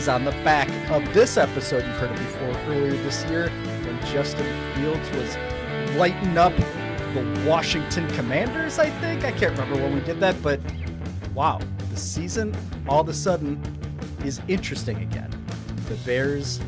is 0.00 0.08
on 0.08 0.24
the 0.24 0.30
back 0.42 0.66
of 0.90 1.04
this 1.12 1.36
episode. 1.36 1.84
You've 1.84 1.96
heard 1.96 2.10
it 2.10 2.16
before 2.16 2.48
earlier 2.72 2.92
this 3.02 3.22
year 3.24 3.50
when 3.50 4.00
Justin 4.06 4.46
Fields 4.74 5.10
was 5.10 5.36
lighting 5.94 6.38
up 6.38 6.56
the 7.12 7.44
Washington 7.46 8.08
Commanders, 8.12 8.78
I 8.78 8.88
think. 9.00 9.26
I 9.26 9.32
can't 9.32 9.52
remember 9.58 9.74
when 9.74 9.94
we 9.94 10.00
did 10.00 10.18
that, 10.20 10.42
but 10.42 10.58
wow, 11.34 11.60
the 11.90 11.98
season 11.98 12.56
all 12.88 13.02
of 13.02 13.10
a 13.10 13.12
sudden 13.12 13.60
is 14.24 14.40
interesting 14.48 15.02
again. 15.02 15.30
The 15.90 15.96
Bears 15.96 16.60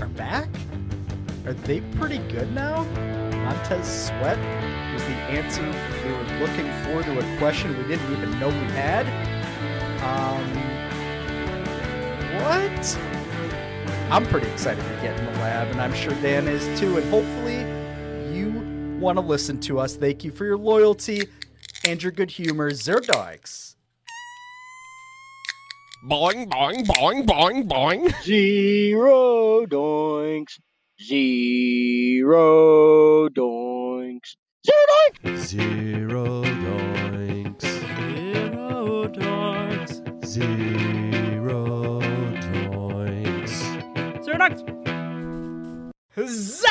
are 0.00 0.08
back? 0.08 0.48
Are 1.46 1.52
they 1.52 1.82
pretty 1.98 2.18
good 2.18 2.52
now? 2.52 2.82
Montez 3.44 4.06
Sweat 4.06 4.38
was 4.92 5.04
the 5.04 5.14
answer 5.30 5.62
we 5.62 6.12
were 6.12 6.40
looking 6.40 6.66
for 6.82 7.04
to 7.04 7.16
a 7.16 7.38
question 7.38 7.78
we 7.78 7.84
didn't 7.84 8.10
even 8.10 8.40
know 8.40 8.48
we 8.48 8.72
had. 8.72 9.06
What? 12.42 12.98
I'm 14.12 14.26
pretty 14.26 14.48
excited 14.48 14.82
to 14.82 15.00
get 15.00 15.18
in 15.18 15.24
the 15.24 15.32
lab, 15.40 15.68
and 15.68 15.80
I'm 15.80 15.94
sure 15.94 16.12
Dan 16.16 16.46
is 16.46 16.62
too. 16.78 16.98
And 16.98 17.10
hopefully, 17.10 17.60
you 18.36 18.50
want 19.00 19.16
to 19.16 19.22
listen 19.22 19.58
to 19.60 19.78
us. 19.78 19.96
Thank 19.96 20.24
you 20.24 20.30
for 20.30 20.44
your 20.44 20.58
loyalty 20.58 21.28
and 21.86 22.02
your 22.02 22.12
good 22.12 22.30
humor. 22.30 22.70
Zero 22.72 23.00
dogs. 23.00 23.76
Boing, 26.04 26.48
boing, 26.48 26.84
boing, 26.84 27.24
boing, 27.24 27.68
boing. 27.68 28.12
Zero 28.22 29.64
doinks. 29.66 30.58
Zero 31.00 33.28
doinks. 33.28 34.34
Zero 34.66 34.98
doinks. 35.24 35.46
Zero 35.46 36.42
doinks. 36.42 37.62
Zero 37.62 39.08
doinks. 39.08 40.26
Zero 40.26 40.81
Zadox! 46.16 46.68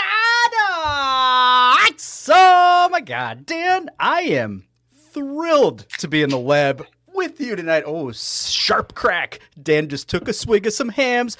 Oh 2.29 2.89
my 2.91 3.01
god, 3.01 3.45
Dan, 3.47 3.89
I 3.99 4.21
am 4.21 4.67
thrilled 5.11 5.89
to 5.97 6.07
be 6.07 6.21
in 6.21 6.29
the 6.29 6.37
lab 6.37 6.85
with 7.07 7.41
you 7.41 7.55
tonight. 7.55 7.83
Oh, 7.85 8.11
sharp 8.11 8.93
crack. 8.93 9.39
Dan 9.61 9.89
just 9.89 10.07
took 10.07 10.27
a 10.27 10.33
swig 10.33 10.67
of 10.67 10.73
some 10.73 10.89
Hamm's. 10.89 11.37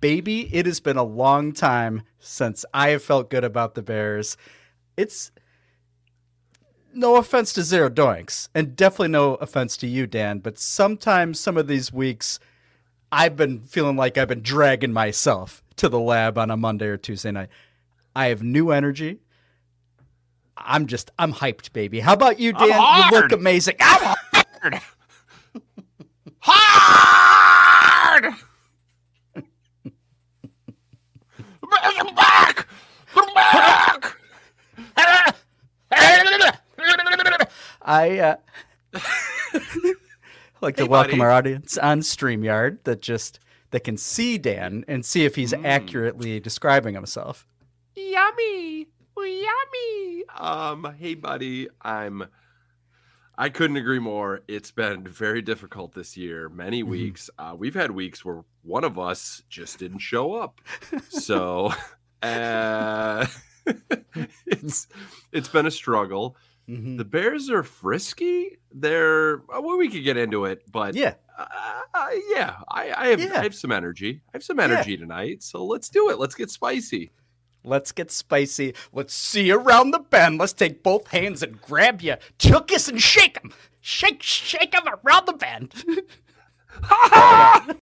Baby, 0.00 0.54
it 0.54 0.66
has 0.66 0.80
been 0.80 0.98
a 0.98 1.02
long 1.02 1.52
time 1.52 2.02
since 2.18 2.66
I 2.74 2.90
have 2.90 3.02
felt 3.02 3.30
good 3.30 3.44
about 3.44 3.74
the 3.74 3.82
Bears. 3.82 4.36
It's 4.98 5.30
no 6.92 7.16
offense 7.16 7.54
to 7.54 7.62
Zero 7.62 7.88
Doinks, 7.88 8.50
and 8.54 8.76
definitely 8.76 9.08
no 9.08 9.36
offense 9.36 9.78
to 9.78 9.86
you, 9.86 10.06
Dan, 10.06 10.40
but 10.40 10.58
sometimes 10.58 11.40
some 11.40 11.56
of 11.56 11.66
these 11.66 11.92
weeks 11.92 12.38
I've 13.10 13.36
been 13.36 13.60
feeling 13.60 13.96
like 13.96 14.18
I've 14.18 14.28
been 14.28 14.42
dragging 14.42 14.92
myself 14.92 15.62
to 15.76 15.88
the 15.88 16.00
lab 16.00 16.36
on 16.38 16.50
a 16.50 16.56
Monday 16.56 16.86
or 16.86 16.96
Tuesday 16.96 17.30
night. 17.30 17.48
I 18.14 18.26
have 18.26 18.42
new 18.42 18.70
energy. 18.70 19.20
I'm 20.56 20.86
just 20.86 21.10
I'm 21.18 21.32
hyped, 21.32 21.72
baby. 21.72 22.00
How 22.00 22.12
about 22.12 22.40
you, 22.40 22.52
Dan? 22.52 22.68
You 22.68 23.10
look 23.10 23.32
amazing. 23.32 23.76
I'm 23.80 24.16
Hard! 26.40 28.24
Hard! 28.24 28.34
Are 31.70 32.14
back! 32.14 32.68
They're 33.14 33.34
back! 33.34 34.16
I 37.82 38.18
uh, 38.18 38.36
like 40.60 40.76
to 40.76 40.86
welcome 40.86 41.18
buddy. 41.18 41.22
our 41.22 41.30
audience 41.30 41.78
on 41.78 42.00
StreamYard 42.00 42.84
that 42.84 43.00
just 43.00 43.40
that 43.70 43.80
can 43.84 43.96
see 43.96 44.38
Dan 44.38 44.84
and 44.88 45.04
see 45.04 45.24
if 45.24 45.34
he's 45.34 45.52
accurately 45.52 46.40
describing 46.40 46.94
himself. 46.94 47.46
Yummy! 47.94 48.86
Yummy! 49.16 50.24
Um, 50.36 50.94
hey 50.98 51.14
buddy, 51.14 51.68
I'm 51.82 52.26
I 53.36 53.50
couldn't 53.50 53.76
agree 53.76 54.00
more. 54.00 54.40
It's 54.48 54.72
been 54.72 55.04
very 55.04 55.42
difficult 55.42 55.94
this 55.94 56.16
year. 56.16 56.48
Many 56.48 56.82
weeks. 56.82 57.30
Uh, 57.38 57.54
we've 57.56 57.74
had 57.74 57.92
weeks 57.92 58.24
where 58.24 58.42
one 58.62 58.82
of 58.82 58.98
us 58.98 59.42
just 59.48 59.78
didn't 59.78 60.00
show 60.00 60.34
up. 60.34 60.60
So 61.10 61.72
uh, 62.22 63.26
it's 64.46 64.88
it's 65.32 65.48
been 65.48 65.66
a 65.66 65.70
struggle. 65.70 66.36
Mhm. 66.68 66.98
The 66.98 67.04
Bears 67.04 67.48
are 67.50 67.62
frisky. 67.62 68.58
They're 68.72 69.38
well, 69.48 69.78
we 69.78 69.88
could 69.88 70.04
get 70.04 70.16
into 70.18 70.44
it, 70.44 70.62
but 70.70 70.94
Yeah, 70.94 71.14
uh, 71.38 71.46
uh, 71.94 72.08
yeah, 72.28 72.56
I, 72.68 72.92
I 72.96 73.06
have 73.08 73.20
Yeah. 73.20 73.38
I 73.38 73.42
have 73.42 73.54
some 73.54 73.72
energy. 73.72 74.20
I 74.28 74.30
have 74.36 74.44
some 74.44 74.60
energy 74.60 74.96
tonight, 74.96 75.42
so 75.42 75.64
let's 75.64 75.88
do 75.88 76.10
it. 76.10 76.18
Let's 76.18 76.34
get 76.34 76.50
spicy. 76.50 77.10
let's 77.64 77.90
get 77.92 78.10
spicy. 78.10 78.74
Let's 78.92 79.14
see 79.14 79.50
around 79.50 79.90
the 79.92 79.98
bend. 79.98 80.38
Let's 80.38 80.52
take 80.52 80.82
both 80.82 81.08
hands 81.08 81.42
and 81.42 81.60
grab 81.60 82.02
you, 82.02 82.16
chookus 82.38 82.88
and 82.88 83.00
shake 83.00 83.40
them, 83.40 83.52
Shake, 83.80 84.22
shake 84.22 84.72
them 84.72 84.84
around 84.86 85.26
the 85.26 85.32
bend. 85.34 85.72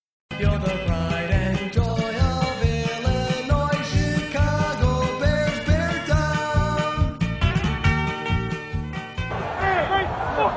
You're 0.39 0.57
the 0.57 0.75
pride 0.87 1.29
and 1.29 1.71
joy 1.71 1.83
of 1.83 2.63
Illinois, 2.63 3.83
Chicago 3.83 5.19
Bears, 5.19 5.59
Bear 5.67 6.03
Town. 6.07 7.17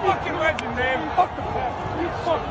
Fucking 0.03 0.39
legend, 0.39 0.75
man. 0.75 1.17
Fuck 1.17 1.37
the 1.37 1.43
fuck. 1.43 1.75
You 2.01 2.09
fuck. 2.25 2.43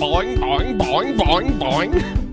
Boing, 0.00 0.36
boing, 0.38 0.76
boing, 0.78 1.16
boing, 1.16 1.58
boing. 1.58 2.25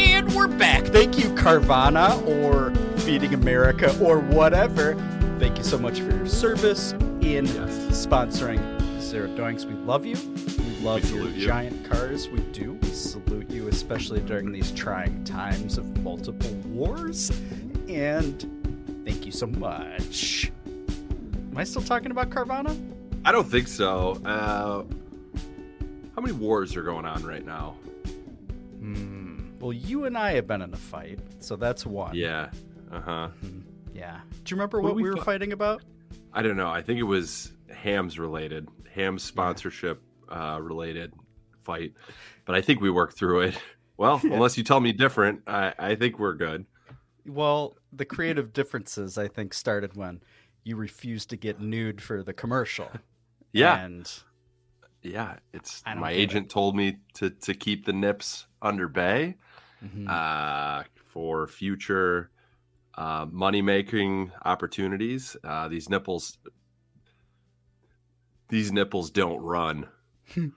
And 0.00 0.32
we're 0.32 0.46
back. 0.46 0.84
Thank 0.84 1.18
you, 1.18 1.24
Carvana 1.30 2.24
or 2.24 2.72
Feeding 3.00 3.34
America 3.34 3.92
or 4.00 4.20
whatever. 4.20 4.94
Thank 5.40 5.58
you 5.58 5.64
so 5.64 5.76
much 5.76 5.98
for 6.00 6.10
your 6.14 6.26
service 6.26 6.92
in 7.20 7.46
sponsoring 7.90 8.60
Zero 9.00 9.26
Doinks. 9.30 9.64
We 9.64 9.74
love 9.74 10.06
you. 10.06 10.14
We 10.14 10.78
love 10.84 11.02
We 11.10 11.18
your 11.18 11.28
you. 11.28 11.44
giant 11.44 11.84
cars. 11.90 12.28
We 12.28 12.38
do. 12.52 12.74
We 12.74 12.88
salute 12.90 13.50
you, 13.50 13.66
especially 13.66 14.20
during 14.20 14.52
these 14.52 14.70
trying 14.70 15.24
times 15.24 15.78
of 15.78 15.98
multiple 16.04 16.52
wars. 16.68 17.30
And 17.88 19.02
thank 19.04 19.26
you 19.26 19.32
so 19.32 19.48
much. 19.48 20.52
Am 21.50 21.54
I 21.56 21.64
still 21.64 21.82
talking 21.82 22.12
about 22.12 22.30
Carvana? 22.30 22.78
I 23.24 23.32
don't 23.32 23.48
think 23.48 23.66
so. 23.66 24.20
Uh, 24.24 24.84
how 26.14 26.22
many 26.22 26.34
wars 26.34 26.76
are 26.76 26.82
going 26.82 27.04
on 27.04 27.24
right 27.24 27.44
now? 27.44 27.74
Hmm. 28.78 29.17
Well, 29.60 29.72
you 29.72 30.04
and 30.04 30.16
I 30.16 30.32
have 30.32 30.46
been 30.46 30.62
in 30.62 30.72
a 30.72 30.76
fight, 30.76 31.18
so 31.40 31.56
that's 31.56 31.84
one. 31.84 32.14
Yeah. 32.14 32.50
Uh 32.92 33.00
huh. 33.00 33.28
Yeah. 33.92 34.20
Do 34.44 34.50
you 34.52 34.56
remember 34.56 34.80
What 34.80 34.90
what 34.90 34.96
we 34.96 35.02
we 35.02 35.10
were 35.10 35.16
fi- 35.16 35.24
fighting 35.24 35.52
about? 35.52 35.82
I 36.32 36.42
don't 36.42 36.56
know. 36.56 36.68
I 36.70 36.82
think 36.82 37.00
it 37.00 37.04
was 37.04 37.52
Hamm's 37.70 38.18
related, 38.18 38.68
Hamm's 38.94 39.22
sponsorship 39.22 40.00
uh, 40.28 40.58
related 40.62 41.12
fight, 41.62 41.92
but 42.44 42.54
I 42.54 42.60
think 42.60 42.80
we 42.80 42.90
worked 42.90 43.18
through 43.18 43.40
it. 43.42 43.58
Well, 43.96 44.20
unless 44.24 44.56
you 44.56 44.62
tell 44.64 44.80
me 44.80 44.92
different, 44.92 45.42
I, 45.46 45.74
I 45.78 45.94
think 45.96 46.18
we're 46.18 46.34
good. 46.34 46.64
Well, 47.26 47.76
the 47.92 48.04
creative 48.04 48.52
differences 48.52 49.18
I 49.18 49.26
think 49.28 49.52
started 49.52 49.96
when 49.96 50.20
you 50.64 50.76
refused 50.76 51.30
to 51.30 51.36
get 51.36 51.60
nude 51.60 52.00
for 52.00 52.22
the 52.22 52.32
commercial. 52.32 52.90
Yeah. 53.50 53.82
And 53.82 54.08
Yeah. 55.02 55.36
It's 55.54 55.82
my 55.86 56.10
get 56.12 56.18
it. 56.18 56.22
agent 56.22 56.50
told 56.50 56.76
me 56.76 56.98
to 57.14 57.30
to 57.30 57.54
keep 57.54 57.86
the 57.86 57.94
nips 57.94 58.46
under 58.60 58.88
bay. 58.88 59.36
Mhm. 59.84 60.08
uh, 60.08 60.84
for 61.04 61.46
future 61.46 62.30
uh, 62.94 63.26
money 63.30 63.62
making 63.62 64.32
opportunities. 64.44 65.36
Uh, 65.44 65.68
these 65.68 65.88
nipples, 65.88 66.38
these 68.48 68.72
nipples 68.72 69.10
don't 69.10 69.40
run. 69.40 69.86
I 70.36 70.50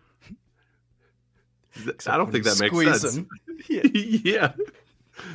don't 2.18 2.32
think 2.32 2.46
that 2.46 2.60
makes 2.60 3.02
sense. 3.02 3.20
Yeah. 3.70 3.84
yeah. 3.94 4.54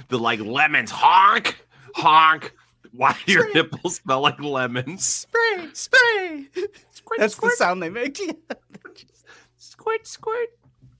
The 0.09 0.19
like 0.19 0.41
lemons 0.41 0.91
honk 0.91 1.65
honk. 1.97 2.55
Why 2.93 3.17
do 3.27 3.33
your 3.33 3.53
nipples 3.53 3.97
smell 3.97 4.21
like 4.21 4.41
lemons? 4.41 5.05
Spray, 5.05 5.69
spray. 5.73 6.47
That's 7.19 7.37
the 7.37 7.51
sound 7.57 7.83
they 7.83 7.91
make. 7.91 8.19
Squirt, 9.59 10.07
squirt. 10.07 10.49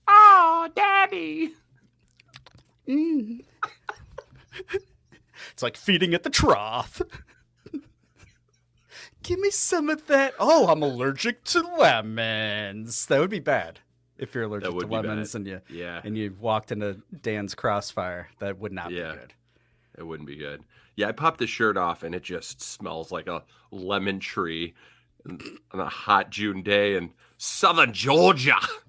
Oh, 0.07 0.69
daddy. 0.75 1.53
Mm. 2.87 3.43
it's 5.53 5.63
like 5.63 5.75
feeding 5.77 6.13
at 6.13 6.23
the 6.23 6.29
trough. 6.29 7.01
Give 9.23 9.39
me 9.39 9.49
some 9.49 9.89
of 9.89 10.07
that. 10.07 10.33
Oh, 10.39 10.67
I'm 10.69 10.81
allergic 10.81 11.43
to 11.45 11.59
lemons. 11.59 13.05
That 13.07 13.19
would 13.19 13.29
be 13.29 13.39
bad 13.39 13.79
if 14.17 14.33
you're 14.33 14.45
allergic 14.45 14.69
to 14.69 14.75
be 14.75 14.85
bad. 14.85 15.05
lemons 15.05 15.35
and 15.35 15.45
you 15.45 15.61
Yeah, 15.69 15.99
and 16.03 16.17
you 16.17 16.33
walked 16.39 16.71
into 16.71 17.01
Dan's 17.21 17.53
crossfire. 17.53 18.29
That 18.39 18.57
would 18.59 18.71
not 18.71 18.91
Yeah. 18.91 19.11
be 19.13 19.17
good. 19.19 19.33
it 19.97 20.03
wouldn't 20.05 20.27
be 20.27 20.35
good. 20.37 20.63
Yeah, 20.95 21.07
I 21.09 21.11
popped 21.11 21.39
the 21.39 21.47
shirt 21.47 21.75
off 21.75 22.03
and 22.03 22.13
it 22.15 22.23
just 22.23 22.61
smells 22.61 23.11
like 23.11 23.27
a 23.27 23.43
lemon 23.71 24.19
tree 24.19 24.73
on 25.27 25.39
on 25.71 25.79
a 25.81 25.89
hot 25.89 26.29
June 26.29 26.61
day 26.63 26.95
in 26.95 27.11
southern 27.37 27.91
Georgia. 27.93 28.57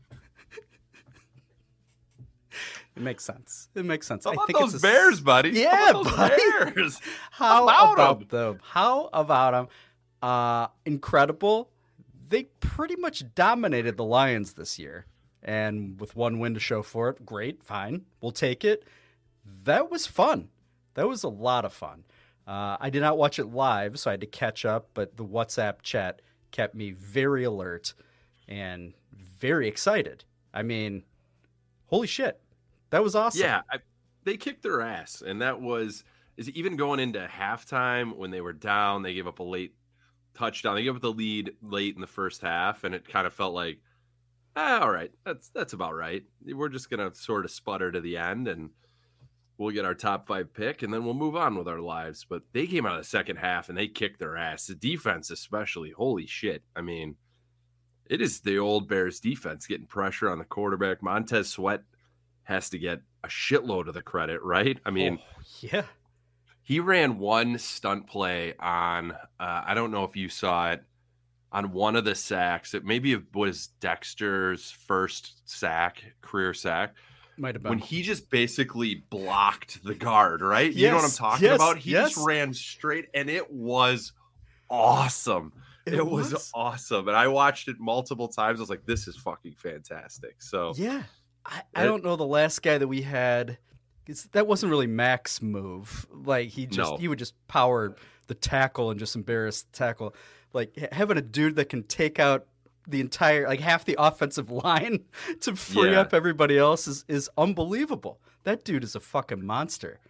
It 2.98 3.02
makes 3.04 3.24
sense. 3.24 3.68
It 3.76 3.84
makes 3.84 4.06
sense. 4.08 4.24
How 4.24 4.30
I 4.30 4.34
about 4.34 4.46
think 4.48 4.58
those 4.58 4.74
it's 4.74 4.82
a 4.82 4.86
bears, 4.86 5.20
buddy? 5.20 5.54
How 5.54 5.70
Yeah, 5.70 5.90
about 5.90 6.04
those 6.04 6.16
buddy. 6.16 6.34
bears. 6.74 7.00
How 7.30 7.62
about 7.64 7.92
about, 7.94 8.20
'em? 8.22 8.28
them? 8.28 8.58
How 8.62 9.08
about 9.12 9.52
them? 9.52 9.68
Uh, 10.20 10.66
incredible. 10.84 11.70
They 12.28 12.44
pretty 12.60 12.96
much 12.96 13.22
dominated 13.36 13.96
the 13.96 14.04
Lions 14.04 14.54
this 14.54 14.78
year. 14.78 15.06
And 15.42 16.00
with 16.00 16.16
one 16.16 16.40
win 16.40 16.54
to 16.54 16.60
show 16.60 16.82
for 16.82 17.08
it, 17.10 17.24
great, 17.24 17.62
fine. 17.62 18.04
We'll 18.20 18.32
take 18.32 18.64
it. 18.64 18.82
That 19.64 19.90
was 19.90 20.06
fun. 20.06 20.48
That 20.94 21.08
was 21.08 21.22
a 21.22 21.28
lot 21.28 21.64
of 21.64 21.72
fun. 21.72 22.04
Uh, 22.46 22.76
I 22.80 22.90
did 22.90 23.00
not 23.02 23.16
watch 23.16 23.38
it 23.38 23.46
live, 23.46 23.98
so 24.00 24.10
I 24.10 24.14
had 24.14 24.20
to 24.22 24.26
catch 24.26 24.64
up, 24.64 24.88
but 24.94 25.16
the 25.16 25.24
WhatsApp 25.24 25.82
chat 25.82 26.20
kept 26.50 26.74
me 26.74 26.90
very 26.90 27.44
alert 27.44 27.94
and 28.48 28.94
very 29.12 29.68
excited. 29.68 30.24
I 30.52 30.62
mean, 30.62 31.04
holy 31.86 32.06
shit. 32.08 32.40
That 32.90 33.02
was 33.02 33.14
awesome. 33.14 33.42
Yeah, 33.42 33.62
I, 33.70 33.78
they 34.24 34.36
kicked 34.36 34.62
their 34.62 34.80
ass, 34.80 35.22
and 35.24 35.42
that 35.42 35.60
was 35.60 36.04
is 36.36 36.48
even 36.50 36.76
going 36.76 37.00
into 37.00 37.26
halftime 37.26 38.16
when 38.16 38.30
they 38.30 38.40
were 38.40 38.52
down. 38.52 39.02
They 39.02 39.14
gave 39.14 39.26
up 39.26 39.40
a 39.40 39.44
late 39.44 39.74
touchdown. 40.34 40.76
They 40.76 40.84
gave 40.84 40.96
up 40.96 41.02
the 41.02 41.12
lead 41.12 41.52
late 41.62 41.94
in 41.94 42.00
the 42.00 42.06
first 42.06 42.42
half, 42.42 42.84
and 42.84 42.94
it 42.94 43.08
kind 43.08 43.26
of 43.26 43.34
felt 43.34 43.54
like, 43.54 43.80
ah, 44.56 44.80
all 44.80 44.90
right, 44.90 45.10
that's 45.24 45.48
that's 45.50 45.72
about 45.72 45.94
right. 45.94 46.24
We're 46.44 46.68
just 46.68 46.90
gonna 46.90 47.12
sort 47.14 47.44
of 47.44 47.50
sputter 47.50 47.90
to 47.92 48.00
the 48.00 48.16
end, 48.16 48.48
and 48.48 48.70
we'll 49.58 49.74
get 49.74 49.84
our 49.84 49.94
top 49.94 50.26
five 50.26 50.54
pick, 50.54 50.82
and 50.82 50.92
then 50.92 51.04
we'll 51.04 51.14
move 51.14 51.36
on 51.36 51.56
with 51.56 51.68
our 51.68 51.80
lives. 51.80 52.24
But 52.28 52.42
they 52.52 52.66
came 52.66 52.86
out 52.86 52.96
of 52.96 53.02
the 53.02 53.08
second 53.08 53.36
half 53.36 53.68
and 53.68 53.76
they 53.76 53.88
kicked 53.88 54.18
their 54.18 54.36
ass. 54.36 54.66
The 54.66 54.74
defense, 54.74 55.30
especially, 55.30 55.90
holy 55.90 56.26
shit! 56.26 56.62
I 56.76 56.80
mean, 56.80 57.16
it 58.06 58.22
is 58.22 58.40
the 58.40 58.58
old 58.58 58.88
Bears 58.88 59.20
defense 59.20 59.66
getting 59.66 59.86
pressure 59.86 60.30
on 60.30 60.38
the 60.38 60.44
quarterback. 60.44 61.02
Montez 61.02 61.50
Sweat 61.50 61.82
has 62.48 62.70
to 62.70 62.78
get 62.78 63.00
a 63.22 63.28
shitload 63.28 63.88
of 63.88 63.94
the 63.94 64.00
credit, 64.02 64.42
right? 64.42 64.78
I 64.86 64.90
mean, 64.90 65.18
Oh, 65.20 65.42
yeah. 65.60 65.82
he 66.62 66.80
ran 66.80 67.18
one 67.18 67.58
stunt 67.58 68.06
play 68.06 68.54
on, 68.58 69.12
uh, 69.12 69.16
I 69.66 69.74
don't 69.74 69.90
know 69.90 70.04
if 70.04 70.16
you 70.16 70.30
saw 70.30 70.70
it, 70.72 70.82
on 71.52 71.72
one 71.72 71.94
of 71.94 72.04
the 72.06 72.14
sacks. 72.14 72.72
It 72.74 72.84
maybe 72.84 73.12
it 73.12 73.34
was 73.34 73.68
Dexter's 73.80 74.70
first 74.70 75.48
sack, 75.48 76.02
career 76.22 76.54
sack, 76.54 76.94
Might 77.36 77.54
have 77.54 77.62
been. 77.62 77.70
when 77.70 77.78
he 77.78 78.00
just 78.02 78.30
basically 78.30 79.04
blocked 79.10 79.82
the 79.84 79.94
guard, 79.94 80.40
right? 80.40 80.72
you 80.72 80.88
know 80.88 80.96
what 80.96 81.04
I'm 81.04 81.10
talking 81.10 81.44
yes, 81.46 81.56
about? 81.56 81.78
He 81.78 81.90
yes. 81.92 82.14
just 82.14 82.26
ran 82.26 82.54
straight 82.54 83.06
and 83.14 83.28
it 83.28 83.50
was 83.50 84.12
awesome. 84.70 85.52
It, 85.86 86.06
was. 86.06 86.50
awesome. 86.54 87.08
And 87.08 87.16
I 87.16 87.28
watched 87.28 87.68
it 87.68 87.76
multiple 87.80 88.28
times. 88.28 88.58
I 88.58 88.62
was 88.62 88.68
like, 88.68 88.84
this 88.84 89.08
is 89.08 89.16
fucking 89.16 89.54
fantastic. 89.54 90.42
So, 90.42 90.72
Yeah. 90.76 91.02
I, 91.48 91.62
I 91.74 91.82
uh, 91.82 91.86
don't 91.86 92.04
know 92.04 92.16
the 92.16 92.26
last 92.26 92.62
guy 92.62 92.78
that 92.78 92.86
we 92.88 93.02
had. 93.02 93.58
that 94.32 94.46
wasn't 94.46 94.70
really 94.70 94.86
Mack's 94.86 95.40
move. 95.42 96.06
Like 96.12 96.48
he 96.50 96.66
just 96.66 96.90
No. 96.92 96.96
he 96.98 97.08
would 97.08 97.18
just 97.18 97.34
power 97.48 97.96
the 98.26 98.34
tackle 98.34 98.90
and 98.90 99.00
just 99.00 99.16
embarrass 99.16 99.62
the 99.62 99.72
tackle. 99.76 100.14
Like 100.52 100.76
having 100.92 101.16
a 101.18 101.22
dude 101.22 101.56
that 101.56 101.68
can 101.68 101.82
take 101.82 102.18
out 102.18 102.46
the 102.86 103.00
entire 103.00 103.46
like 103.46 103.60
half 103.60 103.84
the 103.84 103.96
offensive 103.98 104.50
line 104.50 105.04
to 105.40 105.56
free 105.56 105.92
Yeah. 105.92 106.00
up 106.02 106.14
everybody 106.14 106.56
else 106.58 106.86
is 106.86 107.04
is 107.08 107.28
unbelievable. 107.36 108.20
That 108.44 108.64
dude 108.64 108.84
is 108.84 108.94
a 108.94 109.00
fucking 109.00 109.44
monster. 109.44 110.00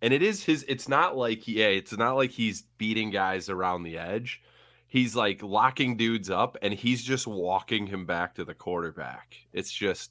and 0.00 0.12
it 0.12 0.22
is 0.22 0.44
his 0.44 0.64
it's 0.68 0.88
not 0.88 1.16
like 1.16 1.46
yeah, 1.48 1.66
it's 1.66 1.96
not 1.96 2.16
like 2.16 2.30
he's 2.30 2.62
beating 2.78 3.10
guys 3.10 3.48
around 3.48 3.82
the 3.84 3.98
edge 3.98 4.42
he's 4.86 5.16
like 5.16 5.42
locking 5.42 5.96
dudes 5.96 6.28
up 6.28 6.56
and 6.60 6.74
he's 6.74 7.02
just 7.02 7.26
walking 7.26 7.86
him 7.86 8.04
back 8.04 8.34
to 8.34 8.44
the 8.44 8.54
quarterback 8.54 9.36
it's 9.52 9.72
just 9.72 10.10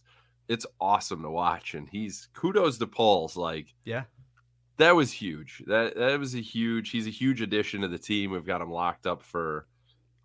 it's 0.51 0.65
awesome 0.79 1.21
to 1.23 1.29
watch 1.29 1.73
and 1.75 1.87
he's 1.89 2.27
kudos 2.33 2.77
to 2.77 2.87
Poles 2.87 3.35
like 3.37 3.67
Yeah. 3.85 4.03
that 4.77 4.95
was 4.95 5.11
huge 5.11 5.63
that 5.67 5.95
that 5.95 6.19
was 6.19 6.35
a 6.35 6.41
huge 6.41 6.89
he's 6.91 7.07
a 7.07 7.11
huge 7.21 7.41
addition 7.41 7.81
to 7.81 7.87
the 7.87 7.97
team 7.97 8.31
we've 8.31 8.45
got 8.45 8.61
him 8.61 8.69
locked 8.71 9.05
up 9.07 9.21
for 9.23 9.65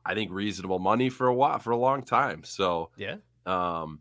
i 0.05 0.15
think 0.15 0.31
reasonable 0.33 0.79
money 0.79 1.09
for 1.11 1.27
a 1.29 1.35
while 1.35 1.59
for 1.59 1.71
a 1.71 1.77
long 1.77 2.03
time 2.03 2.43
so 2.45 2.91
Yeah. 2.97 3.17
um, 3.47 4.01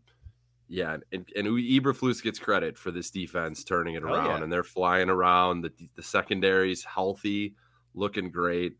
yeah, 0.68 0.96
and, 1.12 1.24
and 1.36 1.46
Eberflus 1.46 2.20
gets 2.20 2.40
credit 2.40 2.76
for 2.76 2.90
this 2.90 3.08
defense 3.12 3.62
turning 3.62 3.94
it 3.94 4.02
Oh, 4.02 4.08
around, 4.12 4.38
yeah. 4.38 4.42
and 4.42 4.52
they're 4.52 4.64
flying 4.64 5.08
around. 5.08 5.60
The 5.60 5.70
the 5.94 6.02
secondary's 6.02 6.82
healthy, 6.82 7.54
looking 7.94 8.32
great. 8.32 8.76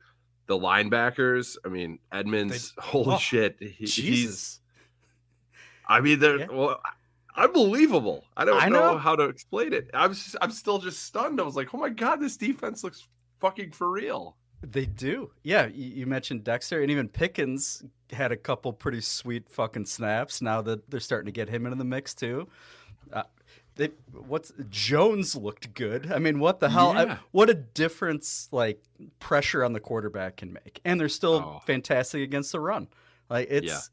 The 0.49 0.59
linebackers, 0.59 1.57
I 1.65 1.69
mean, 1.69 2.01
Edmonds, 2.11 2.75
holy 2.79 3.15
oh, 3.15 3.19
shit, 3.19 3.55
he- 3.61 3.69
he's. 3.69 3.95
Jesus. 3.95 4.61
I 5.89 6.01
mean, 6.01 6.19
they're 6.19 6.41
Yeah. 6.41 6.47
well, 6.51 6.81
unbelievable. 7.37 8.25
I 8.37 8.45
don't 8.45 8.63
I 8.63 8.69
know. 8.69 8.93
know. 8.93 8.99
how 8.99 9.17
to 9.17 9.25
explain 9.25 9.73
it. 9.73 9.91
I'm 9.95 10.15
I'm 10.41 10.51
still 10.51 10.79
just 10.79 11.03
stunned. 11.05 11.41
I 11.41 11.45
was 11.45 11.57
like, 11.57 11.75
oh 11.75 11.79
my 11.79 11.89
god, 11.91 12.17
this 12.21 12.37
defense 12.37 12.83
looks 12.85 13.07
fucking 13.41 13.73
for 13.73 13.91
real. 13.91 14.37
They 14.63 14.87
do. 14.87 15.31
Yeah, 15.43 15.67
you, 15.67 15.85
you 16.01 16.07
mentioned 16.07 16.43
Dexter 16.45 16.81
and 16.83 16.91
even 16.91 17.09
Pickens 17.09 17.85
had 18.11 18.33
a 18.33 18.37
couple 18.37 18.73
pretty 18.73 19.01
sweet 19.01 19.49
fucking 19.51 19.85
snaps. 19.87 20.41
Now 20.41 20.63
that 20.63 20.91
they're 20.91 21.01
starting 21.01 21.27
to 21.27 21.33
get 21.33 21.49
him 21.49 21.67
into 21.67 21.77
the 21.77 21.85
mix 21.85 22.15
too. 22.15 22.49
Uh, 23.13 23.23
they 23.77 23.91
what's 24.13 24.53
Jones 24.71 25.37
looked 25.37 25.75
good. 25.75 26.11
I 26.11 26.19
mean, 26.19 26.39
what 26.41 26.61
the 26.61 26.71
hell? 26.71 26.93
I- 26.97 27.19
what 27.33 27.51
a 27.51 27.55
difference 27.55 28.49
like 28.51 28.83
pressure 29.21 29.63
on 29.63 29.75
the 29.75 29.81
quarterback 29.81 30.37
can 30.39 30.53
make. 30.55 30.81
And 30.85 30.99
they're 30.99 31.09
still 31.11 31.35
Oh. 31.35 31.63
fantastic 31.67 32.23
against 32.23 32.53
the 32.53 32.61
run. 32.61 32.89
Like 33.29 33.49
it's 33.51 33.91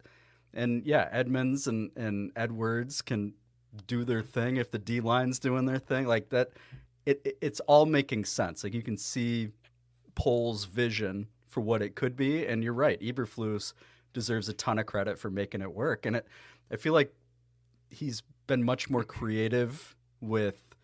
and 0.53 0.85
yeah, 0.85 1.09
Edmonds 1.11 1.67
and 1.67 1.91
and 1.95 2.31
Edwards 2.35 3.01
can 3.01 3.33
do 3.87 4.03
their 4.03 4.21
thing 4.21 4.57
if 4.57 4.71
the 4.71 4.79
D 4.79 4.99
line's 4.99 5.39
doing 5.39 5.65
their 5.65 5.79
thing 5.79 6.05
like 6.07 6.29
that. 6.29 6.51
It, 7.05 7.21
it 7.25 7.37
it's 7.41 7.59
all 7.61 7.85
making 7.85 8.25
sense. 8.25 8.63
Like 8.63 8.73
you 8.73 8.83
can 8.83 8.97
see 8.97 9.49
Poles' 10.15 10.65
vision 10.65 11.27
for 11.47 11.61
what 11.61 11.81
it 11.81 11.95
could 11.95 12.15
be, 12.15 12.45
and 12.45 12.63
you're 12.63 12.73
right. 12.73 12.99
Eberflus 13.01 13.73
deserves 14.13 14.47
a 14.49 14.53
ton 14.53 14.79
of 14.79 14.85
credit 14.85 15.17
for 15.17 15.29
making 15.29 15.61
it 15.61 15.73
work, 15.73 16.05
and 16.05 16.17
it. 16.17 16.27
I 16.71 16.75
feel 16.77 16.93
like 16.93 17.13
he's 17.89 18.23
been 18.47 18.63
much 18.63 18.89
more 18.89 19.03
creative 19.03 19.95
with 20.21 20.75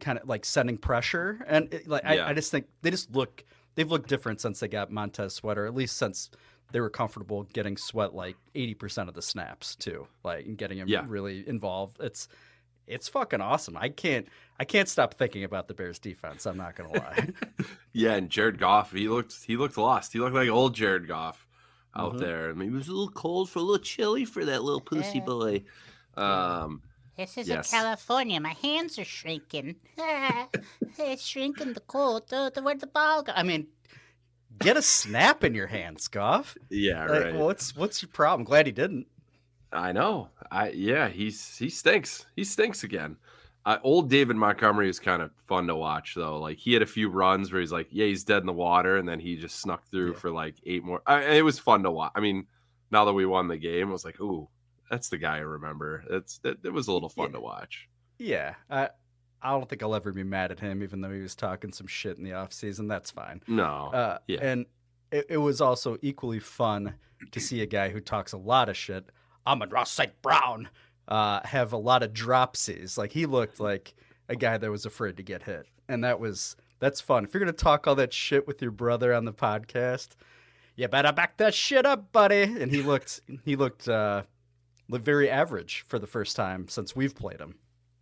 kind 0.00 0.18
of 0.18 0.28
like 0.28 0.44
setting 0.44 0.76
pressure, 0.76 1.44
and 1.46 1.72
it, 1.72 1.86
like 1.86 2.02
Yeah. 2.04 2.26
I, 2.26 2.30
I 2.30 2.32
just 2.34 2.50
think 2.50 2.66
they 2.82 2.90
just 2.90 3.12
look 3.14 3.44
they've 3.74 3.90
looked 3.90 4.08
different 4.08 4.40
since 4.40 4.60
they 4.60 4.68
got 4.68 4.90
Montez 4.90 5.34
Sweater, 5.34 5.66
at 5.66 5.74
least 5.74 5.96
since 5.96 6.30
they 6.72 6.80
were 6.80 6.90
comfortable 6.90 7.44
getting 7.52 7.76
Sweat 7.76 8.14
like 8.14 8.36
eighty 8.54 8.74
percent 8.74 9.08
of 9.08 9.14
the 9.14 9.22
snaps 9.22 9.76
too, 9.76 10.06
like 10.24 10.46
and 10.46 10.58
getting 10.58 10.78
him 10.78 10.88
Yeah. 10.88 11.04
really 11.06 11.46
involved. 11.48 11.98
It's 12.00 12.28
it's 12.88 13.08
fucking 13.08 13.40
awesome. 13.40 13.76
I 13.76 13.88
can't 13.90 14.26
I 14.58 14.64
can't 14.64 14.88
stop 14.88 15.14
thinking 15.14 15.44
about 15.44 15.68
the 15.68 15.74
Bears 15.74 15.98
defense. 15.98 16.46
I'm 16.46 16.56
not 16.56 16.74
gonna 16.74 16.92
lie. 16.98 17.28
Yeah, 17.92 18.14
and 18.14 18.28
Jared 18.28 18.58
Goff, 18.58 18.92
he 18.92 19.08
looked 19.08 19.34
he 19.46 19.56
looked 19.56 19.76
lost. 19.78 20.12
He 20.12 20.18
looked 20.18 20.34
like 20.34 20.48
old 20.48 20.74
Jared 20.74 21.06
Goff 21.06 21.46
out 21.94 22.14
Mhm. 22.14 22.18
there. 22.20 22.50
I 22.50 22.52
mean, 22.54 22.70
he 22.70 22.74
was 22.74 22.88
a 22.88 22.92
little 22.92 23.10
cold 23.10 23.50
for 23.50 23.58
a 23.58 23.62
little 23.62 23.78
chilly 23.84 24.24
for 24.24 24.44
that 24.44 24.62
little 24.64 24.80
pussy 24.80 25.20
boy. 25.20 25.62
Um, 26.16 26.82
This 27.16 27.36
is 27.36 27.46
Yes. 27.48 27.70
in 27.72 27.78
California. 27.78 28.40
My 28.40 28.54
hands 28.54 28.98
are 28.98 29.04
shrinking. 29.04 29.76
it's 30.98 31.24
shrinking 31.26 31.74
the 31.74 31.80
cold. 31.80 32.28
The, 32.28 32.50
the, 32.54 32.62
where'd 32.62 32.80
the 32.80 32.86
ball 32.86 33.22
go? 33.22 33.32
I 33.34 33.42
mean, 33.42 33.66
get 34.62 34.76
a 34.76 34.82
snap 34.82 35.44
in 35.44 35.54
your 35.54 35.66
hand, 35.66 35.98
Goff. 36.10 36.56
yeah, 36.70 37.06
Like, 37.06 37.22
right. 37.24 37.34
what's 37.34 37.76
what's 37.76 38.02
your 38.02 38.10
problem? 38.10 38.44
Glad 38.44 38.66
he 38.66 38.72
didn't. 38.72 39.06
I 39.72 39.92
know. 39.92 40.28
I 40.50 40.70
yeah, 40.70 41.08
he's 41.08 41.56
he 41.56 41.68
stinks. 41.70 42.26
He 42.36 42.44
stinks 42.44 42.84
again. 42.84 43.16
Uh, 43.64 43.78
old 43.84 44.10
David 44.10 44.36
Montgomery 44.36 44.88
was 44.88 44.98
kind 44.98 45.22
of 45.22 45.30
fun 45.46 45.66
to 45.68 45.76
watch 45.76 46.14
though. 46.16 46.38
Like 46.40 46.58
he 46.58 46.72
had 46.72 46.82
a 46.82 46.86
few 46.86 47.08
runs 47.08 47.52
where 47.52 47.60
he's 47.60 47.70
like, 47.72 47.86
yeah, 47.90 48.06
he's 48.06 48.24
dead 48.24 48.38
in 48.42 48.46
the 48.46 48.52
water, 48.52 48.96
and 48.96 49.08
then 49.08 49.20
he 49.20 49.36
just 49.36 49.60
snuck 49.60 49.84
through 49.90 50.12
Yeah. 50.12 50.18
for 50.18 50.30
like 50.30 50.56
eight 50.66 50.84
more. 50.84 51.00
I, 51.06 51.22
it 51.36 51.44
was 51.44 51.58
fun 51.58 51.82
to 51.84 51.90
watch. 51.90 52.12
I 52.16 52.20
mean, 52.20 52.46
now 52.90 53.04
that 53.04 53.12
we 53.12 53.24
won 53.24 53.48
the 53.48 53.56
game, 53.56 53.88
I 53.88 53.92
was 53.92 54.04
like, 54.04 54.20
ooh, 54.20 54.48
that's 54.90 55.08
the 55.08 55.16
guy 55.18 55.36
I 55.36 55.40
remember. 55.40 56.04
It's 56.10 56.40
it, 56.44 56.58
it 56.64 56.70
was 56.72 56.88
a 56.88 56.92
little 56.92 57.08
fun 57.08 57.26
Yeah. 57.28 57.36
to 57.36 57.40
watch. 57.40 57.88
Yeah, 58.18 58.54
I 58.68 58.90
I 59.42 59.50
don't 59.50 59.68
think 59.68 59.82
I'll 59.82 59.94
ever 59.94 60.12
be 60.12 60.22
mad 60.24 60.52
at 60.52 60.60
him, 60.60 60.82
even 60.82 61.00
though 61.00 61.10
he 61.10 61.20
was 61.20 61.34
talking 61.34 61.72
some 61.72 61.86
shit 61.86 62.16
in 62.18 62.24
the 62.24 62.32
off 62.32 62.52
season. 62.52 62.88
That's 62.88 63.10
fine. 63.10 63.42
No, 63.46 63.90
Uh, 63.92 64.18
yeah. 64.28 64.38
And 64.40 64.66
it, 65.10 65.26
it 65.30 65.36
was 65.38 65.60
also 65.60 65.98
equally 66.02 66.38
fun 66.40 66.94
to 67.30 67.40
see 67.40 67.60
a 67.62 67.66
guy 67.66 67.88
who 67.90 68.00
talks 68.00 68.32
a 68.32 68.38
lot 68.38 68.68
of 68.68 68.76
shit, 68.76 69.10
Amon-Ra 69.46 69.84
St. 69.84 70.12
Brown, 70.22 70.68
uh, 71.08 71.40
have 71.44 71.72
a 71.72 71.76
lot 71.76 72.02
of 72.02 72.12
dropsies. 72.12 72.96
Like 72.96 73.12
he 73.12 73.26
looked 73.26 73.60
like 73.60 73.94
a 74.28 74.36
guy 74.36 74.56
that 74.58 74.70
was 74.70 74.86
afraid 74.86 75.16
to 75.18 75.22
get 75.22 75.42
hit. 75.42 75.66
And 75.88 76.04
that 76.04 76.20
was 76.20 76.56
that's 76.78 77.00
fun. 77.00 77.24
If 77.24 77.34
you're 77.34 77.40
gonna 77.40 77.52
talk 77.52 77.86
all 77.86 77.94
that 77.96 78.12
shit 78.12 78.46
with 78.46 78.62
your 78.62 78.70
brother 78.70 79.12
on 79.12 79.24
the 79.24 79.32
podcast, 79.32 80.10
you 80.76 80.88
better 80.88 81.12
back 81.12 81.36
that 81.36 81.54
shit 81.54 81.84
up, 81.84 82.12
buddy. 82.12 82.42
And 82.42 82.70
he 82.70 82.82
looked 82.82 83.20
he 83.44 83.56
looked 83.56 83.88
uh 83.88 84.22
looked 84.88 85.04
very 85.04 85.28
average 85.28 85.84
for 85.86 85.98
the 85.98 86.06
first 86.06 86.36
time 86.36 86.68
since 86.68 86.96
we've 86.96 87.14
played 87.14 87.40
him. 87.40 87.56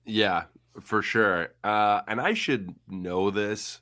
yeah, 0.05 0.45
for 0.81 1.03
sure. 1.03 1.49
Uh, 1.65 2.03
and 2.07 2.21
I 2.21 2.35
should 2.35 2.75
know 2.89 3.31
this. 3.31 3.81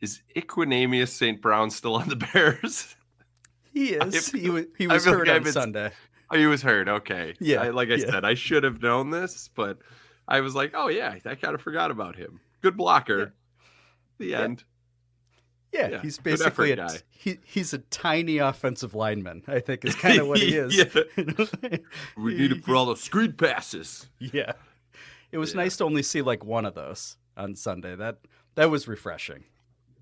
Is 0.00 0.22
Equanimeous 0.36 1.08
St. 1.08 1.40
Brown 1.42 1.70
still 1.70 1.94
on 1.96 2.08
the 2.08 2.16
Bears? 2.32 2.94
He 3.72 3.90
is. 3.94 4.32
I- 4.34 4.38
he 4.38 4.50
was 4.50 4.64
he 4.76 4.86
was 4.86 5.04
hurt 5.04 5.26
like 5.26 5.36
on 5.36 5.42
been- 5.44 5.52
Sunday. 5.52 5.90
Oh, 6.30 6.36
he 6.36 6.46
was 6.46 6.60
hurt. 6.62 6.88
Okay. 6.88 7.34
Yeah, 7.40 7.62
I, 7.62 7.70
like 7.70 7.88
I 7.88 7.94
yeah. 7.94 8.10
said, 8.10 8.24
I 8.24 8.34
should 8.34 8.62
have 8.62 8.82
known 8.82 9.08
this, 9.10 9.48
but 9.54 9.78
I 10.28 10.40
was 10.40 10.54
like, 10.54 10.72
oh 10.74 10.88
yeah, 10.88 11.16
I 11.24 11.34
kind 11.36 11.54
of 11.54 11.62
forgot 11.62 11.90
about 11.90 12.16
him. 12.16 12.40
Good 12.60 12.76
blocker. 12.76 13.32
The 14.18 14.34
end. 14.34 14.64
Yeah, 15.72 15.88
Yeah, 15.88 16.00
he's 16.02 16.18
basically 16.18 16.72
a, 16.72 16.76
guy. 16.76 16.98
he 17.10 17.38
he's 17.44 17.72
a 17.72 17.78
tiny 17.78 18.38
offensive 18.38 18.94
lineman. 18.94 19.42
I 19.48 19.60
think 19.60 19.84
is 19.86 19.94
kind 19.96 20.18
of 20.20 20.28
what 20.28 20.38
he 20.38 20.54
is. 20.56 20.76
We 22.16 22.34
need 22.34 22.52
it 22.52 22.64
for 22.64 22.74
all 22.76 22.86
the 22.86 22.96
screen 22.96 23.32
passes. 23.32 24.08
yeah. 24.18 24.52
It 25.32 25.38
was 25.38 25.52
Yeah. 25.54 25.60
nice 25.62 25.76
to 25.78 25.84
only 25.84 26.02
see 26.02 26.22
like 26.22 26.44
one 26.44 26.64
of 26.64 26.74
those 26.74 27.16
on 27.36 27.54
Sunday. 27.54 27.94
That 27.96 28.18
that 28.54 28.70
was 28.70 28.88
refreshing. 28.88 29.44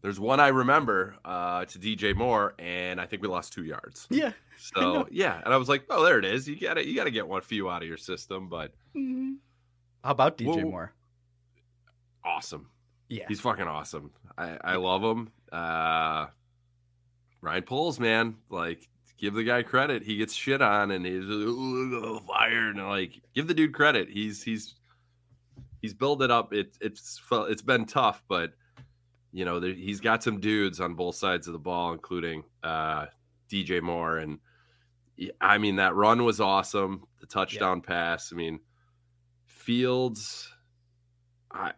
There's 0.02 0.20
one 0.20 0.38
I 0.40 0.48
remember 0.48 1.16
uh, 1.24 1.64
to 1.64 1.78
DJ 1.78 2.14
Moore, 2.14 2.54
and 2.58 3.00
I 3.00 3.06
think 3.06 3.22
we 3.22 3.28
lost 3.28 3.52
two 3.52 3.64
yards. 3.64 4.06
Yeah. 4.10 4.32
So 4.58 5.08
yeah, 5.10 5.40
and 5.44 5.52
I 5.52 5.56
was 5.56 5.68
like, 5.68 5.84
oh, 5.90 6.04
there 6.04 6.18
it 6.18 6.24
is. 6.24 6.48
You 6.48 6.58
gotta 6.58 6.86
you 6.86 6.94
gotta 6.94 7.10
get 7.10 7.26
one 7.26 7.42
few 7.42 7.68
out 7.68 7.82
of 7.82 7.88
your 7.88 7.96
system, 7.96 8.48
but 8.48 8.72
How 8.94 10.10
about 10.12 10.38
DJ 10.38 10.46
Whoa. 10.62 10.70
Moore? 10.70 10.92
awesome. 12.24 12.68
Yeah. 13.08 13.24
He's 13.28 13.40
fucking 13.40 13.66
awesome. 13.68 14.10
I, 14.36 14.58
I 14.62 14.76
love 14.76 15.02
him. 15.02 15.30
Uh, 15.52 16.26
Ryan 17.40 17.62
Poles, 17.62 18.00
man, 18.00 18.36
like 18.50 18.88
give 19.18 19.34
the 19.34 19.44
guy 19.44 19.62
credit. 19.62 20.02
He 20.02 20.16
gets 20.16 20.34
shit 20.34 20.60
on 20.60 20.90
and 20.90 21.06
he's 21.06 21.24
fired 22.26 22.76
and 22.76 22.88
like 22.88 23.20
give 23.34 23.46
the 23.46 23.54
dude 23.54 23.72
credit. 23.74 24.08
He's 24.08 24.42
he's 24.42 24.74
he's 25.86 25.94
built 25.94 26.20
it 26.20 26.32
up. 26.32 26.52
It, 26.52 26.76
it's 26.80 27.22
it's 27.30 27.62
been 27.62 27.84
tough, 27.86 28.24
but 28.26 28.54
you 29.32 29.44
know 29.44 29.60
there, 29.60 29.72
he's 29.72 30.00
got 30.00 30.20
some 30.24 30.40
dudes 30.40 30.80
on 30.80 30.94
both 30.94 31.14
sides 31.14 31.46
of 31.46 31.52
the 31.52 31.60
ball, 31.60 31.92
including 31.92 32.42
uh, 32.64 33.06
DJ 33.48 33.80
Moore. 33.80 34.18
And 34.18 34.40
I 35.40 35.58
mean 35.58 35.76
that 35.76 35.94
run 35.94 36.24
was 36.24 36.40
awesome. 36.40 37.04
The 37.20 37.26
touchdown 37.26 37.80
pass. 37.82 38.32
I 38.32 38.36
mean 38.36 38.58
Fields. 39.44 40.52
I 41.52 41.72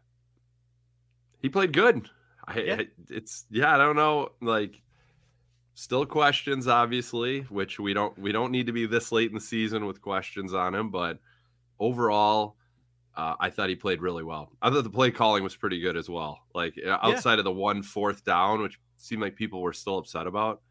he 1.43 1.51
played 1.51 1.73
good. 1.75 2.09
I, 2.47 2.61
Yeah. 2.61 2.75
I- 2.81 2.89
it's 3.11 3.45
yeah, 3.51 3.75
I 3.75 3.79
don't 3.79 3.97
know, 3.97 4.31
like 4.41 4.81
still 5.75 6.07
questions 6.07 6.67
obviously, 6.67 7.41
which 7.43 7.79
we 7.79 7.93
don't 7.93 8.19
we 8.19 8.33
don't 8.33 8.53
need 8.53 8.67
to 8.67 8.73
be 8.73 8.87
this 8.87 9.13
late 9.13 9.29
in 9.29 9.35
the 9.35 9.41
season 9.41 9.85
with 9.85 10.01
questions 10.01 10.55
on 10.55 10.75
him, 10.75 10.91
but 10.91 11.19
overall 11.79 12.57
uh, 13.19 13.35
I 13.41 13.51
thought 13.51 13.69
he 13.69 13.75
played 13.77 14.01
really 14.01 14.23
well. 14.25 14.51
I 14.63 14.71
thought 14.71 14.85
the 14.85 14.91
play 14.91 15.11
calling 15.11 15.43
was 15.43 15.55
pretty 15.57 15.81
good 15.81 15.97
as 15.97 16.09
well. 16.09 16.39
Like 16.55 16.75
uh, 16.87 16.97
outside 17.03 17.39
of 17.39 17.45
the 17.45 17.53
one 17.53 17.83
fourth 17.83 18.25
down, 18.25 18.63
which 18.63 18.79
seemed 18.97 19.21
like 19.21 19.35
people 19.37 19.61
were 19.61 19.73
still 19.75 19.99
upset 19.99 20.27
about. 20.27 20.63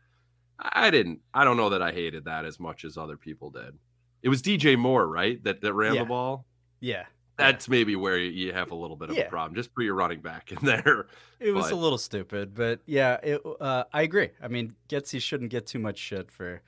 I 0.59 0.89
didn't. 0.89 1.19
I 1.33 1.43
don't 1.43 1.57
know 1.57 1.69
that 1.69 1.81
I 1.83 1.91
hated 1.91 2.25
that 2.25 2.45
as 2.45 2.59
much 2.59 2.83
as 2.85 2.97
other 2.97 3.17
people 3.17 3.51
did. 3.51 3.77
It 4.23 4.29
was 4.29 4.41
DJ 4.41 4.77
Moore, 4.77 5.07
right? 5.07 5.43
That 5.43 5.61
that 5.61 5.73
ran 5.73 5.93
Yeah. 5.93 6.01
the 6.01 6.07
ball. 6.07 6.45
Yeah. 6.79 7.05
That's 7.37 7.69
maybe 7.69 7.95
where 7.95 8.17
you 8.17 8.51
have 8.53 8.71
a 8.71 8.75
little 8.75 8.95
bit 8.95 9.11
of 9.11 9.15
Yeah. 9.15 9.25
a 9.25 9.29
problem. 9.29 9.53
Just 9.55 9.75
put 9.75 9.83
your 9.83 9.93
running 9.93 10.21
back 10.21 10.51
in 10.51 10.57
there. 10.65 11.05
It 11.39 11.51
was 11.51 11.65
But- 11.65 11.73
a 11.73 11.75
little 11.75 11.99
stupid, 11.99 12.55
but 12.55 12.79
yeah, 12.87 13.19
it, 13.21 13.41
uh, 13.61 13.83
I 13.93 14.01
agree. 14.01 14.29
I 14.41 14.47
mean, 14.47 14.73
Getsy 14.89 15.21
shouldn't 15.21 15.51
get 15.51 15.67
too 15.67 15.77
much 15.79 15.99
shit 15.99 16.31
for 16.31 16.61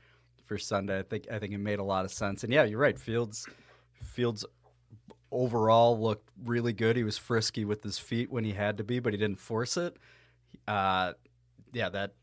for 0.46 0.58
Sunday. 0.60 1.00
I 1.00 1.04
think 1.04 1.26
I 1.32 1.40
think 1.40 1.54
it 1.54 1.58
made 1.58 1.80
a 1.80 1.84
lot 1.84 2.06
of 2.06 2.12
sense. 2.12 2.44
And 2.44 2.54
yeah, 2.54 2.66
you're 2.66 2.80
right. 2.80 3.00
Fields 3.00 3.48
Fields 4.04 4.46
overall 5.32 6.00
looked 6.00 6.30
really 6.46 6.74
good. 6.74 6.96
He 6.96 7.04
was 7.04 7.18
frisky 7.18 7.66
with 7.66 7.84
his 7.84 7.98
feet 8.00 8.32
when 8.32 8.44
he 8.44 8.54
had 8.54 8.78
to 8.78 8.84
be, 8.84 9.00
but 9.00 9.14
he 9.14 9.18
didn't 9.18 9.40
force 9.40 9.78
it. 9.78 9.98
Uh, 10.68 11.14
yeah, 11.74 11.90
that 11.90 12.14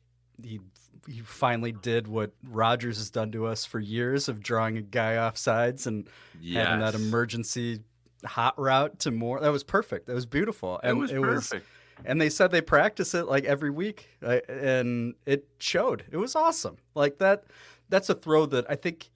he 0.42 0.60
he 1.08 1.20
finally 1.20 1.70
did 1.72 2.08
what 2.08 2.32
Rodgers 2.48 2.98
has 2.98 3.10
done 3.10 3.30
to 3.32 3.46
us 3.46 3.64
for 3.64 3.78
years 3.78 4.28
of 4.28 4.42
drawing 4.42 4.76
a 4.76 4.82
guy 4.82 5.16
off 5.18 5.36
sides 5.36 5.86
and 5.86 6.08
having 6.52 6.80
that 6.80 6.94
emergency 6.96 7.80
hot 8.24 8.58
route 8.58 8.98
to 9.00 9.12
Moore. 9.12 9.38
That 9.40 9.52
was 9.52 9.62
perfect. 9.62 10.06
That 10.08 10.14
was 10.14 10.26
beautiful. 10.26 10.80
And 10.82 10.90
It 10.90 11.00
was 11.00 11.12
perfect. 11.48 11.66
and 12.04 12.20
they 12.20 12.28
said 12.28 12.50
they 12.50 12.60
practice 12.60 13.14
it 13.14 13.26
like 13.26 13.44
every 13.44 13.70
week 13.70 14.08
uh, 14.22 14.40
and 14.48 15.14
it 15.26 15.46
showed 15.58 16.04
it 16.10 16.16
was 16.18 16.34
awesome 16.34 16.76
like 16.94 17.18
that 17.18 17.44
that's 17.88 18.10
a 18.10 18.14
throw 18.14 18.44
that 18.44 18.66
i 18.68 18.74
think 18.74 19.08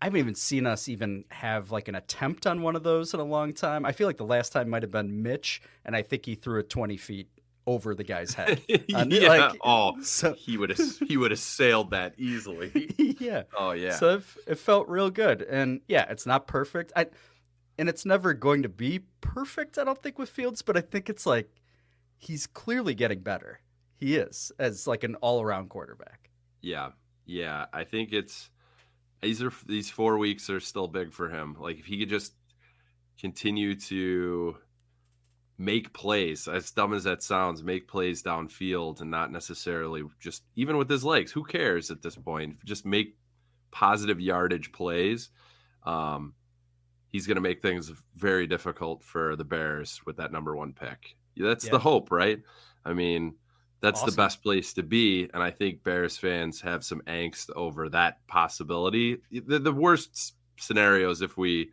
i 0.00 0.06
haven't 0.06 0.18
even 0.20 0.34
seen 0.34 0.66
us 0.66 0.88
even 0.88 1.24
have 1.30 1.70
like 1.70 1.88
an 1.88 1.94
attempt 1.94 2.46
on 2.46 2.62
one 2.62 2.76
of 2.76 2.82
those 2.82 3.12
in 3.14 3.20
a 3.20 3.24
long 3.24 3.52
time 3.52 3.84
i 3.84 3.92
feel 3.92 4.06
like 4.06 4.16
the 4.16 4.24
last 4.24 4.52
time 4.52 4.68
might 4.68 4.82
have 4.82 4.90
been 4.90 5.22
mitch 5.22 5.60
and 5.84 5.94
i 5.96 6.02
think 6.02 6.24
he 6.26 6.34
threw 6.34 6.58
it 6.60 6.68
20 6.70 6.96
feet 6.96 7.28
over 7.66 7.94
the 7.94 8.02
guy's 8.04 8.34
head 8.34 8.60
uh, 8.72 8.78
And, 8.96 9.12
yeah. 9.12 9.28
like, 9.28 9.56
oh, 9.62 10.00
so 10.02 10.32
he 10.38 10.56
would 10.56 10.70
have 10.70 10.98
he 11.06 11.16
would 11.16 11.30
have 11.30 11.38
sailed 11.40 11.90
that 11.90 12.14
easily. 12.18 12.70
yeah 13.20 13.42
Oh 13.56 13.72
yeah. 13.72 13.92
so 13.96 14.14
it, 14.16 14.22
it 14.46 14.54
felt 14.58 14.88
real 14.88 15.10
good 15.10 15.42
and 15.42 15.80
yeah 15.86 16.06
it's 16.10 16.26
not 16.26 16.46
perfect 16.46 16.92
i 16.96 17.06
and 17.78 17.88
it's 17.88 18.04
never 18.06 18.34
going 18.34 18.62
to 18.62 18.68
be 18.68 19.00
perfect 19.20 19.78
i 19.78 19.84
don't 19.84 20.02
think 20.02 20.18
with 20.18 20.28
fields 20.30 20.62
but 20.62 20.76
i 20.76 20.80
think 20.80 21.08
it's 21.10 21.26
like 21.26 21.48
he's 22.18 22.46
clearly 22.46 22.94
getting 22.94 23.20
better 23.20 23.60
he 23.98 24.16
is 24.16 24.50
as 24.58 24.86
like 24.86 25.04
an 25.04 25.14
all-around 25.16 25.68
quarterback 25.68 26.30
Yeah, 26.62 26.90
yeah. 27.26 27.66
I 27.72 27.84
think 27.84 28.12
it's 28.12 28.50
these 29.22 29.42
are 29.42 29.52
these 29.66 29.90
four 29.90 30.18
weeks 30.18 30.48
are 30.50 30.60
still 30.60 30.88
big 30.88 31.12
for 31.12 31.28
him. 31.28 31.56
Like 31.58 31.78
if 31.78 31.86
he 31.86 31.98
could 31.98 32.08
just 32.08 32.34
continue 33.18 33.74
to 33.78 34.56
make 35.58 35.92
plays, 35.92 36.48
as 36.48 36.70
dumb 36.70 36.94
as 36.94 37.04
that 37.04 37.22
sounds, 37.22 37.62
make 37.62 37.86
plays 37.86 38.22
downfield 38.22 39.00
and 39.02 39.10
not 39.10 39.30
necessarily 39.30 40.02
just 40.18 40.44
even 40.56 40.76
with 40.78 40.88
his 40.88 41.04
legs. 41.04 41.30
Who 41.32 41.44
cares 41.44 41.90
at 41.90 42.00
this 42.02 42.16
point? 42.16 42.56
Just 42.64 42.86
make 42.86 43.16
positive 43.70 44.20
yardage 44.20 44.72
plays. 44.72 45.30
Um, 45.84 46.34
he's 47.08 47.26
going 47.26 47.36
to 47.36 47.40
make 47.42 47.60
things 47.60 47.92
very 48.14 48.46
difficult 48.46 49.02
for 49.04 49.36
the 49.36 49.44
Bears 49.44 50.00
with 50.06 50.16
that 50.16 50.32
number 50.32 50.56
one 50.56 50.72
pick. 50.72 51.16
That's 51.36 51.64
Yeah. 51.66 51.72
the 51.72 51.78
hope, 51.78 52.10
right? 52.10 52.42
I 52.84 52.94
mean, 52.94 53.36
that's 53.80 54.00
Awesome. 54.00 54.10
the 54.10 54.16
best 54.16 54.42
place 54.42 54.72
to 54.74 54.82
be. 54.82 55.28
And 55.32 55.42
I 55.42 55.50
think 55.50 55.82
Bears 55.82 56.16
fans 56.18 56.60
have 56.60 56.84
some 56.84 57.00
angst 57.06 57.50
over 57.56 57.88
that 57.90 58.26
possibility. 58.26 59.18
The, 59.30 59.58
the 59.58 59.72
worst 59.72 60.34
scenario 60.58 61.10
is 61.10 61.22
if 61.22 61.36
we 61.36 61.70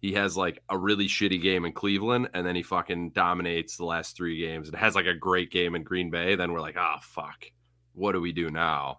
he 0.00 0.12
has 0.14 0.36
like 0.36 0.60
a 0.68 0.76
really 0.76 1.06
shitty 1.06 1.40
game 1.40 1.64
in 1.64 1.72
Cleveland 1.72 2.28
and 2.34 2.44
then 2.46 2.56
he 2.56 2.62
fucking 2.62 3.10
dominates 3.10 3.76
the 3.76 3.84
last 3.84 4.16
three 4.16 4.38
games 4.40 4.68
and 4.68 4.76
has 4.76 4.94
like 4.96 5.06
a 5.06 5.14
great 5.14 5.50
game 5.50 5.74
in 5.76 5.82
Green 5.84 6.10
Bay. 6.10 6.34
Then 6.34 6.52
we're 6.52 6.60
like, 6.60 6.76
oh 6.76 6.96
fuck, 7.02 7.44
what 7.92 8.12
do 8.12 8.20
we 8.20 8.32
do 8.32 8.50
now? 8.50 8.98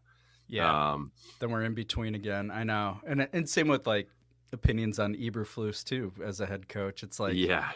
yeah 0.49 0.91
Um, 0.93 1.11
then 1.39 1.51
we're 1.51 1.61
in 1.63 1.73
between 1.73 2.15
again 2.15 2.51
i 2.51 2.65
know 2.65 2.99
and 3.07 3.27
and 3.31 3.49
same 3.49 3.69
with 3.69 3.87
like 3.87 4.09
opinions 4.51 4.99
on 4.99 5.15
eberflus 5.15 5.85
too 5.85 6.11
as 6.23 6.41
a 6.41 6.45
head 6.45 6.67
coach 6.67 7.01
it's 7.01 7.17
like 7.17 7.33
yeah, 7.33 7.71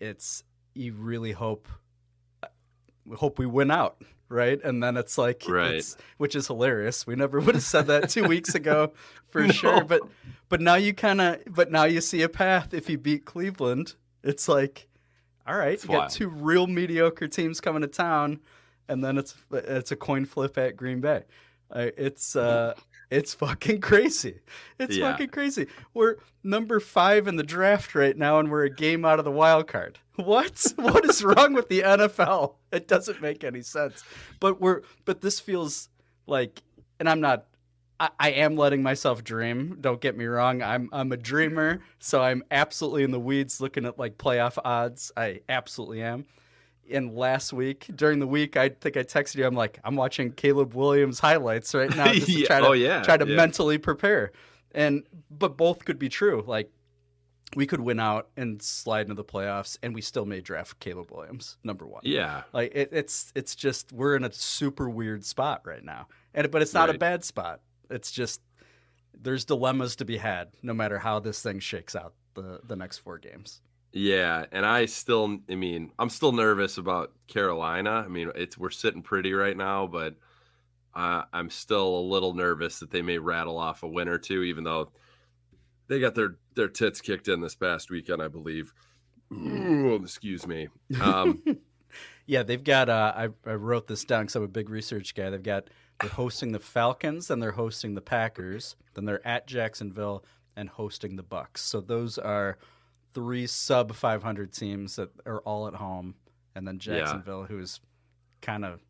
it's 0.00 0.42
you 0.74 0.92
really 0.94 1.30
hope 1.32 1.68
hope 3.16 3.38
we 3.38 3.46
win 3.46 3.70
out 3.70 3.96
right? 4.28 4.60
And 4.64 4.82
then 4.82 4.96
it's 4.96 5.18
like 5.18 5.44
Right. 5.46 5.74
it's, 5.74 5.94
which 6.16 6.34
is 6.34 6.46
hilarious. 6.46 7.06
We 7.06 7.16
never 7.16 7.38
would 7.44 7.54
have 7.54 7.62
said 7.62 7.88
that 7.88 8.08
two 8.08 8.24
weeks 8.24 8.54
ago 8.54 8.94
for 9.28 9.46
sure. 9.52 9.84
But 9.84 10.00
but 10.48 10.62
now 10.62 10.76
you 10.76 10.94
kind 10.94 11.20
of 11.20 11.42
but 11.46 11.70
now 11.70 11.84
you 11.84 12.00
see 12.00 12.22
a 12.22 12.30
path. 12.30 12.72
If 12.72 12.88
you 12.88 12.96
beat 12.96 13.26
cleveland 13.26 13.94
it's 14.22 14.48
like 14.48 14.88
all 15.46 15.56
right 15.56 15.74
It's 15.74 15.84
you 15.84 15.90
got 15.90 16.10
two 16.10 16.28
real 16.28 16.66
mediocre 16.66 17.28
teams 17.28 17.60
coming 17.60 17.82
to 17.82 17.88
town 17.88 18.40
and 18.88 19.04
then 19.04 19.18
it's 19.18 19.34
it's 19.52 19.92
a 19.92 19.96
coin 19.96 20.24
flip 20.24 20.56
at 20.56 20.76
green 20.76 21.00
bay. 21.02 21.24
It's 21.74 22.34
uh 22.34 22.72
it's 23.12 23.34
fucking 23.34 23.80
crazy 23.80 24.40
it's 24.78 24.96
Yeah. 24.96 25.12
fucking 25.12 25.28
crazy 25.28 25.66
we're 25.94 26.16
number 26.42 26.80
five 26.80 27.28
in 27.28 27.36
the 27.36 27.42
draft 27.42 27.94
right 27.94 28.16
now 28.16 28.38
and 28.38 28.50
we're 28.50 28.64
a 28.64 28.70
game 28.70 29.04
out 29.04 29.18
of 29.18 29.24
the 29.24 29.30
wild 29.30 29.66
card 29.68 29.98
what 30.16 30.66
what 30.76 31.04
is 31.04 31.22
wrong 31.22 31.52
with 31.54 31.68
the 31.68 31.80
nfl 31.82 32.54
it 32.72 32.88
doesn't 32.88 33.20
make 33.20 33.44
any 33.44 33.62
sense 33.62 34.02
but 34.40 34.60
we're 34.60 34.82
but 35.04 35.20
this 35.20 35.38
feels 35.38 35.88
like 36.26 36.62
and 36.98 37.08
i'm 37.08 37.20
not 37.20 37.46
I, 38.00 38.08
I 38.18 38.30
am 38.30 38.56
letting 38.56 38.82
myself 38.82 39.22
dream. 39.22 39.76
Don't 39.80 40.00
get 40.00 40.16
me 40.16 40.24
wrong. 40.24 40.60
I'm 40.60 40.88
I'm 40.92 41.12
a 41.12 41.16
dreamer, 41.16 41.80
so 42.00 42.20
I'm 42.20 42.42
absolutely 42.50 43.04
in 43.04 43.12
the 43.12 43.20
weeds 43.20 43.60
looking 43.60 43.84
at 43.86 43.96
like 43.96 44.18
playoff 44.18 44.58
odds. 44.64 45.12
I 45.16 45.42
absolutely 45.48 46.02
am. 46.02 46.24
And 46.92 47.14
last 47.14 47.52
week, 47.52 47.86
during 47.94 48.18
the 48.18 48.26
week, 48.26 48.56
I 48.56 48.68
think 48.68 48.96
I 48.96 49.02
texted 49.02 49.36
you. 49.36 49.46
I'm 49.46 49.54
like, 49.54 49.78
I'm 49.84 49.96
watching 49.96 50.32
Caleb 50.32 50.74
Williams 50.74 51.18
highlights 51.20 51.74
right 51.74 51.94
now, 51.94 52.12
just 52.12 52.26
to 52.26 52.32
Yeah. 52.32 52.46
try 52.46 52.60
to 52.60 52.66
Oh, 52.68 52.72
yeah. 52.72 53.02
try 53.02 53.16
to 53.16 53.26
Yeah. 53.26 53.36
mentally 53.36 53.78
prepare. 53.78 54.32
And 54.72 55.04
but 55.30 55.56
both 55.56 55.84
could 55.84 55.98
be 55.98 56.08
true. 56.08 56.44
Like 56.46 56.70
we 57.54 57.66
could 57.66 57.80
win 57.80 58.00
out 58.00 58.28
and 58.36 58.62
slide 58.62 59.02
into 59.02 59.14
the 59.14 59.24
playoffs, 59.24 59.76
and 59.82 59.94
we 59.94 60.00
still 60.00 60.24
may 60.24 60.40
draft 60.40 60.80
Caleb 60.80 61.10
Williams 61.10 61.58
number 61.62 61.86
one. 61.86 62.00
Yeah. 62.04 62.44
Like 62.52 62.72
it, 62.74 62.88
it's 62.92 63.32
it's 63.34 63.54
just 63.54 63.92
we're 63.92 64.16
in 64.16 64.24
a 64.24 64.32
super 64.32 64.88
weird 64.88 65.24
spot 65.24 65.62
right 65.66 65.84
now, 65.84 66.08
and 66.34 66.50
but 66.50 66.62
it's 66.62 66.72
not 66.72 66.88
a 66.88 66.96
bad 66.96 67.24
spot. 67.24 67.60
It's 67.90 68.10
just 68.10 68.40
there's 69.14 69.44
dilemmas 69.44 69.96
to 69.96 70.04
be 70.06 70.16
had, 70.16 70.48
no 70.62 70.72
matter 70.72 70.98
how 70.98 71.20
this 71.20 71.42
thing 71.42 71.60
shakes 71.60 71.94
out 71.94 72.14
the 72.34 72.60
the 72.64 72.74
next 72.76 72.98
four 72.98 73.18
games. 73.18 73.60
Yeah, 73.92 74.46
and 74.52 74.64
I 74.64 74.86
still, 74.86 75.38
I 75.50 75.54
mean, 75.54 75.92
I'm 75.98 76.08
still 76.08 76.32
nervous 76.32 76.78
about 76.78 77.12
Carolina. 77.28 78.02
I 78.04 78.08
mean, 78.08 78.30
it's 78.34 78.56
we're 78.56 78.70
sitting 78.70 79.02
pretty 79.02 79.32
right 79.34 79.56
now, 79.56 79.86
but 79.86 80.14
uh, 80.94 81.24
I'm 81.32 81.50
still 81.50 81.98
a 81.98 82.00
little 82.00 82.34
nervous 82.34 82.78
that 82.78 82.90
they 82.90 83.02
may 83.02 83.18
rattle 83.18 83.58
off 83.58 83.82
a 83.82 83.88
win 83.88 84.08
or 84.08 84.18
two, 84.18 84.42
even 84.44 84.64
though 84.64 84.90
they 85.88 86.00
got 86.00 86.14
their 86.14 86.36
their 86.54 86.68
tits 86.68 87.00
kicked 87.00 87.28
in 87.28 87.40
this 87.40 87.54
past 87.54 87.90
weekend, 87.90 88.22
I 88.22 88.28
believe. 88.28 88.72
Ooh, 89.32 89.94
excuse 90.02 90.46
me. 90.46 90.68
Um, 91.00 91.42
Yeah, 92.26 92.42
they've 92.42 92.62
got. 92.62 92.88
Uh, 92.88 93.12
I 93.14 93.28
I 93.44 93.54
wrote 93.54 93.86
this 93.86 94.04
down 94.04 94.22
because 94.22 94.36
I'm 94.36 94.42
a 94.42 94.48
big 94.48 94.70
research 94.70 95.14
guy. 95.14 95.30
They've 95.30 95.42
got 95.42 95.68
they're 96.00 96.10
hosting 96.10 96.52
the 96.52 96.60
Falcons, 96.60 97.28
then 97.28 97.40
they're 97.40 97.52
hosting 97.52 97.94
the 97.94 98.00
Packers, 98.00 98.76
then 98.94 99.04
they're 99.04 99.26
at 99.26 99.46
Jacksonville 99.46 100.24
and 100.56 100.68
hosting 100.68 101.16
the 101.16 101.24
Bucs. 101.24 101.58
So 101.58 101.80
those 101.80 102.18
are 102.18 102.58
three 103.14 103.46
sub 103.46 103.94
500 103.94 104.52
teams 104.52 104.96
that 104.96 105.10
are 105.26 105.40
all 105.40 105.66
at 105.68 105.74
home, 105.74 106.14
and 106.54 106.66
then 106.66 106.74
Yeah. 106.76 106.98
Jacksonville, 106.98 107.44
who's 107.44 107.80
kind 108.40 108.64
of 108.64 108.80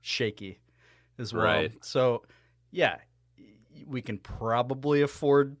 shaky 0.00 0.60
as 1.18 1.32
well. 1.32 1.44
Right. 1.44 1.84
So 1.84 2.22
yeah, 2.70 2.98
we 3.86 4.02
can 4.02 4.18
probably 4.18 5.02
afford 5.02 5.56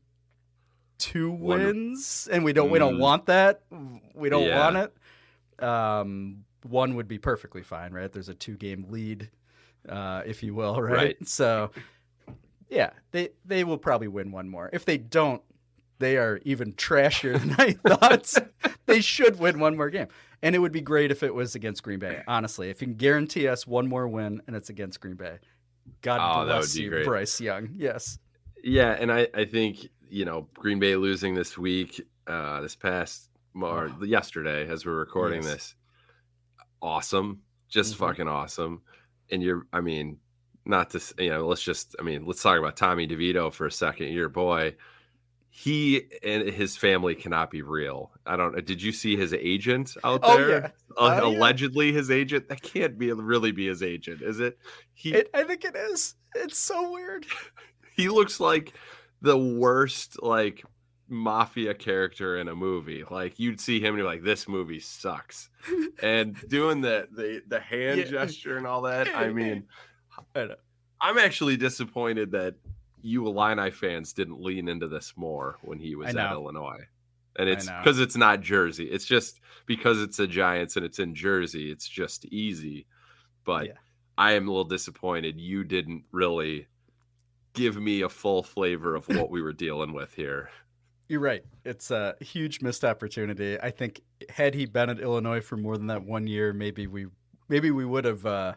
two 0.98 1.30
One- 1.30 1.58
wins, 1.64 2.28
and 2.30 2.44
we 2.44 2.52
don't 2.52 2.70
we 2.70 2.78
don't 2.78 2.96
Mm. 2.96 3.00
want 3.00 3.26
that. 3.26 3.62
We 4.14 4.28
don't 4.28 4.46
Yeah. 4.46 4.58
want 4.58 4.76
it. 5.58 5.62
Um, 5.64 6.44
one 6.62 6.94
would 6.96 7.08
be 7.08 7.18
perfectly 7.18 7.62
fine, 7.62 7.92
right? 7.92 8.10
There's 8.12 8.28
a 8.28 8.34
two 8.34 8.56
game 8.56 8.86
lead, 8.90 9.30
uh, 9.88 10.22
if 10.26 10.42
you 10.42 10.54
will, 10.54 10.74
right? 10.82 10.92
Right. 11.18 11.28
So 11.28 11.70
yeah, 12.68 12.90
they 13.12 13.30
they 13.44 13.64
will 13.64 13.78
probably 13.78 14.08
win 14.08 14.30
one 14.30 14.48
more. 14.48 14.68
If 14.72 14.84
they 14.84 14.98
don't, 14.98 15.42
they 16.00 16.16
are 16.16 16.40
even 16.44 16.72
trashier 16.72 17.38
than 17.38 17.54
I 17.58 17.72
thought. 17.72 18.36
they 18.86 19.00
should 19.00 19.38
win 19.38 19.60
one 19.60 19.76
more 19.76 19.88
game. 19.90 20.08
And 20.42 20.54
it 20.54 20.58
would 20.58 20.72
be 20.72 20.80
great 20.80 21.10
if 21.12 21.22
it 21.22 21.34
was 21.34 21.54
against 21.54 21.82
Green 21.82 21.98
Bay. 22.00 22.22
Honestly, 22.26 22.70
if 22.70 22.80
you 22.80 22.88
can 22.88 22.96
guarantee 22.96 23.46
us 23.46 23.66
one 23.66 23.86
more 23.86 24.08
win 24.08 24.40
and 24.46 24.56
it's 24.56 24.70
against 24.70 25.00
Green 25.00 25.14
Bay, 25.14 25.38
God 26.02 26.18
Oh, 26.20 26.44
bless 26.46 26.74
you, 26.74 26.88
great. 26.90 27.04
Bryce 27.04 27.40
Young. 27.40 27.70
Yes. 27.76 28.18
yeah, 28.64 28.92
and 28.98 29.12
I, 29.12 29.28
I 29.34 29.44
think 29.44 29.86
you 30.08 30.24
know 30.24 30.48
Green 30.54 30.78
Bay 30.80 30.96
losing 30.96 31.34
this 31.34 31.56
week, 31.56 32.00
uh, 32.26 32.60
this 32.62 32.74
past 32.74 33.28
or 33.54 33.90
yesterday 34.02 34.66
as 34.68 34.84
we're 34.86 34.94
recording 34.98 35.44
Oh. 35.44 35.48
Yes. 35.48 35.54
this, 35.54 35.74
awesome, 36.82 37.42
just 37.68 37.94
Mhm. 37.94 37.98
fucking 37.98 38.28
awesome. 38.28 38.82
And 39.30 39.42
you're, 39.42 39.66
I 39.72 39.80
mean, 39.80 40.18
not 40.64 40.90
to 40.90 41.00
you 41.22 41.30
know, 41.30 41.46
let's 41.46 41.62
just, 41.62 41.96
I 41.98 42.02
mean, 42.02 42.24
let's 42.26 42.42
talk 42.42 42.58
about 42.58 42.76
Tommy 42.76 43.06
DeVito 43.06 43.52
for 43.52 43.66
a 43.66 43.72
second. 43.72 44.08
Your 44.12 44.28
boy, 44.28 44.74
he 45.52 46.02
and 46.22 46.48
his 46.48 46.76
family 46.76 47.14
cannot 47.14 47.50
be 47.50 47.60
real. 47.62 48.12
I 48.24 48.36
don't. 48.36 48.64
Did 48.64 48.80
you 48.80 48.92
see 48.92 49.16
his 49.16 49.34
agent 49.34 49.96
out 50.04 50.20
Oh, 50.22 50.36
there? 50.36 50.48
yeah. 50.50 50.66
Uh, 50.96 51.20
Oh, 51.22 51.30
yeah. 51.30 51.38
allegedly, 51.38 51.92
his 51.92 52.10
agent. 52.10 52.48
That 52.48 52.62
can't 52.62 52.96
be 52.98 53.12
really 53.12 53.50
be 53.52 53.66
his 53.66 53.82
agent, 53.82 54.22
is 54.22 54.38
it? 54.40 54.58
He 54.94 55.12
It, 55.12 55.28
I 55.34 55.42
think 55.44 55.64
it 55.64 55.74
is. 55.76 56.14
It's 56.34 56.56
so 56.58 56.92
weird. 56.92 57.26
he 57.96 58.08
looks 58.08 58.38
like 58.40 58.74
the 59.22 59.36
worst 59.36 60.22
like 60.22 60.64
mafia 61.08 61.74
character 61.74 62.38
in 62.38 62.46
a 62.46 62.54
movie. 62.54 63.04
Like 63.10 63.38
you'd 63.40 63.60
see 63.60 63.80
him 63.80 63.88
and 63.88 63.98
you're 63.98 64.06
like, 64.06 64.22
this 64.22 64.46
movie 64.48 64.80
sucks. 64.80 65.50
And 66.02 66.34
doing 66.48 66.80
the 66.80 67.08
the 67.12 67.42
the 67.48 67.60
hand 67.60 67.98
Yeah. 67.98 68.04
gesture 68.06 68.56
and 68.56 68.66
all 68.66 68.82
that. 68.82 69.08
I 69.14 69.28
mean, 69.32 69.64
I. 70.34 70.48
I'm 71.00 71.18
actually 71.18 71.56
disappointed 71.58 72.30
that 72.32 72.54
you 73.02 73.26
Illini 73.26 73.70
fans 73.70 74.12
didn't 74.12 74.40
lean 74.40 74.68
into 74.68 74.88
this 74.88 75.14
more 75.16 75.58
when 75.62 75.78
he 75.78 75.94
was 75.94 76.14
at. 76.14 76.32
Illinois. 76.32 76.86
And 77.38 77.48
it's 77.48 77.66
because 77.66 78.00
it's 78.00 78.16
not 78.16 78.40
Jersey. 78.40 78.86
It's 78.86 79.04
just 79.04 79.40
because 79.66 80.02
it's 80.02 80.16
the 80.16 80.26
Giants 80.26 80.76
and 80.76 80.84
it's 80.84 80.98
in 80.98 81.14
Jersey. 81.14 81.70
It's 81.70 81.88
just 81.88 82.24
easy. 82.26 82.86
But 83.44 83.66
Yeah. 83.66 83.72
I 84.18 84.32
am 84.32 84.48
a 84.48 84.50
little 84.50 84.64
disappointed 84.64 85.40
you 85.40 85.64
didn't 85.64 86.04
really 86.12 86.66
give 87.54 87.80
me 87.80 88.02
a 88.02 88.08
full 88.08 88.42
flavor 88.42 88.94
of 88.94 89.08
what 89.08 89.30
we 89.30 89.42
were 89.42 89.52
dealing 89.52 89.92
with 89.92 90.14
here. 90.14 90.50
You're 91.08 91.20
right. 91.20 91.42
It's 91.64 91.90
a 91.90 92.14
huge 92.20 92.60
missed 92.60 92.84
opportunity. 92.84 93.58
I 93.60 93.70
think 93.70 94.02
had 94.28 94.54
he 94.54 94.66
been 94.66 94.90
at 94.90 95.00
Illinois 95.00 95.40
for 95.40 95.56
more 95.56 95.76
than 95.76 95.88
that 95.88 96.04
one 96.04 96.26
year, 96.26 96.52
maybe 96.52 96.86
we 96.86 97.06
maybe 97.48 97.70
we 97.70 97.84
would 97.84 98.04
have 98.04 98.24
uh, 98.26 98.54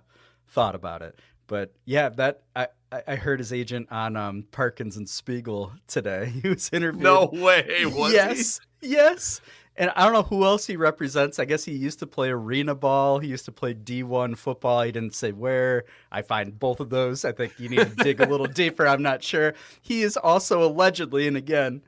thought 0.50 0.76
about 0.76 1.02
it. 1.02 1.20
But 1.54 1.72
yeah, 1.86 2.10
that 2.10 2.42
I, 2.56 2.68
I 3.08 3.16
heard 3.16 3.38
his 3.38 3.54
agent 3.54 3.90
on 3.92 4.16
um, 4.16 4.46
Parkins 4.50 4.98
and 4.98 5.08
Spiegel 5.08 5.72
today. 5.86 6.34
He 6.42 6.50
was 6.50 6.72
interviewed. 6.74 7.04
No 7.04 7.30
way. 7.32 7.86
Was 7.86 8.10
he? 8.10 8.18
yes, 8.18 8.60
yes. 8.82 9.40
And 9.78 9.92
I 9.96 10.04
don't 10.04 10.14
know 10.14 10.24
who 10.24 10.46
else 10.46 10.66
he 10.66 10.78
represents. 10.78 11.38
I 11.38 11.46
guess 11.46 11.64
he 11.64 11.74
used 11.74 12.00
to 12.00 12.08
play 12.08 12.32
arena 12.32 12.74
ball. 12.74 13.20
He 13.20 13.28
used 13.28 13.46
to 13.46 13.52
play 13.52 13.76
D1 13.76 14.36
football. 14.36 14.82
He 14.82 14.92
didn't 14.92 15.14
say 15.14 15.32
where. 15.32 15.84
I 16.12 16.24
find 16.24 16.58
both 16.58 16.80
of 16.80 16.90
those. 16.90 17.24
I 17.24 17.34
think 17.34 17.60
you 17.60 17.70
need 17.70 17.88
to 17.88 17.96
dig 18.04 18.20
a 18.20 18.26
little 18.26 18.48
deeper. 18.62 18.88
I'm 18.88 19.04
not 19.04 19.22
sure. 19.22 19.54
He 19.80 20.02
is 20.02 20.18
also 20.18 20.64
allegedly, 20.64 21.28
and 21.28 21.38
again, 21.38 21.84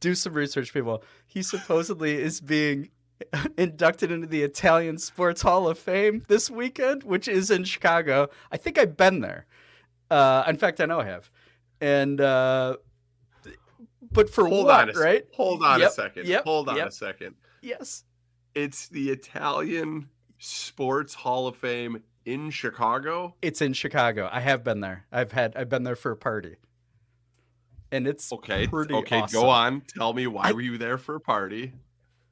do 0.00 0.16
some 0.16 0.32
research, 0.32 0.72
people. 0.72 1.04
He 1.28 1.44
supposedly 1.44 2.20
is 2.20 2.40
being 2.40 2.90
inducted 3.58 4.10
into 4.10 4.26
the 4.26 4.42
Italian 4.42 4.98
Sports 4.98 5.42
Hall 5.42 5.68
of 5.68 5.78
Fame 5.78 6.24
this 6.28 6.50
weekend, 6.50 7.02
which 7.04 7.28
is 7.28 7.50
in 7.50 7.64
Chicago. 7.64 8.28
I 8.52 8.56
think 8.56 8.78
I've 8.78 8.96
been 8.96 9.20
there. 9.20 9.46
Uh, 10.10 10.44
in 10.46 10.56
fact, 10.56 10.80
I 10.80 10.86
know 10.86 11.00
I 11.00 11.06
have. 11.06 11.30
And 11.80 12.20
uh, 12.20 12.76
but 14.12 14.30
for 14.30 14.46
Hold 14.46 14.66
what, 14.66 14.88
on 14.88 14.96
a 14.96 14.98
right? 14.98 15.24
Hold 15.34 15.62
on 15.62 15.80
Yep, 15.80 15.90
a 15.90 15.92
second. 15.92 16.26
yep, 16.26 16.44
Hold 16.44 16.68
on 16.68 16.76
yep. 16.76 16.88
a 16.88 16.92
second. 16.92 17.34
Yes. 17.62 18.04
It's 18.54 18.88
the 18.88 19.10
Italian 19.10 20.08
Sports 20.38 21.14
Hall 21.14 21.46
of 21.46 21.56
Fame 21.56 22.02
in 22.24 22.50
Chicago. 22.50 23.34
It's 23.42 23.60
in 23.60 23.72
Chicago. 23.72 24.28
I 24.32 24.40
have 24.40 24.64
been 24.64 24.80
there. 24.80 25.06
I've 25.12 25.32
had 25.32 25.54
I've 25.56 25.68
been 25.68 25.82
there 25.84 25.96
for 25.96 26.10
a 26.12 26.16
party. 26.16 26.56
And 27.92 28.06
it's 28.08 28.32
Okay. 28.32 28.66
pretty 28.66 28.94
okay, 28.94 29.20
awesome. 29.20 29.40
go 29.40 29.48
on. 29.48 29.82
Tell 29.96 30.12
me 30.12 30.26
why 30.26 30.48
I- 30.48 30.52
were 30.52 30.60
you 30.60 30.78
there 30.78 30.98
for 30.98 31.14
a 31.16 31.20
party? 31.20 31.72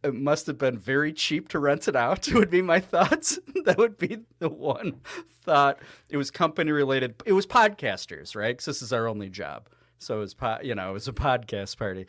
It 0.05 0.15
must 0.15 0.47
have 0.47 0.59
been 0.59 0.79
very 0.79 1.13
cheap 1.15 1.49
to 1.49 1.59
rent 1.59 1.89
it 1.89 1.97
out. 1.97 2.29
Would 2.33 2.51
be 2.51 2.63
my 2.63 2.79
thoughts. 2.79 3.39
that 3.65 3.79
would 3.79 3.97
be 3.97 4.19
the 4.39 4.51
one 4.51 5.01
thought. 5.43 5.79
It 6.11 6.19
was 6.19 6.31
company 6.31 6.73
related. 6.73 7.23
It 7.25 7.33
was 7.33 7.47
podcasters, 7.47 8.37
right? 8.37 8.55
Because 8.55 8.67
this 8.67 8.83
is 8.83 8.93
our 8.93 9.09
only 9.09 9.31
job. 9.31 9.69
So 9.99 10.19
it 10.19 10.21
was, 10.21 10.35
po- 10.35 10.59
you 10.63 10.75
know, 10.75 10.91
it 10.91 10.93
was 10.93 11.09
a 11.09 11.13
podcast 11.13 11.79
party. 11.79 12.07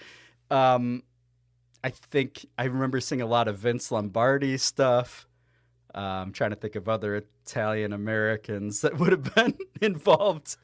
Um, 0.52 1.04
I 1.84 1.90
think 1.92 2.46
I 2.58 2.66
remember 2.66 3.00
seeing 3.00 3.22
a 3.22 3.26
lot 3.26 3.48
of 3.48 3.60
Vince 3.60 3.92
Lombardi 3.92 4.58
stuff. 4.58 5.28
Uh, 5.94 6.00
I'm 6.00 6.34
trying 6.34 6.50
to 6.50 6.58
think 6.58 6.76
of 6.76 6.90
other 6.90 7.24
Italian 7.46 7.94
Americans 7.94 8.82
that 8.82 8.98
would 9.00 9.12
have 9.12 9.34
been 9.36 9.58
involved. 9.82 10.58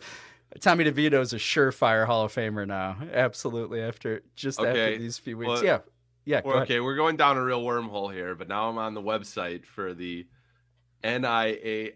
Tommy 0.60 0.84
DeVito 0.84 1.22
is 1.22 1.32
a 1.32 1.38
surefire 1.38 2.06
Hall 2.06 2.26
of 2.26 2.34
Famer 2.34 2.68
now. 2.68 2.98
Absolutely. 3.14 3.82
After 3.82 4.22
just 4.36 4.60
Okay, 4.60 4.70
after 4.70 4.98
these 4.98 5.18
few 5.18 5.38
weeks, 5.38 5.48
well, 5.48 5.64
yeah, 5.64 5.80
yeah. 6.26 6.42
Well, 6.44 6.60
okay, 6.60 6.80
we're 6.80 6.96
going 6.96 7.18
down 7.18 7.38
a 7.38 7.44
real 7.44 7.64
wormhole 7.64 8.14
here, 8.14 8.36
but 8.36 8.48
now 8.48 8.70
I'm 8.70 8.78
on 8.78 8.94
the 8.94 9.02
website 9.02 9.66
for 9.66 9.94
the 9.94 10.28
NIASHF 11.04 11.94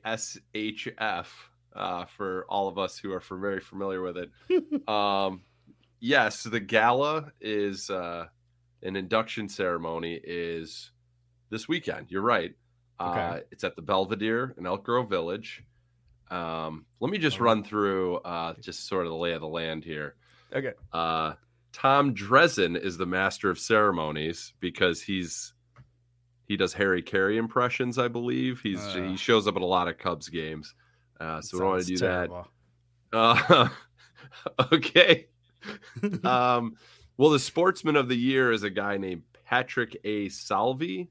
uh, 1.76 2.06
for 2.06 2.46
all 2.50 2.68
of 2.68 2.78
us 2.78 2.98
who 2.98 3.14
are 3.14 3.20
for 3.20 3.38
very 3.38 3.60
familiar 3.60 4.02
with 4.02 4.18
it. 4.18 4.32
um, 4.90 5.42
yes, 6.00 6.44
the 6.44 6.60
gala 6.60 7.32
is 7.42 7.90
uh, 7.90 8.26
an 8.84 8.96
induction 8.96 9.50
ceremony 9.50 10.20
is 10.24 10.92
this 11.50 11.68
weekend. 11.68 12.08
You're 12.10 12.22
right. 12.22 12.54
Uh, 13.00 13.10
Okay. 13.10 13.42
it's 13.52 13.64
at 13.64 13.76
the 13.76 13.82
Belvedere 13.82 14.54
in 14.58 14.66
Elk 14.66 14.86
Grove 14.86 15.10
Village. 15.10 15.64
Um, 16.32 16.86
let 17.00 17.12
me 17.12 17.18
just 17.18 17.40
run 17.40 17.64
through 17.64 18.18
uh, 18.18 18.54
just 18.60 18.88
sort 18.88 19.06
of 19.06 19.12
the 19.12 19.18
lay 19.18 19.34
of 19.34 19.42
the 19.42 19.48
land 19.48 19.84
here. 19.84 20.16
Okay. 20.54 20.74
Uh, 20.92 21.34
Tom 21.76 22.16
Dreesen 22.16 22.82
is 22.82 22.98
the 22.98 23.06
master 23.06 23.50
of 23.50 23.60
ceremonies 23.60 24.54
because 24.62 25.02
he's 25.02 25.54
he 26.48 26.56
does 26.56 26.72
Harry 26.74 27.02
Caray 27.02 27.36
impressions, 27.36 27.98
I 27.98 28.08
believe. 28.08 28.62
He's 28.62 28.80
Uh. 28.80 29.08
he 29.10 29.18
shows 29.18 29.46
up 29.46 29.58
at 29.58 29.62
a 29.62 29.66
lot 29.66 29.90
of 29.90 29.98
Cubs 29.98 30.30
games. 30.30 30.74
Uh, 31.20 31.42
so 31.42 31.58
we 31.58 31.60
don't 31.60 31.70
want 31.72 31.82
to 31.82 31.88
do 31.88 31.98
terrible. 31.98 32.48
that. 33.12 33.18
Uh, 33.18 33.70
okay. 34.72 35.28
um, 36.24 36.78
well, 37.18 37.30
the 37.30 37.40
sportsman 37.40 37.98
of 37.98 38.08
the 38.08 38.18
year 38.18 38.54
is 38.54 38.64
a 38.64 38.70
guy 38.70 38.96
named 38.96 39.24
Patrick 39.46 39.98
A. 40.06 40.30
Salvi. 40.30 41.10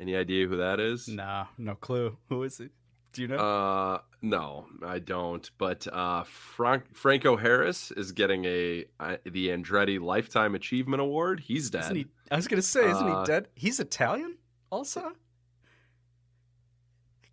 Any 0.00 0.16
idea 0.16 0.48
who 0.48 0.56
that 0.56 0.80
is? 0.80 1.06
Nah, 1.06 1.46
no 1.58 1.76
clue. 1.76 2.16
Who 2.28 2.42
is 2.42 2.58
he? 2.58 2.70
Do 3.16 3.22
you 3.22 3.28
know? 3.28 3.36
Uh, 3.38 3.98
no, 4.20 4.66
I 4.84 4.98
don't. 4.98 5.50
But 5.56 5.86
uh, 5.90 6.24
Frank 6.24 6.94
Franco 6.94 7.34
Harris 7.36 7.90
is 7.92 8.12
getting 8.12 8.44
a 8.44 8.84
uh, 9.00 9.16
the 9.24 9.48
Andretti 9.48 9.98
Lifetime 9.98 10.54
Achievement 10.54 11.00
Award. 11.00 11.40
He's 11.40 11.70
dead. 11.70 11.84
isn't 11.84 11.96
he? 11.96 12.06
I 12.30 12.36
was 12.36 12.46
gonna 12.46 12.60
say, 12.60 12.90
isn't 12.90 13.08
Uh, 13.08 13.20
he 13.20 13.26
dead? 13.26 13.48
He's 13.54 13.80
Italian, 13.80 14.36
also. 14.70 15.12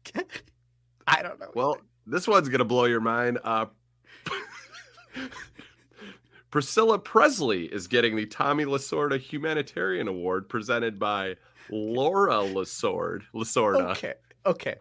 I 1.07 1.21
don't 1.21 1.39
know. 1.39 1.51
Well, 1.53 1.77
this 2.07 2.27
one's 2.27 2.47
gonna 2.47 2.63
blow 2.65 2.85
your 2.85 3.01
mind. 3.01 3.39
Uh, 3.43 3.65
Priscilla 6.49 6.99
Presley 6.99 7.65
is 7.65 7.87
getting 7.87 8.15
the 8.15 8.25
Tommy 8.25 8.63
Lasorda 8.65 9.19
Humanitarian 9.19 10.07
Award 10.07 10.47
presented 10.47 10.99
by 10.99 11.35
Laura 11.69 12.35
Lasord. 12.35 13.23
Lasorda. 13.33 13.91
okay, 13.91 14.13
okay, 14.45 14.75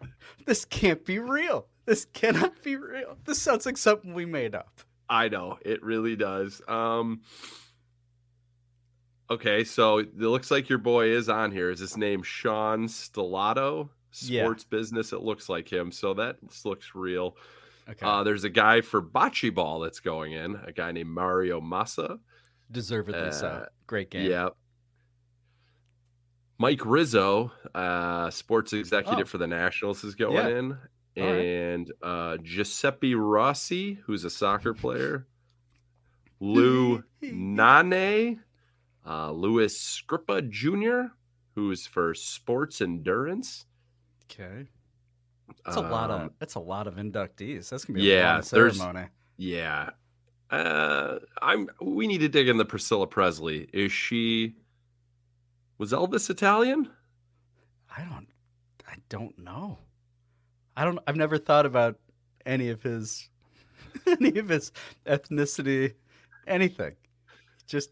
this 0.45 0.65
can't 0.65 1.03
be 1.05 1.19
real. 1.19 1.67
This 1.85 2.05
cannot 2.13 2.61
be 2.63 2.75
real. 2.75 3.17
This 3.25 3.41
sounds 3.41 3.65
like 3.65 3.77
something 3.77 4.13
we 4.13 4.25
made 4.25 4.55
up. 4.55 4.81
I 5.09 5.27
know 5.29 5.57
it 5.65 5.83
really 5.83 6.15
does. 6.15 6.61
Um. 6.67 7.21
Okay, 9.29 9.63
so 9.63 9.99
it 9.99 10.17
looks 10.17 10.51
like 10.51 10.69
your 10.69 10.77
boy 10.77 11.07
is 11.07 11.29
on 11.29 11.51
here. 11.51 11.71
Is 11.71 11.79
his 11.79 11.97
name 11.97 12.21
Sean 12.23 12.87
Stellato? 12.87 13.89
Yeah. 14.21 14.43
Sports 14.43 14.63
business. 14.65 15.11
It 15.13 15.21
looks 15.21 15.49
like 15.49 15.71
him. 15.71 15.91
So 15.91 16.13
that 16.15 16.37
looks 16.65 16.91
real. 16.93 17.35
Okay, 17.89 18.05
Uh, 18.05 18.23
there's 18.23 18.43
a 18.43 18.49
guy 18.49 18.81
for 18.81 19.01
bocce 19.01 19.53
ball 19.53 19.79
that's 19.79 19.99
going 19.99 20.33
in. 20.33 20.55
A 20.65 20.71
guy 20.71 20.91
named 20.91 21.09
Mario 21.09 21.59
Massa. 21.59 22.19
deservedly 22.71 23.31
so. 23.31 23.47
uh, 23.47 23.65
Great 23.87 24.09
game. 24.11 24.29
Yeah. 24.29 24.49
Mike 26.57 26.85
Rizzo, 26.85 27.51
uh, 27.75 28.29
sports 28.29 28.73
executive 28.73 29.27
Oh. 29.27 29.29
for 29.29 29.37
the 29.37 29.47
Nationals, 29.47 30.03
is 30.03 30.15
going 30.15 30.33
Yeah. 30.35 30.47
in. 30.59 30.71
All 31.17 31.23
right. 31.31 31.45
And 31.45 31.91
uh, 32.01 32.37
Giuseppe 32.37 33.15
Rossi, 33.15 33.95
who's 34.05 34.23
a 34.23 34.29
soccer 34.29 34.73
player. 34.73 35.27
Lou 36.39 37.03
Nane, 37.21 38.41
uh, 39.05 39.31
Louis 39.31 39.73
Scrippa 39.77 40.41
Jr., 40.49 41.13
who's 41.55 41.85
for 41.87 42.13
sports 42.13 42.81
endurance. 42.81 43.65
Okay, 44.31 44.67
that's 45.63 45.77
a 45.77 45.81
lot 45.81 46.09
of 46.09 46.21
Um, 46.21 46.31
that's 46.39 46.55
a 46.55 46.59
lot 46.59 46.87
of 46.87 46.95
inductees. 46.95 47.69
That's 47.69 47.85
gonna 47.85 47.99
be 47.99 48.11
a 48.11 48.15
yeah, 48.15 48.41
there's- 48.41 48.77
ceremony. 48.77 49.07
Yeah. 49.37 49.91
Uh, 50.49 51.19
I'm. 51.41 51.69
We 51.81 52.07
need 52.07 52.19
to 52.19 52.29
dig 52.29 52.47
in 52.47 52.57
the 52.57 52.65
Priscilla 52.65 53.07
Presley. 53.07 53.69
Is 53.73 53.91
she? 53.91 54.55
Was 55.83 55.91
Elvis 55.91 56.29
Italian? 56.29 56.89
I 57.97 58.03
don't 58.03 58.27
I 58.87 58.95
don't 59.09 59.37
know. 59.37 59.79
I 60.77 60.85
don't 60.85 60.97
I've 61.05 61.17
never 61.17 61.37
thought 61.37 61.65
about 61.65 61.97
any 62.45 62.69
of 62.69 62.81
his 62.81 63.27
any 64.07 64.39
of 64.39 64.47
his 64.47 64.71
ethnicity 65.05 65.95
anything. 66.47 66.95
Just 67.67 67.89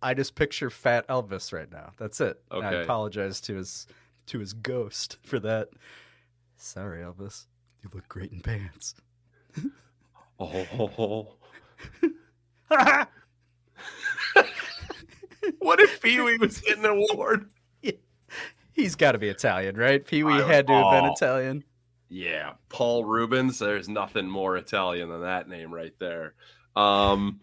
I 0.00 0.14
just 0.14 0.36
picture 0.36 0.70
fat 0.70 1.06
Elvis 1.08 1.52
right 1.52 1.70
now. 1.70 1.92
That's 1.98 2.18
it. 2.22 2.40
And 2.50 2.64
I 2.64 2.72
apologize 2.76 3.42
to 3.42 3.56
his 3.56 3.88
to 4.28 4.38
his 4.38 4.54
ghost 4.54 5.18
for 5.22 5.38
that. 5.40 5.68
Sorry, 6.56 7.02
Elvis. 7.02 7.44
You 7.82 7.90
look 7.92 8.08
great 8.08 8.32
in 8.32 8.40
pants. 8.40 8.94
Oh. 10.40 11.36
what 15.58 15.80
if 15.80 16.00
Pee 16.02 16.20
Wee 16.20 16.38
was 16.38 16.58
getting 16.60 16.84
an 16.84 17.06
award? 17.10 17.50
He's 18.72 18.96
got 18.96 19.12
to 19.12 19.18
be 19.18 19.28
Italian, 19.28 19.76
right? 19.76 20.04
Pee 20.04 20.24
Wee 20.24 20.32
had 20.32 20.66
to 20.66 20.72
have 20.72 20.90
been. 20.90 21.12
Italian. 21.12 21.64
Yeah, 22.08 22.54
Paul 22.68 23.04
Reubens. 23.04 23.58
There's 23.58 23.88
nothing 23.88 24.28
more 24.28 24.56
Italian 24.56 25.08
than 25.08 25.22
that 25.22 25.48
name 25.48 25.72
right 25.72 25.94
there. 25.98 26.34
Um. 26.76 27.40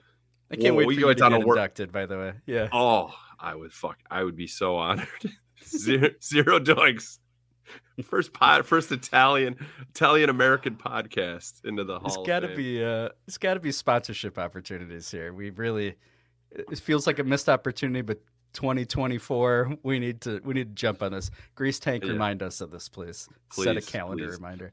I 0.52 0.58
can't 0.58 0.76
wait 0.76 0.84
for 0.84 1.00
go 1.00 1.08
you 1.08 1.16
to 1.16 1.30
get 1.30 1.32
inducted. 1.32 1.92
By 1.94 2.06
the 2.06 2.18
way, 2.18 2.34
yeah. 2.46 2.68
Oh, 2.74 3.14
I 3.40 3.56
would 3.56 3.72
fuck. 3.72 3.98
I 4.10 4.24
would 4.24 4.36
be 4.36 4.48
so 4.48 4.76
honored. 4.76 5.08
zero, 5.66 6.10
zero 6.22 6.60
doinks. 6.60 7.20
First 8.04 8.34
pod, 8.34 8.66
first 8.66 8.92
Italian 8.92 9.56
Italian 9.90 10.30
American 10.30 10.76
podcast 10.76 11.64
into 11.64 11.84
the 11.84 12.00
hall. 12.00 12.08
It's 12.08 12.28
got 12.28 12.42
to 12.42 12.54
be 12.56 12.84
uh, 12.84 13.10
there's 13.26 13.38
got 13.40 13.54
to 13.54 13.60
be 13.60 13.72
sponsorship 13.72 14.38
opportunities 14.38 15.10
here. 15.10 15.34
We 15.34 15.52
really, 15.52 15.96
it 16.52 16.80
feels 16.80 17.08
like 17.08 17.20
a 17.20 17.24
missed 17.24 17.50
opportunity, 17.50 18.02
but 18.02 18.20
2024, 18.54 19.78
we 19.84 20.00
need 20.00 20.22
to 20.22 20.42
we 20.44 20.54
need 20.54 20.70
to 20.70 20.76
jump 20.76 21.02
on 21.02 21.12
this. 21.14 21.32
Grease 21.56 21.80
Tank, 21.80 22.04
Yeah. 22.04 22.12
remind 22.12 22.44
us 22.44 22.62
of 22.62 22.72
this, 22.72 22.90
please. 22.90 23.30
Set 23.52 23.78
a 23.78 23.82
calendar 23.82 24.28
please. 24.28 24.36
reminder. 24.36 24.72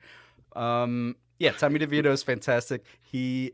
Um, 0.56 1.14
yeah, 1.38 1.52
Tommy 1.52 1.78
DeVito 1.78 2.06
is 2.06 2.22
fantastic. 2.22 2.84
He 3.00 3.52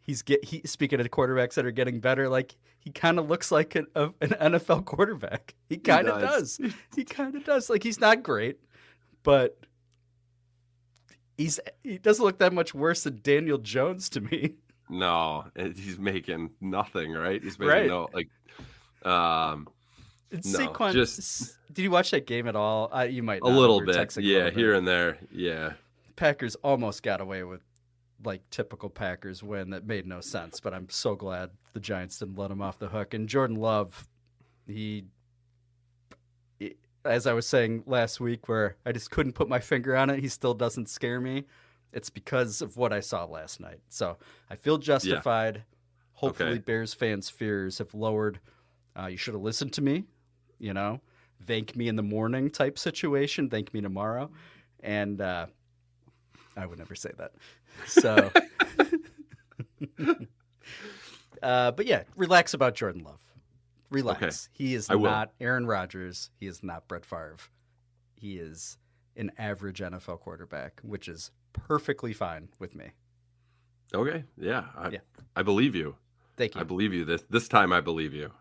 he's 0.00 0.22
get 0.22 0.44
he 0.44 0.60
speaking 0.66 1.00
of 1.00 1.06
quarterbacks 1.10 1.54
that 1.54 1.64
are 1.64 1.70
getting 1.70 2.00
better. 2.00 2.28
Like 2.28 2.54
he 2.78 2.90
kind 2.90 3.18
of 3.18 3.28
looks 3.28 3.50
like 3.50 3.74
an, 3.74 3.86
of 3.94 4.14
an 4.20 4.30
NFL 4.30 4.84
quarterback. 4.84 5.54
He 5.68 5.78
kind 5.78 6.08
of 6.08 6.20
does. 6.20 6.58
does. 6.58 6.72
He 6.94 7.04
kind 7.04 7.34
of 7.34 7.44
does. 7.44 7.70
Like 7.70 7.82
he's 7.82 7.98
not 8.00 8.22
great, 8.22 8.58
but 9.22 9.58
he's 11.38 11.58
he 11.82 11.98
doesn't 11.98 12.24
look 12.24 12.38
that 12.38 12.52
much 12.52 12.74
worse 12.74 13.04
than 13.04 13.20
Daniel 13.22 13.58
Jones 13.58 14.08
to 14.10 14.20
me. 14.20 14.54
No, 14.88 15.44
he's 15.56 15.98
making 15.98 16.50
nothing, 16.60 17.12
right? 17.12 17.42
He's 17.42 17.58
making 17.58 17.70
Right. 17.72 17.86
no 17.88 18.08
like. 18.12 18.28
Um, 19.04 19.68
It's 20.30 20.52
No, 20.52 20.58
Saquon. 20.72 20.92
just- 20.92 21.56
did 21.72 21.82
you 21.82 21.90
watch 21.90 22.10
that 22.10 22.26
game 22.26 22.48
at 22.48 22.56
all? 22.56 22.88
Uh, 22.92 23.02
you 23.02 23.22
might 23.22 23.42
a 23.42 23.46
little 23.48 23.80
bit, 23.84 23.94
texting 23.94 24.22
yeah, 24.24 24.34
little 24.38 24.50
bit. 24.50 24.56
here 24.58 24.74
and 24.74 24.86
there, 24.88 25.18
yeah. 25.30 25.74
Packers 26.16 26.56
almost 26.56 27.02
got 27.04 27.20
away 27.20 27.44
with 27.44 27.60
like 28.24 28.48
typical 28.50 28.88
Packers 28.90 29.42
win 29.42 29.70
that 29.70 29.86
made 29.86 30.06
no 30.06 30.20
sense, 30.20 30.58
but 30.58 30.74
I'm 30.74 30.88
so 30.88 31.14
glad 31.14 31.50
the 31.74 31.80
Giants 31.80 32.18
didn't 32.18 32.36
let 32.38 32.50
him 32.50 32.60
off 32.62 32.78
the 32.78 32.88
hook. 32.88 33.14
And 33.14 33.28
Jordan 33.28 33.56
Love, 33.56 34.08
he- 34.66 35.04
as 37.04 37.26
I 37.28 37.32
was 37.34 37.46
saying 37.46 37.84
last 37.86 38.18
week, 38.18 38.48
where 38.48 38.76
I 38.84 38.90
just 38.92 39.10
couldn't 39.12 39.34
put 39.34 39.48
my 39.48 39.60
finger 39.60 39.94
on 39.96 40.10
it, 40.10 40.18
he 40.18 40.28
still 40.28 40.54
doesn't 40.54 40.88
scare 40.88 41.20
me. 41.20 41.44
It's 41.92 42.10
because 42.10 42.60
of 42.62 42.76
what 42.76 42.92
I 42.92 43.00
saw 43.00 43.24
last 43.24 43.60
night. 43.60 43.80
So 43.88 44.16
I 44.50 44.56
feel 44.56 44.78
justified. 44.78 45.64
Hopefully, 46.12 46.50
Okay. 46.50 46.58
Bears 46.58 46.94
fans' 46.94 47.28
fears 47.30 47.78
have 47.78 47.94
lowered. 47.94 48.40
Uh, 48.98 49.06
you 49.06 49.16
should 49.16 49.34
have 49.34 49.42
listened 49.42 49.72
to 49.74 49.82
me, 49.82 50.04
you 50.58 50.72
know, 50.72 51.00
thank 51.46 51.76
me 51.76 51.88
in 51.88 51.96
the 51.96 52.02
morning 52.02 52.48
type 52.50 52.78
situation, 52.78 53.50
thank 53.50 53.74
me 53.74 53.80
tomorrow. 53.82 54.30
And 54.80 55.20
uh, 55.20 55.46
I 56.56 56.64
would 56.64 56.78
never 56.78 56.94
say 56.94 57.10
that. 57.18 57.32
So, 57.86 58.30
uh, 61.42 61.70
but 61.72 61.86
yeah, 61.86 62.04
relax 62.16 62.54
about 62.54 62.74
Jordan 62.74 63.04
Love. 63.04 63.20
Relax. 63.90 64.48
He 64.52 64.74
is 64.74 64.90
I 64.90 64.94
will. 64.96 65.10
not 65.10 65.32
Aaron 65.40 65.66
Rodgers. 65.66 66.30
He 66.40 66.46
is 66.46 66.62
not 66.62 66.88
Brett 66.88 67.04
Favre. 67.04 67.36
He 68.16 68.38
is 68.38 68.78
an 69.16 69.30
average 69.38 69.80
NFL 69.80 70.20
quarterback, 70.20 70.80
which 70.82 71.08
is 71.08 71.30
perfectly 71.66 72.12
fine 72.12 72.48
with 72.58 72.74
me. 72.74 72.90
Okay, 73.94 74.24
yeah, 74.36 74.64
I, 74.76 74.88
Yeah. 74.90 74.98
I 75.34 75.42
believe 75.42 75.74
you. 75.74 75.96
Thank 76.36 76.54
you. 76.54 76.60
I 76.60 76.64
believe 76.64 76.92
you. 76.92 77.04
This 77.04 77.22
this 77.30 77.48
time, 77.48 77.72
I 77.72 77.80
believe 77.80 78.12
you. 78.12 78.32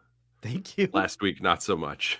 Thank 0.41 0.77
you. 0.77 0.89
Last 0.93 1.21
week, 1.21 1.41
not 1.41 1.63
so 1.63 1.75
much. 1.75 2.19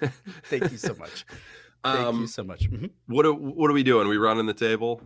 Thank 0.44 0.70
you 0.72 0.78
so 0.78 0.94
much. 0.94 1.24
Thank 1.84 1.98
um, 1.98 2.20
you 2.22 2.26
so 2.26 2.42
much. 2.42 2.70
Mhm. 2.70 2.90
What 3.06 3.24
are, 3.26 3.32
what 3.32 3.70
are 3.70 3.74
we 3.74 3.82
doing? 3.82 4.08
we 4.08 4.16
running 4.16 4.46
the 4.46 4.54
table? 4.54 5.00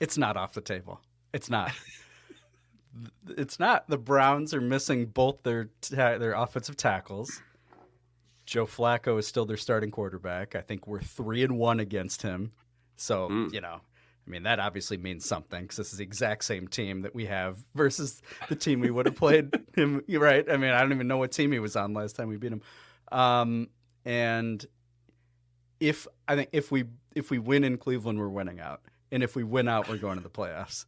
It's 0.00 0.16
not 0.18 0.36
off 0.36 0.52
the 0.54 0.60
table. 0.60 1.00
It's 1.32 1.50
not. 1.50 1.72
it's 3.36 3.58
not. 3.58 3.88
The 3.88 3.98
Browns 3.98 4.54
are 4.54 4.60
missing 4.60 5.06
both 5.06 5.42
their 5.42 5.70
ta- 5.80 6.18
their 6.18 6.32
offensive 6.32 6.76
tackles. 6.76 7.42
Joe 8.46 8.66
Flacco 8.66 9.18
is 9.18 9.26
still 9.26 9.44
their 9.44 9.56
starting 9.58 9.90
quarterback. 9.90 10.54
I 10.56 10.62
think 10.62 10.86
we're 10.86 11.02
three 11.02 11.44
and 11.44 11.58
one 11.58 11.80
against 11.80 12.22
him. 12.22 12.52
So 13.00 13.28
Mm. 13.28 13.52
you 13.52 13.60
know, 13.60 13.80
I 14.26 14.30
mean 14.30 14.42
that 14.42 14.58
obviously 14.60 14.96
means 14.98 15.24
something 15.24 15.62
because 15.62 15.76
this 15.78 15.92
is 15.92 15.98
the 15.98 16.04
exact 16.04 16.44
same 16.44 16.68
team 16.68 17.00
that 17.02 17.14
we 17.14 17.24
have 17.26 17.58
versus 17.74 18.20
the 18.48 18.56
team 18.56 18.80
we 18.80 18.90
would 18.90 19.06
have 19.06 19.16
played 19.16 19.54
him. 19.74 20.02
Right. 20.08 20.44
I 20.50 20.56
mean, 20.58 20.70
I 20.72 20.80
don't 20.80 20.92
even 20.92 21.08
know 21.08 21.16
what 21.18 21.32
team 21.32 21.52
he 21.52 21.58
was 21.60 21.76
on 21.76 21.94
last 21.94 22.16
time 22.16 22.28
we 22.28 22.36
beat 22.36 22.52
him. 22.52 22.62
Um, 23.10 23.68
and 24.04 24.64
if 25.80 26.06
I 26.26 26.36
think 26.36 26.50
if 26.52 26.70
we 26.70 26.84
if 27.14 27.30
we 27.30 27.38
win 27.38 27.64
in 27.64 27.78
Cleveland, 27.78 28.18
we're 28.18 28.28
winning 28.28 28.60
out, 28.60 28.82
and 29.12 29.22
if 29.22 29.34
we 29.36 29.44
win 29.44 29.68
out, 29.68 29.88
we're 29.88 29.96
going 29.96 30.16
to 30.18 30.22
the 30.22 30.30
playoffs. 30.30 30.84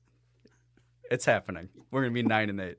It's 1.10 1.24
happening. 1.24 1.68
We're 1.90 2.02
going 2.02 2.12
to 2.12 2.22
be 2.22 2.28
nine 2.28 2.50
and 2.50 2.60
eight. 2.60 2.78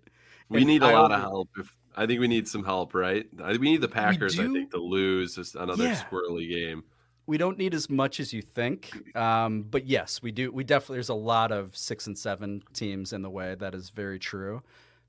We 0.50 0.60
And 0.60 0.68
need 0.68 0.84
a 0.84 0.92
lot 0.92 1.12
of 1.12 1.20
help. 1.20 1.50
If, 1.58 1.76
I 1.96 2.06
think 2.06 2.20
we 2.22 2.28
need 2.30 2.48
some 2.48 2.64
help, 2.64 2.94
right? 2.94 3.26
I, 3.44 3.52
we 3.54 3.72
need 3.72 3.82
the 3.82 3.90
Packers. 3.90 4.40
I 4.40 4.44
think 4.48 4.72
to 4.72 4.78
lose 4.78 5.36
just 5.36 5.56
another 5.56 5.84
Yeah. 5.86 6.02
squirrely 6.10 6.48
game. 6.50 6.84
We 7.32 7.38
don't 7.38 7.58
need 7.58 7.74
as 7.74 7.90
much 7.90 8.20
as 8.20 8.34
you 8.34 8.42
think. 8.42 8.92
Um, 9.16 9.62
but 9.62 9.88
yes, 9.88 10.22
we 10.22 10.34
do. 10.34 10.52
We 10.52 10.66
definitely 10.66 10.98
there's 10.98 11.08
a 11.08 11.14
lot 11.14 11.54
of 11.54 11.78
six 11.78 12.06
and 12.06 12.18
seven 12.18 12.62
teams 12.74 13.14
in 13.14 13.22
the 13.22 13.30
way. 13.30 13.56
That 13.56 13.74
is 13.74 13.90
very 13.90 14.20
true. 14.20 14.62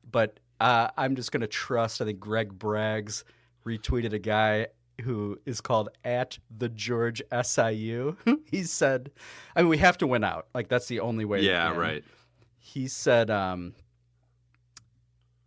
But 0.08 0.38
uh, 0.60 0.86
I'm 0.96 1.16
just 1.16 1.32
gonna 1.32 1.48
trust. 1.48 2.00
I 2.00 2.04
think 2.04 2.20
Greg 2.20 2.56
Braggs 2.56 3.24
retweeted 3.66 4.12
a 4.12 4.20
guy 4.20 4.68
who 5.00 5.36
is 5.46 5.60
called 5.60 5.88
at 6.04 6.38
the 6.56 6.68
George 6.68 7.22
SIU. 7.42 8.16
he 8.44 8.62
said, 8.62 9.10
I 9.56 9.62
mean, 9.62 9.70
we 9.70 9.78
have 9.78 9.98
to 9.98 10.06
win 10.06 10.22
out. 10.22 10.46
Like 10.54 10.68
that's 10.68 10.86
the 10.86 11.00
only 11.00 11.24
way. 11.24 11.40
Yeah, 11.40 11.76
right. 11.76 12.04
He 12.60 12.86
said, 12.86 13.30
um, 13.30 13.74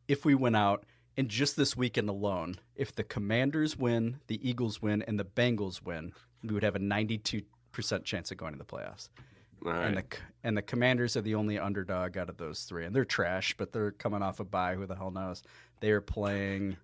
if 0.10 0.26
we 0.26 0.36
win 0.36 0.56
out, 0.56 0.84
and 1.18 1.30
just 1.30 1.56
this 1.56 1.78
weekend 1.78 2.10
alone, 2.10 2.58
if 2.76 2.94
the 2.94 3.04
Commanders 3.04 3.78
win, 3.78 4.20
the 4.28 4.46
Eagles 4.48 4.82
win, 4.82 5.02
and 5.04 5.18
the 5.18 5.24
Bengals 5.24 5.82
win, 5.82 6.12
we 6.48 6.54
would 6.54 6.64
have 6.64 6.76
a 6.76 6.80
92% 6.80 7.44
chance 8.04 8.32
of 8.32 8.38
going 8.38 8.54
to 8.54 8.60
the 8.60 8.66
playoffs. 8.66 9.10
Right. 9.62 9.88
And 9.88 9.98
the 9.98 10.04
and 10.44 10.56
the 10.56 10.62
Commanders 10.62 11.18
are 11.18 11.22
the 11.22 11.36
only 11.36 11.58
underdog 11.58 12.18
out 12.18 12.30
of 12.30 12.38
those 12.38 12.64
three, 12.64 12.86
and 12.86 12.96
they're 12.96 13.06
trash, 13.06 13.56
but 13.58 13.72
they're 13.72 13.92
coming 13.92 14.22
off 14.22 14.40
a 14.40 14.44
bye. 14.44 14.76
Who 14.76 14.86
the 14.86 14.96
hell 14.96 15.12
knows? 15.12 15.42
They 15.80 15.90
are 15.92 16.02
playing. 16.02 16.78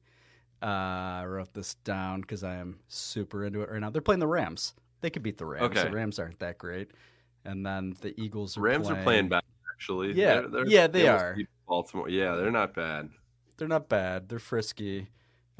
Uh, 0.64 0.66
I 0.66 1.26
wrote 1.26 1.54
this 1.54 1.76
down 1.84 2.22
because 2.22 2.44
I 2.44 2.56
am 2.56 2.80
super 2.88 3.46
into 3.46 3.62
it 3.62 3.70
right 3.70 3.80
now. 3.80 3.92
They're 3.92 4.02
playing 4.02 4.20
the 4.20 4.28
Rams. 4.28 4.74
They 5.02 5.10
could 5.10 5.22
beat 5.22 5.38
the 5.38 5.46
Rams. 5.46 5.78
Okay. 5.78 5.84
The 5.84 5.96
Rams 5.96 6.18
aren't 6.18 6.40
that 6.40 6.58
great, 6.58 6.92
and 7.46 7.64
then 7.64 7.96
the 8.02 8.20
Eagles 8.20 8.58
are 8.58 8.62
Rams 8.62 8.90
are 8.90 9.04
playing 9.04 9.30
back 9.30 9.44
actually. 9.76 10.14
Yeah, 10.14 10.44
yeah, 10.66 10.88
they 10.88 11.08
almost 11.08 11.24
are. 11.24 11.38
Baltimore. 11.68 12.10
Yeah, 12.10 12.36
they're 12.36 12.52
not 12.52 12.74
bad. 12.74 13.10
they're 13.58 13.68
not 13.68 13.90
bad. 13.90 14.30
They're 14.30 14.40
frisky. 14.40 15.08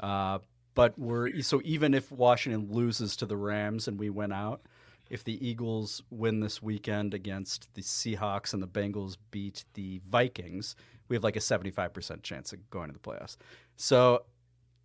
Uh, 0.00 0.38
but 0.74 0.98
we're 0.98 1.42
so 1.42 1.60
even 1.64 1.94
if 1.94 2.10
Washington 2.10 2.68
loses 2.70 3.16
to 3.16 3.26
the 3.26 3.36
Rams 3.36 3.88
and 3.88 3.98
we 3.98 4.10
win 4.10 4.32
out, 4.32 4.62
if 5.10 5.24
the 5.24 5.46
Eagles 5.46 6.02
win 6.10 6.40
this 6.40 6.62
weekend 6.62 7.12
against 7.12 7.72
the 7.74 7.82
Seahawks 7.82 8.54
and 8.54 8.62
the 8.62 8.66
Bengals 8.66 9.16
beat 9.30 9.64
the 9.74 10.00
Vikings, 10.08 10.74
we 11.08 11.16
have 11.16 11.24
like 11.24 11.36
a 11.36 11.40
75% 11.40 12.22
chance 12.22 12.52
of 12.52 12.70
going 12.70 12.88
to 12.88 12.94
the 12.94 12.98
playoffs. 12.98 13.36
So 13.76 14.24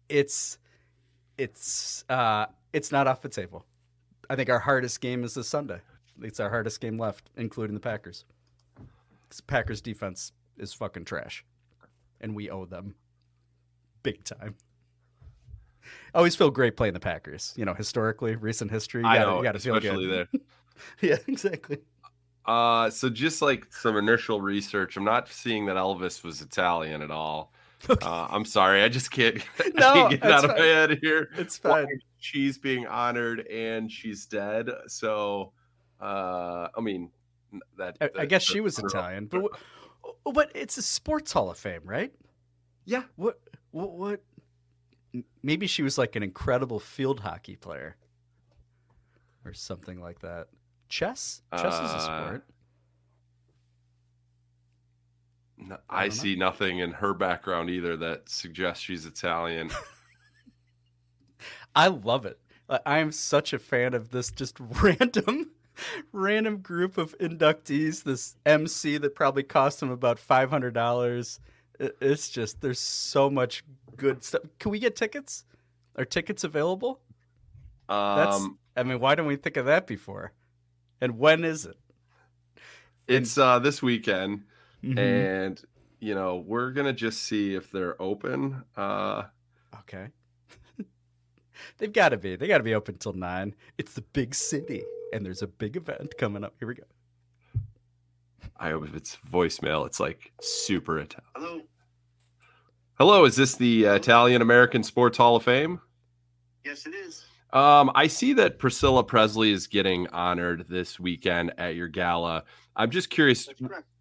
it's 0.09 0.57
it's 1.37 2.03
uh, 2.09 2.47
it's 2.73 2.91
not 2.91 3.07
off 3.07 3.21
the 3.21 3.29
table. 3.29 3.65
I 4.29 4.35
think 4.35 4.49
our 4.49 4.59
hardest 4.59 4.99
game 4.99 5.23
is 5.23 5.33
this 5.33 5.47
Sunday. 5.47 5.79
It's 6.21 6.39
our 6.39 6.49
hardest 6.49 6.81
game 6.81 6.97
left, 6.97 7.29
including 7.37 7.75
the 7.75 7.79
Packers. 7.79 8.25
Packers 9.45 9.81
defense 9.81 10.31
is 10.57 10.73
fucking 10.73 11.05
trash, 11.05 11.45
and 12.19 12.35
we 12.35 12.49
owe 12.49 12.65
them 12.65 12.95
big 14.03 14.23
time. 14.23 14.55
I 16.13 16.17
always 16.17 16.35
feel 16.35 16.49
great 16.49 16.75
playing 16.77 16.93
the 16.93 16.99
Packers. 16.99 17.53
You 17.55 17.65
know, 17.65 17.73
historically, 17.73 18.35
recent 18.35 18.71
history. 18.71 19.01
You 19.01 19.07
I 19.07 19.17
gotta, 19.17 19.31
know, 19.31 19.37
you 19.37 19.43
gotta 19.43 19.59
feel 19.59 19.75
especially 19.75 20.07
good. 20.07 20.27
there. 20.31 20.41
yeah, 21.09 21.17
exactly. 21.27 21.79
Uh, 22.45 22.89
so 22.89 23.09
just 23.09 23.41
like 23.41 23.65
some 23.73 23.97
initial 23.97 24.39
research, 24.41 24.95
I'm 24.95 25.03
not 25.03 25.27
seeing 25.27 25.65
that 25.65 25.75
Elvis 25.75 26.23
was 26.23 26.41
Italian 26.41 27.01
at 27.01 27.11
all. 27.11 27.51
Uh, 27.89 28.27
I'm 28.31 28.43
sorry, 28.43 28.81
I 28.81 28.89
just 28.89 29.11
can't, 29.11 29.37
I 29.59 29.69
No, 29.75 29.93
can't 29.93 30.09
get 30.21 30.23
out 30.31 30.43
of 30.45 30.57
my 30.57 30.65
head 30.65 30.97
here. 30.99 31.29
It's 31.37 31.63
Why 31.63 31.83
fine. 31.85 31.99
She's 32.17 32.57
being 32.57 32.87
honored 32.87 33.45
and 33.47 33.91
she's 33.91 34.25
dead. 34.25 34.71
So, 34.87 35.51
uh, 36.01 36.69
I 36.75 36.81
mean, 36.81 37.11
that 37.77 37.97
I, 38.01 38.09
I 38.21 38.25
guess 38.25 38.41
she 38.41 38.55
that- 38.55 38.63
was 38.63 38.79
Italian, 38.79 39.27
but 39.27 39.43
oh, 40.25 40.31
but 40.31 40.51
it's 40.55 40.77
a 40.77 40.81
sports 40.81 41.31
Hall 41.31 41.51
of 41.51 41.57
Fame, 41.59 41.81
right? 41.85 42.11
Yeah. 42.85 43.03
What? 43.15 43.39
What? 43.69 43.91
What? 43.91 44.21
Maybe 45.41 45.67
she 45.67 45.83
was 45.83 45.97
like 45.97 46.15
an 46.15 46.23
incredible 46.23 46.79
field 46.79 47.21
hockey 47.21 47.55
player, 47.55 47.95
or 49.45 49.53
something 49.53 49.99
like 49.99 50.19
that. 50.19 50.47
Chess. 50.89 51.41
Chess 51.55 51.73
is 51.75 51.91
a 51.91 51.95
Uh, 51.95 51.99
sport. 51.99 52.45
No, 55.57 55.77
I 55.89 56.03
I, 56.03 56.07
don't 56.07 56.17
know. 56.17 56.21
see 56.23 56.35
nothing 56.35 56.79
in 56.79 56.91
her 56.91 57.13
background 57.13 57.69
either 57.69 57.97
that 57.97 58.29
suggests 58.29 58.83
she's 58.83 59.05
Italian. 59.05 59.71
I 61.75 61.87
love 61.87 62.25
it. 62.25 62.39
I 62.85 62.99
am 62.99 63.11
such 63.11 63.53
a 63.53 63.59
fan 63.59 63.93
of 63.93 64.09
this 64.11 64.31
just 64.31 64.57
random, 64.59 65.51
random 66.11 66.57
group 66.57 66.97
of 66.97 67.17
inductees. 67.17 68.03
This 68.03 68.35
MC 68.45 68.97
that 68.97 69.15
probably 69.15 69.43
cost 69.43 69.79
them 69.79 69.91
about 69.91 70.19
five 70.19 70.49
hundred 70.49 70.73
dollars. 70.73 71.39
It's 71.79 72.29
just 72.29 72.61
there's 72.61 72.79
so 72.79 73.29
much 73.29 73.63
good 73.95 74.23
stuff. 74.23 74.41
Can 74.59 74.71
we 74.71 74.79
get 74.79 74.95
tickets? 74.95 75.45
Are 75.95 76.05
tickets 76.05 76.43
available? 76.43 76.99
That's. 77.89 78.37
Um, 78.37 78.57
I 78.75 78.83
mean, 78.83 78.99
why 78.99 79.15
didn't 79.15 79.27
we 79.27 79.35
think 79.37 79.57
of 79.57 79.65
that 79.65 79.87
before? 79.87 80.33
And 81.01 81.17
when 81.17 81.43
is 81.43 81.65
it? 81.65 81.77
it's 83.07 83.37
uh, 83.37 83.59
this 83.59 83.81
weekend, 83.81 84.43
Mhm. 84.83 84.97
and 84.99 85.61
you 85.99 86.13
know 86.13 86.37
we're 86.37 86.71
gonna 86.71 86.93
just 86.93 87.23
see 87.23 87.55
if 87.55 87.71
they're 87.71 87.99
open. 88.01 88.63
Uh, 88.75 89.23
Okay. 89.79 90.09
They've 91.77 91.93
got 91.93 92.09
to 92.09 92.17
be. 92.17 92.35
They 92.35 92.47
got 92.47 92.57
to 92.57 92.63
be 92.63 92.73
open 92.75 92.97
till 92.97 93.13
nine. 93.13 93.55
It's 93.77 93.93
the 93.93 94.01
big 94.01 94.33
city, 94.35 94.83
and 95.13 95.25
there's 95.25 95.41
a 95.41 95.47
big 95.47 95.75
event 95.77 96.17
coming 96.17 96.43
up. 96.43 96.55
Here 96.59 96.67
we 96.67 96.75
go. 96.75 96.83
I 98.59 98.71
hope 98.71 98.85
if 98.85 98.95
it's 98.95 99.17
voicemail, 99.29 99.85
it's 99.85 99.99
like 99.99 100.31
super 100.41 100.99
Italian. 100.99 101.29
Hello. 101.35 101.61
Hello, 102.97 103.25
is 103.25 103.35
this 103.35 103.55
the 103.55 103.87
uh, 103.87 103.93
Italian 103.93 104.41
American 104.41 104.83
Sports 104.83 105.17
Hall 105.17 105.35
of 105.35 105.43
Fame? 105.43 105.79
Yes, 106.65 106.87
it 106.87 106.95
is. 106.95 107.25
Um, 107.53 107.91
I 107.95 108.07
see 108.07 108.33
that 108.33 108.59
Priscilla 108.59 109.03
Presley 109.03 109.51
is 109.51 109.67
getting 109.67 110.07
honored 110.07 110.65
this 110.67 110.99
weekend 110.99 111.53
at 111.57 111.75
your 111.75 111.87
gala. 111.87 112.43
I'm 112.75 112.89
just 112.89 113.09
curious. 113.09 113.47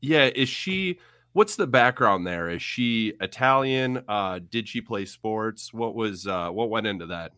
Yeah, 0.01 0.31
is 0.35 0.49
she? 0.49 0.99
What's 1.33 1.57
the 1.57 1.67
background 1.67 2.27
there? 2.27 2.49
Is 2.49 2.63
she 2.63 3.13
Italian? 3.21 4.03
Uh, 4.09 4.41
did 4.51 4.67
she 4.67 4.81
play 4.81 5.05
sports? 5.05 5.73
What 5.73 5.95
was 5.95 6.27
uh, 6.27 6.49
what 6.49 6.71
went 6.71 6.87
into 6.87 7.07
that? 7.07 7.33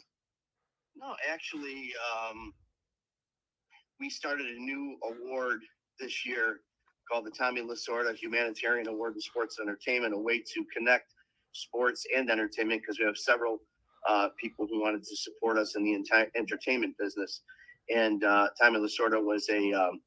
No, 0.97 1.15
actually, 1.29 1.93
um, 2.15 2.55
we 3.99 4.09
started 4.09 4.47
a 4.47 4.61
new 4.61 4.97
award 5.05 5.61
this 5.99 6.25
year 6.25 6.61
called 7.11 7.27
the 7.27 7.31
Tommy 7.31 7.63
Lasorda 7.63 8.15
Humanitarian 8.15 8.89
Award 8.89 9.15
in 9.15 9.21
Sports 9.21 9.59
Entertainment, 9.61 10.15
a 10.15 10.19
way 10.19 10.39
to 10.39 10.65
connect 10.77 11.15
sports 11.53 12.07
and 12.15 12.31
entertainment 12.31 12.83
because 12.83 12.99
we 12.99 13.07
have 13.07 13.17
several 13.17 13.59
uh, 14.09 14.29
people 14.41 14.67
who 14.71 14.81
wanted 14.81 15.03
to 15.03 15.17
support 15.17 15.59
us 15.59 15.77
in 15.77 15.85
the 15.85 15.95
entire 15.95 16.31
entertainment 16.37 16.97
business. 16.99 17.43
And 17.95 18.23
uh, 18.25 18.49
Tommy 18.61 18.79
Lasorda 18.79 19.23
was 19.23 19.49
a, 19.49 19.73
um, 19.73 20.01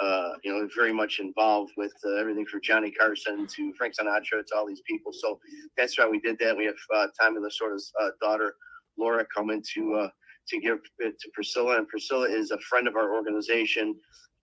uh, 0.00 0.32
you 0.44 0.52
know, 0.52 0.68
very 0.76 0.92
much 0.92 1.18
involved 1.18 1.72
with 1.76 1.92
uh, 2.04 2.16
everything 2.16 2.46
from 2.46 2.60
Johnny 2.62 2.90
Carson 2.90 3.46
to 3.46 3.72
Frank 3.74 3.94
Sinatra 3.96 4.44
to 4.46 4.56
all 4.56 4.66
these 4.66 4.82
people. 4.86 5.12
So 5.12 5.40
that's 5.76 5.98
why 5.98 6.06
we 6.06 6.20
did 6.20 6.38
that. 6.40 6.56
We 6.56 6.66
have 6.66 6.74
uh, 6.94 7.06
Tommy 7.18 7.40
Lasorda's 7.40 7.92
uh, 8.00 8.10
daughter, 8.20 8.54
Laura, 8.98 9.26
coming 9.34 9.62
to 9.74 10.08
to 10.48 10.58
give 10.58 10.78
it 10.98 11.18
to 11.20 11.30
Priscilla, 11.32 11.78
and 11.78 11.86
Priscilla 11.86 12.28
is 12.28 12.50
a 12.50 12.58
friend 12.58 12.88
of 12.88 12.96
our 12.96 13.14
organization, 13.14 13.94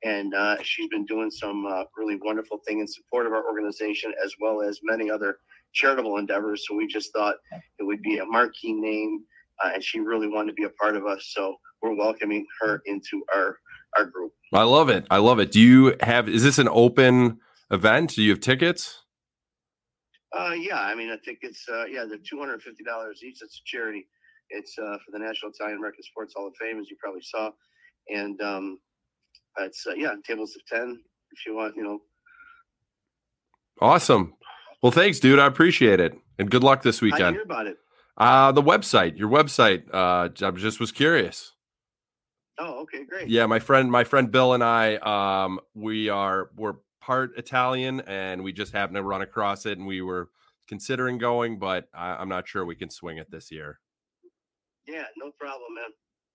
and 0.03 0.33
uh, 0.33 0.57
she's 0.63 0.89
been 0.89 1.05
doing 1.05 1.31
some 1.31 1.65
uh, 1.65 1.83
really 1.97 2.17
wonderful 2.21 2.59
thing 2.65 2.79
in 2.79 2.87
support 2.87 3.25
of 3.25 3.33
our 3.33 3.45
organization 3.45 4.13
as 4.23 4.33
well 4.39 4.61
as 4.61 4.79
many 4.83 5.09
other 5.11 5.39
charitable 5.73 6.17
endeavors. 6.17 6.65
So 6.67 6.75
we 6.75 6.87
just 6.87 7.11
thought 7.13 7.35
it 7.79 7.83
would 7.83 8.01
be 8.01 8.17
a 8.19 8.25
marquee 8.25 8.73
name, 8.73 9.23
uh, 9.63 9.71
and 9.73 9.83
she 9.83 9.99
really 9.99 10.27
wanted 10.27 10.51
to 10.51 10.53
be 10.53 10.63
a 10.63 10.69
part 10.69 10.95
of 10.95 11.05
us. 11.05 11.31
So 11.35 11.55
we're 11.81 11.95
welcoming 11.95 12.45
her 12.61 12.81
into 12.85 13.23
our 13.33 13.57
our 13.97 14.05
group. 14.05 14.31
I 14.53 14.63
love 14.63 14.89
it. 14.89 15.05
I 15.09 15.17
love 15.17 15.39
it. 15.39 15.51
Do 15.51 15.59
you 15.59 15.95
have? 16.01 16.29
Is 16.29 16.43
this 16.43 16.59
an 16.59 16.69
open 16.69 17.39
event? 17.71 18.15
Do 18.15 18.23
you 18.23 18.31
have 18.31 18.39
tickets? 18.39 19.03
Uh, 20.31 20.53
yeah, 20.53 20.79
I 20.79 20.93
mean, 20.93 21.09
I 21.09 21.17
think 21.25 21.39
it's 21.41 21.65
uh, 21.67 21.85
yeah, 21.85 22.05
they're 22.07 22.17
two 22.17 22.39
hundred 22.39 22.53
and 22.53 22.63
fifty 22.63 22.83
dollars 22.83 23.21
each. 23.23 23.41
It's 23.41 23.61
a 23.61 23.63
charity. 23.65 24.07
It's 24.49 24.77
uh, 24.79 24.97
for 25.05 25.11
the 25.11 25.19
National 25.19 25.51
Italian 25.51 25.77
American 25.77 26.03
Sports 26.03 26.33
Hall 26.35 26.47
of 26.47 26.53
Fame, 26.55 26.79
as 26.79 26.89
you 26.89 26.97
probably 26.99 27.21
saw, 27.21 27.51
and 28.09 28.39
um, 28.41 28.79
it's 29.59 29.85
uh, 29.87 29.93
yeah, 29.95 30.13
tables 30.25 30.55
of 30.55 30.65
ten 30.65 30.99
if 31.31 31.45
you 31.45 31.55
want. 31.55 31.75
You 31.75 31.83
know, 31.83 31.99
Awesome. 33.81 34.33
Well, 34.81 34.91
thanks, 34.91 35.19
dude. 35.19 35.39
I 35.39 35.45
appreciate 35.45 35.99
it, 35.99 36.13
and 36.37 36.49
good 36.49 36.63
luck 36.63 36.83
this 36.83 37.01
weekend. 37.01 37.23
I 37.23 37.31
hear 37.31 37.41
about 37.43 37.67
it. 37.67 37.77
Uh, 38.17 38.51
the 38.51 38.61
website, 38.61 39.17
your 39.17 39.29
website. 39.29 39.83
Uh, 39.93 40.29
I 40.45 40.51
just 40.51 40.79
was 40.79 40.91
curious. 40.91 41.53
Oh, 42.57 42.81
okay, 42.81 43.05
great. 43.05 43.29
Yeah, 43.29 43.45
my 43.45 43.59
friend, 43.59 43.89
my 43.89 44.03
friend 44.03 44.29
Bill 44.29 44.53
and 44.53 44.63
I, 44.63 44.95
um, 44.97 45.59
we 45.73 46.09
are 46.09 46.49
we're 46.57 46.75
part 47.01 47.31
Italian, 47.37 48.01
and 48.01 48.43
we 48.43 48.51
just 48.51 48.73
happened 48.73 48.95
to 48.95 49.03
run 49.03 49.21
across 49.21 49.65
it, 49.65 49.77
and 49.77 49.87
we 49.87 50.01
were 50.01 50.29
considering 50.67 51.17
going, 51.17 51.57
but 51.57 51.87
I, 51.93 52.15
I'm 52.15 52.29
not 52.29 52.47
sure 52.47 52.65
we 52.65 52.75
can 52.75 52.89
swing 52.89 53.17
it 53.17 53.31
this 53.31 53.51
year. 53.51 53.79
Yeah, 54.87 55.05
no 55.17 55.31
problem, 55.39 55.75
man. 55.75 55.91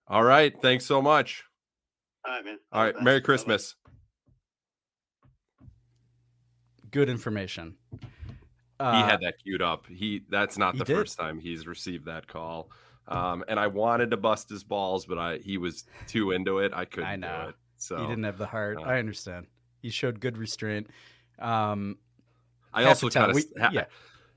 All 0.08 0.24
right, 0.24 0.54
thanks 0.60 0.86
so 0.86 1.02
much. 1.02 1.44
All 2.26 2.32
right, 2.34 2.44
man. 2.44 2.58
All 2.72 2.82
right. 2.84 3.00
Merry 3.02 3.20
Christmas. 3.20 3.74
Good 6.90 7.08
information. 7.08 7.76
he 7.92 7.98
Uh, 8.80 9.04
had 9.06 9.20
that 9.20 9.34
queued 9.42 9.62
up. 9.62 9.86
He 9.86 10.22
that's 10.28 10.56
not 10.58 10.74
he 10.74 10.78
the 10.80 10.84
did? 10.84 10.96
first 10.96 11.18
time 11.18 11.38
he's 11.38 11.66
received 11.66 12.06
that 12.06 12.26
call. 12.26 12.70
Um, 13.06 13.44
and 13.48 13.60
I 13.60 13.66
wanted 13.66 14.10
to 14.12 14.16
bust 14.16 14.48
his 14.48 14.64
balls, 14.64 15.04
but 15.06 15.18
I 15.18 15.36
he 15.38 15.58
was 15.58 15.84
too 16.06 16.30
into 16.30 16.58
it. 16.60 16.72
I 16.74 16.84
couldn't 16.84 17.08
I 17.10 17.16
know. 17.16 17.40
do 17.44 17.48
it. 17.50 17.54
So 17.76 17.96
he 18.00 18.06
didn't 18.06 18.24
have 18.24 18.38
the 18.38 18.46
heart. 18.46 18.78
uh, 18.78 18.82
I 18.82 18.98
understand. 18.98 19.46
He 19.82 19.90
showed 19.90 20.20
good 20.20 20.38
restraint. 20.38 20.88
Um, 21.38 21.98
I 22.72 22.84
also 22.84 23.08
the 23.08 23.12
time 23.12 23.22
kind 23.26 23.30
of 23.38 23.44
we- 23.44 23.60
yeah. 23.60 23.70
yeah. 23.72 23.84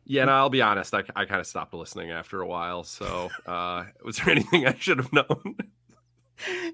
Yeah, 0.09 0.21
and 0.21 0.31
I'll 0.31 0.49
be 0.49 0.61
honest, 0.61 0.93
I, 0.93 1.03
I 1.17 1.25
kind 1.25 1.41
of 1.41 1.47
stopped 1.47 1.73
listening 1.73 2.11
after 2.11 2.41
a 2.41 2.47
while. 2.47 2.85
So, 2.85 3.29
uh, 3.45 3.83
was 4.05 4.15
there 4.17 4.29
anything 4.29 4.65
I 4.65 4.73
should 4.79 4.99
have 4.99 5.11
known? 5.11 5.57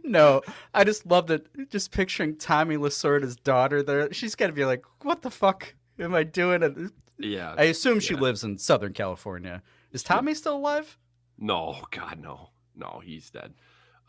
No, 0.04 0.42
I 0.74 0.84
just 0.84 1.06
love 1.06 1.28
that. 1.28 1.70
Just 1.70 1.92
picturing 1.92 2.38
Tommy 2.38 2.78
Lasorda's 2.78 3.36
daughter 3.36 3.82
there. 3.84 4.12
She's 4.14 4.36
got 4.36 4.48
to 4.48 4.54
be 4.54 4.66
like, 4.66 4.84
"What 5.04 5.22
the 5.22 5.32
fuck 5.32 5.74
am 6.00 6.14
I 6.14 6.24
doing?" 6.24 6.92
Yeah. 7.20 7.56
I 7.58 7.64
assume 7.66 8.00
she 8.00 8.16
yeah. 8.16 8.20
lives 8.20 8.44
in 8.44 8.58
Southern 8.58 8.94
California. 8.94 9.62
Is 9.92 10.04
Tommy 10.04 10.34
still 10.34 10.58
alive? 10.58 10.98
No, 11.38 11.78
God, 11.92 12.20
no, 12.20 12.50
no, 12.76 13.02
he's 13.04 13.30
dead. 13.30 13.54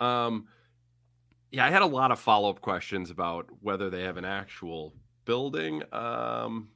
Um, 0.01 0.49
yeah, 1.51 1.67
I 1.67 1.71
had 1.71 1.83
a 1.83 1.87
lot 1.87 2.11
of 2.11 2.19
follow 2.19 2.51
up 2.51 2.61
questions 2.61 3.11
about 3.11 3.47
whether 3.61 3.91
they 3.91 4.03
have 4.03 4.17
an 4.17 4.25
actual 4.25 4.95
building. 5.25 5.83
Um, 5.93 6.69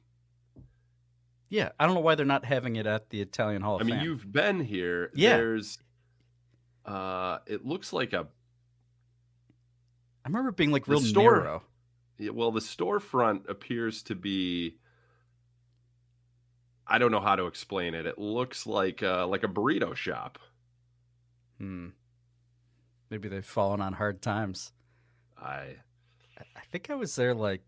Yeah, 1.49 1.69
I 1.79 1.85
don't 1.85 1.95
know 1.95 2.01
why 2.01 2.15
they're 2.15 2.25
not 2.25 2.45
having 2.45 2.75
it 2.75 2.85
at 2.85 3.09
the 3.09 3.21
Italian 3.21 3.61
Hall 3.63 3.75
of 3.75 3.81
I 3.81 3.85
mean, 3.85 3.95
Fame. 3.95 4.05
you've 4.05 4.31
been 4.31 4.59
here. 4.59 5.11
Yeah. 5.15 5.37
There's, 5.37 5.79
uh, 6.85 7.39
it 7.47 7.65
looks 7.65 7.91
like 7.91 8.13
a 8.13 8.27
remember 10.29 10.51
being 10.51 10.71
like 10.71 10.85
the 10.85 10.91
real 10.91 11.01
store- 11.01 11.37
narrow. 11.37 11.63
Yeah, 12.17 12.31
well, 12.31 12.51
the 12.51 12.59
storefront 12.59 13.49
appears 13.49 14.03
to 14.03 14.15
be. 14.15 14.77
I 16.85 16.97
don't 16.97 17.11
know 17.11 17.21
how 17.21 17.35
to 17.35 17.45
explain 17.45 17.93
it. 17.93 18.05
It 18.05 18.17
looks 18.17 18.65
like 18.65 19.03
uh, 19.03 19.27
like 19.27 19.43
a 19.43 19.47
burrito 19.47 19.95
shop. 19.95 20.39
Hmm. 21.59 21.89
Maybe 23.09 23.29
they've 23.29 23.45
fallen 23.45 23.79
on 23.81 23.93
hard 23.93 24.21
times. 24.21 24.71
I 25.37 25.47
I 26.37 26.43
I 26.55 26.61
think 26.71 26.89
I 26.89 26.95
was 26.95 27.15
there 27.15 27.33
like 27.33 27.61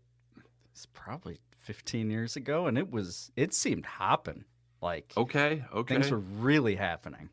it's 0.72 0.86
probably 0.86 1.38
15 1.56 2.10
years 2.10 2.36
ago, 2.36 2.66
and 2.66 2.76
it 2.76 2.90
was 2.90 3.30
it 3.36 3.54
seemed 3.54 3.86
hopping. 3.86 4.44
Like 4.82 5.12
okay, 5.16 5.64
okay. 5.72 5.94
things 5.94 6.10
were 6.10 6.18
really 6.18 6.74
happening. 6.74 7.30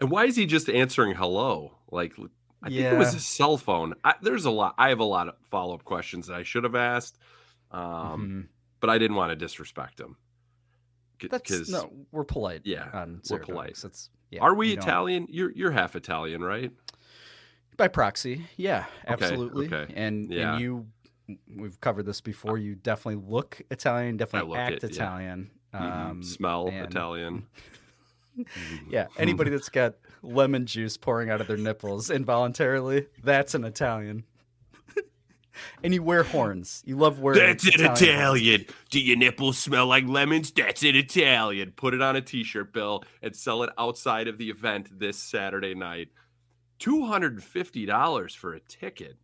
And 0.00 0.10
why 0.10 0.24
is 0.24 0.34
he 0.34 0.46
just 0.46 0.70
answering 0.70 1.14
hello? 1.14 1.72
Like, 1.90 2.14
I 2.62 2.68
think 2.68 2.80
it 2.80 2.96
was 2.98 3.08
Yeah. 3.08 3.14
his 3.14 3.26
cell 3.26 3.56
phone. 3.56 3.94
I, 4.04 4.14
there's 4.22 4.44
a 4.44 4.50
lot. 4.50 4.74
I 4.78 4.90
have 4.90 5.00
a 5.00 5.04
lot 5.04 5.28
of 5.28 5.34
follow 5.50 5.74
up 5.74 5.84
questions 5.84 6.26
that 6.26 6.36
I 6.36 6.42
should 6.42 6.64
have 6.64 6.74
asked, 6.74 7.18
um, 7.70 7.80
Mhm. 7.82 8.46
but 8.80 8.90
I 8.90 8.98
didn't 8.98 9.16
want 9.16 9.30
to 9.30 9.36
disrespect 9.36 9.98
him. 10.00 10.16
That's 11.30 11.68
no, 11.70 11.90
we're 12.12 12.24
polite. 12.24 12.62
Yeah, 12.64 12.88
on 12.94 13.20
we're 13.30 13.40
polite. 13.40 13.82
It's 13.84 14.08
yeah, 14.30 14.40
are 14.40 14.54
we 14.54 14.70
you 14.70 14.76
don't- 14.76 14.84
Italian? 14.84 15.26
You're 15.28 15.50
you're 15.52 15.70
half 15.70 15.94
Italian, 15.96 16.42
right? 16.42 16.72
by 17.76 17.88
proxy? 17.88 18.44
Yeah, 18.58 18.84
absolutely. 19.06 19.66
okay. 19.72 19.90
And 19.96 20.30
Yeah. 20.30 20.52
and 20.52 20.60
you, 20.60 20.86
we've 21.56 21.80
covered 21.80 22.04
this 22.04 22.20
before. 22.20 22.58
You 22.58 22.74
definitely 22.74 23.24
look 23.26 23.62
Italian. 23.70 24.18
Definitely 24.18 24.50
look 24.50 24.58
act 24.58 24.84
it, 24.84 24.90
yeah. 24.90 25.04
Italian. 25.04 25.50
Mhm. 25.72 25.80
Um, 26.10 26.22
Smell 26.22 26.68
and- 26.68 26.86
Italian. 26.90 27.46
Yeah, 28.88 29.06
anybody 29.18 29.50
that's 29.50 29.68
got 29.68 29.94
lemon 30.22 30.66
juice 30.66 30.96
pouring 30.96 31.30
out 31.30 31.40
of 31.40 31.46
their 31.46 31.56
nipples 31.56 32.10
involuntarily, 32.10 33.06
that's 33.22 33.54
an 33.54 33.64
Italian. 33.64 34.24
and 35.84 35.92
you 35.94 36.02
wear 36.02 36.22
horns. 36.22 36.82
You 36.86 36.96
love 36.96 37.20
wearing. 37.20 37.38
That's 37.40 37.66
an 37.76 37.84
horns. 37.84 38.02
Italian. 38.02 38.64
Do 38.90 39.00
your 39.00 39.16
nipples 39.16 39.58
smell 39.58 39.86
like 39.86 40.06
lemons? 40.06 40.50
That's 40.52 40.82
an 40.82 40.96
Italian. 40.96 41.72
Put 41.76 41.94
it 41.94 42.00
on 42.02 42.16
a 42.16 42.20
t-shirt, 42.20 42.72
Bill, 42.72 43.04
and 43.22 43.34
sell 43.34 43.62
it 43.62 43.70
outside 43.78 44.28
of 44.28 44.38
the 44.38 44.48
event 44.50 44.98
this 44.98 45.18
Saturday 45.18 45.74
night. 45.74 46.08
Two 46.78 47.04
hundred 47.06 47.34
and 47.34 47.44
fifty 47.44 47.84
dollars 47.84 48.34
for 48.34 48.54
a 48.54 48.60
ticket 48.60 49.16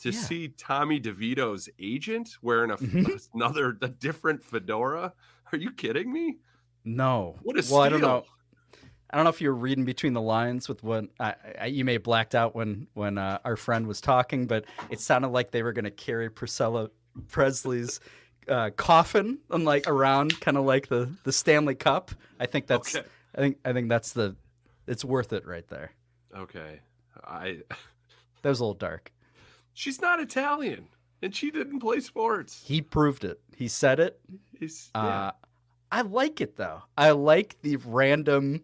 to 0.00 0.10
Yeah. 0.10 0.20
see 0.20 0.48
Tommy 0.48 1.00
DeVito's 1.00 1.68
agent 1.80 2.36
wearing 2.42 2.70
a 2.70 2.76
Mhm. 2.76 3.28
another 3.34 3.76
a 3.80 3.88
different 3.88 4.42
fedora. 4.44 5.12
Are 5.52 5.58
you 5.58 5.72
kidding 5.72 6.12
me? 6.12 6.36
No. 6.96 7.36
What 7.42 7.56
a 7.58 7.64
well, 7.72 7.82
I 7.82 7.88
don't 7.88 8.00
know. 8.00 8.24
I 9.10 9.16
don't 9.16 9.24
know 9.24 9.30
if 9.30 9.40
you're 9.40 9.54
reading 9.54 9.84
between 9.84 10.12
the 10.12 10.20
lines 10.20 10.68
with 10.68 10.82
what 10.82 11.06
I, 11.18 11.34
I, 11.60 11.66
you 11.66 11.84
may 11.84 11.94
have 11.94 12.02
blacked 12.02 12.34
out 12.34 12.54
when 12.54 12.88
when 12.94 13.16
uh, 13.18 13.38
our 13.44 13.56
friend 13.56 13.86
was 13.86 14.00
talking, 14.00 14.46
but 14.46 14.64
it 14.90 15.00
sounded 15.00 15.28
like 15.28 15.50
they 15.50 15.62
were 15.62 15.72
going 15.72 15.86
to 15.86 15.90
carry 15.90 16.28
Priscilla 16.30 16.90
Presley's 17.28 18.00
uh, 18.48 18.70
coffin 18.76 19.38
and 19.50 19.64
like 19.64 19.88
around, 19.88 20.38
kind 20.40 20.56
of 20.56 20.64
like 20.64 20.88
the 20.88 21.10
the 21.24 21.32
Stanley 21.32 21.74
Cup. 21.74 22.10
I 22.38 22.46
think 22.46 22.66
that's 22.66 22.96
Okay. 22.96 23.06
I 23.34 23.38
think 23.38 23.58
I 23.64 23.72
think 23.72 23.88
that's 23.88 24.12
the 24.12 24.36
it's 24.86 25.04
worth 25.04 25.32
it 25.32 25.46
right 25.46 25.66
there. 25.68 25.92
Okay, 26.36 26.80
I. 27.24 27.58
That 28.42 28.50
was 28.50 28.60
a 28.60 28.62
little 28.62 28.74
dark. 28.74 29.10
She's 29.74 30.00
not 30.00 30.20
Italian, 30.20 30.86
and 31.22 31.34
she 31.34 31.50
didn't 31.50 31.80
play 31.80 31.98
sports. 31.98 32.62
He 32.64 32.80
proved 32.80 33.24
it. 33.24 33.40
He 33.56 33.66
said 33.66 33.98
it. 33.98 34.20
He's, 34.60 34.90
Uh, 34.94 35.02
yeah. 35.04 35.30
I 35.90 36.02
like 36.02 36.40
it 36.40 36.56
though. 36.56 36.82
I 36.96 37.10
like 37.12 37.56
the 37.62 37.76
random. 37.76 38.62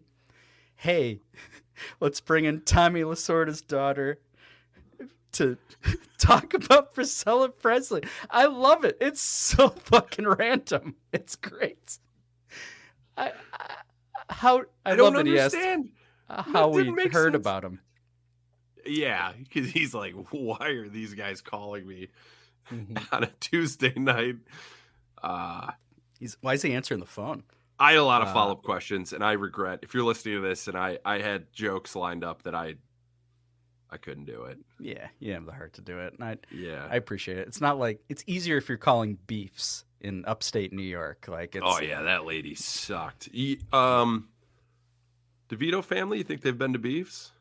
Hey, 0.75 1.21
let's 1.99 2.21
bring 2.21 2.45
in 2.45 2.61
Tommy 2.61 3.01
Lasorda's 3.01 3.61
daughter 3.61 4.19
to 5.33 5.57
talk 6.17 6.53
about 6.53 6.93
Priscilla 6.93 7.49
Presley. 7.49 8.03
I 8.29 8.45
love 8.45 8.85
it. 8.85 8.97
It's 9.01 9.21
so 9.21 9.69
fucking 9.79 10.27
random. 10.27 10.95
It's 11.11 11.35
great. 11.35 11.97
I, 13.17 13.31
I 13.53 13.75
how 14.29 14.63
I, 14.85 14.91
I 14.91 14.95
don't 14.95 15.13
love 15.13 15.25
that 15.25 15.27
he 15.27 15.39
asked 15.39 15.55
understand. 15.55 15.89
uh, 16.29 16.41
how 16.43 16.67
we 16.69 16.87
heard 16.89 17.33
sense. 17.33 17.35
about 17.35 17.63
him. 17.63 17.79
Yeah, 18.85 19.33
because 19.37 19.71
he's 19.71 19.93
like, 19.95 20.13
why 20.31 20.67
are 20.69 20.87
these 20.89 21.13
guys 21.15 21.41
calling 21.41 21.87
me 21.87 22.09
Mhm. 22.71 23.01
on 23.11 23.23
a 23.23 23.31
Tuesday 23.39 23.93
night? 23.95 24.37
Uh, 25.21 25.71
He's 26.19 26.37
why 26.41 26.53
is 26.53 26.61
he 26.61 26.73
answering 26.73 26.99
the 26.99 27.05
phone? 27.05 27.43
I 27.77 27.91
had 27.91 27.99
a 27.99 28.03
lot 28.05 28.21
of 28.21 28.29
Uh, 28.29 28.33
follow 28.33 28.51
up 28.53 28.63
questions, 28.63 29.11
and 29.13 29.23
I 29.23 29.33
regret 29.33 29.79
if 29.83 29.93
you're 29.93 30.03
listening 30.05 30.35
to 30.35 30.47
this, 30.47 30.67
and 30.67 30.77
I 30.77 30.99
I 31.03 31.19
had 31.19 31.51
jokes 31.51 31.95
lined 31.95 32.23
up 32.23 32.43
that 32.43 32.55
I 32.55 32.75
I 33.89 33.97
couldn't 33.97 34.25
do 34.25 34.43
it. 34.45 34.57
Yeah, 34.79 35.07
you 35.19 35.33
have 35.33 35.45
the 35.45 35.51
heart 35.53 35.73
to 35.73 35.81
do 35.81 35.99
it, 35.99 36.13
and 36.13 36.23
I 36.23 36.37
Yeah. 36.51 36.87
I 36.89 36.95
appreciate 36.95 37.37
it. 37.37 37.47
It's 37.47 37.61
not 37.61 37.77
like 37.77 38.01
it's 38.09 38.23
easier 38.27 38.57
if 38.57 38.67
you're 38.69 38.77
calling 38.77 39.17
beefs 39.27 39.85
in 40.01 40.23
upstate 40.25 40.71
New 40.73 40.83
York. 40.83 41.27
Like 41.27 41.55
it's 41.55 41.65
oh 41.67 41.79
yeah, 41.79 42.01
that 42.03 42.25
lady 42.25 42.55
sucked. 42.55 43.29
He, 43.31 43.59
um, 43.73 44.29
DeVito 45.49 45.83
family. 45.83 46.19
You 46.19 46.23
think 46.23 46.41
they've 46.41 46.57
been 46.57 46.73
to 46.73 46.79
beefs? 46.79 47.31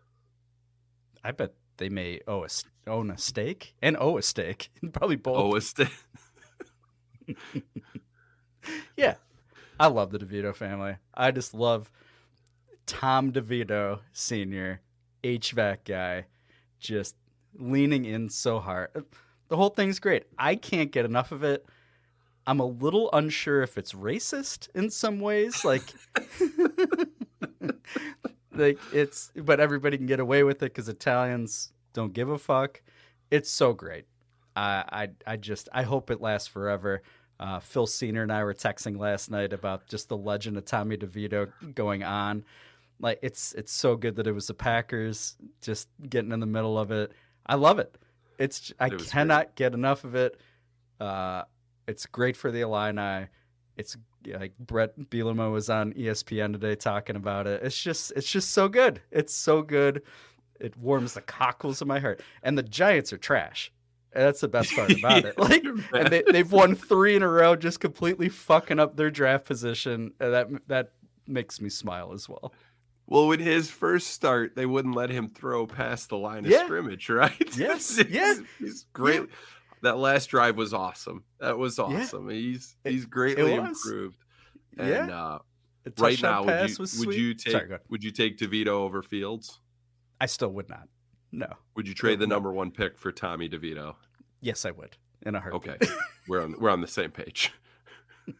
I 1.23 1.31
bet 1.33 1.55
they 1.79 1.89
may 1.89 2.21
owe 2.29 2.45
a, 2.45 2.49
own 2.87 3.11
a 3.11 3.19
steak 3.19 3.75
and 3.81 3.97
owe 3.99 4.19
a 4.19 4.23
steak. 4.23 4.71
Probably 4.93 5.17
both. 5.17 5.37
Oh, 5.39 5.55
it's 5.55 5.73
the- 5.73 5.91
Yeah. 8.97 9.15
I 9.79 9.89
love 9.89 10.13
the 10.13 10.19
DeVito 10.19 10.55
family. 10.55 10.97
I 11.15 11.33
just 11.33 11.53
love 11.53 11.91
Tom 12.87 13.33
DeVito 13.33 14.01
Sr., 14.13 14.81
HVAC 15.25 15.79
guy, 15.85 16.27
just 16.79 17.17
leaning 17.59 18.05
in 18.05 18.29
so 18.29 18.61
hard. 18.61 18.91
The 19.49 19.57
whole 19.57 19.71
thing's 19.71 19.99
great. 19.99 20.25
I 20.39 20.55
can't 20.55 20.93
get 20.93 21.05
enough 21.05 21.33
of 21.33 21.43
it. 21.43 21.67
I'm 22.47 22.61
a 22.61 22.67
little 22.67 23.11
unsure 23.13 23.63
if 23.63 23.79
it's 23.79 23.95
racist 23.95 24.69
in 24.75 24.91
some 24.91 25.21
ways. 25.21 25.65
Like, 25.65 25.83
like 28.53 28.79
it's, 28.93 29.33
but 29.35 29.61
everybody 29.61 29.97
can 29.97 30.07
get 30.07 30.21
away 30.21 30.45
with 30.45 30.57
it 30.57 30.73
because 30.73 30.89
Italians 30.89 31.73
don't 31.95 32.13
give 32.13 32.29
a 32.29 32.39
fuck. 32.39 32.83
It's 33.31 33.51
so 33.51 33.73
great. 33.73 34.05
I, 34.55 35.09
I, 35.27 35.33
I 35.33 35.37
just, 35.37 35.69
I 35.73 35.83
hope 35.83 36.11
it 36.11 36.21
lasts 36.21 36.49
forever. 36.49 37.03
Uh, 37.41 37.59
Phil 37.61 37.87
Senior 37.87 38.23
and 38.23 38.33
I 38.33 38.45
were 38.45 38.55
texting 38.55 38.99
last 38.99 39.31
night 39.31 39.53
about 39.53 39.87
just 39.89 40.09
the 40.09 40.17
legend 40.17 40.57
of 40.57 40.65
Tommy 40.65 40.97
DeVito 40.97 41.51
going 41.75 42.03
on. 42.03 42.45
Like 43.01 43.19
it's 43.23 43.53
it's 43.55 43.73
so 43.73 43.97
good 43.97 44.17
that 44.17 44.27
it 44.27 44.33
was 44.33 44.47
the 44.47 44.55
Packers 44.55 45.37
just 45.61 45.89
getting 46.09 46.33
in 46.33 46.41
the 46.41 46.47
middle 46.47 46.79
of 46.79 46.91
it. 46.93 47.13
I 47.47 47.57
love 47.57 47.79
it. 47.79 47.99
It's 48.39 48.73
I 48.79 48.87
It 48.87 48.93
was 48.93 49.03
great. 49.03 49.11
cannot 49.11 49.55
get 49.57 49.75
enough 49.75 50.05
of 50.05 50.15
it. 50.15 50.41
Uh, 51.01 51.43
it's 51.89 52.07
great 52.07 52.37
for 52.37 52.51
the 52.53 52.61
Illini. 52.61 53.27
It's 53.77 53.97
like 54.27 54.57
Brett 54.59 54.97
Bielema 55.11 55.53
was 55.53 55.69
on 55.69 55.93
ESPN 55.95 56.53
today 56.53 56.77
talking 56.77 57.17
about 57.17 57.47
it. 57.49 57.63
It's 57.65 57.81
just 57.81 58.13
it's 58.17 58.31
just 58.31 58.53
so 58.53 58.69
good. 58.69 59.01
It's 59.11 59.35
so 59.35 59.61
good. 59.61 60.03
It 60.61 60.77
warms 60.79 61.15
the 61.15 61.21
cockles 61.21 61.83
of 61.83 61.89
my 61.89 61.99
heart. 61.99 62.23
And 62.45 62.57
the 62.57 62.63
Giants 62.63 63.13
are 63.13 63.19
trash. 63.19 63.73
And 64.15 64.23
That's 64.25 64.41
the 64.41 64.49
best 64.49 64.73
part 64.75 64.93
about 64.93 65.25
it. 65.25 65.37
Like, 65.39 65.65
and 65.93 66.09
they, 66.09 66.23
they've 66.31 66.51
won 66.51 66.75
three 66.77 67.17
in 67.17 67.23
a 67.23 67.29
row, 67.29 67.57
just 67.57 67.81
completely 67.81 68.29
fucking 68.29 68.79
up 68.79 68.97
their 68.97 69.11
draft 69.11 69.45
position. 69.45 70.13
And 70.21 70.33
that 70.33 70.49
that 70.69 70.93
makes 71.27 71.61
me 71.61 71.69
smile 71.69 72.13
as 72.13 72.29
well. 72.29 72.53
Well, 73.07 73.27
with 73.27 73.41
his 73.41 73.69
first 73.71 74.09
start, 74.09 74.55
they 74.57 74.67
wouldn't 74.67 74.95
let 74.95 75.11
him 75.11 75.29
throw 75.29 75.67
past 75.67 76.09
the 76.09 76.17
line 76.17 76.45
of 76.47 76.51
Yeah. 76.51 76.65
scrimmage, 76.65 77.09
right? 77.11 77.57
Yes, 77.57 77.97
He's- 77.97 78.09
yeah, 78.11 78.35
he's 78.59 78.87
great. 78.93 79.21
yeah. 79.21 79.27
That 79.83 79.99
last 79.99 80.27
drive 80.27 80.57
was 80.57 80.73
awesome. 80.73 81.25
That 81.41 81.59
was 81.59 81.77
Yeah. 81.77 81.85
awesome. 81.85 82.29
He's 82.31 82.77
he's 82.85 83.05
greatly 83.05 83.55
improved. 83.55 84.17
Yeah. 84.79 85.03
And 85.03 85.11
uh 85.11 85.39
Right 85.99 86.23
now, 86.23 86.45
would 86.45 86.71
you 86.71 86.87
would 87.07 87.15
you 87.15 87.35
take 87.35 87.53
Sorry, 87.53 87.79
would 87.91 88.03
you 88.03 88.11
take 88.11 88.39
DeVito 88.39 88.69
over 88.69 89.03
Fields? 89.03 89.61
I 90.21 90.25
still 90.27 90.49
would 90.53 90.71
not. 90.71 90.89
No. 91.37 91.49
Would 91.75 91.89
you 91.89 91.95
trade 91.95 92.21
the 92.21 92.27
number 92.29 92.53
one 92.53 92.71
pick 92.71 92.97
for 92.97 93.11
Tommy 93.11 93.49
DeVito? 93.49 93.97
Yes, 94.41 94.65
I 94.65 94.71
would. 94.71 94.97
In 95.23 95.35
a 95.35 95.41
heartbeat. 95.41 95.75
Okay, 95.83 95.93
we're 96.29 96.43
on 96.43 96.55
we're 96.61 96.71
on 96.71 96.81
the 96.81 96.87
same 96.87 97.11
page. 97.11 97.53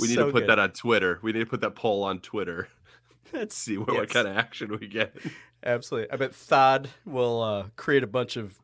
We 0.00 0.08
need 0.08 0.14
So 0.16 0.26
to 0.26 0.32
put 0.32 0.40
good. 0.40 0.48
that 0.48 0.58
on 0.58 0.72
Twitter. 0.72 1.20
We 1.22 1.30
need 1.32 1.38
to 1.40 1.46
put 1.46 1.60
that 1.60 1.76
poll 1.76 2.02
on 2.02 2.18
Twitter. 2.18 2.66
Let's 3.32 3.54
See 3.56 3.78
what, 3.78 3.88
what 3.94 4.08
kind 4.10 4.26
of 4.26 4.36
action 4.36 4.76
we 4.80 4.88
get. 4.88 5.14
Absolutely. 5.62 6.10
I 6.10 6.16
bet 6.16 6.34
Thod 6.34 6.88
will 7.06 7.40
uh, 7.42 7.66
create 7.76 8.02
a 8.02 8.08
bunch 8.08 8.36
of 8.36 8.58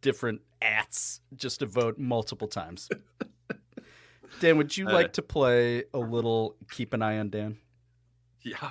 different 0.00 0.40
ats 0.60 1.20
just 1.36 1.60
to 1.60 1.66
vote 1.66 1.98
multiple 1.98 2.48
times. 2.48 2.88
Dan, 4.40 4.56
would 4.56 4.76
you 4.76 4.88
Uh, 4.88 4.92
like 4.92 5.12
to 5.14 5.22
play 5.22 5.84
a 5.94 5.98
little 5.98 6.56
Keep 6.72 6.94
an 6.94 7.02
Eye 7.02 7.18
on 7.18 7.30
Dan? 7.30 7.56
Yeah. 8.42 8.70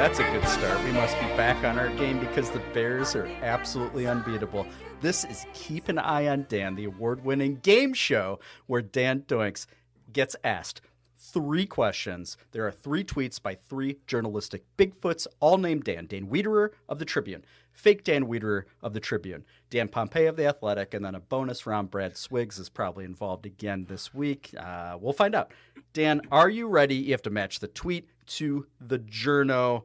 That's 0.00 0.18
a 0.18 0.22
good 0.22 0.48
start. 0.48 0.82
We 0.82 0.92
must 0.92 1.14
be 1.20 1.26
back 1.36 1.62
on 1.62 1.78
our 1.78 1.90
game 1.96 2.18
because 2.18 2.48
the 2.48 2.62
Bears 2.72 3.14
are 3.14 3.26
absolutely 3.42 4.06
unbeatable. 4.06 4.66
This 5.02 5.26
is 5.26 5.44
Keep 5.52 5.90
an 5.90 5.98
Eye 5.98 6.28
on 6.28 6.46
Dan, 6.48 6.74
the 6.74 6.86
award 6.86 7.22
winning 7.22 7.56
game 7.56 7.92
show 7.92 8.40
where 8.66 8.80
Dan 8.80 9.24
Doinks 9.28 9.66
gets 10.10 10.34
asked 10.42 10.80
three 11.18 11.66
questions. 11.66 12.38
There 12.52 12.66
are 12.66 12.72
three 12.72 13.04
tweets 13.04 13.42
by 13.42 13.54
three 13.54 13.98
journalistic 14.06 14.64
Bigfoots, 14.78 15.26
all 15.38 15.58
named 15.58 15.84
Dan. 15.84 16.06
Dan 16.06 16.28
Wiederer 16.28 16.70
of 16.88 16.98
the 16.98 17.04
Tribune, 17.04 17.44
fake 17.70 18.02
Dan 18.02 18.24
Wiederer 18.24 18.62
of 18.82 18.94
the 18.94 19.00
Tribune, 19.00 19.44
Dan 19.68 19.88
Pompei 19.88 20.26
of 20.26 20.36
the 20.36 20.46
Athletic, 20.46 20.94
and 20.94 21.04
then 21.04 21.14
a 21.14 21.20
bonus 21.20 21.66
round. 21.66 21.90
Brad 21.90 22.14
Swiggs 22.14 22.58
is 22.58 22.70
probably 22.70 23.04
involved 23.04 23.44
again 23.44 23.84
this 23.86 24.14
week. 24.14 24.54
Uh, 24.56 24.96
we'll 24.98 25.12
find 25.12 25.34
out. 25.34 25.52
Dan, 25.92 26.22
are 26.32 26.48
you 26.48 26.68
ready? 26.68 26.94
You 26.94 27.12
have 27.12 27.22
to 27.22 27.30
match 27.30 27.60
the 27.60 27.68
tweet 27.68 28.08
to 28.28 28.66
the 28.80 28.98
journo. 28.98 29.84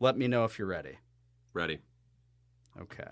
Let 0.00 0.16
me 0.16 0.28
know 0.28 0.44
if 0.44 0.58
you're 0.58 0.68
ready. 0.68 0.98
Ready. 1.52 1.78
Okay. 2.80 3.08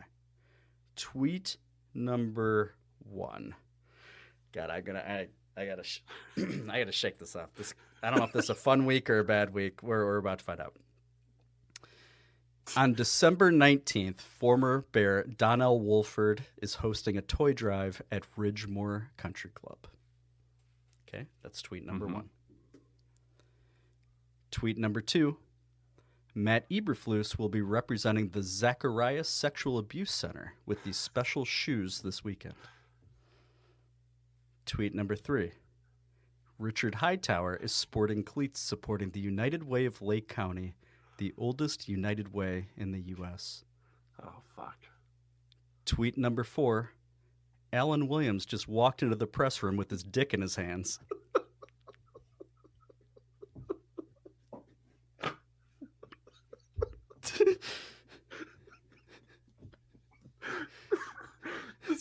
Tweet 0.97 1.57
number 1.95 2.75
one. 2.99 3.55
God, 4.53 4.71
I'm 4.71 4.85
gonna. 4.85 5.01
I, 5.01 5.29
I 5.61 5.67
gotta. 5.67 5.83
Sh- 5.85 6.01
I 6.39 6.79
gotta 6.81 6.93
shake 6.93 7.19
this 7.19 7.35
off. 7.37 7.49
This. 7.57 7.75
I 8.03 8.11
don't 8.11 8.19
know 8.19 8.27
if 8.27 8.33
this 8.33 8.45
is 8.45 8.51
a 8.51 8.55
fun 8.55 8.85
week 8.85 9.09
or 9.09 9.19
a 9.21 9.25
bad 9.25 9.55
week. 9.55 9.83
We're, 9.83 10.05
we're 10.05 10.19
about 10.19 10.39
to 10.41 10.45
find 10.45 10.61
out. 10.61 10.75
On 12.77 12.93
December 12.95 13.51
19th, 13.53 14.21
former 14.21 14.85
Bear 14.93 15.25
Donnell 15.25 15.81
Woolford 15.81 16.45
is 16.63 16.77
hosting 16.77 17.17
a 17.17 17.23
toy 17.23 17.53
drive 17.53 18.01
at 18.13 18.23
Ridgemoor 18.37 19.09
Country 19.17 19.51
Club. 19.55 19.79
Okay, 21.09 21.27
that's 21.43 21.61
tweet 21.63 21.85
number 21.85 22.07
Mhm. 22.07 22.15
one. 22.15 22.31
Tweet 24.51 24.79
number 24.79 25.01
two 25.01 25.37
Matt 26.35 26.69
Eberflus 26.69 27.39
will 27.39 27.49
be 27.49 27.63
representing 27.63 28.29
the 28.29 28.43
Zacharias 28.43 29.29
Sexual 29.29 29.79
Abuse 29.79 30.11
Center 30.11 30.55
with 30.67 30.83
these 30.83 30.97
special 30.97 31.45
shoes 31.45 32.01
this 32.01 32.25
weekend. 32.25 32.55
Tweet 34.67 34.95
number 34.95 35.15
three 35.15 35.53
Richard 36.59 36.97
Hightower 36.97 37.57
is 37.57 37.73
sporting 37.73 38.25
cleats 38.25 38.59
supporting 38.59 39.11
the 39.11 39.21
United 39.21 39.63
Way 39.63 39.85
of 39.85 40.03
Lake 40.03 40.29
County, 40.29 40.75
the 41.19 41.33
oldest 41.39 41.89
United 41.89 42.33
Way 42.33 42.67
in 42.77 42.91
the 42.91 43.01
U.S. 43.01 43.65
Oh 44.21 44.41
fuck. 44.57 44.79
Tweet 45.85 46.19
number 46.19 46.43
four 46.43 46.91
Alan 47.73 48.09
Williams 48.09 48.45
just 48.45 48.67
walked 48.67 49.05
into 49.05 49.17
the 49.17 49.27
press 49.27 49.63
room 49.63 49.77
with 49.77 49.91
his 49.91 50.03
dick 50.03 50.35
in 50.35 50.41
his 50.41 50.57
hands. 50.57 50.99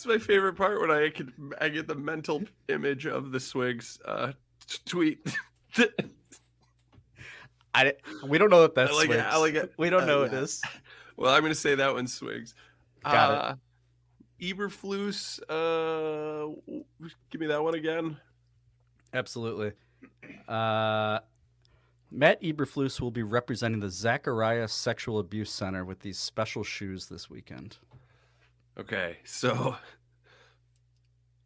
Is 0.04 0.08
my 0.08 0.18
favorite 0.18 0.54
part 0.54 0.80
when 0.80 0.90
I 0.90 1.08
can 1.08 1.32
I 1.60 1.68
get 1.70 1.86
the 1.88 1.94
mental 1.94 2.42
image 2.68 3.06
of 3.06 3.32
the 3.32 3.40
Swigs 3.40 3.98
uh, 4.04 4.32
t- 4.66 4.78
tweet. 4.84 5.34
I, 7.74 7.94
we 8.28 8.38
don't 8.38 8.50
know 8.50 8.60
what 8.60 8.74
that's. 8.74 8.92
I 8.92 8.94
like 8.94 9.10
it, 9.10 9.18
I 9.20 9.36
like 9.38 9.54
it. 9.54 9.72
We 9.78 9.90
don't 9.90 10.02
Uh, 10.02 10.06
know 10.06 10.18
what 10.20 10.32
it 10.32 10.42
is. 10.42 10.62
well, 11.16 11.32
I'm 11.34 11.40
going 11.40 11.52
to 11.52 11.58
say 11.58 11.74
that 11.74 11.94
one 11.94 12.06
Swigs. 12.06 12.54
Got 13.02 13.30
it. 13.32 13.38
uh, 13.38 13.54
Eberflus, 14.54 15.40
uh, 15.48 16.54
give 17.30 17.40
me 17.40 17.46
that 17.48 17.62
one 17.62 17.74
again. 17.74 18.16
Absolutely. 19.12 19.72
Uh, 20.46 21.20
Matt 22.10 22.40
Eberflus 22.42 23.00
will 23.00 23.10
be 23.10 23.22
representing 23.22 23.80
the 23.80 23.90
Zacharias 23.90 24.72
Sexual 24.72 25.18
Abuse 25.18 25.50
Center 25.50 25.84
with 25.84 26.00
these 26.00 26.18
special 26.18 26.62
shoes 26.62 27.06
this 27.06 27.28
weekend. 27.30 27.78
Okay, 28.78 29.18
so 29.24 29.76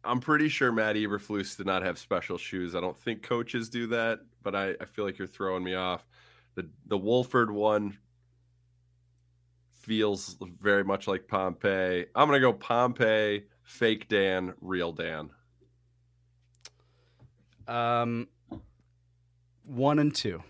I'm 0.03 0.19
pretty 0.19 0.49
sure 0.49 0.71
Matt 0.71 0.95
Eberflus 0.95 1.55
did 1.57 1.65
not 1.65 1.83
have 1.83 1.99
special 1.99 2.37
shoes. 2.37 2.75
I 2.75 2.81
don't 2.81 2.97
think 2.97 3.21
coaches 3.21 3.69
do 3.69 3.87
that, 3.87 4.19
but 4.41 4.55
I, 4.55 4.75
I 4.81 4.85
feel 4.85 5.05
like 5.05 5.17
you're 5.17 5.27
throwing 5.27 5.63
me 5.63 5.75
off. 5.75 6.07
The 6.55 6.67
the 6.87 6.97
Woolford 6.97 7.51
one 7.51 7.97
feels 9.71 10.37
very 10.59 10.83
much 10.83 11.07
like 11.07 11.27
Pompei. 11.27 12.05
I'm 12.15 12.27
gonna 12.27 12.39
go 12.39 12.53
Pompei, 12.53 13.43
fake 13.63 14.07
Dan, 14.07 14.53
real 14.61 14.91
Dan. 14.91 15.29
Um, 17.67 18.27
one 19.65 19.99
and 19.99 20.13
two. 20.13 20.41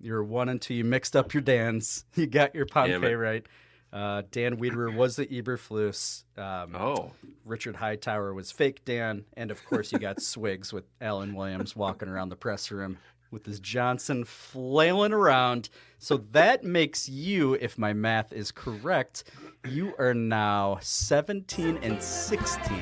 You're 0.00 0.22
one 0.22 0.48
and 0.48 0.62
two. 0.62 0.74
You 0.74 0.84
mixed 0.84 1.16
up 1.16 1.34
your 1.34 1.42
Dans. 1.42 2.04
You 2.14 2.26
got 2.26 2.54
your 2.54 2.66
Pompei 2.66 3.20
right. 3.20 3.44
Uh, 3.92 4.22
Dan 4.30 4.56
Wiederer 4.56 4.94
was 4.94 5.16
the 5.16 5.26
Eberflus. 5.26 6.24
Um, 6.38 6.76
Oh, 6.76 7.12
Richard 7.44 7.76
Hightower 7.76 8.32
was 8.32 8.52
fake 8.52 8.84
Dan, 8.84 9.24
and 9.36 9.50
of 9.50 9.64
course 9.64 9.90
you 9.92 9.98
got 9.98 10.20
Swigs 10.22 10.72
with 10.72 10.84
Alan 11.00 11.34
Williams 11.34 11.74
walking 11.74 12.08
around 12.08 12.28
the 12.28 12.36
press 12.36 12.70
room 12.70 12.98
with 13.32 13.46
his 13.46 13.60
Johnson 13.60 14.24
flailing 14.24 15.12
around. 15.12 15.68
So 15.98 16.18
that 16.32 16.64
makes 16.64 17.08
you, 17.08 17.54
if 17.54 17.78
my 17.78 17.92
math 17.92 18.32
is 18.32 18.50
correct, 18.50 19.24
you 19.68 19.94
are 19.98 20.14
now 20.14 20.78
17 20.80 21.78
and 21.82 22.02
16. 22.02 22.76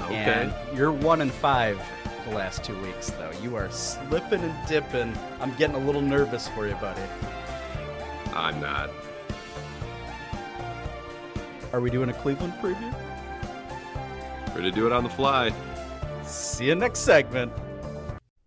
okay. 0.00 0.14
And 0.14 0.54
you're 0.76 0.92
one 0.92 1.20
and 1.20 1.32
five 1.32 1.80
the 2.28 2.34
last 2.34 2.64
two 2.64 2.80
weeks, 2.82 3.10
though. 3.10 3.30
You 3.42 3.56
are 3.56 3.70
slipping 3.70 4.40
and 4.40 4.68
dipping. 4.68 5.14
I'm 5.40 5.54
getting 5.56 5.76
a 5.76 5.84
little 5.84 6.00
nervous 6.00 6.48
for 6.48 6.66
you, 6.66 6.74
buddy. 6.76 7.02
I'm 8.32 8.60
not. 8.60 8.90
Are 11.74 11.80
we 11.80 11.90
doing 11.90 12.08
a 12.08 12.12
Cleveland 12.12 12.52
preview? 12.62 12.94
Ready 14.54 14.70
to 14.70 14.70
do 14.70 14.86
it 14.86 14.92
on 14.92 15.02
the 15.02 15.10
fly. 15.10 15.52
See 16.22 16.66
you 16.66 16.76
next 16.76 17.00
segment. 17.00 17.52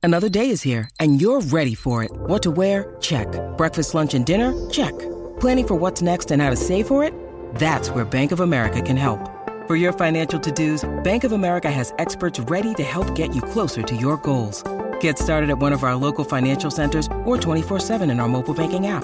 Another 0.02 0.30
day 0.30 0.50
is 0.50 0.62
here, 0.62 0.90
and 1.02 1.20
you're 1.20 1.42
ready 1.42 1.76
for 1.76 2.06
it. 2.06 2.12
What 2.14 2.42
to 2.44 2.52
wear? 2.52 2.96
Check. 3.02 3.28
Breakfast, 3.58 3.94
lunch, 3.94 4.14
and 4.14 4.26
dinner? 4.26 4.54
Check. 4.70 4.98
Planning 5.42 5.68
for 5.68 5.76
what's 5.76 6.02
next 6.02 6.32
and 6.32 6.42
how 6.42 6.50
to 6.50 6.56
save 6.56 6.88
for 6.88 7.04
it? 7.04 7.14
That's 7.56 7.90
where 7.90 8.06
Bank 8.06 8.32
of 8.32 8.40
America 8.40 8.82
can 8.82 8.96
help. 8.96 9.20
For 9.68 9.76
your 9.76 9.92
financial 9.92 10.40
to 10.40 10.50
dos, 10.50 10.86
Bank 11.04 11.26
of 11.26 11.34
America 11.34 11.70
has 11.70 11.94
experts 12.00 12.40
ready 12.40 12.74
to 12.76 12.84
help 12.84 13.14
get 13.14 13.36
you 13.36 13.42
closer 13.42 13.82
to 13.82 13.96
your 13.98 14.16
goals. 14.16 14.64
Get 15.02 15.20
started 15.20 15.50
at 15.50 15.58
one 15.58 15.74
of 15.74 15.84
our 15.84 15.98
local 15.98 16.24
financial 16.24 16.72
centers 16.72 17.08
or 17.26 17.36
24-7 17.36 18.10
in 18.10 18.22
our 18.22 18.30
mobile 18.30 18.54
banking 18.54 18.88
app. 18.88 19.04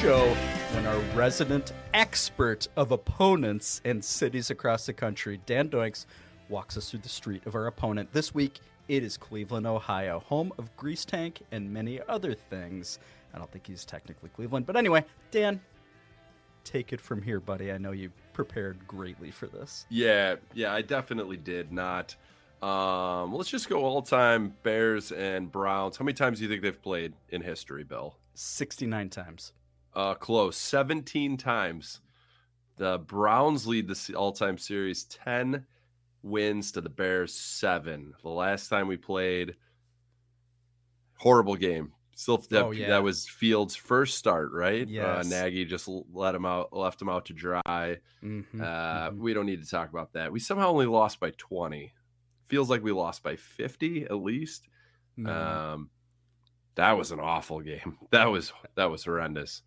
Show 0.00 0.34
when 0.72 0.86
our 0.86 0.98
resident 1.14 1.74
expert 1.92 2.66
of 2.74 2.90
opponents 2.90 3.82
in 3.84 4.00
cities 4.00 4.48
across 4.48 4.86
the 4.86 4.94
country, 4.94 5.38
Dan 5.44 5.68
Doinks, 5.68 6.06
walks 6.48 6.78
us 6.78 6.88
through 6.88 7.00
the 7.00 7.08
street 7.10 7.44
of 7.44 7.54
our 7.54 7.66
opponent. 7.66 8.10
This 8.10 8.32
week, 8.32 8.60
it 8.88 9.02
is 9.02 9.18
Cleveland, 9.18 9.66
Ohio, 9.66 10.20
home 10.20 10.54
of 10.56 10.74
Grease 10.74 11.04
Tank 11.04 11.42
and 11.52 11.70
many 11.70 12.00
other 12.08 12.32
things. 12.32 12.98
I 13.34 13.38
don't 13.38 13.52
think 13.52 13.66
he's 13.66 13.84
technically 13.84 14.30
Cleveland. 14.30 14.64
But 14.64 14.78
anyway, 14.78 15.04
Dan, 15.30 15.60
take 16.64 16.94
it 16.94 17.00
from 17.00 17.20
here, 17.20 17.38
buddy. 17.38 17.70
I 17.70 17.76
know 17.76 17.92
you 17.92 18.10
prepared 18.32 18.78
greatly 18.88 19.30
for 19.30 19.48
this. 19.48 19.84
Yeah, 19.90 20.36
yeah, 20.54 20.72
I 20.72 20.80
definitely 20.80 21.36
did 21.36 21.72
not. 21.72 22.16
Um, 22.62 23.34
let's 23.34 23.50
just 23.50 23.68
go 23.68 23.84
all 23.84 24.00
time 24.00 24.54
Bears 24.62 25.12
and 25.12 25.52
Browns. 25.52 25.98
How 25.98 26.06
many 26.06 26.14
times 26.14 26.38
do 26.38 26.44
you 26.44 26.50
think 26.50 26.62
they've 26.62 26.82
played 26.82 27.12
in 27.28 27.42
history, 27.42 27.84
Bill? 27.84 28.16
69 28.32 29.10
times. 29.10 29.52
Uh, 29.94 30.14
close, 30.14 30.56
17 30.56 31.36
times. 31.36 32.00
The 32.76 32.98
Browns 32.98 33.66
lead 33.66 33.88
the 33.88 34.14
all 34.14 34.32
time 34.32 34.56
series 34.56 35.04
10 35.04 35.66
wins 36.22 36.72
to 36.72 36.80
the 36.80 36.88
Bears, 36.88 37.34
seven. 37.34 38.14
The 38.22 38.28
last 38.28 38.68
time 38.68 38.86
we 38.88 38.96
played, 38.96 39.56
horrible 41.18 41.56
game. 41.56 41.92
Still, 42.14 42.36
that, 42.50 42.64
Oh, 42.64 42.70
yeah. 42.70 42.88
that 42.88 43.02
was 43.02 43.26
Fields' 43.28 43.74
first 43.74 44.18
start, 44.18 44.52
right? 44.52 44.86
Uh, 44.86 45.22
Nagy 45.22 45.64
just 45.64 45.88
let 46.12 46.34
him 46.34 46.44
out, 46.44 46.72
left 46.72 47.00
him 47.00 47.08
out 47.08 47.24
to 47.26 47.32
dry. 47.32 47.62
Mhm, 48.22 48.60
Uh, 48.60 49.10
mhm. 49.10 49.18
We 49.18 49.32
don't 49.32 49.46
need 49.46 49.62
to 49.62 49.68
talk 49.70 49.88
about 49.88 50.12
that. 50.12 50.30
We 50.30 50.38
somehow 50.40 50.68
only 50.68 50.86
lost 50.86 51.18
by 51.18 51.30
20. 51.38 51.92
Feels 52.46 52.68
like 52.68 52.82
we 52.82 52.92
lost 52.92 53.22
by 53.22 53.36
50 53.36 54.04
at 54.04 54.16
least. 54.16 54.68
No. 55.16 55.32
Um, 55.32 55.90
that 56.76 56.92
was 56.92 57.10
an 57.12 57.20
awful 57.20 57.60
game. 57.60 57.98
That 58.10 58.26
was 58.26 58.52
that 58.74 58.90
was 58.90 59.04
horrendous. 59.04 59.62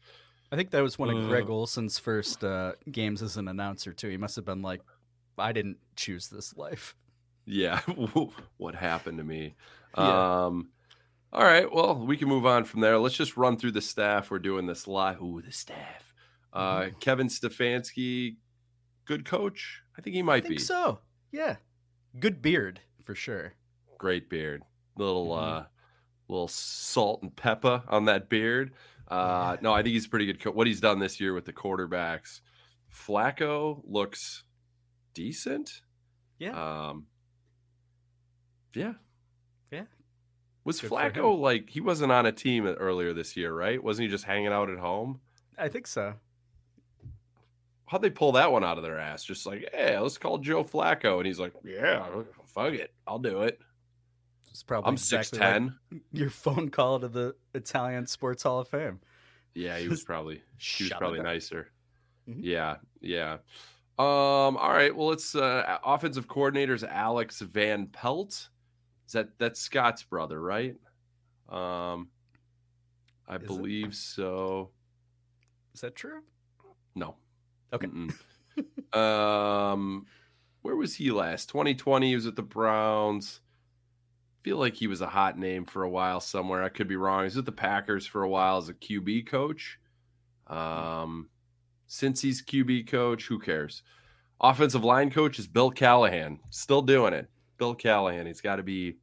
I 0.51 0.55
think 0.55 0.69
that 0.71 0.81
was 0.83 0.99
one 0.99 1.09
of 1.09 1.27
Greg 1.27 1.49
Olsen's 1.49 1.97
first 1.97 2.43
uh, 2.43 2.73
games 2.91 3.23
as 3.23 3.37
an 3.37 3.47
announcer, 3.47 3.91
too. 3.91 4.09
He 4.09 4.17
must 4.17 4.35
have 4.35 4.45
been 4.45 4.61
like, 4.61 4.81
I 5.37 5.51
didn't 5.51 5.77
choose 5.95 6.27
this 6.29 6.55
life. 6.55 6.95
Yeah, 7.45 7.79
what 8.57 8.75
happened 8.75 9.17
to 9.17 9.23
me? 9.23 9.55
Yeah. 9.97 10.45
Um, 10.45 10.69
all 11.31 11.43
right, 11.43 11.71
well, 11.73 11.95
we 12.05 12.17
can 12.17 12.27
move 12.29 12.45
on 12.45 12.65
from 12.65 12.81
there. 12.81 12.99
Let's 12.99 13.15
just 13.15 13.35
run 13.35 13.57
through 13.57 13.71
the 13.71 13.81
staff. 13.81 14.29
We're 14.29 14.37
doing 14.37 14.67
this 14.67 14.87
live. 14.87 15.19
Ooh, 15.21 15.41
the 15.41 15.51
staff. 15.51 16.13
Uh, 16.53 16.81
Mm-hmm. 16.81 16.99
Kevin 16.99 17.27
Stefanski, 17.29 18.35
good 19.05 19.25
coach. 19.25 19.81
I 19.97 20.01
think 20.01 20.15
he 20.15 20.21
might 20.21 20.43
I 20.43 20.47
think 20.47 20.59
be. 20.59 20.63
so. 20.63 20.99
Yeah. 21.31 21.55
Good 22.19 22.43
beard, 22.43 22.79
for 23.01 23.15
sure. 23.15 23.53
Great 23.97 24.29
beard. 24.29 24.61
Little 24.97 25.29
Mhm. 25.29 25.41
uh, 25.61 25.63
little 26.33 26.47
salt 26.47 27.21
and 27.21 27.35
pepper 27.35 27.83
on 27.87 28.05
that 28.05 28.29
beard. 28.29 28.73
Uh, 29.07 29.57
no, 29.61 29.73
I 29.73 29.83
think 29.83 29.93
he's 29.93 30.07
pretty 30.07 30.25
good. 30.25 30.41
Co- 30.41 30.51
what 30.51 30.67
he's 30.67 30.81
done 30.81 30.99
this 30.99 31.19
year 31.19 31.33
with 31.33 31.45
the 31.45 31.53
quarterbacks, 31.53 32.41
Flacco 32.91 33.81
looks 33.85 34.43
decent. 35.13 35.81
Yeah. 36.39 36.89
Um, 36.89 37.07
yeah. 38.73 38.93
Yeah. 39.71 39.83
Was 40.63 40.81
Good 40.81 40.89
Flacco 40.89 41.37
like 41.37 41.69
he 41.69 41.81
wasn't 41.81 42.11
on 42.11 42.25
a 42.25 42.31
team 42.31 42.65
earlier 42.65 43.13
this 43.13 43.35
year, 43.37 43.53
right? 43.53 43.83
Wasn't 43.83 44.03
he 44.03 44.09
just 44.09 44.23
hanging 44.23 44.47
out 44.47 44.69
at 44.69 44.79
home? 44.79 45.19
I 45.57 45.67
think 45.67 45.87
so. 45.87 46.15
How'd 47.85 48.01
they 48.01 48.09
pull 48.09 48.31
that 48.31 48.51
one 48.51 48.63
out 48.63 48.77
of 48.77 48.83
their 48.83 48.97
ass? 48.97 49.23
Just 49.23 49.45
like, 49.45 49.69
hey, 49.71 49.99
let's 49.99 50.17
call 50.17 50.39
Joe 50.39 50.63
Flacco, 50.63 51.17
and 51.17 51.27
he's 51.27 51.39
like, 51.39 51.53
yeah, 51.63 52.03
fuck 52.47 52.73
it, 52.73 52.91
I'll 53.05 53.19
do 53.19 53.41
it. 53.41 53.59
It's 54.53 54.61
probably 54.61 54.87
I'm 54.89 54.93
exactly 54.93 55.39
six 55.39 55.41
like 55.91 56.01
your 56.11 56.29
phone 56.29 56.69
call 56.69 56.99
to 56.99 57.07
the 57.07 57.35
Italian 57.55 58.05
Sports 58.05 58.43
Hall 58.43 58.59
of 58.59 58.67
Fame. 58.67 58.99
Yeah, 59.55 59.79
he 59.79 59.87
was 59.87 60.03
probably 60.03 60.43
he 60.59 60.83
was 60.83 60.93
probably 60.93 61.19
it 61.19 61.23
nicer. 61.23 61.71
Mhm. 62.29 62.37
Yeah, 62.41 62.77
yeah. 63.01 63.39
Um, 63.97 64.57
all 64.57 64.69
right. 64.71 64.95
Well, 64.95 65.11
it's 65.11 65.33
uh 65.33 65.79
offensive 65.83 66.27
coordinators 66.27 66.87
Alex 66.87 67.41
Van 67.41 67.87
Pelt. 67.87 68.49
Is 69.07 69.13
that 69.13 69.39
that's 69.39 69.59
Scott's 69.59 70.03
brother, 70.03 70.39
right? 70.39 70.75
Um 71.49 72.09
I 73.27 73.37
Is 73.37 73.41
it? 73.41 73.47
believe 73.47 73.95
so. 73.95 74.69
Is 75.73 75.81
that 75.81 75.95
true? 75.95 76.21
No. 76.95 77.15
Okay. 77.73 77.87
Um 78.93 80.05
where 80.61 80.75
was 80.75 80.93
he 80.95 81.09
last? 81.11 81.49
2020 81.49 82.09
he 82.09 82.15
was 82.15 82.27
at 82.27 82.35
the 82.35 82.43
Browns. 82.43 83.41
Feel 84.43 84.57
like 84.57 84.75
he 84.75 84.87
was 84.87 85.01
a 85.01 85.07
hot 85.07 85.37
name 85.39 85.65
for 85.65 85.83
a 85.83 85.89
while 85.89 86.19
somewhere. 86.19 86.63
I 86.63 86.69
could 86.69 86.87
be 86.87 86.97
wrong. 86.97 87.23
He's 87.23 87.35
with 87.35 87.45
the 87.45 87.51
Packers 87.51 88.05
for 88.05 88.23
a 88.23 88.29
while 88.29 88.57
as 88.57 88.69
a 88.69 88.73
QB 88.73 89.27
coach. 89.27 89.79
Um 90.47 91.29
since 91.87 92.21
he's 92.21 92.41
QB 92.41 92.87
coach, 92.87 93.27
who 93.27 93.39
cares? 93.39 93.83
Offensive 94.41 94.83
line 94.83 95.09
coach 95.09 95.39
is 95.39 95.47
Bill 95.47 95.71
Callahan. 95.71 96.39
Still 96.49 96.81
doing 96.81 97.13
it. 97.13 97.29
Bill 97.57 97.75
Callahan. 97.75 98.25
He's 98.25 98.41
got 98.41 98.57
to 98.57 98.63
be 98.63 98.97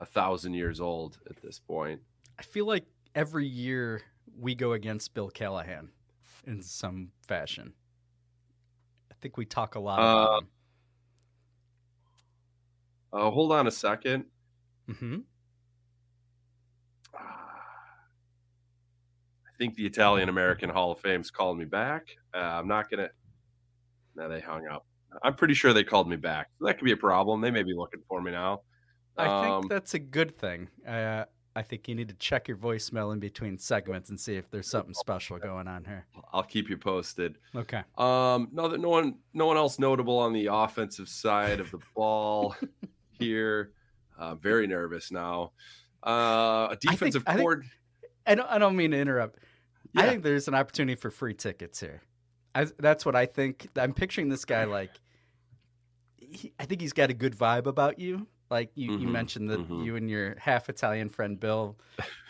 a 0.00 0.06
thousand 0.06 0.54
years 0.54 0.80
old 0.80 1.18
at 1.28 1.40
this 1.42 1.58
point. 1.58 2.00
I 2.38 2.42
feel 2.42 2.66
like 2.66 2.86
every 3.14 3.46
year 3.46 4.02
we 4.38 4.54
go 4.54 4.72
against 4.72 5.12
Bill 5.14 5.28
Callahan 5.28 5.90
in 6.46 6.62
some 6.62 7.10
fashion. 7.28 7.72
I 9.12 9.14
think 9.20 9.36
we 9.36 9.44
talk 9.44 9.74
a 9.74 9.80
lot 9.80 9.98
about 9.98 10.42
him. 10.42 10.48
Uh, 13.12 13.30
hold 13.30 13.52
on 13.52 13.66
a 13.66 13.70
second. 13.70 14.24
Hmm 14.98 15.16
I 19.50 19.56
think 19.58 19.74
the 19.74 19.86
Italian 19.86 20.28
American 20.28 20.70
Hall 20.70 20.92
of 20.92 21.00
Fame's 21.00 21.30
calling 21.30 21.58
me 21.58 21.64
back. 21.66 22.06
Uh, 22.34 22.38
I'm 22.38 22.68
not 22.68 22.90
gonna. 22.90 23.10
No, 24.16 24.28
they 24.28 24.40
hung 24.40 24.66
up. 24.66 24.86
I'm 25.22 25.34
pretty 25.34 25.54
sure 25.54 25.72
they 25.72 25.84
called 25.84 26.08
me 26.08 26.16
back. 26.16 26.48
That 26.60 26.78
could 26.78 26.84
be 26.84 26.92
a 26.92 26.96
problem. 26.96 27.40
They 27.40 27.50
may 27.50 27.62
be 27.62 27.74
looking 27.74 28.00
for 28.08 28.22
me 28.22 28.30
now. 28.30 28.62
I 29.18 29.26
Um, 29.26 29.62
think 29.62 29.70
that's 29.70 29.94
a 29.94 29.98
good 29.98 30.38
thing. 30.38 30.68
Uh, 30.86 31.24
I 31.54 31.62
think 31.62 31.88
you 31.88 31.94
need 31.94 32.08
to 32.08 32.14
check 32.14 32.46
your 32.48 32.56
voicemail 32.56 33.12
in 33.12 33.18
between 33.18 33.58
segments 33.58 34.08
and 34.08 34.18
see 34.18 34.36
if 34.36 34.48
there's 34.50 34.70
something 34.70 34.94
special 34.94 35.38
going 35.38 35.66
on 35.66 35.84
here. 35.84 36.06
I'll 36.32 36.44
keep 36.44 36.70
you 36.70 36.78
posted. 36.78 37.36
Okay. 37.54 37.82
Um, 37.98 38.48
no, 38.52 38.68
that 38.68 38.80
no 38.80 38.88
one, 38.88 39.16
no 39.34 39.46
one 39.46 39.56
else 39.56 39.78
notable 39.80 40.18
on 40.18 40.32
the 40.32 40.46
offensive 40.46 41.08
side 41.08 41.58
of 41.60 41.70
the 41.72 41.80
ball 41.94 42.54
here. 43.18 43.72
Uh, 44.20 44.34
very 44.34 44.66
nervous 44.66 45.10
now. 45.10 45.52
Uh, 46.06 46.68
a 46.70 46.76
defensive 46.80 47.24
I 47.26 47.32
think- 47.32 47.42
cord. 47.42 47.64
I 48.26 48.34
don't, 48.34 48.48
I 48.50 48.58
don't 48.58 48.76
mean 48.76 48.90
to 48.90 48.98
interrupt. 48.98 49.38
I 49.96 50.06
think 50.06 50.22
there's 50.22 50.46
an 50.46 50.54
opportunity 50.54 50.94
for 50.94 51.10
free 51.10 51.34
tickets 51.34 51.80
here. 51.80 52.02
I, 52.54 52.66
that's 52.78 53.04
what 53.06 53.16
I 53.16 53.26
think. 53.26 53.66
I'm 53.76 53.92
picturing 53.94 54.28
this 54.28 54.44
guy 54.44 54.64
like, 54.78 54.90
he, 56.18 56.52
I 56.60 56.66
think 56.66 56.80
he's 56.80 56.92
got 56.92 57.10
a 57.10 57.14
good 57.14 57.34
vibe 57.36 57.66
about 57.66 57.98
you. 57.98 58.26
Like 58.50 58.70
you, 58.74 58.92
you 58.98 59.08
Mhm, 59.08 59.12
mentioned 59.12 59.50
that 59.50 59.60
mhm. 59.68 59.84
you 59.84 59.96
and 59.96 60.10
your 60.10 60.36
half 60.38 60.68
Italian 60.68 61.08
friend 61.08 61.38
Bill 61.40 61.78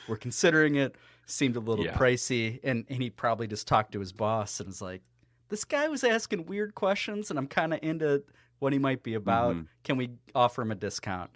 were 0.09 0.17
considering 0.17 0.77
it. 0.77 0.97
Seemed 1.27 1.57
a 1.57 1.61
little 1.61 1.85
Yeah. 1.85 1.95
pricey, 1.95 2.61
and, 2.65 2.85
and 2.89 3.01
he 3.03 3.09
probably 3.11 3.47
just 3.47 3.67
talked 3.69 3.93
to 3.93 4.01
his 4.01 4.13
boss 4.13 4.59
and 4.61 4.67
was 4.69 4.83
like, 4.83 5.01
"This 5.49 5.65
guy 5.65 5.87
was 5.89 6.03
asking 6.05 6.47
weird 6.47 6.75
questions, 6.75 7.31
and 7.31 7.39
I'm 7.39 7.47
kind 7.47 7.73
of 7.73 7.79
into 7.83 8.23
what 8.59 8.73
he 8.73 8.79
might 8.79 9.03
be 9.03 9.15
about. 9.15 9.55
Mhm. 9.57 9.67
Can 9.85 9.97
we 9.97 10.11
offer 10.35 10.63
him 10.63 10.71
a 10.73 10.75
discount?" 10.75 11.31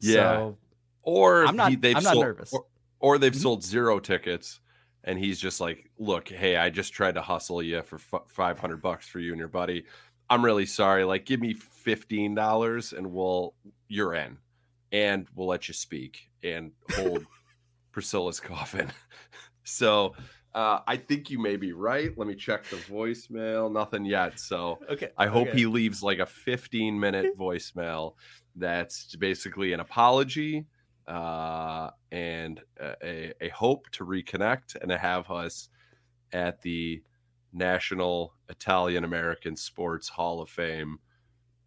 Yeah. 0.00 0.36
So, 0.36 0.58
or 1.02 1.46
I'm 1.46 1.56
not- 1.56 1.70
he- 1.70 1.76
they've 1.76 1.96
I'm 1.96 2.02
not 2.02 2.12
sold, 2.14 2.24
nervous. 2.24 2.52
Or, 2.52 2.64
or 3.00 3.18
they've 3.18 3.32
Mhm. 3.32 3.42
sold 3.42 3.62
zero 3.64 3.98
tickets, 3.98 4.60
and 5.04 5.18
he's 5.18 5.38
just 5.40 5.60
like, 5.60 5.90
"Look, 5.98 6.28
hey, 6.28 6.56
I 6.56 6.70
just 6.70 6.92
tried 6.92 7.14
to 7.14 7.22
hustle 7.22 7.62
you 7.62 7.82
for 7.82 7.98
five 8.26 8.58
hundred 8.58 8.82
bucks 8.82 9.08
for 9.08 9.20
you 9.20 9.32
and 9.32 9.38
your 9.38 9.48
buddy. 9.48 9.84
I'm 10.28 10.44
really 10.44 10.66
sorry. 10.66 11.04
Like, 11.04 11.24
give 11.26 11.40
me 11.40 11.54
fifteen 11.54 12.34
dollars, 12.34 12.92
and 12.92 13.12
we'll 13.12 13.54
you're 13.88 14.14
in, 14.14 14.38
and 14.92 15.28
we'll 15.34 15.46
let 15.48 15.68
you 15.68 15.74
speak 15.74 16.28
and 16.42 16.72
hold 16.94 17.24
Priscilla's 17.92 18.40
coffin." 18.40 18.90
so. 19.64 20.14
Uh, 20.54 20.80
I 20.86 20.96
think 20.96 21.28
you 21.28 21.38
may 21.38 21.56
be 21.56 21.74
right. 21.74 22.16
Let 22.16 22.26
me 22.26 22.34
check 22.34 22.64
the 22.70 22.76
voicemail. 22.76 23.70
Nothing 23.70 24.06
yet. 24.06 24.40
So 24.40 24.78
okay. 24.88 25.10
I 25.18 25.26
hope 25.26 25.48
okay. 25.48 25.58
he 25.58 25.66
leaves 25.66 26.02
like 26.02 26.18
a 26.18 26.24
15 26.24 26.98
minute 26.98 27.36
voicemail 27.38 28.14
that's 28.56 29.14
basically 29.16 29.72
an 29.72 29.80
apology 29.80 30.66
uh, 31.06 31.90
and 32.10 32.60
a, 32.80 33.32
a 33.40 33.48
hope 33.50 33.88
to 33.92 34.04
reconnect 34.04 34.76
and 34.80 34.88
to 34.88 34.98
have 34.98 35.30
us 35.30 35.68
at 36.32 36.60
the 36.62 37.02
National 37.52 38.34
Italian 38.48 39.04
American 39.04 39.56
Sports 39.56 40.08
Hall 40.08 40.40
of 40.40 40.48
Fame 40.48 40.98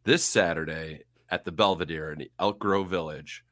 this 0.03 0.23
Saturday 0.23 1.03
at 1.29 1.45
the 1.45 1.51
Belvedere 1.51 2.11
in 2.11 2.25
Elk 2.39 2.59
Grove 2.59 2.89
Village. 2.89 3.43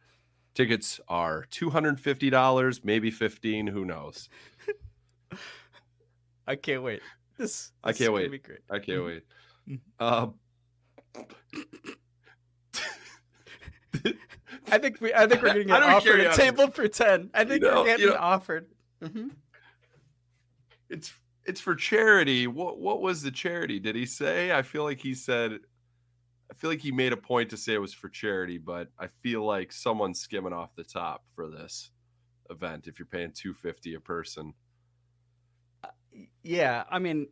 Tickets 0.54 1.00
are 1.08 1.46
$250, 1.52 2.84
maybe 2.84 3.12
15, 3.12 3.68
who 3.68 3.86
knows. 3.86 4.30
I 6.48 6.56
can't 6.56 6.82
wait. 6.82 7.02
This, 7.38 7.72
I 7.84 7.92
this 7.92 8.02
is 8.02 8.08
can't 8.08 8.14
gonna 8.14 8.24
wait. 8.24 8.32
Be 8.32 8.40
great. 8.40 8.60
I 8.70 8.80
can't 8.80 9.04
wait. 9.06 9.24
Uh, 10.00 10.28
I 14.72 14.78
think 14.78 15.00
we. 15.02 15.14
I 15.14 15.28
think 15.28 15.42
we're 15.42 15.54
getting 15.54 15.72
offered 15.72 16.20
a 16.22 16.34
table 16.36 16.70
for 16.72 16.88
ten. 16.88 17.30
I 17.34 17.44
think 17.46 17.64
You 17.64 17.70
know- 17.70 17.82
we're 17.82 17.86
getting 17.88 18.06
you 18.06 18.12
know- 18.12 18.18
offered. 18.20 18.68
hmm 19.04 19.28
it's 20.90 21.14
it's 21.46 21.60
for 21.62 21.76
charity. 21.76 22.48
What 22.48 22.80
what 22.80 23.02
was 23.02 23.22
the 23.22 23.32
charity? 23.32 23.80
Did 23.80 23.96
he 23.96 24.06
say? 24.06 24.52
I 24.52 24.62
feel 24.62 24.84
like 24.84 25.00
he 25.00 25.14
said. 25.14 25.60
I 26.50 26.54
feel 26.54 26.70
like 26.70 26.80
he 26.80 26.94
made 26.94 27.12
a 27.12 27.18
point 27.18 27.50
to 27.50 27.58
say 27.58 27.74
it 27.74 27.80
was 27.82 27.94
for 27.94 28.08
charity, 28.08 28.58
but 28.58 28.88
I 28.98 29.08
feel 29.08 29.44
like 29.46 29.74
someone's 29.74 30.22
skimming 30.22 30.54
off 30.54 30.74
the 30.76 30.84
top 30.86 31.26
for 31.36 31.50
this. 31.50 31.92
event 32.50 32.88
if 32.88 32.98
you're 33.00 33.06
paying 33.06 33.34
250 33.34 33.96
a 33.96 34.00
person. 34.00 34.54
Yeah, 36.44 36.84
I 36.90 37.00
mean, 37.00 37.28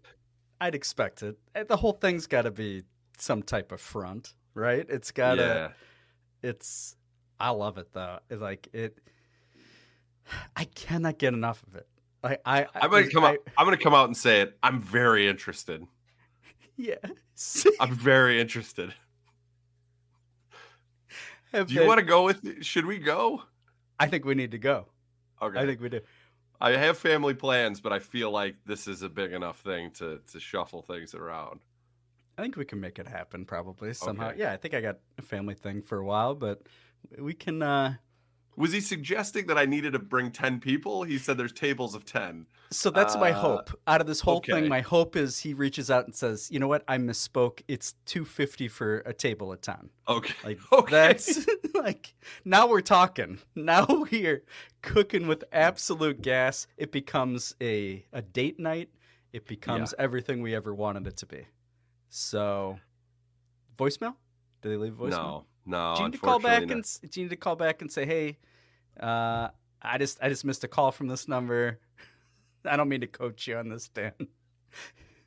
I'd 0.60 0.76
expect 0.76 1.24
it. 1.24 1.38
The 1.68 1.78
whole 1.78 1.94
thing's 1.94 2.28
got 2.28 2.42
to 2.44 2.52
be 2.52 2.84
some 3.18 3.42
type 3.42 3.72
of 3.72 3.80
front, 3.80 4.34
right? 4.54 4.86
It's 4.90 5.12
got 5.12 5.36
to. 5.36 5.42
Yeah. 5.42 5.70
It's. 6.42 6.96
I 7.40 7.50
love 7.50 7.78
it 7.78 7.92
though. 7.94 8.20
It's 8.30 8.42
like 8.42 8.68
it. 8.74 8.98
I 10.56 10.66
cannot 10.66 11.18
get 11.18 11.34
enough 11.34 11.64
of 11.68 11.76
it. 11.76 11.88
I. 12.24 12.38
I. 12.46 12.68
I'm 12.76 12.90
gonna 12.90 13.06
I- 13.06 13.10
come 13.12 13.24
out. 13.24 13.38
I'm 13.58 13.66
gonna 13.66 13.78
come 13.78 13.94
out 13.94 14.06
and 14.06 14.18
say 14.18 14.42
it. 14.42 14.58
I'm 14.64 14.82
very 14.82 15.28
interested. 15.28 15.86
Yeah. 16.78 16.96
I'm 17.80 17.96
very 17.96 18.42
interested. 18.42 18.94
Have 21.54 21.68
Do 21.68 21.76
you 21.76 21.88
want 21.88 22.00
to 22.00 22.06
go 22.06 22.26
with? 22.26 22.64
Should 22.66 22.86
we 22.86 22.98
go? 22.98 23.44
I 23.98 24.08
think 24.08 24.26
we 24.26 24.36
need 24.36 24.52
to 24.52 24.58
go. 24.58 24.88
Okay. 25.42 25.58
I 25.58 25.66
think 25.66 25.80
we 25.80 25.88
do. 25.88 26.02
I 26.60 26.72
have 26.72 26.98
family 26.98 27.34
plans, 27.34 27.80
but 27.80 27.94
I 27.94 28.00
feel 28.00 28.30
like 28.32 28.56
this 28.66 28.90
is 28.90 29.04
a 29.04 29.10
big 29.10 29.32
enough 29.32 29.60
thing 29.60 29.92
to 29.92 30.20
to 30.34 30.40
shuffle 30.40 30.82
things 30.82 31.16
around. 31.16 31.62
I 32.38 32.42
think 32.42 32.58
we 32.58 32.66
can 32.66 32.80
make 32.80 33.00
it 33.00 33.08
happen 33.08 33.46
probably 33.46 33.94
somehow. 33.94 34.30
Okay. 34.30 34.40
Yeah, 34.40 34.52
I 34.52 34.58
think 34.58 34.74
I 34.74 34.82
got 34.82 34.98
a 35.18 35.22
family 35.22 35.56
thing 35.56 35.82
for 35.82 35.98
a 36.00 36.06
while, 36.06 36.36
but 36.36 36.64
we 37.18 37.34
can. 37.34 37.62
uh 37.62 37.96
Was 38.58 38.72
he 38.74 38.82
suggesting 38.82 39.48
that 39.48 39.58
I 39.58 39.66
needed 39.66 39.94
to 39.94 40.00
bring 40.00 40.32
ten 40.32 40.60
people? 40.60 41.04
He 41.04 41.18
said 41.18 41.38
there's 41.38 41.54
tables 41.54 41.96
of 41.96 42.04
ten. 42.06 42.48
So 42.72 42.90
that's 42.90 43.16
my 43.16 43.32
Uh, 43.32 43.40
hope. 43.42 43.80
Out 43.88 44.02
of 44.02 44.08
this 44.08 44.20
whole 44.22 44.38
okay. 44.38 44.54
thing, 44.54 44.68
my 44.68 44.82
hope 44.82 45.16
is 45.16 45.40
he 45.40 45.54
reaches 45.54 45.90
out 45.92 46.06
and 46.06 46.16
says, 46.16 46.50
"You 46.52 46.60
know 46.60 46.68
what? 46.68 46.84
I 46.88 46.98
misspoke. 46.98 47.62
It's 47.68 47.94
two 48.06 48.26
fifty 48.26 48.68
for 48.68 48.98
a 49.06 49.14
table 49.14 49.52
of 49.54 49.62
ten. 49.62 49.90
Okay. 50.08 50.34
Like 50.44 50.60
Okay. 50.74 50.92
that's 50.92 51.46
like 51.74 52.16
now 52.44 52.68
we're 52.68 52.82
talking. 52.82 53.40
Now 53.56 53.86
we're 54.12 54.44
cooking 54.82 55.28
with 55.28 55.44
absolute 55.54 56.22
gas. 56.22 56.68
It 56.78 56.92
becomes 56.92 57.56
a 57.62 58.06
a 58.12 58.22
date 58.22 58.60
night. 58.60 58.90
It 59.32 59.46
becomes 59.48 59.94
everything 60.00 60.42
we 60.42 60.56
ever 60.56 60.74
wanted 60.74 61.08
it 61.08 61.18
to 61.18 61.26
be. 61.26 61.46
So, 62.18 62.80
voicemail? 63.78 64.16
Did 64.62 64.72
they 64.72 64.78
leave 64.78 64.94
a 64.94 65.04
voicemail? 65.04 65.10
No, 65.10 65.46
no. 65.66 65.94
Do 65.98 66.04
you 66.04 66.08
need 66.08 66.14
to 66.14 66.20
call 66.20 66.40
back 66.40 66.62
and 66.72 66.82
do 67.12 67.20
you 67.20 67.26
need 67.26 67.30
to 67.32 67.36
call 67.36 67.58
back 67.58 67.82
and 67.82 67.92
say, 67.92 68.06
"Hey, 68.06 68.38
uh, 69.02 69.50
I 69.82 69.98
just 69.98 70.20
I 70.24 70.30
just 70.30 70.46
missed 70.46 70.64
a 70.64 70.70
call 70.70 70.94
from 70.94 71.08
this 71.10 71.28
number. 71.28 71.78
I 72.66 72.78
don't 72.78 72.88
mean 72.88 73.02
to 73.02 73.08
coach 73.08 73.48
you 73.48 73.58
on 73.58 73.68
this, 73.68 73.90
Dan. 73.90 74.14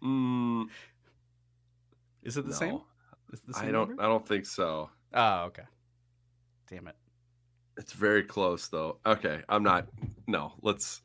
Mm, 0.03 0.69
Is 2.23 2.39
it 2.39 2.47
the 2.47 2.55
same? 2.55 2.71
no. 2.71 2.85
Is 3.35 3.41
it 3.41 3.53
the 3.53 3.59
I 3.59 3.71
don't. 3.71 3.89
number? 3.89 4.03
I 4.03 4.07
don't 4.07 4.27
think 4.27 4.47
so. 4.47 4.89
Oh, 5.13 5.41
okay. 5.47 5.65
Damn 6.71 6.89
it. 6.89 6.97
It's 7.77 7.93
very 7.93 8.23
close 8.23 8.69
though. 8.69 8.97
Okay, 9.05 9.43
I'm 9.49 9.63
not. 9.63 9.89
No, 10.27 10.55
let's. 10.63 11.03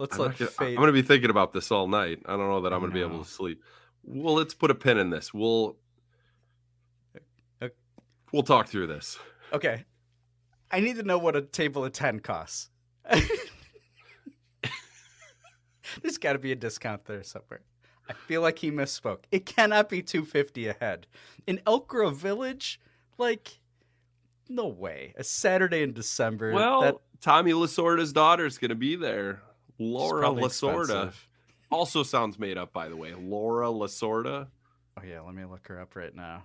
Let's 0.00 0.16
I'm, 0.16 0.22
let 0.22 0.38
gonna, 0.38 0.50
fate. 0.50 0.68
I'm 0.70 0.76
gonna 0.76 0.92
be 0.92 1.02
thinking 1.02 1.28
about 1.28 1.52
this 1.52 1.70
all 1.70 1.86
night. 1.86 2.20
I 2.24 2.30
don't 2.30 2.48
know 2.48 2.62
that 2.62 2.72
I'm 2.72 2.80
gonna 2.80 2.90
be 2.94 3.02
able 3.02 3.22
to 3.22 3.28
sleep. 3.28 3.62
Well, 4.02 4.32
let's 4.32 4.54
put 4.54 4.70
a 4.70 4.74
pin 4.74 4.96
in 4.96 5.10
this. 5.10 5.34
We'll. 5.34 5.76
Ok- 7.60 7.74
We'll 8.32 8.42
talk 8.42 8.68
through 8.68 8.86
this. 8.86 9.18
Okay. 9.52 9.84
I 10.70 10.80
need 10.80 10.96
to 10.96 11.02
know 11.02 11.18
what 11.18 11.36
a 11.36 11.42
table 11.42 11.84
of 11.84 11.92
10 11.92 12.20
costs. 12.20 12.70
There's 16.00 16.16
got 16.18 16.32
to 16.32 16.38
be 16.38 16.52
a 16.52 16.56
discount 16.56 17.04
there 17.04 17.22
somewhere. 17.22 17.60
I 18.08 18.14
feel 18.14 18.40
like 18.40 18.58
he 18.58 18.70
misspoke. 18.70 19.24
It 19.30 19.44
cannot 19.44 19.90
be 19.90 20.00
250 20.00 20.68
a 20.68 20.76
head. 20.80 21.06
In 21.46 21.60
Elk 21.66 21.88
Grove 21.88 22.16
Village, 22.16 22.80
like 23.18 23.58
no 24.48 24.66
way. 24.66 25.12
A 25.18 25.24
Saturday 25.24 25.82
in 25.82 25.92
December. 25.92 26.52
Well, 26.52 26.80
that, 26.80 26.96
Tommy 27.20 27.52
Lasorda's 27.52 28.14
daughter 28.14 28.46
is 28.46 28.56
gonna 28.56 28.74
be 28.74 28.96
there. 28.96 29.42
Laura 29.80 30.28
Lasorda 30.28 30.82
expensive. 30.82 31.28
also 31.72 32.02
sounds 32.02 32.38
made 32.38 32.56
up, 32.58 32.72
by 32.72 32.88
the 32.88 32.96
way. 32.96 33.14
Laura 33.14 33.66
Lasorda. 33.66 34.46
Oh 34.98 35.02
yeah, 35.04 35.20
let 35.22 35.34
me 35.34 35.44
look 35.44 35.66
her 35.68 35.80
up 35.80 35.96
right 35.96 36.14
now. 36.14 36.44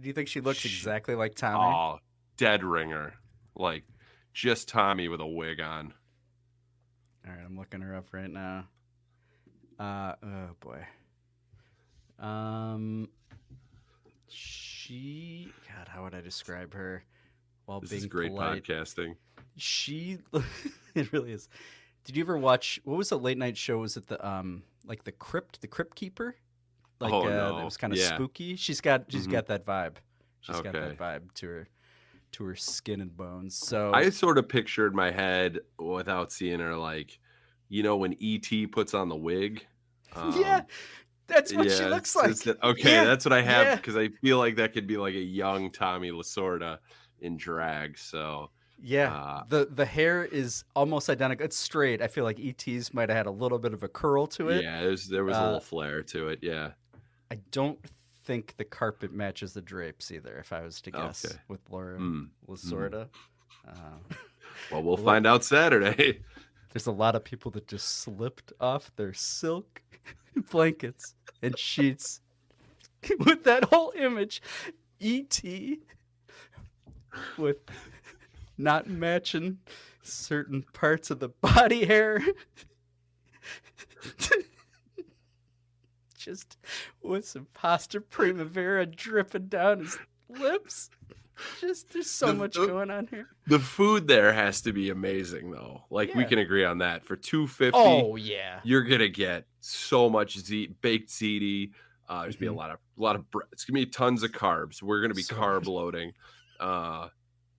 Do 0.00 0.06
you 0.08 0.14
think 0.14 0.28
she 0.28 0.40
looks 0.40 0.58
Sh- 0.60 0.66
exactly 0.66 1.14
like 1.14 1.34
Tommy? 1.34 1.58
Oh, 1.74 1.98
dead 2.36 2.64
ringer. 2.64 3.14
Like 3.56 3.84
just 4.32 4.68
Tommy 4.68 5.08
with 5.08 5.20
a 5.20 5.26
wig 5.26 5.60
on. 5.60 5.92
All 7.26 7.32
right, 7.34 7.44
I'm 7.44 7.58
looking 7.58 7.80
her 7.82 7.94
up 7.94 8.06
right 8.12 8.30
now. 8.30 8.64
Uh 9.78 10.14
oh 10.22 10.48
boy. 10.60 10.86
Um 12.24 13.08
she 14.28 15.52
God, 15.68 15.88
how 15.88 16.04
would 16.04 16.14
I 16.14 16.20
describe 16.20 16.74
her 16.74 17.04
while 17.66 17.80
This 17.80 17.90
being 17.90 18.02
is 18.02 18.06
great 18.08 18.30
polite? 18.30 18.64
podcasting. 18.64 19.16
She 19.56 20.18
it 20.94 21.12
really 21.12 21.32
is. 21.32 21.48
Did 22.04 22.16
you 22.16 22.22
ever 22.24 22.36
watch 22.36 22.80
what 22.84 22.96
was 22.96 23.10
the 23.10 23.18
late 23.18 23.38
night 23.38 23.56
show? 23.56 23.78
Was 23.78 23.96
it 23.96 24.06
the 24.06 24.24
um 24.26 24.62
like 24.84 25.04
the 25.04 25.12
crypt, 25.12 25.60
the 25.60 25.68
crypt 25.68 25.94
keeper? 25.96 26.36
Like 27.00 27.12
Oh, 27.12 27.26
uh 27.26 27.30
no. 27.30 27.56
that 27.56 27.64
was 27.64 27.76
kind 27.76 27.92
of 27.92 27.98
Yeah. 27.98 28.14
spooky. 28.14 28.56
She's 28.56 28.80
got 28.80 29.10
she's 29.10 29.26
Mhm. 29.26 29.32
got 29.32 29.46
that 29.46 29.64
vibe. 29.64 29.96
She's 30.40 30.60
got 30.60 30.72
that 30.72 30.96
vibe 30.98 31.32
to 31.34 31.46
her 31.46 31.68
to 32.32 32.44
her 32.44 32.56
skin 32.56 33.00
and 33.00 33.16
bones. 33.16 33.54
So 33.56 33.92
I 33.92 34.10
sort 34.10 34.38
of 34.38 34.48
pictured 34.48 34.94
my 34.94 35.10
head 35.10 35.60
without 35.78 36.32
seeing 36.32 36.60
her 36.60 36.76
like, 36.76 37.20
you 37.68 37.82
know, 37.82 37.96
when 37.96 38.16
ET 38.20 38.66
puts 38.66 38.94
on 38.94 39.08
the 39.08 39.16
wig. 39.16 39.66
yeah, 40.16 40.56
Um, 40.58 40.66
that's 41.26 41.52
what 41.54 41.70
she 41.70 41.84
looks 41.84 42.16
like. 42.16 42.30
it's 42.30 42.46
okay, 42.46 42.94
Yeah, 42.94 43.04
that's 43.04 43.24
what 43.24 43.32
I 43.32 43.42
have 43.42 43.66
yeah. 43.66 43.76
because 43.76 43.96
I 43.96 44.08
feel 44.08 44.38
like 44.38 44.56
that 44.56 44.72
could 44.72 44.86
be 44.86 44.96
like 44.96 45.14
a 45.14 45.20
young 45.20 45.70
Tommy 45.70 46.10
Lasorda 46.10 46.78
in 47.20 47.36
drag. 47.36 47.98
So 47.98 48.50
Yeah, 48.84 49.14
Uh, 49.14 49.44
the 49.48 49.66
the 49.70 49.84
hair 49.86 50.24
is 50.24 50.64
almost 50.74 51.08
identical. 51.08 51.44
It's 51.46 51.56
straight. 51.56 52.02
I 52.02 52.08
feel 52.08 52.24
like 52.24 52.40
ET's 52.40 52.92
might 52.92 53.08
have 53.08 53.16
had 53.16 53.26
a 53.26 53.30
little 53.30 53.58
bit 53.58 53.72
of 53.72 53.82
a 53.84 53.88
curl 53.88 54.26
to 54.28 54.48
it. 54.48 54.64
yeah, 54.64 54.80
there 55.08 55.24
was 55.24 55.36
a 55.36 55.40
Uh, 55.40 55.44
little 55.44 55.60
flair 55.60 56.02
to 56.02 56.28
it. 56.28 56.40
Yeah. 56.42 56.72
I 57.30 57.36
don't 57.52 57.78
think 58.24 58.56
the 58.56 58.64
carpet 58.64 59.12
matches 59.12 59.52
the 59.52 59.62
drapes 59.62 60.10
either. 60.10 60.36
If 60.38 60.52
I 60.52 60.62
was 60.62 60.80
to 60.82 60.90
guess, 60.90 61.24
Okay. 61.24 61.34
with 61.48 61.60
Laura 61.70 61.98
Mm, 61.98 62.28
Lasorda, 62.48 63.08
uh, 63.66 63.72
Well, 64.70 64.82
we'll 64.82 64.96
Well, 64.96 65.04
find 65.04 65.26
out 65.26 65.44
Saturday. 65.44 66.20
there's 66.72 66.86
a 66.86 66.92
lot 66.92 67.14
of 67.14 67.22
people 67.24 67.50
that 67.52 67.68
just 67.68 67.86
slipped 67.98 68.52
off 68.60 68.90
their 68.96 69.12
silk 69.14 69.80
blankets 70.50 71.14
and 71.40 71.56
sheets 71.58 72.20
with 73.20 73.44
that 73.44 73.64
whole 73.64 73.92
image, 73.96 74.42
ET, 75.00 75.40
with 77.36 77.58
not 78.62 78.86
matching 78.88 79.58
certain 80.02 80.62
parts 80.72 81.10
of 81.10 81.18
the 81.20 81.28
body 81.28 81.84
hair. 81.84 82.22
Just 86.16 86.56
with 87.02 87.26
some 87.26 87.48
pasta 87.52 88.00
primavera 88.00 88.86
dripping 88.86 89.46
down 89.48 89.80
his 89.80 89.98
lips. 90.28 90.88
Just 91.60 91.92
there's 91.92 92.08
so 92.10 92.28
The- 92.28 92.34
much 92.34 92.54
the- 92.54 92.66
going 92.66 92.90
on 92.90 93.08
here. 93.08 93.26
the 93.48 93.58
food 93.58 94.06
there 94.06 94.32
has 94.32 94.60
to 94.62 94.72
be 94.72 94.90
amazing 94.90 95.50
though. 95.50 95.82
Like 95.90 96.14
we 96.14 96.24
can 96.24 96.38
agree 96.38 96.64
on 96.64 96.78
that. 96.78 97.04
For 97.04 97.16
250 97.16 97.72
Oh 97.76 98.14
yeah. 98.16 98.60
you're 98.62 98.82
gonna 98.84 99.08
get 99.08 99.46
so 99.60 100.08
much 100.08 100.38
z- 100.38 100.68
baked 100.80 101.10
ziti. 101.10 101.72
Uh, 102.08 102.22
there's 102.22 102.36
gonna 102.36 102.40
be 102.40 102.46
a 102.46 102.50
Mhm. 102.52 102.56
lot 102.56 102.70
of 102.70 102.78
a 102.96 103.02
lot 103.02 103.16
of 103.16 103.28
bre- 103.30 103.40
it's 103.50 103.64
gonna 103.64 103.80
be 103.80 103.86
tons 103.86 104.22
of 104.22 104.30
carbs. 104.30 104.80
We're 104.82 105.00
gonna 105.00 105.14
be 105.14 105.22
So 105.22 105.34
carb 105.34 105.66
loading. 105.66 106.12
Uh, 106.60 107.08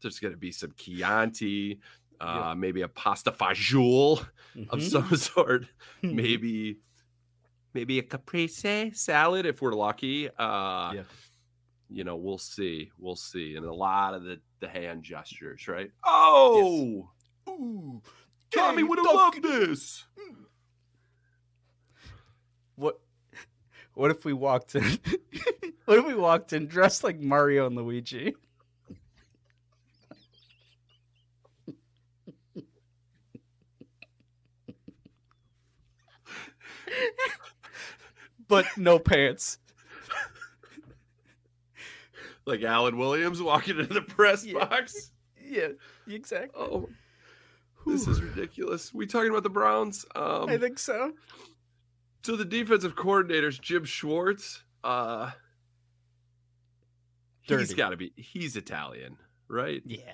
there's 0.04 0.20
gonna 0.20 0.38
be 0.38 0.52
some 0.52 0.72
Chianti, 0.78 1.80
uh, 2.22 2.54
maybe 2.56 2.82
a 2.84 2.88
pasta 2.88 3.32
fagioli 3.32 4.20
of 4.70 4.80
Mhm. 4.80 4.90
some 4.92 5.16
sort. 5.18 5.66
Maybe 6.04 6.78
maybe 7.74 7.98
a 7.98 8.04
caprese 8.04 8.92
salad 8.94 9.46
if 9.48 9.62
we're 9.62 9.74
lucky. 9.74 10.30
Uh, 10.30 10.94
Yeah. 10.94 11.04
you 11.90 12.04
know, 12.04 12.16
we'll 12.16 12.38
see, 12.38 12.92
we'll 13.00 13.16
see, 13.16 13.56
and 13.56 13.66
a 13.66 13.74
lot 13.74 14.14
of 14.14 14.24
the 14.24 14.40
the 14.60 14.68
hand 14.70 15.04
gestures, 15.04 15.68
right? 15.68 15.92
Oh, 16.06 17.10
Ooh, 17.50 18.02
Tommy 18.52 18.84
would 18.84 19.00
have 19.00 19.08
loved 19.14 19.42
this. 19.42 20.06
What 22.76 23.00
what 23.94 24.12
if 24.12 24.26
we 24.26 24.34
walked 24.34 24.76
in 24.76 24.84
what 25.86 26.00
if 26.00 26.06
we 26.06 26.16
walked 26.16 26.54
in 26.54 26.68
dressed 26.68 27.04
like 27.04 27.20
Mario 27.20 27.68
and 27.68 27.76
Luigi? 27.76 28.36
but 38.48 38.66
no 38.78 39.00
pants. 39.00 39.58
like 42.46 42.62
Alan 42.64 42.98
Williams 42.98 43.42
walking 43.42 43.80
into 43.80 43.94
the 43.94 44.02
press 44.02 44.46
Yeah. 44.46 44.66
box. 44.66 45.12
Yeah, 45.42 45.70
exactly. 46.08 46.60
Oh, 46.60 46.90
this 47.86 48.08
is 48.08 48.22
ridiculous. 48.22 48.94
We 48.94 49.06
talking 49.06 49.30
about 49.30 49.44
the 49.44 49.50
Browns? 49.50 50.06
Um, 50.16 50.50
I 50.50 50.58
think 50.58 50.80
so. 50.80 51.14
so 52.24 52.36
the 52.36 52.46
defensive 52.46 52.96
coordinators, 52.96 53.60
Jim 53.62 53.84
Schwartz. 53.86 54.64
Uh, 54.84 55.32
he's 57.42 57.50
Dirty. 57.60 57.76
got 57.76 57.90
to 57.90 57.98
be. 57.98 58.14
He's 58.16 58.56
Italian, 58.56 59.18
right? 59.48 59.82
Yeah. 59.86 60.14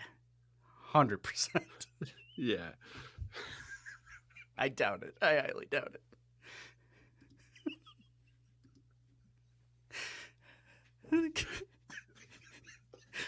hundred 0.88 1.23
percent. 1.23 1.63
Yeah. 2.38 2.69
I 4.57 4.69
doubt 4.69 5.03
it. 5.03 5.15
I 5.21 5.36
highly 5.36 5.67
doubt 5.69 5.91
it. 5.93 6.01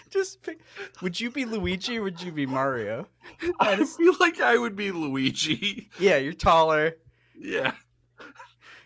Just 0.09 0.41
pick, 0.41 0.59
would 1.01 1.19
you 1.19 1.31
be 1.31 1.45
Luigi 1.45 1.97
or 1.97 2.03
would 2.03 2.21
you 2.21 2.31
be 2.31 2.45
Mario? 2.45 3.07
I 3.59 3.83
feel 3.83 4.13
like 4.19 4.39
I 4.39 4.57
would 4.57 4.75
be 4.75 4.91
Luigi. 4.91 5.89
Yeah, 5.99 6.17
you're 6.17 6.33
taller. 6.33 6.95
Yeah. 7.37 7.73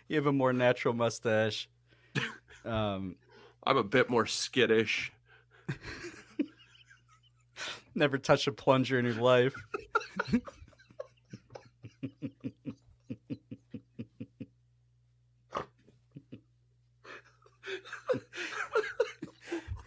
You 0.08 0.16
have 0.16 0.26
a 0.26 0.32
more 0.32 0.52
natural 0.52 0.94
mustache. 0.94 1.68
Um, 2.64 3.16
I'm 3.64 3.76
a 3.76 3.84
bit 3.84 4.10
more 4.10 4.26
skittish. 4.26 5.12
never 7.94 8.18
touched 8.18 8.46
a 8.46 8.52
plunger 8.52 8.98
in 8.98 9.04
your 9.04 9.14
life. 9.14 9.54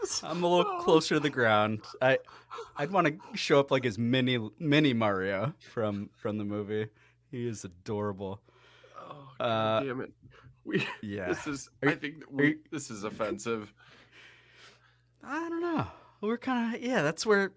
I'm 0.23 0.43
a 0.43 0.47
little 0.57 0.79
closer 0.79 1.15
to 1.15 1.19
the 1.19 1.29
ground. 1.29 1.81
I 2.01 2.17
I'd 2.77 2.91
want 2.91 3.07
to 3.07 3.37
show 3.37 3.59
up 3.59 3.71
like 3.71 3.85
as 3.85 3.97
mini 3.97 4.39
mini 4.59 4.93
Mario 4.93 5.53
from 5.71 6.09
from 6.17 6.37
the 6.37 6.45
movie. 6.45 6.87
He 7.31 7.47
is 7.47 7.63
adorable. 7.63 8.41
Oh, 8.97 9.43
Uh, 9.43 9.79
damn 9.83 10.01
it. 10.01 10.11
We, 10.65 10.85
yeah. 11.01 11.27
This 11.29 11.47
is, 11.47 11.69
I 11.83 11.91
think 11.95 12.23
we, 12.29 12.47
you- 12.47 12.59
this 12.71 12.89
is 12.91 13.03
offensive. 13.03 13.71
I 15.23 15.47
don't 15.49 15.61
know. 15.61 15.87
We're 16.21 16.37
kind 16.37 16.75
of 16.75 16.81
yeah. 16.81 17.01
That's 17.01 17.25
where 17.25 17.51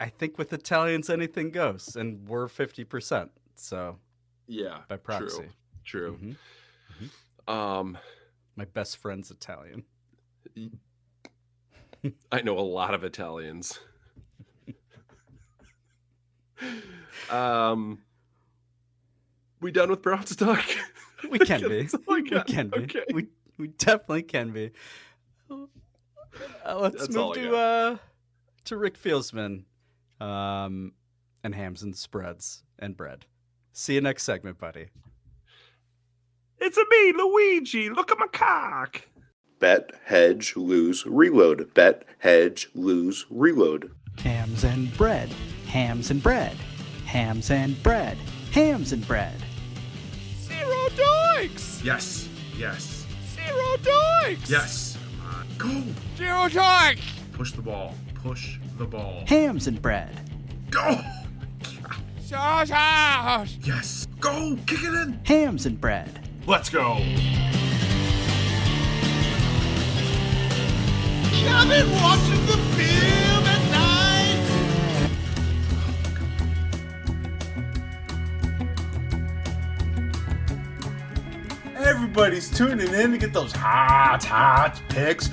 I 0.00 0.08
think 0.08 0.38
with 0.38 0.52
Italians 0.52 1.08
anything 1.10 1.50
goes, 1.50 1.94
and 1.96 2.28
we're 2.28 2.48
fifty 2.48 2.84
percent. 2.84 3.30
So 3.54 3.98
Yeah. 4.46 4.78
by 4.88 4.96
proxy, 4.96 5.48
True. 5.84 6.18
True. 6.18 7.52
Um, 7.54 7.96
my 8.56 8.64
best 8.66 8.96
friend's 8.98 9.30
Italian. 9.30 9.84
I 12.32 12.42
know 12.42 12.58
a 12.58 12.60
lot 12.60 12.94
of 12.94 13.04
Italians. 13.04 13.78
um, 17.30 18.00
we 19.60 19.70
done 19.70 19.90
with 19.90 20.02
Browns 20.02 20.34
talk? 20.36 20.64
We 21.30 21.38
can 21.38 21.60
be. 21.68 21.88
I 21.92 21.98
We 22.06 22.22
can 22.22 22.68
be. 22.68 22.78
Okay. 22.78 23.04
We 23.12 23.26
we 23.56 23.68
definitely 23.68 24.22
can 24.22 24.52
be. 24.52 24.70
Uh, 25.50 26.78
let's 26.78 26.96
That's 26.96 27.14
move 27.14 27.34
to 27.34 27.56
uh 27.56 27.96
to 28.66 28.76
Rick 28.76 28.98
Feelsmen, 28.98 29.64
um, 30.20 30.92
and 31.42 31.54
hams 31.54 31.82
and 31.82 31.96
spreads 31.96 32.62
and 32.78 32.96
bread. 32.96 33.26
See 33.72 33.94
you 33.94 34.00
next 34.00 34.24
segment, 34.24 34.58
buddy. 34.58 34.88
It's 36.60 36.76
a 36.76 36.84
me, 36.90 37.12
Luigi. 37.16 37.90
Look 37.90 38.10
at 38.10 38.18
my 38.18 38.26
cock. 38.26 39.02
Bet, 39.60 39.90
hedge, 40.04 40.54
lose, 40.56 41.04
reload. 41.04 41.74
Bet, 41.74 42.04
hedge, 42.18 42.68
lose, 42.74 43.26
reload. 43.28 43.90
Hams 44.18 44.62
and 44.62 44.96
bread, 44.96 45.28
hams 45.66 46.10
and 46.10 46.22
bread, 46.22 46.56
hams 47.06 47.50
and 47.50 47.80
bread, 47.82 48.16
hams 48.52 48.92
and 48.92 49.06
bread. 49.06 49.34
Zero 50.40 50.88
doinks! 50.90 51.84
Yes. 51.84 52.28
Yes. 52.56 53.04
Zero 53.34 53.76
doinks! 53.82 54.48
Yes. 54.48 54.96
Come 55.58 55.76
on. 55.76 55.84
Go. 55.84 55.92
Zero 56.16 56.48
doinks! 56.48 57.00
Push 57.32 57.52
the 57.52 57.62
ball. 57.62 57.94
Push 58.14 58.58
the 58.78 58.84
ball. 58.86 59.24
Hams 59.26 59.66
and 59.66 59.82
bread. 59.82 60.20
Go. 60.70 61.00
Sausage! 62.20 63.58
Yes. 63.62 64.06
Go. 64.20 64.56
Kick 64.66 64.82
it 64.82 64.94
in. 64.94 65.20
Hams 65.24 65.66
and 65.66 65.80
bread. 65.80 66.28
Let's 66.46 66.68
go. 66.68 66.98
I've 71.50 71.68
been 71.68 71.90
watching 71.92 72.46
the 72.46 72.56
film 72.76 73.44
at 73.46 73.62
night! 73.70 75.08
Everybody's 81.76 82.50
tuning 82.50 82.92
in 82.92 83.12
to 83.12 83.18
get 83.18 83.32
those 83.32 83.52
hot, 83.52 84.24
hot 84.24 84.80
picks. 84.88 85.30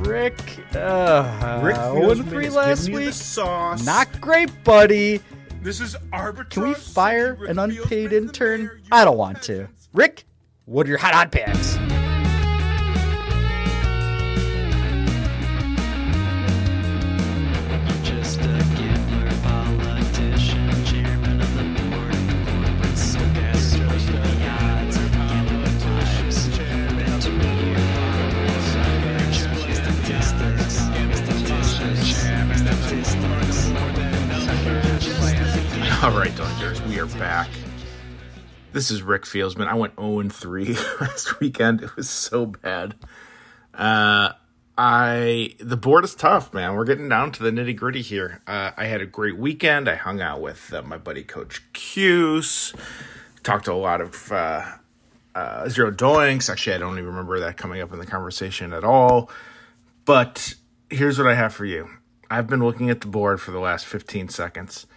Rick, 0.00 0.38
uh, 0.76 1.60
Rick 1.62 1.76
one 1.76 2.18
Feelsmen 2.18 2.28
three 2.28 2.46
is 2.46 2.54
last 2.54 2.86
giving 2.86 3.06
week. 3.06 3.14
sauce. 3.14 3.84
Not 3.86 4.20
great, 4.20 4.50
buddy. 4.64 5.20
This 5.62 5.80
is 5.80 5.96
arbitrage. 6.12 6.50
Can 6.50 6.62
we 6.64 6.74
fire 6.74 7.38
an 7.46 7.58
unpaid 7.58 8.12
intern? 8.12 8.82
I 8.92 9.04
don't 9.06 9.16
want 9.16 9.40
to. 9.44 9.66
Rick, 9.94 10.24
what 10.64 10.86
are 10.86 10.88
your 10.88 10.98
hot 10.98 11.14
hot 11.14 11.30
picks? 11.30 11.76
This 38.74 38.90
is 38.90 39.02
Rick 39.04 39.22
Feelsmen. 39.22 39.68
I 39.68 39.74
went 39.74 39.94
0 40.00 40.28
3 40.28 40.76
last 41.00 41.38
weekend. 41.38 41.80
It 41.80 41.94
was 41.94 42.10
so 42.10 42.46
bad. 42.46 42.96
Uh, 43.72 44.32
I 44.76 45.54
the 45.60 45.76
board 45.76 46.02
is 46.02 46.16
tough, 46.16 46.52
man. 46.52 46.74
We're 46.74 46.84
getting 46.84 47.08
down 47.08 47.30
to 47.32 47.44
the 47.44 47.52
nitty 47.52 47.76
gritty 47.76 48.02
here. 48.02 48.40
Uh, 48.48 48.72
I 48.76 48.86
had 48.86 49.00
a 49.00 49.06
great 49.06 49.36
weekend. 49.36 49.88
I 49.88 49.94
hung 49.94 50.20
out 50.20 50.40
with 50.40 50.74
uh, 50.74 50.82
my 50.82 50.98
buddy 50.98 51.22
Coach 51.22 51.62
Cuse. 51.72 52.74
Talked 53.44 53.66
to 53.66 53.72
a 53.72 53.74
lot 53.74 54.00
of 54.00 54.32
uh, 54.32 54.64
uh, 55.36 55.68
zero 55.68 55.92
doinks. 55.92 56.50
Actually, 56.50 56.74
I 56.74 56.78
don't 56.78 56.94
even 56.94 57.06
remember 57.06 57.38
that 57.38 57.56
coming 57.56 57.80
up 57.80 57.92
in 57.92 58.00
the 58.00 58.06
conversation 58.06 58.72
at 58.72 58.82
all. 58.82 59.30
But 60.04 60.52
here's 60.90 61.16
what 61.16 61.28
I 61.28 61.34
have 61.34 61.54
for 61.54 61.64
you. 61.64 61.90
I've 62.28 62.48
been 62.48 62.64
looking 62.64 62.90
at 62.90 63.02
the 63.02 63.06
board 63.06 63.40
for 63.40 63.52
the 63.52 63.60
last 63.60 63.86
15 63.86 64.30
seconds. 64.30 64.88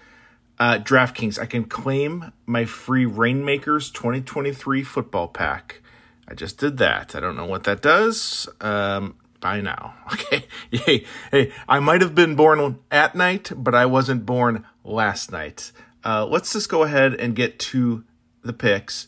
Uh, 0.60 0.80
DraftKings, 0.80 1.40
I 1.40 1.46
can 1.46 1.66
claim 1.66 2.32
my 2.46 2.66
free 2.66 3.06
Reignmakers 3.06 3.94
2023 3.94 4.84
football 4.84 5.28
pack. 5.28 5.82
I 6.28 6.34
just 6.34 6.58
did 6.58 6.78
that. 6.78 7.16
I 7.16 7.20
don't 7.20 7.36
know 7.36 7.46
what 7.46 7.64
that 7.66 7.82
does. 7.82 8.50
Um, 8.60 9.16
by 9.40 9.62
now. 9.62 9.94
Okay. 10.14 10.46
Hey, 10.72 11.06
hey, 11.32 11.52
I 11.68 11.80
might 11.80 12.02
have 12.02 12.16
been 12.16 12.36
born 12.36 12.80
at 12.92 13.14
night, 13.14 13.52
but 13.56 13.76
I 13.76 13.86
wasn't 13.86 14.26
born 14.26 14.66
last 14.84 15.32
night. 15.32 15.72
Uh, 16.04 16.26
let's 16.26 16.54
just 16.54 16.70
go 16.70 16.84
ahead 16.84 17.14
and 17.14 17.36
get 17.36 17.60
to 17.60 18.04
the 18.42 18.54
picks. 18.54 19.08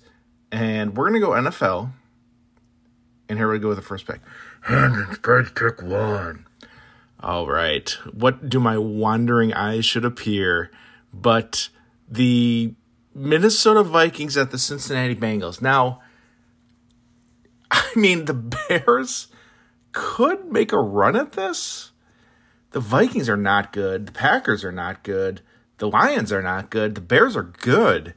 And 0.51 0.95
we're 0.95 1.09
going 1.09 1.19
to 1.21 1.25
go 1.25 1.31
NFL. 1.31 1.91
And 3.27 3.37
here 3.37 3.51
we 3.51 3.59
go 3.59 3.69
with 3.69 3.77
the 3.77 3.83
first 3.83 4.05
pick. 4.05 4.19
And 4.67 5.17
first 5.23 5.55
pick 5.55 5.81
one. 5.81 6.45
All 7.21 7.47
right. 7.47 7.89
What 8.13 8.49
do 8.49 8.59
my 8.59 8.77
wandering 8.77 9.53
eyes 9.53 9.85
should 9.85 10.05
appear? 10.05 10.69
But 11.13 11.69
the 12.07 12.73
Minnesota 13.13 13.83
Vikings 13.83 14.37
at 14.37 14.51
the 14.51 14.57
Cincinnati 14.57 15.15
Bengals. 15.15 15.61
Now, 15.61 16.01
I 17.71 17.91
mean, 17.95 18.25
the 18.25 18.33
Bears 18.33 19.27
could 19.91 20.51
make 20.51 20.71
a 20.71 20.79
run 20.79 21.15
at 21.15 21.33
this. 21.33 21.91
The 22.71 22.79
Vikings 22.79 23.27
are 23.29 23.37
not 23.37 23.73
good. 23.73 24.07
The 24.07 24.11
Packers 24.11 24.63
are 24.63 24.71
not 24.71 25.03
good. 25.03 25.41
The 25.79 25.89
Lions 25.89 26.31
are 26.31 26.41
not 26.41 26.69
good. 26.69 26.95
The 26.95 27.01
Bears 27.01 27.35
are 27.35 27.43
good. 27.43 28.13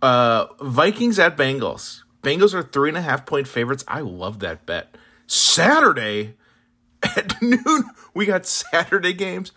Uh, 0.00 0.46
Vikings 0.60 1.18
at 1.18 1.36
Bengals. 1.36 2.02
Bengals 2.22 2.54
are 2.54 2.62
three 2.62 2.90
and 2.90 2.98
a 2.98 3.02
half 3.02 3.26
point 3.26 3.48
favorites. 3.48 3.84
I 3.88 4.00
love 4.00 4.40
that 4.40 4.66
bet. 4.66 4.96
Saturday 5.26 6.34
at 7.02 7.40
noon, 7.40 7.84
we 8.14 8.26
got 8.26 8.46
Saturday 8.46 9.12
games. 9.12 9.52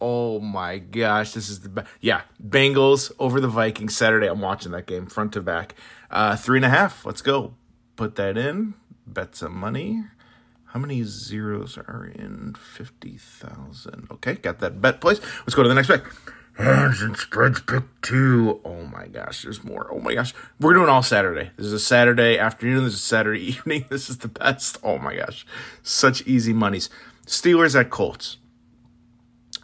Oh 0.00 0.40
my 0.40 0.78
gosh, 0.78 1.32
this 1.32 1.48
is 1.48 1.60
the 1.60 1.70
best. 1.70 1.88
Yeah, 2.00 2.22
Bengals 2.42 3.10
over 3.18 3.40
the 3.40 3.48
Vikings 3.48 3.96
Saturday. 3.96 4.26
I'm 4.26 4.40
watching 4.40 4.72
that 4.72 4.86
game 4.86 5.06
front 5.06 5.32
to 5.32 5.40
back. 5.40 5.74
Uh, 6.10 6.36
three 6.36 6.58
and 6.58 6.64
a 6.64 6.68
half. 6.68 7.06
Let's 7.06 7.22
go. 7.22 7.54
Put 7.96 8.16
that 8.16 8.36
in. 8.36 8.74
Bet 9.06 9.36
some 9.36 9.56
money. 9.56 10.04
How 10.66 10.80
many 10.80 11.02
zeros 11.04 11.78
are 11.78 12.04
in 12.04 12.54
50,000? 12.54 14.08
Okay, 14.10 14.34
got 14.34 14.58
that 14.58 14.82
bet 14.82 15.00
place. 15.00 15.20
Let's 15.40 15.54
go 15.54 15.62
to 15.62 15.68
the 15.68 15.74
next 15.74 15.88
pick. 15.88 16.04
Hams 16.58 17.00
and 17.00 17.16
spreads 17.16 17.60
pick 17.60 17.84
two. 18.02 18.60
Oh 18.64 18.84
my 18.84 19.06
gosh, 19.06 19.42
there's 19.42 19.64
more. 19.64 19.88
Oh 19.90 20.00
my 20.00 20.14
gosh. 20.14 20.34
We're 20.60 20.74
doing 20.74 20.88
all 20.90 21.02
Saturday. 21.02 21.50
This 21.56 21.66
is 21.66 21.72
a 21.72 21.78
Saturday 21.78 22.38
afternoon. 22.38 22.84
This 22.84 22.94
is 22.94 23.00
a 23.00 23.02
Saturday 23.02 23.40
evening. 23.46 23.86
This 23.88 24.10
is 24.10 24.18
the 24.18 24.28
best. 24.28 24.78
Oh 24.82 24.98
my 24.98 25.16
gosh. 25.16 25.46
Such 25.82 26.26
easy 26.26 26.52
monies. 26.52 26.90
Steelers 27.26 27.78
at 27.78 27.88
Colts. 27.88 28.36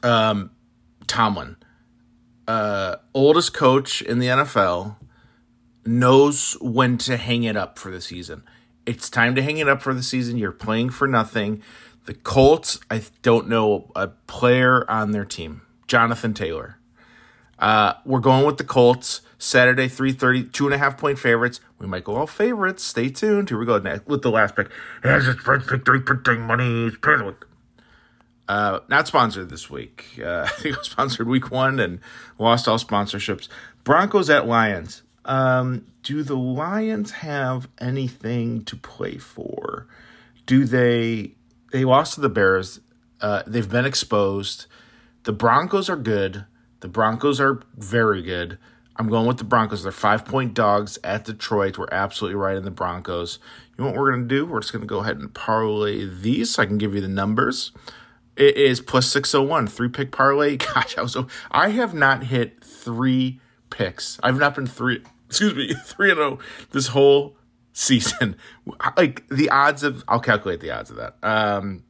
Um, 0.03 0.51
Tomlin, 1.07 1.57
uh, 2.49 2.97
oldest 3.15 3.55
coach 3.55 4.03
in 4.03 4.19
the 4.19 4.27
NFL, 4.27 4.97
knows 5.85 6.57
when 6.61 6.99
to 6.99 7.17
hang 7.17 7.45
it 7.45 7.57
up 7.57 7.79
for 7.79 7.91
the 7.91 8.01
season. 8.01 8.43
It's 8.87 9.09
time 9.09 9.35
to 9.35 9.43
hang 9.43 9.59
it 9.59 9.69
up 9.69 9.83
for 9.83 9.95
the 9.95 10.03
season. 10.03 10.37
You're 10.37 10.53
playing 10.53 10.91
for 10.91 11.07
nothing. 11.07 11.63
The 12.07 12.15
Colts, 12.15 12.81
I 12.91 13.03
don't 13.23 13.49
know 13.49 13.93
a 13.95 14.09
player 14.09 14.89
on 14.91 15.13
their 15.13 15.25
team. 15.25 15.63
Jonathan 15.87 16.35
Taylor. 16.35 16.79
Uh, 17.59 17.95
we're 18.05 18.21
going 18.21 18.45
with 18.45 18.57
the 18.57 18.65
Colts. 18.65 19.21
Saturday, 19.39 19.89
3.30, 19.89 20.53
two 20.53 20.67
and 20.67 20.75
a 20.75 20.79
half 20.79 20.97
point 20.97 21.19
favorites. 21.19 21.61
We 21.79 21.87
might 21.89 22.05
go 22.05 22.15
all 22.15 22.29
favorites. 22.29 22.85
Stay 22.85 23.09
tuned. 23.09 23.49
Here 23.49 23.59
we 23.59 23.67
go 23.67 23.79
next 23.79 24.07
with 24.07 24.23
the 24.23 24.31
last 24.31 24.55
pick. 24.55 24.69
As 25.03 25.27
it's 25.27 25.41
first 25.41 25.69
pick 25.69 25.85
three, 25.85 26.01
printing 26.01 26.43
money. 26.43 26.91
Week. 26.91 27.45
Uh, 28.49 28.81
not 28.89 29.07
sponsored 29.07 29.49
this 29.49 29.71
week. 29.71 30.21
Uh, 30.23 30.43
I 30.47 30.49
think 30.49 30.77
was 30.77 30.91
sponsored 30.91 31.29
week 31.29 31.51
one 31.51 31.81
and 31.81 32.01
lost 32.39 32.69
all 32.69 32.79
sponsorships. 32.79 33.49
Broncos 33.85 34.31
at 34.31 34.47
Lions. 34.47 35.03
Um, 35.25 35.87
do 36.03 36.23
the 36.23 36.37
Lions 36.37 37.13
have 37.13 37.69
anything 37.79 38.65
to 38.65 38.77
play 38.77 39.19
for? 39.19 39.87
Do 40.47 40.65
they? 40.65 41.35
They 41.73 41.85
lost 41.85 42.15
to 42.15 42.21
the 42.21 42.29
Bears. 42.29 42.81
Uh, 43.21 43.43
they've 43.47 43.71
been 43.71 43.87
exposed. 43.87 44.67
The 45.23 45.33
Broncos 45.33 45.89
are 45.89 45.97
good. 45.97 46.45
The 46.81 46.89
Broncos 46.89 47.41
are 47.41 47.63
very 47.77 48.23
good. 48.23 48.59
I'm 48.97 49.09
going 49.09 49.27
with 49.27 49.39
the 49.39 49.45
Broncos. 49.45 49.85
They're 49.85 49.93
five 49.93 50.25
point 50.25 50.53
dogs 50.53 50.99
at 51.03 51.25
Detroit. 51.25 51.79
We're 51.79 51.87
absolutely 51.93 52.35
right 52.35 52.57
in 52.57 52.65
the 52.65 52.71
Broncos. 52.71 53.39
You 53.71 53.85
know 53.85 53.91
what 53.91 53.99
we're 53.99 54.11
going 54.11 54.29
to 54.29 54.35
do? 54.35 54.45
We're 54.45 54.61
just 54.61 54.73
going 54.73 54.83
to 54.83 54.89
go 54.89 54.99
ahead 54.99 55.19
and 55.19 55.33
parlay 55.33 56.05
these 56.05 56.51
so 56.51 56.63
I 56.63 56.67
can 56.67 56.79
give 56.79 56.95
you 56.95 57.01
the 57.01 57.09
numbers. 57.09 57.71
It 58.37 58.57
is 58.57 58.81
plus 58.81 59.11
601, 59.11 59.67
three 59.67 59.89
pick 59.89 60.11
parlay. 60.11 60.57
Gosh, 60.75 60.97
I 60.97 61.03
was 61.03 61.13
so, 61.13 61.27
I 61.51 61.71
have 61.71 61.95
not 61.95 62.25
hit 62.25 62.63
three 62.65 63.41
picks. 63.71 64.19
I've 64.23 64.39
not 64.39 64.55
been 64.55 64.67
three, 64.67 65.03
excuse 65.27 65.55
me, 65.55 65.75
3 65.85 66.11
and 66.11 66.19
0 66.19 66.39
this 66.71 66.89
whole 66.89 67.37
season. 67.73 68.37
Like 68.97 69.29
the 69.29 69.51
odds 69.51 69.83
of, 69.83 70.05
I'll 70.07 70.21
calculate 70.21 70.61
the 70.61 70.71
odds 70.71 70.91
of 70.91 70.97
that. 70.97 71.17
Um, 71.23 71.83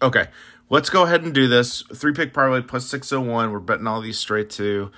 okay, 0.00 0.28
let's 0.70 0.88
go 0.88 1.02
ahead 1.02 1.22
and 1.22 1.34
do 1.34 1.46
this. 1.46 1.82
Three 1.94 2.14
pick 2.14 2.32
parlay 2.32 2.62
plus 2.62 2.86
601. 2.86 3.52
We're 3.52 3.58
betting 3.58 3.86
all 3.86 4.00
these 4.00 4.18
straight 4.18 4.48
to. 4.50 4.90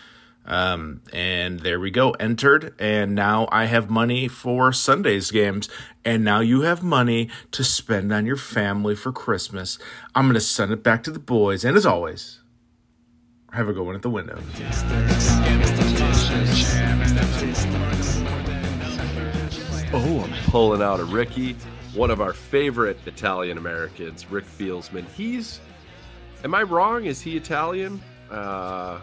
Um, 0.47 1.03
and 1.12 1.61
there 1.61 1.80
we 1.80 1.90
go, 1.90 2.12
entered. 2.12 2.74
And 2.78 3.14
now 3.14 3.49
I 3.51 3.64
have 3.64 3.90
money 3.90 4.28
for 4.28 4.72
Sunday's 4.72 5.30
games. 5.30 5.68
And 6.05 6.24
now 6.24 6.40
you 6.40 6.62
have 6.62 6.82
money 6.82 7.28
to 7.51 7.64
spend 7.64 8.12
on 8.12 8.26
your 8.26 8.36
family 8.36 8.94
for 8.94 9.11
Christmas. 9.12 9.78
I'm 10.14 10.26
going 10.26 10.34
to 10.34 10.40
send 10.40 10.72
it 10.72 10.82
back 10.82 11.03
to 11.05 11.11
the 11.11 11.18
boys. 11.18 11.64
And 11.64 11.76
as 11.76 11.84
always, 11.84 12.40
have 13.53 13.68
a 13.68 13.72
good 13.72 13.84
one 13.84 13.97
at 13.97 14.03
the 14.03 14.11
window. 14.11 14.38
Oh, 19.92 20.20
I'm 20.20 20.51
pulling 20.51 20.82
out 20.82 21.01
a 21.01 21.05
Ricky, 21.05 21.57
one 21.94 22.11
of 22.11 22.20
our 22.20 22.32
favorite 22.32 22.99
Italian 23.07 23.57
Americans, 23.57 24.30
Rick 24.30 24.44
Feelsmen. 24.44 25.07
He's, 25.16 25.61
am 26.44 26.55
I 26.55 26.62
wrong? 26.62 27.07
Is 27.07 27.20
he 27.20 27.36
Italian? 27.36 28.03
Uh, 28.30 29.01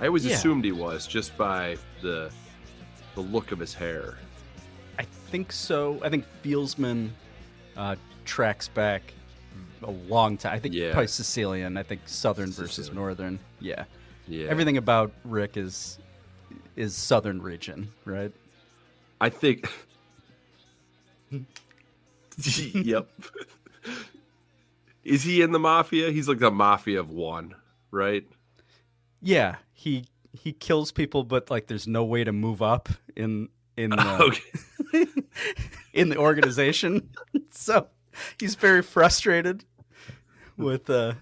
I 0.00 0.06
always 0.06 0.24
Yeah. 0.26 0.34
assumed 0.34 0.64
he 0.64 0.72
was 0.72 1.06
just 1.06 1.36
by 1.36 1.76
the 2.00 2.30
the 3.14 3.20
look 3.20 3.52
of 3.52 3.58
his 3.58 3.74
hair. 3.74 4.16
I 4.98 5.04
think 5.04 5.52
so. 5.52 6.00
I 6.02 6.08
think 6.08 6.24
Feelsmen 6.42 7.10
uh, 7.76 7.96
tracks 8.24 8.68
back 8.68 9.12
a 9.82 9.90
long 9.90 10.36
time. 10.38 10.54
I 10.54 10.58
think 10.58 10.74
Yeah. 10.74 10.92
probably 10.92 11.08
Sicilian. 11.08 11.76
I 11.76 11.82
think 11.82 12.00
Southern 12.06 12.50
versus 12.50 12.90
Northern. 12.92 13.38
Yeah. 13.60 13.84
Yeah. 14.28 14.46
Everything 14.48 14.76
about 14.78 15.12
Rick 15.24 15.56
is 15.56 15.98
is 16.76 16.94
Southern 16.96 17.42
region, 17.42 17.92
right? 18.06 18.32
I 19.20 19.28
think. 19.28 19.68
yep. 22.74 23.08
Is 25.04 25.22
he 25.22 25.42
in 25.42 25.52
the 25.52 25.58
mafia? 25.58 26.10
He's 26.10 26.28
like 26.28 26.38
the 26.38 26.50
mafia 26.50 27.00
of 27.00 27.10
one, 27.10 27.54
right? 27.90 28.24
Yeah. 29.22 29.56
He 29.72 30.06
he 30.32 30.52
kills 30.52 30.92
people, 30.92 31.24
but 31.24 31.50
like 31.50 31.66
there's 31.68 31.86
no 31.86 32.04
way 32.04 32.24
to 32.24 32.32
move 32.32 32.60
up 32.62 32.88
in 33.16 33.48
in 33.76 33.90
the, 33.90 34.18
Okay. 34.94 35.06
in 35.92 36.08
the 36.08 36.16
organization. 36.16 37.10
so 37.50 37.86
he's 38.38 38.54
very 38.54 38.82
frustrated 38.82 39.64
with 40.56 40.90
uh, 40.90 41.14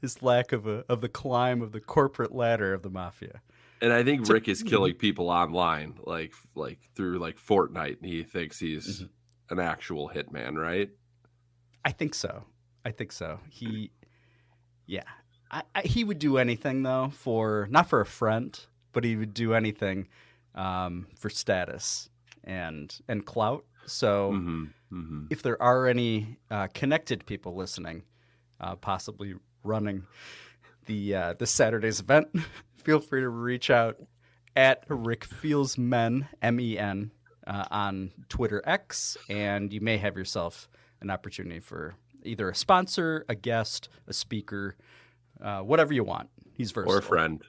his 0.00 0.22
lack 0.22 0.52
of 0.52 0.66
a 0.66 0.84
of 0.88 1.00
the 1.00 1.08
climb 1.08 1.62
of 1.62 1.72
the 1.72 1.80
corporate 1.80 2.34
ladder 2.34 2.72
of 2.72 2.82
the 2.82 2.90
mafia. 2.90 3.40
And 3.82 3.92
I 3.92 4.02
think 4.02 4.26
Rick 4.26 4.48
is 4.48 4.62
killing 4.62 4.94
people 4.94 5.28
online, 5.28 5.98
like 6.04 6.32
like 6.54 6.78
through 6.94 7.18
like 7.18 7.36
Fortnite, 7.38 7.98
and 8.00 8.06
he 8.06 8.22
thinks 8.22 8.58
he's 8.58 9.04
an 9.50 9.60
actual 9.60 10.10
hitman, 10.12 10.56
right? 10.56 10.88
I 11.84 11.92
think 11.92 12.14
so. 12.14 12.44
I 12.84 12.90
think 12.90 13.12
so. 13.12 13.38
He, 13.50 13.90
yeah, 14.86 15.02
I, 15.50 15.62
I, 15.74 15.82
he 15.82 16.04
would 16.04 16.18
do 16.18 16.38
anything 16.38 16.82
though 16.82 17.10
for 17.12 17.68
not 17.70 17.88
for 17.88 18.00
a 18.00 18.06
friend, 18.06 18.58
but 18.92 19.04
he 19.04 19.16
would 19.16 19.34
do 19.34 19.54
anything 19.54 20.08
um, 20.54 21.06
for 21.18 21.30
status 21.30 22.08
and 22.44 22.94
and 23.08 23.24
clout. 23.24 23.64
So 23.86 24.32
Mhm, 24.32 24.70
mhm. 24.92 25.26
if 25.30 25.42
there 25.42 25.60
are 25.62 25.86
any 25.86 26.38
uh, 26.50 26.68
connected 26.74 27.24
people 27.26 27.54
listening, 27.54 28.02
uh, 28.60 28.76
possibly 28.76 29.34
running 29.62 30.06
the 30.86 31.14
uh, 31.14 31.34
the 31.38 31.46
Saturday's 31.46 32.00
event, 32.00 32.28
feel 32.76 33.00
free 33.00 33.20
to 33.20 33.28
reach 33.28 33.70
out 33.70 33.96
at 34.56 34.84
Rick 34.88 35.24
Feels 35.24 35.76
Men 35.78 36.28
M 36.42 36.58
E 36.60 36.78
N 36.78 37.12
uh, 37.46 37.64
on 37.70 38.10
Twitter 38.28 38.62
X, 38.64 39.16
and 39.28 39.72
you 39.72 39.80
may 39.80 39.98
have 39.98 40.16
yourself 40.16 40.68
an 41.00 41.10
opportunity 41.10 41.60
for 41.60 41.94
either 42.24 42.48
a 42.48 42.54
sponsor, 42.54 43.24
a 43.28 43.34
guest, 43.36 43.88
a 44.08 44.12
speaker, 44.12 44.74
uh, 45.40 45.60
whatever 45.60 45.92
you 45.92 46.04
want. 46.04 46.28
He's 46.52 46.70
versatile. 46.72 46.94
Or 46.94 46.98
a 46.98 47.02
friend. 47.02 47.42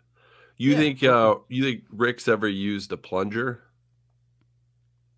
You 0.57 0.71
Yeah. 0.71 0.77
think 0.77 1.03
uh 1.03 1.35
you 1.49 1.63
think 1.63 1.83
Rick's 1.91 2.27
ever 2.27 2.47
used 2.47 2.91
a 2.91 2.97
plunger? 2.97 3.63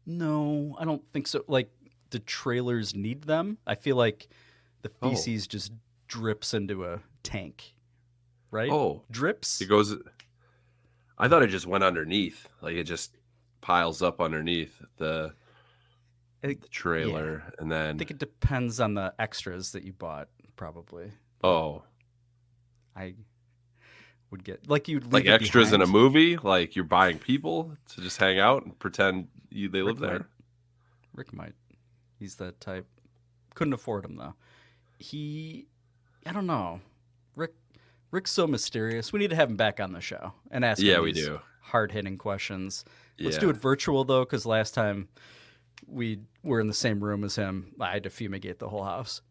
No, 0.06 0.76
I 0.80 0.86
don't 0.86 1.04
think 1.14 1.28
so. 1.28 1.44
Like 1.48 1.72
the 2.10 2.20
trailers 2.20 2.96
need 2.96 3.24
them. 3.24 3.58
I 3.68 3.76
feel 3.76 3.96
like 3.96 4.28
the 4.82 4.92
Oh. 5.02 5.10
feces 5.12 5.48
just 5.48 5.72
drips 6.08 6.54
into 6.54 6.86
a 6.86 7.00
tank, 7.24 7.76
right? 8.52 8.72
Oh, 8.72 9.04
drips. 9.12 9.62
It 9.62 9.68
goes. 9.68 9.96
I 11.18 11.28
thought 11.28 11.44
it 11.44 11.48
just 11.48 11.68
went 11.68 11.84
underneath, 11.84 12.48
like 12.62 12.76
it 12.76 12.86
just 12.86 13.16
piles 13.62 14.02
up 14.02 14.22
underneath 14.22 14.82
the, 14.98 15.34
the 16.42 16.56
trailer, 16.56 17.54
and 17.60 17.70
then 17.70 17.96
I 17.96 17.98
think 17.98 18.12
it 18.12 18.20
depends 18.20 18.80
on 18.80 18.94
the 18.94 19.14
extras 19.20 19.74
that 19.74 19.84
you 19.84 19.92
bought. 19.94 20.30
Probably, 20.56 21.12
oh, 21.44 21.84
I 22.96 23.14
would 24.32 24.44
get 24.44 24.70
like 24.70 24.88
you'd 24.88 25.12
like 25.12 25.26
extras 25.26 25.74
in 25.74 25.82
a 25.82 25.88
movie, 25.88 26.38
like 26.38 26.76
you're 26.76 26.86
buying 26.86 27.20
people 27.20 27.76
to 27.94 28.02
just 28.02 28.18
hang 28.18 28.40
out 28.40 28.64
and 28.64 28.78
pretend 28.78 29.28
you 29.50 29.70
they 29.70 29.82
live 29.82 30.00
there. 30.00 30.12
might. 30.12 30.26
Rick 31.16 31.34
might. 31.34 31.54
He's 32.20 32.36
that 32.36 32.60
type. 32.60 32.86
Couldn't 33.56 33.74
afford 33.74 34.06
him 34.06 34.16
though. 34.16 34.36
He, 34.98 35.68
I 36.26 36.34
don't 36.34 36.48
know. 36.48 36.82
Rick, 37.36 37.54
Rick's 38.12 38.32
so 38.32 38.46
mysterious. 38.46 39.14
We 39.14 39.20
need 39.20 39.30
to 39.30 39.36
have 39.36 39.50
him 39.50 39.56
back 39.56 39.80
on 39.80 39.94
the 39.94 40.02
show 40.02 40.34
and 40.52 40.64
ask. 40.66 40.82
Yeah, 40.82 40.98
him 40.98 41.04
we 41.04 41.12
do. 41.14 41.40
Hard 41.62 41.92
hitting 41.92 42.18
questions. 42.18 42.84
Let's 43.20 43.38
do 43.38 43.50
it 43.50 43.58
virtual 43.58 44.04
though, 44.06 44.24
because 44.24 44.46
last 44.46 44.74
time 44.74 45.10
we 45.88 46.20
were 46.44 46.60
in 46.60 46.68
the 46.68 46.74
same 46.74 47.04
room 47.04 47.24
as 47.24 47.36
him, 47.36 47.74
I 47.80 47.92
had 47.92 48.04
to 48.04 48.10
fumigate 48.10 48.60
the 48.60 48.70
whole 48.70 48.84
house. 48.84 49.22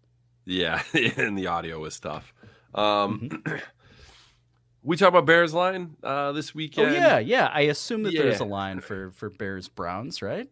Yeah, 0.45 0.83
and 1.17 1.39
the 1.39 1.47
audio 1.47 1.79
was 1.79 1.99
tough. 1.99 2.35
Um, 2.75 3.19
Mm-hmm. 3.21 3.57
we 4.83 4.97
talk 4.97 5.09
about 5.09 5.27
Bears 5.27 5.53
line 5.55 5.97
uh, 6.03 6.33
this 6.33 6.55
weekend. 6.55 6.91
Oh 6.91 6.93
yeah, 6.93 7.19
yeah. 7.19 7.51
I 7.53 7.63
assume 7.63 8.03
that 8.05 8.13
there's 8.15 8.41
a 8.41 8.45
line 8.45 8.81
for 8.81 9.11
for 9.13 9.31
Bears 9.31 9.69
Browns, 9.69 10.23
right? 10.23 10.49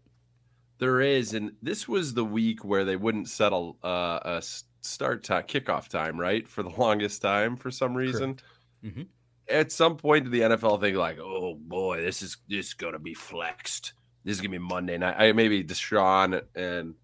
There 0.78 1.00
is, 1.00 1.32
and 1.32 1.52
this 1.62 1.88
was 1.88 2.12
the 2.12 2.24
week 2.24 2.62
where 2.64 2.84
they 2.84 2.96
wouldn't 2.96 3.28
settle 3.30 3.78
uh, 3.82 4.20
a 4.24 4.42
start 4.82 5.24
time, 5.24 5.44
kickoff 5.44 5.88
time, 5.88 6.20
right, 6.20 6.46
for 6.46 6.62
the 6.62 6.68
longest 6.78 7.22
time 7.22 7.56
for 7.56 7.70
some 7.70 7.94
reason. 7.94 8.38
Mhm. 8.84 9.06
At 9.48 9.70
some 9.72 9.96
point, 9.96 10.24
did 10.24 10.32
the 10.32 10.40
NFL 10.40 10.80
think 10.80 10.96
like, 10.96 11.18
"Oh 11.18 11.54
boy, 11.54 12.02
this 12.02 12.20
is 12.20 12.36
this 12.48 12.66
is 12.68 12.74
gonna 12.74 12.98
be 12.98 13.14
flexed. 13.14 13.92
This 14.24 14.34
is 14.36 14.40
gonna 14.40 14.50
be 14.50 14.58
Monday 14.58 14.98
night." 14.98 15.14
I 15.16 15.32
maybe 15.32 15.62
Deshaun 15.62 16.42
and 16.54 16.94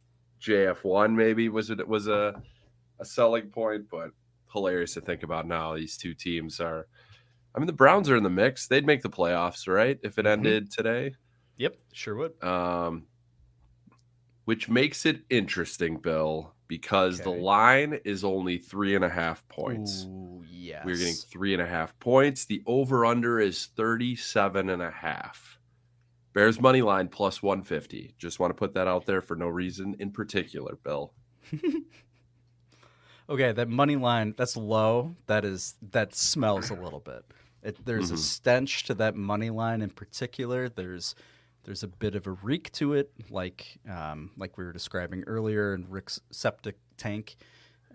JF 0.41 0.83
one 0.83 1.15
maybe 1.17 1.49
was 1.49 1.71
it 1.71 1.87
was 1.87 2.09
a 2.09 2.43
a 2.99 3.05
selling 3.05 3.49
point, 3.49 3.87
but 3.91 4.11
hilarious 4.53 4.95
to 4.95 5.01
think 5.01 5.23
about 5.23 5.47
now. 5.47 5.75
These 5.75 5.97
two 5.97 6.15
teams 6.15 6.61
are 6.61 6.87
I 7.55 7.59
mean, 7.59 7.67
the 7.67 7.73
Browns 7.75 8.09
are 8.09 8.17
in 8.17 8.23
the 8.23 8.31
mix. 8.31 8.67
They'd 8.67 8.87
make 8.87 9.03
the 9.03 9.11
playoffs, 9.11 9.69
right? 9.69 9.99
If 10.03 10.19
it 10.19 10.25
Mhm. 10.25 10.31
ended 10.31 10.71
today. 10.73 11.15
Yep, 11.59 11.77
sure 11.93 12.15
would. 12.15 12.43
Um, 12.43 13.07
which 14.47 14.69
makes 14.71 15.05
it 15.07 15.21
interesting, 15.31 15.99
Bill, 15.99 16.55
because 16.67 17.21
the 17.21 17.31
line 17.31 18.01
is 18.07 18.25
only 18.25 18.57
three 18.59 18.95
and 18.97 19.05
a 19.05 19.09
half 19.09 19.47
points. 19.49 20.07
Ooh, 20.09 20.43
yes. 20.49 20.83
We're 20.85 20.97
getting 20.97 21.15
three 21.15 21.53
and 21.53 21.63
a 21.63 21.67
half 21.67 21.97
points. 22.01 22.47
The 22.47 22.63
over 22.67 23.05
under 23.05 23.39
is 23.39 23.67
37 23.77 24.71
and 24.71 24.81
a 24.83 24.91
half. 24.91 25.59
Bears 26.33 26.59
money 26.59 26.81
line 26.81 27.09
plus 27.09 27.43
150. 27.43 28.15
Just 28.19 28.41
want 28.41 28.51
to 28.51 28.55
put 28.55 28.73
that 28.75 28.89
out 28.89 29.05
there 29.05 29.21
for 29.21 29.37
no 29.37 29.49
reason 29.49 29.95
in 29.99 30.11
particular, 30.11 30.77
Bill. 30.83 31.13
Okay, 33.33 33.51
that 33.53 33.69
money 33.71 33.97
line 33.97 34.35
that's 34.37 34.59
low. 34.59 35.17
That 35.27 35.47
is 35.47 35.77
that 35.93 36.15
smells 36.15 36.69
a 36.69 36.75
little 36.75 37.01
bit. 37.01 37.25
It, 37.63 37.83
there's 37.87 38.11
a 38.11 38.15
Mhm. 38.15 38.19
stench 38.19 38.85
to 38.85 38.95
that 38.95 39.15
money 39.15 39.49
line 39.49 39.81
in 39.81 39.89
particular. 39.89 40.69
There's 40.69 41.15
there's 41.65 41.83
a 41.83 41.89
bit 41.89 42.15
of 42.15 42.27
a 42.27 42.33
reek 42.33 42.71
to 42.73 42.93
it, 42.93 43.11
like 43.31 43.79
um, 43.89 44.33
like 44.37 44.59
we 44.59 44.65
were 44.65 44.73
describing 44.73 45.25
earlier 45.27 45.73
in 45.75 45.89
Rick's 45.89 46.21
septic 46.31 46.77
tank. 46.99 47.37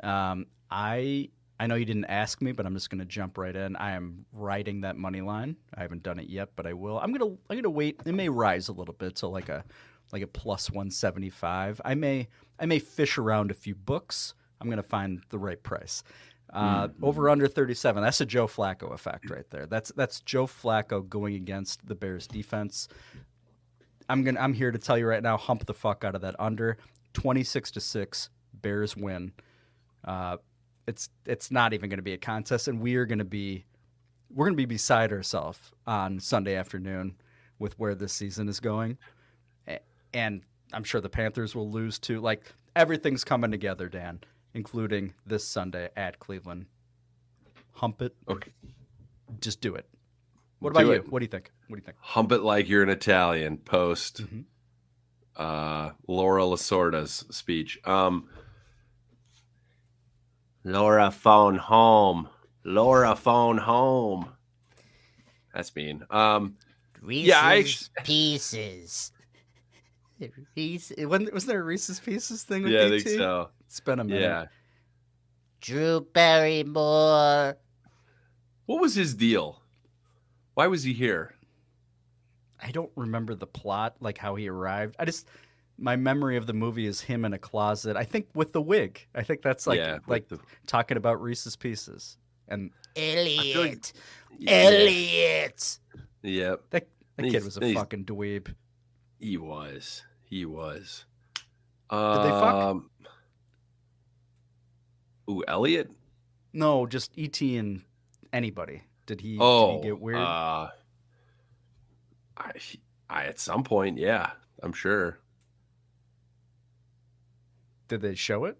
Um, 0.01 0.47
I 0.71 1.29
I 1.59 1.67
know 1.67 1.75
you 1.75 1.85
didn't 1.85 2.05
ask 2.05 2.41
me, 2.41 2.51
but 2.51 2.65
I'm 2.65 2.73
just 2.73 2.89
going 2.89 2.99
to 2.99 3.05
jump 3.05 3.37
right 3.37 3.55
in. 3.55 3.75
I 3.75 3.91
am 3.91 4.25
riding 4.31 4.81
that 4.81 4.95
money 4.97 5.21
line. 5.21 5.57
I 5.75 5.81
haven't 5.81 6.01
done 6.01 6.17
it 6.19 6.29
yet, 6.29 6.49
but 6.55 6.65
I 6.65 6.73
will. 6.73 6.97
I'm 6.99 7.11
gonna 7.13 7.35
I'm 7.47 7.57
gonna 7.57 7.69
wait. 7.69 8.01
It 8.07 8.13
may 8.15 8.29
rise 8.29 8.69
a 8.69 8.73
little 8.73 8.95
bit 8.95 9.17
to 9.17 9.27
like 9.27 9.49
a 9.49 9.63
like 10.11 10.23
a 10.23 10.27
plus 10.27 10.71
175. 10.71 11.79
I 11.85 11.93
may 11.93 12.27
I 12.59 12.65
may 12.65 12.79
fish 12.79 13.19
around 13.19 13.51
a 13.51 13.53
few 13.53 13.75
books. 13.75 14.33
I'm 14.59 14.69
gonna 14.69 14.83
find 14.83 15.21
the 15.29 15.39
right 15.39 15.61
price. 15.61 16.03
Uh, 16.51 16.87
Over 17.01 17.29
under 17.29 17.47
37. 17.47 18.01
That's 18.01 18.21
a 18.21 18.25
Joe 18.25 18.47
Flacco 18.47 18.93
effect 18.93 19.29
right 19.29 19.49
there. 19.49 19.65
That's 19.65 19.91
that's 19.95 20.21
Joe 20.21 20.47
Flacco 20.47 21.07
going 21.07 21.35
against 21.35 21.85
the 21.85 21.95
Bears 21.95 22.25
defense. 22.25 22.87
I'm 24.09 24.23
gonna 24.23 24.39
I'm 24.39 24.53
here 24.53 24.71
to 24.71 24.77
tell 24.77 24.97
you 24.97 25.07
right 25.07 25.21
now, 25.21 25.37
hump 25.37 25.65
the 25.65 25.73
fuck 25.73 26.03
out 26.03 26.15
of 26.15 26.21
that 26.21 26.35
under. 26.39 26.77
26 27.13 27.71
to 27.71 27.81
six, 27.81 28.29
Bears 28.53 28.95
win. 28.95 29.33
Uh, 30.05 30.37
it's 30.87 31.09
it's 31.25 31.51
not 31.51 31.73
even 31.73 31.89
going 31.89 31.97
to 31.97 32.03
be 32.03 32.13
a 32.13 32.17
contest, 32.17 32.67
and 32.67 32.79
we 32.79 32.95
are 32.95 33.05
going 33.05 33.19
to 33.19 33.25
be 33.25 33.65
we're 34.33 34.45
going 34.45 34.53
to 34.53 34.57
be 34.57 34.65
beside 34.65 35.11
ourselves 35.11 35.59
on 35.85 36.19
Sunday 36.19 36.55
afternoon 36.55 37.15
with 37.59 37.77
where 37.79 37.95
this 37.95 38.13
season 38.13 38.47
is 38.47 38.59
going, 38.59 38.97
and 40.13 40.41
I'm 40.73 40.83
sure 40.83 41.01
the 41.01 41.09
Panthers 41.09 41.55
will 41.55 41.69
lose 41.69 41.99
too. 41.99 42.19
Like 42.21 42.43
everything's 42.75 43.23
coming 43.23 43.51
together, 43.51 43.89
Dan, 43.89 44.21
including 44.53 45.13
this 45.25 45.45
Sunday 45.47 45.89
at 45.95 46.19
Cleveland. 46.19 46.65
Hump 47.73 48.01
it. 48.01 48.15
Okay. 48.27 48.51
Just 49.39 49.61
do 49.61 49.75
it. 49.75 49.87
What 50.59 50.71
about 50.71 50.79
Do 50.81 50.87
you? 50.87 50.91
it. 50.93 51.11
What 51.11 51.19
do 51.19 51.23
you 51.25 51.29
think? 51.29 51.51
What 51.67 51.75
do 51.75 51.81
you 51.81 51.85
think? 51.85 51.97
Hump 52.01 52.31
it 52.31 52.41
like 52.41 52.67
you're 52.67 52.81
an 52.83 52.89
Italian 52.89 53.57
post 53.57 54.21
Mm-hmm. 54.23 54.41
uh, 55.35 55.91
Laura 56.07 56.41
Lasorda's 56.43 57.25
speech. 57.29 57.77
Um, 57.85 58.27
Laura 60.63 61.11
phone 61.11 61.55
home. 61.57 62.29
Laura 62.63 63.15
phone 63.15 63.57
home. 63.57 64.29
That's 65.53 65.75
mean. 65.75 66.03
Um, 66.09 66.57
Reese's 67.01 67.27
yeah, 67.29 67.39
I 67.41 67.65
Pieces. 68.03 69.11
Reese, 70.55 70.91
wasn't, 70.97 71.31
wasn't 71.33 71.49
there 71.49 71.61
a 71.61 71.63
Reese's 71.63 71.99
Pieces 71.99 72.43
thing 72.43 72.63
with 72.63 72.71
yeah, 72.71 72.81
I 72.81 72.85
ET? 72.85 72.89
think 73.03 73.07
so. 73.17 73.49
It's 73.67 73.79
been 73.79 73.99
a 73.99 74.03
minute. 74.03 74.21
Yeah. 74.21 74.45
Drew 75.61 76.01
Barrymore. 76.13 77.57
What 78.65 78.81
was 78.81 78.95
his 78.95 79.13
deal? 79.15 79.61
Why 80.55 80.67
was 80.67 80.83
he 80.83 80.93
here? 80.93 81.35
I 82.59 82.71
don't 82.71 82.91
remember 82.95 83.35
the 83.35 83.45
plot, 83.47 83.95
like 83.99 84.17
how 84.17 84.35
he 84.35 84.49
arrived. 84.49 84.95
I 84.99 85.05
just 85.05 85.27
my 85.77 85.95
memory 85.95 86.37
of 86.37 86.47
the 86.47 86.53
movie 86.53 86.87
is 86.87 87.01
him 87.01 87.23
in 87.25 87.33
a 87.33 87.37
closet. 87.37 87.95
I 87.95 88.03
think 88.03 88.27
with 88.33 88.51
the 88.51 88.61
wig. 88.61 89.05
I 89.13 89.21
think 89.23 89.41
that's 89.43 89.67
like 89.67 89.77
Yeah, 89.77 89.99
like 90.07 90.27
the- 90.27 90.39
talking 90.65 90.97
about 90.97 91.21
Reese's 91.21 91.55
Pieces. 91.55 92.17
And 92.47 92.71
Elliot. 92.95 93.93
Yeah. 94.39 94.51
Elliot. 94.51 95.79
Yep. 96.23 96.61
that, 96.71 96.87
that 97.17 97.29
kid 97.29 97.43
was 97.43 97.57
a 97.57 97.65
he's- 97.65 97.77
fucking 97.77 98.05
dweeb. 98.05 98.53
He 99.19 99.37
was. 99.37 100.03
He 100.23 100.45
was. 100.45 101.05
Did 101.91 101.97
they 102.23 102.29
fuck? 102.29 102.53
Um, 102.53 102.89
Ooh, 105.29 105.43
Elliot. 105.47 105.91
No, 106.53 106.85
just 106.85 107.11
ET 107.17 107.39
and 107.41 107.81
anybody. 108.33 108.83
Did 109.05 109.21
he? 109.21 109.37
Oh, 109.39 109.73
did 109.73 109.83
he 109.83 109.89
get 109.89 109.99
weird? 109.99 110.17
Uh, 110.19 110.69
I, 112.37 112.51
I 113.09 113.25
at 113.25 113.39
some 113.39 113.63
point, 113.63 113.97
yeah, 113.97 114.31
I'm 114.61 114.73
sure. 114.73 115.19
did 117.87 118.01
they 118.01 118.15
show 118.15 118.45
it? 118.45 118.57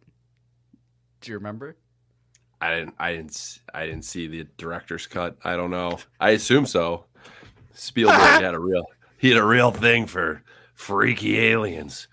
Do 1.22 1.32
you 1.32 1.38
remember? 1.38 1.76
I 2.62 2.74
didn't. 2.76 2.96
I 3.00 3.12
didn't. 3.14 3.60
I 3.74 3.86
didn't 3.86 4.06
see 4.06 4.28
the 4.28 4.48
director's 4.58 5.06
cut. 5.06 5.38
I 5.44 5.56
don't 5.56 5.72
know. 5.72 6.00
I 6.20 6.32
assume 6.32 6.66
so. 6.66 7.06
Spielberg 7.74 8.18
had 8.42 8.54
a 8.54 8.60
real. 8.60 8.86
He 9.18 9.30
had 9.30 9.38
a 9.38 9.46
real 9.46 9.72
thing 9.72 10.06
for 10.06 10.44
freaky 10.74 11.40
aliens. 11.40 12.08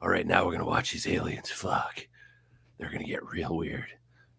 All 0.00 0.08
right, 0.08 0.26
now 0.26 0.44
we're 0.44 0.52
gonna 0.52 0.66
watch 0.66 0.92
these 0.92 1.06
aliens 1.06 1.50
fuck. 1.50 2.06
They're 2.78 2.90
gonna 2.90 3.04
get 3.04 3.28
real 3.28 3.56
weird. 3.56 3.86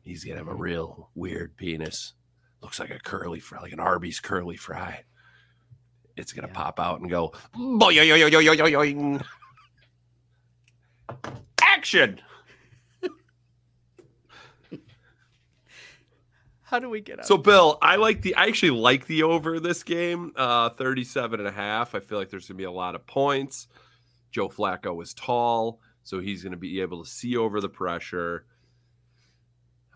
He's 0.10 0.24
gonna 0.24 0.40
have 0.40 0.48
a 0.48 0.56
real 0.56 1.12
weird 1.14 1.56
penis. 1.56 2.14
Looks 2.64 2.80
like 2.80 2.90
a 2.90 2.98
curly 2.98 3.40
fry, 3.40 3.62
like 3.62 3.74
an 3.74 3.80
Arby's 3.80 4.20
curly 4.20 4.58
fry. 4.58 5.04
It's 6.18 6.34
gonna 6.34 6.48
pop 6.48 6.80
out 6.80 7.00
and 7.00 7.12
go. 7.12 7.32
"Boing." 7.56 9.24
Action. 11.62 12.20
How 16.64 16.80
do 16.80 16.90
we 16.90 17.02
get 17.02 17.20
out? 17.20 17.28
So 17.28 17.38
Bill, 17.38 17.78
I 17.80 17.98
like 17.98 18.24
the 18.24 18.34
I 18.34 18.46
actually 18.46 18.72
like 18.72 19.06
the 19.06 19.22
over 19.22 19.60
this 19.60 19.84
game, 19.84 20.34
uh 20.36 20.72
37 20.72 21.40
and 21.40 21.48
a 21.48 21.52
half. 21.52 21.94
I 21.94 22.00
feel 22.00 22.18
like 22.18 22.32
there's 22.32 22.48
going 22.48 22.58
to 22.58 22.62
be 22.62 22.64
a 22.64 22.72
lot 22.72 22.96
of 22.96 23.06
points. 23.06 23.68
Joe 24.32 24.50
Flacco 24.50 25.00
is 25.04 25.14
tall, 25.14 25.80
so 26.02 26.20
he's 26.20 26.42
going 26.42 26.54
to 26.54 26.58
be 26.58 26.82
able 26.82 27.04
to 27.04 27.10
see 27.10 27.38
over 27.38 27.62
the 27.62 27.70
pressure. 27.70 28.48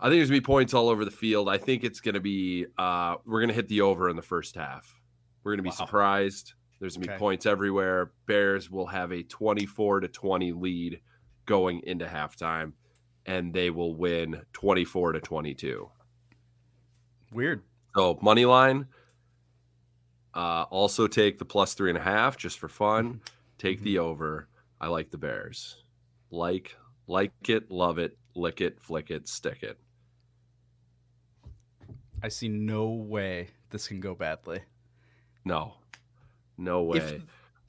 I 0.04 0.08
think 0.10 0.20
there's 0.20 0.30
going 0.30 0.40
to 0.40 0.42
be 0.42 0.46
points 0.46 0.74
all 0.74 0.90
over 0.90 1.06
the 1.06 1.12
field. 1.12 1.48
I 1.48 1.58
think 1.58 1.86
it's 1.86 2.02
going 2.02 2.16
to 2.16 2.20
be 2.20 2.66
uh 2.78 3.16
we're 3.26 3.40
going 3.40 3.48
to 3.48 3.56
hit 3.56 3.70
the 3.70 3.82
over 3.82 4.10
in 4.10 4.18
the 4.18 4.22
first 4.22 4.54
half. 4.56 5.00
We're 5.44 5.54
going 5.54 5.60
to 5.60 5.64
be 5.64 5.70
Wow. 5.70 5.76
surprised. 5.76 6.54
There's 6.82 6.98
going 6.98 7.08
to 7.08 7.14
be 7.14 7.18
points 7.18 7.46
everywhere. 7.46 8.12
Bears 8.26 8.70
will 8.70 8.88
have 8.88 9.14
a 9.14 9.24
24 9.24 10.02
to 10.02 10.08
20 10.10 10.52
lead 10.52 11.00
going 11.46 11.82
into 11.86 12.06
halftime 12.06 12.74
and 13.26 13.54
they 13.54 13.70
will 13.70 13.96
win 13.96 14.42
24 14.52 15.14
to 15.14 15.22
22. 15.22 15.90
Weird. 17.32 17.62
So 17.96 18.20
money 18.22 18.44
line. 18.44 18.88
Uh, 20.34 20.66
also 20.70 21.08
take 21.08 21.38
the 21.40 21.46
plus 21.46 21.76
three 21.76 21.90
and 21.90 21.98
a 21.98 22.02
half 22.02 22.36
just 22.38 22.60
for 22.60 22.68
fun. 22.68 23.22
Take 23.58 23.82
the 23.84 24.00
over. 24.00 24.50
I 24.82 24.88
like 24.88 25.12
the 25.12 25.18
Bears. 25.18 25.78
Like, 26.32 26.76
like 27.08 27.32
it, 27.48 27.72
love 27.72 28.00
it, 28.00 28.18
lick 28.36 28.60
it, 28.60 28.82
flick 28.82 29.10
it, 29.12 29.30
stick 29.30 29.64
it. 29.64 29.78
I 32.24 32.30
see 32.30 32.48
no 32.48 32.88
way 32.88 33.50
this 33.70 33.88
can 33.90 34.00
go 34.00 34.16
badly. 34.16 34.62
No, 35.44 35.74
no 36.58 36.84
way. 36.84 36.98
If 36.98 37.22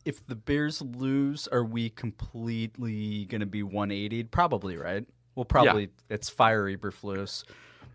if 0.04 0.26
the 0.26 0.36
Bears 0.36 0.80
lose, 0.80 1.48
are 1.48 1.64
we 1.64 1.90
completely 1.90 3.24
going 3.24 3.40
to 3.40 3.46
be 3.46 3.62
180? 3.62 4.24
Probably, 4.24 4.76
right? 4.76 5.04
We'll 5.34 5.44
probably 5.44 5.90
it's 6.08 6.28
fire 6.30 6.64
Eberflus, 6.64 7.44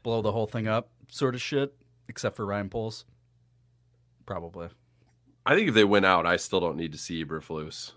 blow 0.04 0.22
the 0.22 0.32
whole 0.32 0.48
thing 0.48 0.68
up, 0.68 0.90
sort 1.08 1.34
of 1.34 1.42
shit. 1.42 1.74
Except 2.10 2.36
for 2.36 2.46
Ryan 2.46 2.70
Poles, 2.70 3.06
probably. 4.26 4.68
I 5.46 5.56
think 5.56 5.70
if 5.70 5.76
they 5.76 5.84
win 5.84 6.04
out, 6.04 6.26
I 6.26 6.38
still 6.38 6.60
don't 6.60 6.76
need 6.76 6.92
to 6.92 6.98
see 6.98 7.24
Eberflus. 7.24 7.92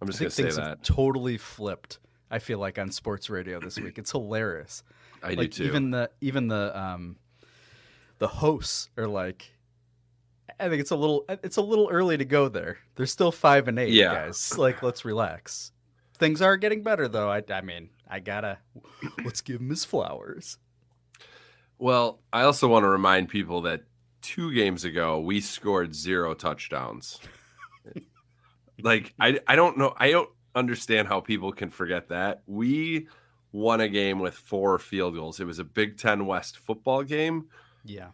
I'm 0.00 0.08
just 0.08 0.18
gonna 0.18 0.30
say 0.30 0.50
that. 0.50 0.82
totally 0.82 1.38
flipped. 1.38 1.98
I 2.30 2.40
feel 2.40 2.58
like 2.58 2.78
on 2.78 2.90
sports 2.90 3.30
radio 3.30 3.60
this 3.60 3.78
week, 3.78 3.98
it's 3.98 4.10
hilarious. 4.10 4.82
I 5.22 5.30
do 5.34 5.36
like, 5.42 5.50
too. 5.52 5.64
Even 5.64 5.90
the 5.90 6.10
even 6.20 6.48
the 6.48 6.78
um 6.78 7.16
the 8.18 8.28
hosts 8.28 8.90
are 8.96 9.06
like, 9.06 9.50
I 10.58 10.68
think 10.68 10.80
it's 10.80 10.90
a 10.90 10.96
little 10.96 11.24
it's 11.28 11.56
a 11.56 11.62
little 11.62 11.88
early 11.90 12.16
to 12.18 12.24
go 12.24 12.48
there. 12.48 12.78
They're 12.96 13.06
still 13.06 13.32
five 13.32 13.68
and 13.68 13.78
eight, 13.78 13.92
Yeah. 13.92 14.14
guys. 14.14 14.56
Like, 14.58 14.82
let's 14.82 15.04
relax. 15.04 15.72
Things 16.18 16.42
are 16.42 16.56
getting 16.56 16.82
better 16.82 17.08
though. 17.08 17.30
I 17.30 17.42
I 17.50 17.60
mean, 17.62 17.90
I 18.08 18.20
gotta 18.20 18.58
let's 19.24 19.40
give 19.40 19.60
him 19.60 19.70
his 19.70 19.84
flowers. 19.84 20.58
Well, 21.78 22.20
I 22.32 22.42
also 22.42 22.68
want 22.68 22.82
to 22.84 22.88
remind 22.88 23.30
people 23.30 23.62
that 23.62 23.84
two 24.20 24.52
games 24.52 24.84
ago 24.84 25.18
we 25.18 25.40
scored 25.40 25.94
zero 25.94 26.34
touchdowns. 26.34 27.18
like 28.82 29.14
I 29.18 29.40
I 29.46 29.56
don't 29.56 29.78
know 29.78 29.94
I 29.96 30.10
don't 30.10 30.28
understand 30.54 31.08
how 31.08 31.20
people 31.20 31.52
can 31.52 31.70
forget 31.70 32.08
that. 32.08 32.42
We 32.46 33.08
won 33.52 33.80
a 33.80 33.88
game 33.88 34.18
with 34.20 34.34
four 34.34 34.78
field 34.78 35.14
goals. 35.14 35.40
It 35.40 35.46
was 35.46 35.58
a 35.58 35.64
Big 35.64 35.96
10 35.98 36.26
West 36.26 36.58
football 36.58 37.02
game 37.02 37.48
Yeah. 37.84 38.10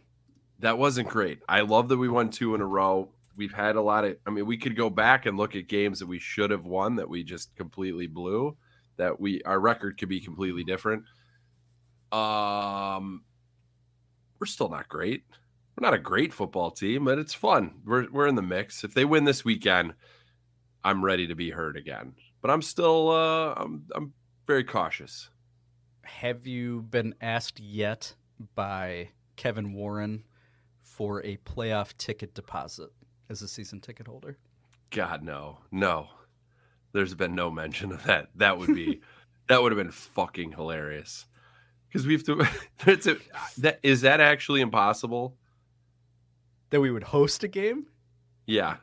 that 0.60 0.78
wasn't 0.78 1.08
great. 1.08 1.40
I 1.48 1.60
love 1.60 1.88
that 1.88 1.98
we 1.98 2.08
won 2.08 2.30
two 2.30 2.54
in 2.54 2.60
a 2.60 2.66
row. 2.66 3.10
We've 3.36 3.52
had 3.52 3.76
a 3.76 3.82
lot 3.82 4.04
of. 4.06 4.16
I 4.26 4.30
mean, 4.30 4.46
we 4.46 4.56
could 4.56 4.74
go 4.76 4.88
back 4.88 5.26
and 5.26 5.36
look 5.36 5.54
at 5.56 5.68
games 5.68 5.98
that 5.98 6.06
we 6.06 6.18
should 6.18 6.50
have 6.50 6.64
won 6.64 6.96
that 6.96 7.08
we 7.08 7.22
just 7.22 7.54
completely 7.54 8.06
blew. 8.06 8.56
That 8.96 9.20
we 9.20 9.42
our 9.42 9.60
record 9.60 9.98
could 9.98 10.08
be 10.08 10.20
completely 10.20 10.64
different. 10.64 11.04
Um, 12.12 13.24
we're 14.40 14.46
still 14.46 14.68
not 14.70 14.88
great. 14.88 15.24
We're 15.76 15.86
not 15.86 15.94
a 15.94 15.98
great 15.98 16.32
football 16.32 16.70
team, 16.70 17.04
but 17.04 17.18
it's 17.18 17.34
fun. 17.34 17.82
We're 17.84 18.10
we're 18.10 18.26
in 18.26 18.36
the 18.36 18.42
mix. 18.42 18.84
If 18.84 18.94
they 18.94 19.04
win 19.04 19.24
this 19.24 19.44
weekend, 19.44 19.92
I'm 20.82 21.04
ready 21.04 21.26
to 21.26 21.34
be 21.34 21.50
heard 21.50 21.76
again. 21.76 22.14
But 22.40 22.50
I'm 22.50 22.62
still 22.62 23.10
uh 23.10 23.52
I'm 23.56 23.84
I'm 23.94 24.14
very 24.46 24.64
cautious. 24.64 25.30
Have 26.02 26.46
you 26.46 26.82
been 26.82 27.14
asked 27.20 27.58
yet 27.60 28.14
by 28.54 29.10
Kevin 29.36 29.72
Warren 29.72 30.24
for 30.82 31.22
a 31.24 31.36
playoff 31.38 31.96
ticket 31.96 32.34
deposit 32.34 32.90
as 33.28 33.42
a 33.42 33.48
season 33.48 33.80
ticket 33.80 34.06
holder? 34.06 34.38
God 34.90 35.22
no. 35.22 35.58
No. 35.70 36.08
There's 36.92 37.14
been 37.14 37.34
no 37.34 37.50
mention 37.50 37.92
of 37.92 38.04
that. 38.04 38.28
That 38.36 38.58
would 38.58 38.74
be 38.74 39.00
that 39.48 39.62
would 39.62 39.72
have 39.72 39.78
been 39.78 39.90
fucking 39.90 40.52
hilarious. 40.52 41.26
Cuz 41.92 42.06
we 42.06 42.12
have 42.12 42.24
to 42.24 42.46
it's 42.86 43.06
a, 43.06 43.16
that 43.58 43.80
is 43.82 44.02
that 44.02 44.20
actually 44.20 44.60
impossible? 44.60 45.36
That 46.70 46.80
we 46.80 46.90
would 46.90 47.04
host 47.04 47.42
a 47.44 47.48
game? 47.48 47.86
Yeah. 48.46 48.76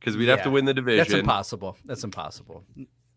Cuz 0.00 0.16
we'd 0.16 0.28
have 0.28 0.42
to 0.42 0.50
win 0.50 0.64
the 0.64 0.74
division. 0.74 0.98
That's 0.98 1.12
impossible. 1.12 1.76
That's 1.84 2.02
impossible. 2.02 2.64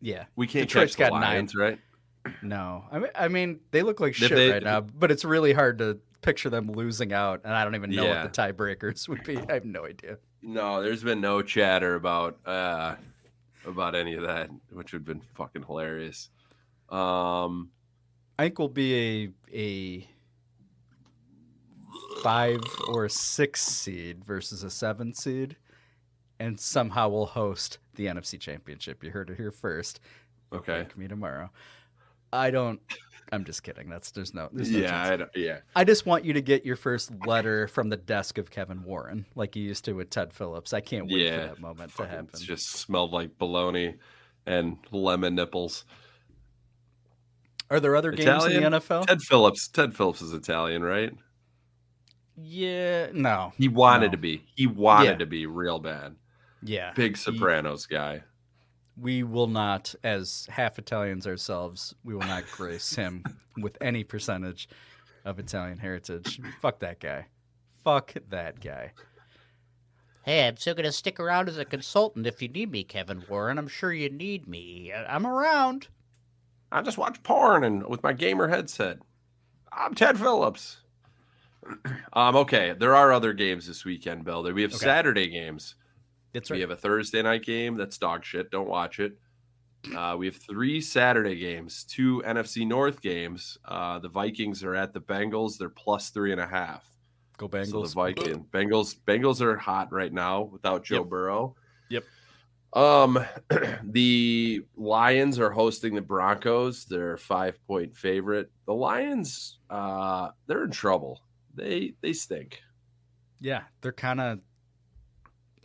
Yeah. 0.01 0.25
We 0.35 0.47
can't 0.47 0.67
Detroit's 0.67 0.95
catch 0.95 1.09
the 1.09 1.11
got 1.11 1.21
Lions, 1.21 1.53
nine. 1.55 1.79
right? 2.25 2.33
No. 2.41 2.85
I 2.91 2.99
mean, 2.99 3.09
I 3.15 3.27
mean, 3.27 3.59
they 3.71 3.81
look 3.83 3.99
like 3.99 4.13
shit 4.15 4.31
they- 4.31 4.51
right 4.51 4.63
now, 4.63 4.81
but 4.81 5.11
it's 5.11 5.23
really 5.25 5.53
hard 5.53 5.77
to 5.79 5.99
picture 6.21 6.49
them 6.49 6.71
losing 6.71 7.13
out, 7.13 7.41
and 7.43 7.53
I 7.53 7.63
don't 7.63 7.75
even 7.75 7.91
know 7.91 8.03
Yeah. 8.05 8.23
what 8.23 8.33
the 8.33 8.41
tiebreakers 8.41 9.07
would 9.07 9.23
be. 9.23 9.37
I 9.37 9.53
have 9.53 9.65
no 9.65 9.85
idea. 9.85 10.17
No, 10.41 10.81
there's 10.81 11.03
been 11.03 11.21
no 11.21 11.41
chatter 11.41 11.95
about 11.95 12.39
uh 12.45 12.95
about 13.65 13.95
any 13.95 14.13
of 14.15 14.23
that, 14.23 14.49
which 14.71 14.91
would 14.93 14.99
have 14.99 15.05
been 15.05 15.21
fucking 15.35 15.63
hilarious. 15.63 16.29
Um 16.89 17.69
I 18.39 18.43
think 18.43 18.59
we'll 18.59 18.67
be 18.69 19.31
a 19.53 19.55
a 19.55 20.09
five 22.23 22.59
or 22.87 23.07
six 23.09 23.61
seed 23.61 24.23
versus 24.25 24.63
a 24.63 24.69
seven 24.69 25.13
seed, 25.13 25.55
and 26.39 26.59
somehow 26.59 27.09
we'll 27.09 27.25
host 27.27 27.77
the 27.95 28.05
NFC 28.07 28.39
Championship. 28.39 29.03
You 29.03 29.11
heard 29.11 29.29
it 29.29 29.37
here 29.37 29.51
first. 29.51 29.99
Okay. 30.53 30.73
Thank 30.79 30.97
me 30.97 31.07
tomorrow. 31.07 31.49
I 32.33 32.51
don't. 32.51 32.79
I'm 33.31 33.43
just 33.43 33.63
kidding. 33.63 33.89
That's 33.89 34.11
there's 34.11 34.33
no. 34.33 34.49
There's 34.53 34.69
no 34.69 34.79
yeah. 34.79 35.03
I 35.03 35.15
don't, 35.17 35.29
yeah. 35.35 35.59
I 35.75 35.83
just 35.83 36.05
want 36.05 36.25
you 36.25 36.33
to 36.33 36.41
get 36.41 36.63
your 36.65 36.75
first 36.75 37.11
letter 37.25 37.67
from 37.67 37.89
the 37.89 37.97
desk 37.97 38.37
of 38.37 38.51
Kevin 38.51 38.83
Warren, 38.83 39.25
like 39.35 39.55
you 39.55 39.63
used 39.63 39.85
to 39.85 39.93
with 39.93 40.11
Ted 40.11 40.31
Phillips. 40.31 40.73
I 40.73 40.81
can't 40.81 41.05
wait 41.07 41.25
Yeah, 41.25 41.41
for 41.41 41.47
that 41.47 41.59
moment 41.59 41.95
to 41.95 42.05
happen. 42.05 42.29
It 42.33 42.41
just 42.41 42.73
smelled 42.73 43.11
like 43.11 43.37
bologna 43.39 43.95
and 44.45 44.77
lemon 44.91 45.33
nipples. 45.33 45.85
Are 47.71 47.79
there 47.79 47.95
other 47.95 48.11
games 48.11 48.45
in 48.45 48.61
the 48.61 48.69
NFL? 48.79 49.07
Ted 49.07 49.21
Phillips. 49.23 49.67
Ted 49.69 49.95
Phillips 49.95 50.21
is 50.21 50.33
Italian, 50.33 50.83
right? 50.83 51.11
Yeah, 52.37 53.07
no. 53.13 53.53
He 53.57 53.67
wanted 53.69 54.07
No. 54.07 54.11
to 54.11 54.17
be. 54.17 54.43
He 54.55 54.67
wanted 54.67 55.05
Yeah. 55.11 55.15
to 55.15 55.25
be 55.25 55.47
real 55.47 55.79
bad. 55.79 56.15
Yeah, 56.65 56.91
Big 56.93 57.11
he- 57.15 57.21
Sopranos 57.21 57.85
guy. 57.85 58.23
we 58.97 59.23
will 59.23 59.47
not, 59.47 59.93
as 60.03 60.47
half 60.51 60.79
Italians 60.79 61.27
ourselves, 61.27 61.93
we 62.03 62.13
will 62.13 62.21
not 62.27 62.43
grace 62.51 62.95
him 62.95 63.23
with 63.57 63.77
any 63.81 64.03
percentage 64.03 64.67
of 65.25 65.37
Italian 65.39 65.77
heritage. 65.77 66.39
Fuck 66.61 66.79
that 66.79 66.99
guy. 66.99 67.27
Fuck 67.83 68.13
that 68.29 68.59
guy. 68.61 68.91
Hey, 70.23 70.47
I'm 70.47 70.57
still 70.57 70.73
going 70.73 70.85
to 70.85 70.91
stick 70.91 71.19
around 71.19 71.49
as 71.49 71.57
a 71.59 71.65
consultant 71.65 72.25
if 72.25 72.41
you 72.41 72.47
need 72.47 72.71
me, 72.71 72.83
Kevin 72.83 73.23
Warren. 73.29 73.59
I'm 73.59 73.67
sure 73.67 73.93
you 73.93 74.09
need 74.09 74.47
me. 74.47 74.91
I- 74.91 75.13
I'm 75.15 75.27
around. 75.27 75.87
I 76.71 76.81
just 76.81 76.97
watch 76.97 77.21
porn 77.21 77.63
and 77.63 77.85
with 77.85 78.01
my 78.01 78.11
gamer 78.13 78.47
headset. 78.47 78.97
I'm 79.71 79.93
Ted 79.93 80.17
Phillips. 80.17 80.77
um, 82.13 82.35
okay, 82.35 82.73
there 82.77 82.95
are 82.95 83.11
other 83.11 83.33
games 83.33 83.67
this 83.67 83.85
weekend, 83.85 84.23
Bill. 84.25 84.41
We 84.51 84.61
have 84.63 84.71
Okay. 84.73 84.79
Saturday 84.85 85.27
games. 85.27 85.75
That's 86.35 86.51
We 86.51 86.61
have 86.61 86.69
a 86.69 86.75
Thursday 86.75 87.21
night 87.21 87.43
game 87.43 87.75
that's 87.77 87.97
dog 87.97 88.23
shit. 88.23 88.51
Don't 88.51 88.67
watch 88.67 88.99
it. 88.99 89.17
Uh, 89.95 90.15
we 90.17 90.25
have 90.25 90.35
three 90.35 90.81
Saturday 90.81 91.35
games, 91.35 91.83
two 91.83 92.21
NFC 92.25 92.67
North 92.67 93.01
games. 93.01 93.57
Uh, 93.65 93.99
the 93.99 94.09
Vikings 94.09 94.63
are 94.63 94.75
at 94.75 94.93
the 94.93 94.99
Bengals. 94.99 95.57
They're 95.57 95.69
plus 95.69 96.09
three 96.09 96.31
and 96.31 96.41
a 96.41 96.47
half. 96.47 96.89
Go 97.37 97.47
So 97.47 97.49
the 97.49 97.57
Bengals. 97.59 97.93
Viking 97.93 98.45
Bengals 98.51 98.95
Bengals 99.07 99.41
are 99.41 99.57
hot 99.57 99.91
right 99.91 100.11
now 100.11 100.43
without 100.43 100.83
Joe 100.83 100.99
Yep. 100.99 101.09
Burrow. 101.09 101.55
Yep. 101.89 102.03
Um, 102.73 103.25
the 103.83 104.65
Lions 104.75 105.39
are 105.39 105.51
hosting 105.51 105.95
the 105.95 106.01
Broncos. 106.01 106.85
They're 106.85 107.17
five 107.17 107.57
point 107.67 107.95
favorite. 107.95 108.51
The 108.65 108.73
Lions, 108.73 109.59
uh, 109.69 110.29
they're 110.47 110.63
in 110.65 110.71
trouble. 110.71 111.21
They 111.53 111.93
they 112.01 112.13
stink. 112.13 112.61
Yeah, 113.39 113.63
they're 113.81 113.93
kind 113.93 114.19
of. 114.19 114.39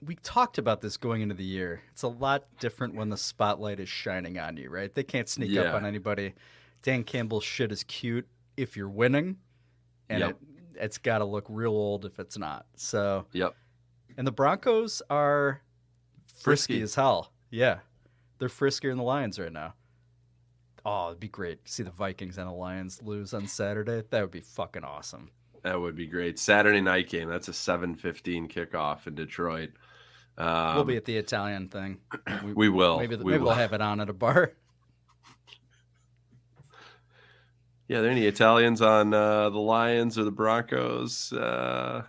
We 0.03 0.15
talked 0.17 0.57
about 0.59 0.81
this 0.81 0.97
going 0.97 1.21
into 1.21 1.35
the 1.35 1.45
year. 1.45 1.83
It's 1.93 2.03
a 2.03 2.09
lot 2.09 2.45
different 2.59 2.95
when 2.95 3.11
the 3.11 3.17
spotlight 3.19 3.81
is 3.81 3.89
shining 3.89 4.39
on 4.39 4.57
you, 4.57 4.71
right? 4.71 4.95
They 4.95 5.03
can't 5.03 5.29
sneak 5.29 5.51
Yeah. 5.51 5.63
up 5.63 5.75
on 5.75 5.85
anybody. 5.85 6.35
Dan 6.83 7.05
Campbell's 7.05 7.45
shit 7.45 7.71
is 7.71 7.85
cute 7.85 8.27
if 8.57 8.77
you're 8.77 8.89
winning, 8.89 9.37
and 10.09 10.21
Yep. 10.21 10.31
it, 10.31 10.37
it's 10.83 10.99
got 10.99 11.19
to 11.19 11.25
look 11.27 11.45
real 11.51 11.73
old 11.73 12.07
if 12.07 12.19
it's 12.19 12.39
not. 12.39 12.67
So, 12.77 13.27
Yep. 13.33 13.55
and 14.17 14.27
the 14.27 14.33
Broncos 14.33 15.03
are 15.11 15.61
frisky, 16.27 16.75
Frisky. 16.75 16.83
as 16.83 16.95
hell. 16.95 17.33
Yeah, 17.51 17.81
they're 18.39 18.49
friskier 18.49 18.91
than 18.91 18.97
the 18.99 19.05
Lions 19.05 19.39
right 19.39 19.53
now. 19.53 19.75
Oh, 20.87 21.09
it'd 21.09 21.21
be 21.21 21.29
great 21.29 21.67
to 21.67 21.71
see 21.73 21.83
the 21.83 21.91
Vikings 21.91 22.39
and 22.39 22.49
the 22.49 22.55
Lions 22.55 23.03
lose 23.03 23.35
on 23.35 23.47
Saturday. 23.47 24.03
That 24.09 24.23
would 24.23 24.31
be 24.31 24.41
fucking 24.41 24.83
awesome. 24.85 25.31
That 25.63 25.79
would 25.79 25.95
be 25.95 26.07
great. 26.07 26.39
Saturday 26.39 26.81
night 26.81 27.11
game. 27.11 27.29
That's 27.29 27.49
a 27.49 27.53
seven 27.53 27.95
fifteen 27.95 28.49
kickoff 28.49 29.07
in 29.07 29.15
Detroit. 29.15 29.73
Um, 30.41 30.75
we'll 30.77 30.85
be 30.85 30.97
at 30.97 31.05
the 31.05 31.17
Italian 31.17 31.69
thing. 31.69 31.99
we 32.55 32.69
will. 32.69 32.99
Maybe, 32.99 33.17
We 33.17 33.25
maybe 33.33 33.39
will. 33.39 33.47
we'll 33.49 33.57
have 33.57 33.73
it 33.73 33.81
on 33.81 34.01
at 34.01 34.09
a 34.09 34.13
bar. 34.15 34.53
Yeah, 37.89 37.99
are 37.99 38.03
there 38.03 38.11
any 38.11 38.27
Italians 38.27 38.81
on 38.81 39.13
uh, 39.13 39.51
the 39.51 39.59
Lions 39.59 40.17
or 40.19 40.25
the 40.25 40.31
Broncos? 40.31 41.33
Uh, 41.33 42.05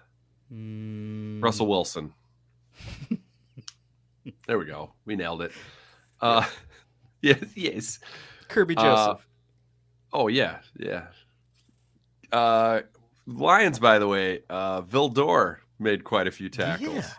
Mm, 0.54 1.42
Russell 1.42 1.66
Wilson. 1.68 2.14
there 4.48 4.60
we 4.60 4.66
go. 4.66 4.92
We 5.06 5.16
nailed 5.16 5.42
it. 5.44 5.54
Uh, 6.20 6.46
yes, 7.22 7.40
yes. 7.56 8.00
Kirby 8.50 8.76
Uh, 8.76 8.82
Joseph. 8.84 9.28
oh 10.12 10.28
yeah, 10.28 10.58
yeah. 10.78 11.06
Uh, 12.34 12.82
Lions, 13.28 13.80
by 13.80 13.98
the 13.98 14.10
way, 14.10 14.42
uh, 14.50 14.82
Vildor 14.82 15.60
made 15.80 16.04
quite 16.04 16.28
a 16.28 16.32
few 16.32 16.50
tackles. 16.50 16.96
Yeah. 16.96 17.10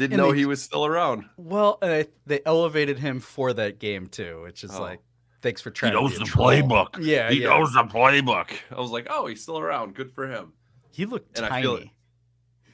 Didn't 0.00 0.14
And 0.14 0.22
know 0.22 0.32
they- 0.32 0.38
he 0.38 0.46
was 0.46 0.62
still 0.62 0.86
around. 0.86 1.26
well, 1.36 1.76
and 1.82 1.92
I, 1.92 2.06
they 2.24 2.40
elevated 2.46 2.98
him 2.98 3.20
for 3.20 3.52
that 3.52 3.78
game 3.78 4.08
too, 4.08 4.40
which 4.44 4.64
is 4.64 4.70
Oh. 4.74 4.80
like, 4.80 5.00
thanks 5.42 5.60
for 5.60 5.70
trying. 5.70 5.92
He 5.92 6.00
knows 6.00 6.12
to 6.14 6.18
be 6.20 6.22
a 6.22 6.24
the 6.24 6.30
troll. 6.30 6.48
playbook. 6.48 6.96
Yeah, 7.04 7.30
he 7.30 7.42
yeah. 7.42 7.48
knows 7.50 7.74
the 7.74 7.82
playbook. 7.84 8.50
I 8.74 8.80
was 8.80 8.90
like, 8.90 9.08
oh, 9.10 9.26
he's 9.26 9.42
still 9.42 9.58
around. 9.58 9.94
Good 9.94 10.10
for 10.12 10.26
him. 10.26 10.54
He 10.90 11.04
looked 11.04 11.36
And 11.36 11.44
I 11.44 11.50
tiny. 11.50 11.62
feel 11.62 11.76
it. 11.76 11.88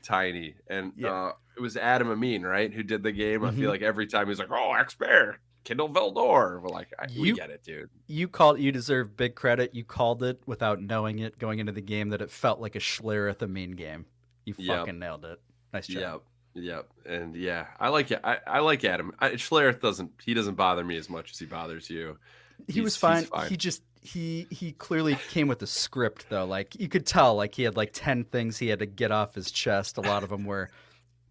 Tiny, 0.03 0.55
and 0.69 0.93
Yeah. 0.97 1.13
uh, 1.13 1.33
it 1.57 1.61
was 1.61 1.77
Adam 1.77 2.11
Amin, 2.11 2.43
right, 2.45 2.73
who 2.73 2.83
did 2.85 3.03
the 3.03 3.11
game. 3.13 3.45
I 3.45 3.51
Mhm. 3.51 3.57
feel 3.57 3.71
like 3.71 3.83
every 3.83 4.07
time 4.07 4.29
he's 4.29 4.39
like, 4.39 4.51
"Oh, 4.53 4.73
X 4.75 4.95
Bear, 4.95 5.41
Kindle 5.65 5.89
Vildor." 5.89 6.63
We're 6.63 6.69
like, 6.69 6.93
I, 6.99 7.07
we 7.19 7.29
You- 7.31 7.35
get 7.35 7.51
it, 7.51 7.65
dude. 7.65 7.91
You 8.07 8.29
called. 8.29 8.61
You 8.61 8.71
deserve 8.71 9.17
big 9.17 9.35
credit. 9.35 9.75
You 9.75 9.83
called 9.85 10.23
it 10.23 10.41
without 10.47 10.81
knowing 10.81 11.19
it 11.19 11.39
going 11.41 11.59
into 11.59 11.73
the 11.73 11.81
game 11.83 12.11
that 12.11 12.23
it 12.23 12.31
felt 12.31 12.61
like 12.61 12.77
a 12.77 12.79
Schlereth 12.79 13.43
Amin 13.43 13.73
game. 13.73 14.07
You 14.45 14.55
Yep. 14.57 14.79
fucking 14.79 14.99
nailed 15.01 15.25
it. 15.25 15.41
Nice 15.73 15.89
job. 15.89 16.01
Yep, 16.01 16.23
yep, 16.57 16.89
and 17.05 17.37
yeah, 17.37 17.67
I 17.79 17.89
like 17.91 18.11
it. 18.11 18.21
I, 18.25 18.39
I 18.47 18.59
like 18.61 18.85
Adam. 18.85 19.13
I, 19.21 19.31
Schlereth 19.33 19.81
doesn't. 19.81 20.11
He 20.25 20.35
doesn't 20.35 20.55
bother 20.57 20.83
me 20.85 20.97
as 20.97 21.09
much 21.09 21.31
as 21.33 21.39
he 21.39 21.47
bothers 21.47 21.89
you. 21.91 22.19
He 22.67 22.75
He's- 22.75 22.85
was 22.85 22.97
fine. 22.97 23.25
fine. 23.25 23.49
He 23.49 23.57
just 23.57 23.83
he 24.01 24.47
he 24.51 24.73
clearly 24.73 25.17
came 25.31 25.49
with 25.49 25.61
a 25.63 25.67
script 25.67 26.27
though. 26.31 26.45
Like 26.47 26.75
you 26.81 26.89
could 26.89 27.07
tell, 27.07 27.35
like 27.37 27.55
he 27.55 27.63
had 27.65 27.77
like 27.77 27.91
ten 27.93 28.25
things 28.25 28.57
he 28.59 28.69
had 28.69 28.79
to 28.81 28.87
get 28.87 29.11
off 29.13 29.35
his 29.35 29.51
chest. 29.51 29.99
A 29.99 30.01
lot 30.01 30.23
of 30.23 30.31
them 30.31 30.45
were 30.45 30.71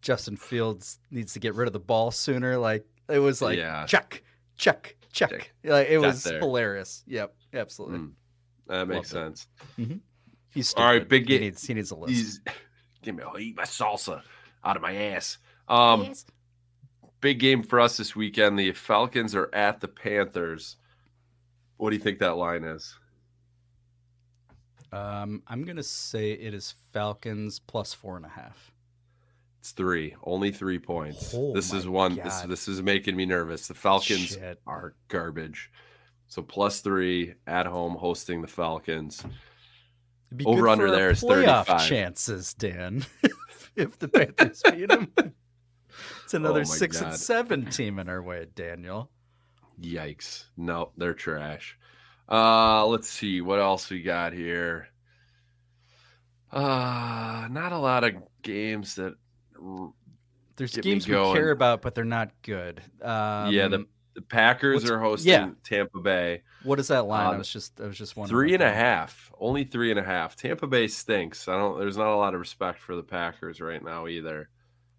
Justin 0.02 0.38
Fields 0.38 1.00
needs 1.12 1.34
to 1.34 1.40
get 1.40 1.56
rid 1.56 1.68
of 1.68 1.74
the 1.74 1.80
ball 1.80 2.12
sooner. 2.12 2.58
Like 2.58 2.86
it 3.10 3.20
was 3.20 3.42
like 3.42 3.58
Yeah. 3.58 3.86
check, 3.86 4.24
check, 4.58 4.96
check. 5.12 5.30
Check. 5.32 5.54
Like 5.64 5.90
it 5.90 5.96
Got 6.02 6.08
was 6.08 6.24
there. 6.24 6.40
hilarious. 6.40 7.04
Yep, 7.08 7.34
absolutely. 7.54 8.00
Mm, 8.00 8.12
that 8.68 8.88
makes 8.88 9.14
Loved 9.14 9.38
sense. 9.40 9.48
He's 10.50 10.74
All 10.76 10.86
right, 10.86 11.02
stupid. 11.02 11.10
big 11.10 11.28
he 11.30 11.38
ga- 11.38 11.40
needs 11.46 11.66
he 11.66 11.74
needs 11.74 11.92
a 11.92 11.96
list. 11.96 12.14
He's 12.14 12.42
give 13.02 13.16
me 13.16 13.24
eat 13.40 13.56
my 13.58 13.64
salsa 13.64 14.22
out 14.66 14.76
of 14.76 14.82
my 14.82 14.96
ass. 14.96 15.38
Um, 15.68 16.04
Yes. 16.04 16.26
big 17.22 17.40
game 17.40 17.64
for 17.64 17.80
us 17.80 17.98
this 17.98 18.16
weekend. 18.16 18.58
The 18.60 18.72
Falcons 18.74 19.36
are 19.36 19.50
at 19.54 19.80
the 19.80 19.88
Panthers. 19.88 20.78
What 21.78 21.90
do 21.92 21.96
you 21.96 22.02
think 22.02 22.20
that 22.20 22.38
line 22.38 22.64
is? 22.64 22.98
Um, 24.92 25.44
I'm 25.48 25.64
gonna 25.66 25.84
say 25.84 26.32
it 26.32 26.54
is 26.54 26.74
Falcons 26.94 27.60
plus 27.60 27.94
four 27.94 28.16
and 28.16 28.26
a 28.26 28.30
half. 28.30 28.72
It's 29.60 29.72
three, 29.72 30.16
only 30.24 30.52
three 30.52 30.80
points. 30.80 31.34
Oh 31.36 31.54
this 31.54 31.74
is 31.74 31.88
one. 31.88 32.16
This 32.16 32.42
God. 32.42 32.50
this 32.50 32.68
is 32.68 32.82
making 32.82 33.16
me 33.16 33.26
nervous. 33.26 33.68
The 33.68 33.74
Falcons 33.74 34.28
Shit. 34.28 34.62
are 34.66 34.94
garbage. 35.08 35.72
So 36.28 36.42
plus 36.42 36.82
three 36.82 37.34
at 37.46 37.66
home 37.66 37.96
hosting 37.96 38.42
the 38.42 38.48
Falcons. 38.48 39.24
Be 40.36 40.46
Over 40.46 40.62
good 40.64 40.70
under 40.72 40.88
for 40.88 40.96
there 40.96 41.10
is 41.12 41.22
playoff 41.22 41.66
35. 41.68 41.88
chances, 41.90 42.54
Dan. 42.54 43.06
if 43.86 43.98
the 44.00 44.08
Panthers 44.08 44.62
beat 44.72 44.90
them, 44.90 45.12
it's 46.24 46.34
another 46.34 46.62
Oh 46.62 46.64
six 46.64 47.00
God. 47.00 47.10
and 47.10 47.18
seven 47.20 47.66
team 47.72 48.00
in 48.00 48.10
our 48.10 48.22
way, 48.22 48.48
Daniel. 48.56 49.10
Yikes! 49.82 50.46
No, 50.58 50.92
they're 50.98 51.14
trash. 51.14 51.78
Uh, 52.30 52.86
let's 52.88 53.10
see 53.10 53.42
what 53.42 53.60
else 53.60 53.90
we 53.90 54.02
got 54.02 54.34
here. 54.34 54.88
Uh, 56.52 57.48
not 57.52 57.72
a 57.72 57.78
lot 57.78 58.04
of 58.04 58.14
games 58.42 58.96
that. 58.96 59.16
r- 59.62 59.92
There's 60.56 60.76
games 60.78 61.08
we 61.08 61.14
care 61.14 61.52
about, 61.52 61.82
but 61.82 61.96
they're 61.96 62.06
not 62.06 62.32
good. 62.42 62.82
Um, 63.02 63.52
yeah, 63.52 63.68
the, 63.68 63.86
the 64.16 64.22
Packers 64.22 64.82
what's- 64.84 64.90
are 64.90 65.00
hosting 65.00 65.32
yeah. 65.32 65.50
Tampa 65.64 66.00
Bay. 66.00 66.42
what 66.64 66.80
is 66.80 66.88
that 66.88 67.06
line? 67.06 67.28
Uh, 67.28 67.32
I 67.32 67.38
was 67.38 67.50
just 67.50 67.80
I 67.80 67.86
was 67.86 67.98
just 67.98 68.16
wondering. 68.16 68.36
Three 68.36 68.54
and 68.54 68.64
a 68.64 68.74
half, 68.74 69.32
only 69.40 69.64
three 69.66 69.92
and 69.92 70.00
a 70.00 70.04
half. 70.04 70.36
Tampa 70.36 70.66
Bay 70.68 70.88
stinks. 70.88 71.48
I 71.48 71.58
don't. 71.58 71.78
There's 71.80 71.98
not 71.98 72.08
a 72.08 72.16
lot 72.16 72.34
of 72.34 72.40
respect 72.40 72.80
for 72.80 72.96
the 72.96 73.04
Packers 73.04 73.62
right 73.62 73.84
now 73.84 74.08
either. 74.08 74.50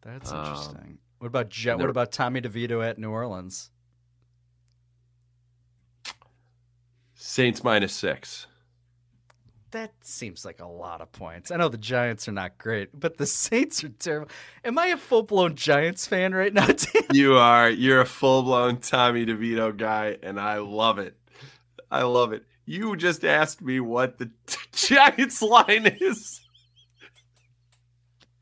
that. 0.02 0.12
That's 0.20 0.30
Um, 0.32 0.38
interesting. 0.40 0.98
What 1.18 1.26
about 1.28 1.48
Je- 1.48 1.70
and 1.70 1.80
what 1.80 1.90
about 1.90 2.12
Tommy 2.12 2.40
DeVito 2.42 2.86
at 2.86 2.98
New 2.98 3.10
Orleans? 3.10 3.70
Saints 7.14 7.64
minus 7.64 7.94
six. 7.94 8.46
That 9.76 9.92
seems 10.00 10.46
like 10.46 10.60
a 10.60 10.66
lot 10.66 11.02
of 11.02 11.12
points. 11.12 11.50
I 11.50 11.56
know 11.58 11.68
the 11.68 11.76
Giants 11.76 12.26
are 12.28 12.32
not 12.32 12.56
great, 12.56 12.98
but 12.98 13.18
the 13.18 13.26
Saints 13.26 13.84
are 13.84 13.90
terrible. 13.90 14.30
Am 14.64 14.78
I 14.78 14.86
a 14.86 14.96
full 14.96 15.22
blown 15.22 15.54
Giants 15.54 16.06
fan 16.06 16.34
right 16.34 16.50
now? 16.54 16.66
Dan? 16.68 17.02
You 17.12 17.34
are. 17.36 17.68
You're 17.68 18.00
a 18.00 18.06
full 18.06 18.42
blown 18.42 18.78
Tommy 18.78 19.26
DeVito 19.26 19.76
guy, 19.76 20.16
and 20.22 20.40
I 20.40 20.56
love 20.60 20.98
it. 20.98 21.14
I 21.90 22.04
love 22.04 22.32
it. 22.32 22.46
You 22.64 22.96
just 22.96 23.22
asked 23.22 23.60
me 23.60 23.78
what 23.80 24.16
the 24.16 24.30
Giants 24.72 25.42
line 25.42 25.94
is. 26.00 26.40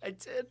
I 0.00 0.10
did. 0.10 0.46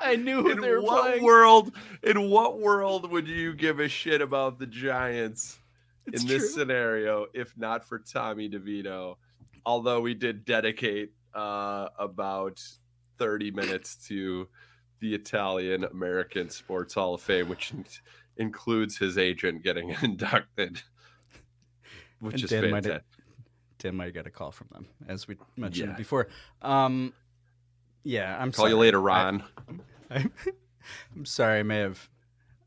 I 0.00 0.16
knew 0.16 0.40
who 0.42 0.52
In 0.52 0.60
they 0.62 0.70
were 0.70 0.80
what 0.80 1.02
playing. 1.02 1.24
world? 1.24 1.72
In 2.02 2.30
what 2.30 2.58
world 2.58 3.10
would 3.10 3.28
you 3.28 3.52
give 3.52 3.80
a 3.80 3.88
shit 3.88 4.22
about 4.22 4.58
the 4.58 4.66
Giants 4.66 5.58
It's 6.06 6.22
in 6.22 6.26
this 6.28 6.54
true. 6.54 6.62
scenario 6.62 7.26
if 7.34 7.54
not 7.58 7.86
for 7.86 7.98
Tommy 7.98 8.48
DeVito? 8.48 9.16
Although 9.66 10.00
we 10.00 10.14
did 10.14 10.44
dedicate 10.44 11.12
uh, 11.34 11.88
about 11.98 12.60
30 13.18 13.50
minutes 13.52 13.96
to 14.08 14.48
the 15.00 15.14
Italian 15.14 15.84
American 15.84 16.50
Sports 16.50 16.94
Hall 16.94 17.14
of 17.14 17.20
Fame, 17.22 17.48
which 17.48 17.72
includes 18.36 18.96
his 18.96 19.18
agent 19.18 19.62
getting 19.62 19.94
inducted, 20.02 20.80
which 22.20 22.34
And 22.34 22.44
is 22.44 22.50
Dan 22.50 22.70
might 22.70 22.84
fantastic. 22.84 23.04
Dan 23.78 23.96
might 23.96 24.12
get 24.12 24.26
a 24.26 24.30
call 24.30 24.50
from 24.50 24.68
them, 24.72 24.86
as 25.08 25.26
we 25.26 25.36
mentioned 25.56 25.90
Yeah. 25.92 25.96
before. 25.96 26.28
Um, 26.60 27.14
yeah, 28.04 28.36
I'm 28.38 28.52
Call 28.52 28.66
you 28.68 28.72
sorry. 28.74 28.80
later, 28.86 28.98
I- 28.98 29.02
Ron. 29.02 29.44
I, 30.10 30.26
I'm 31.16 31.24
sorry. 31.24 31.60
I 31.60 31.62
may 31.62 31.78
have, 31.78 32.08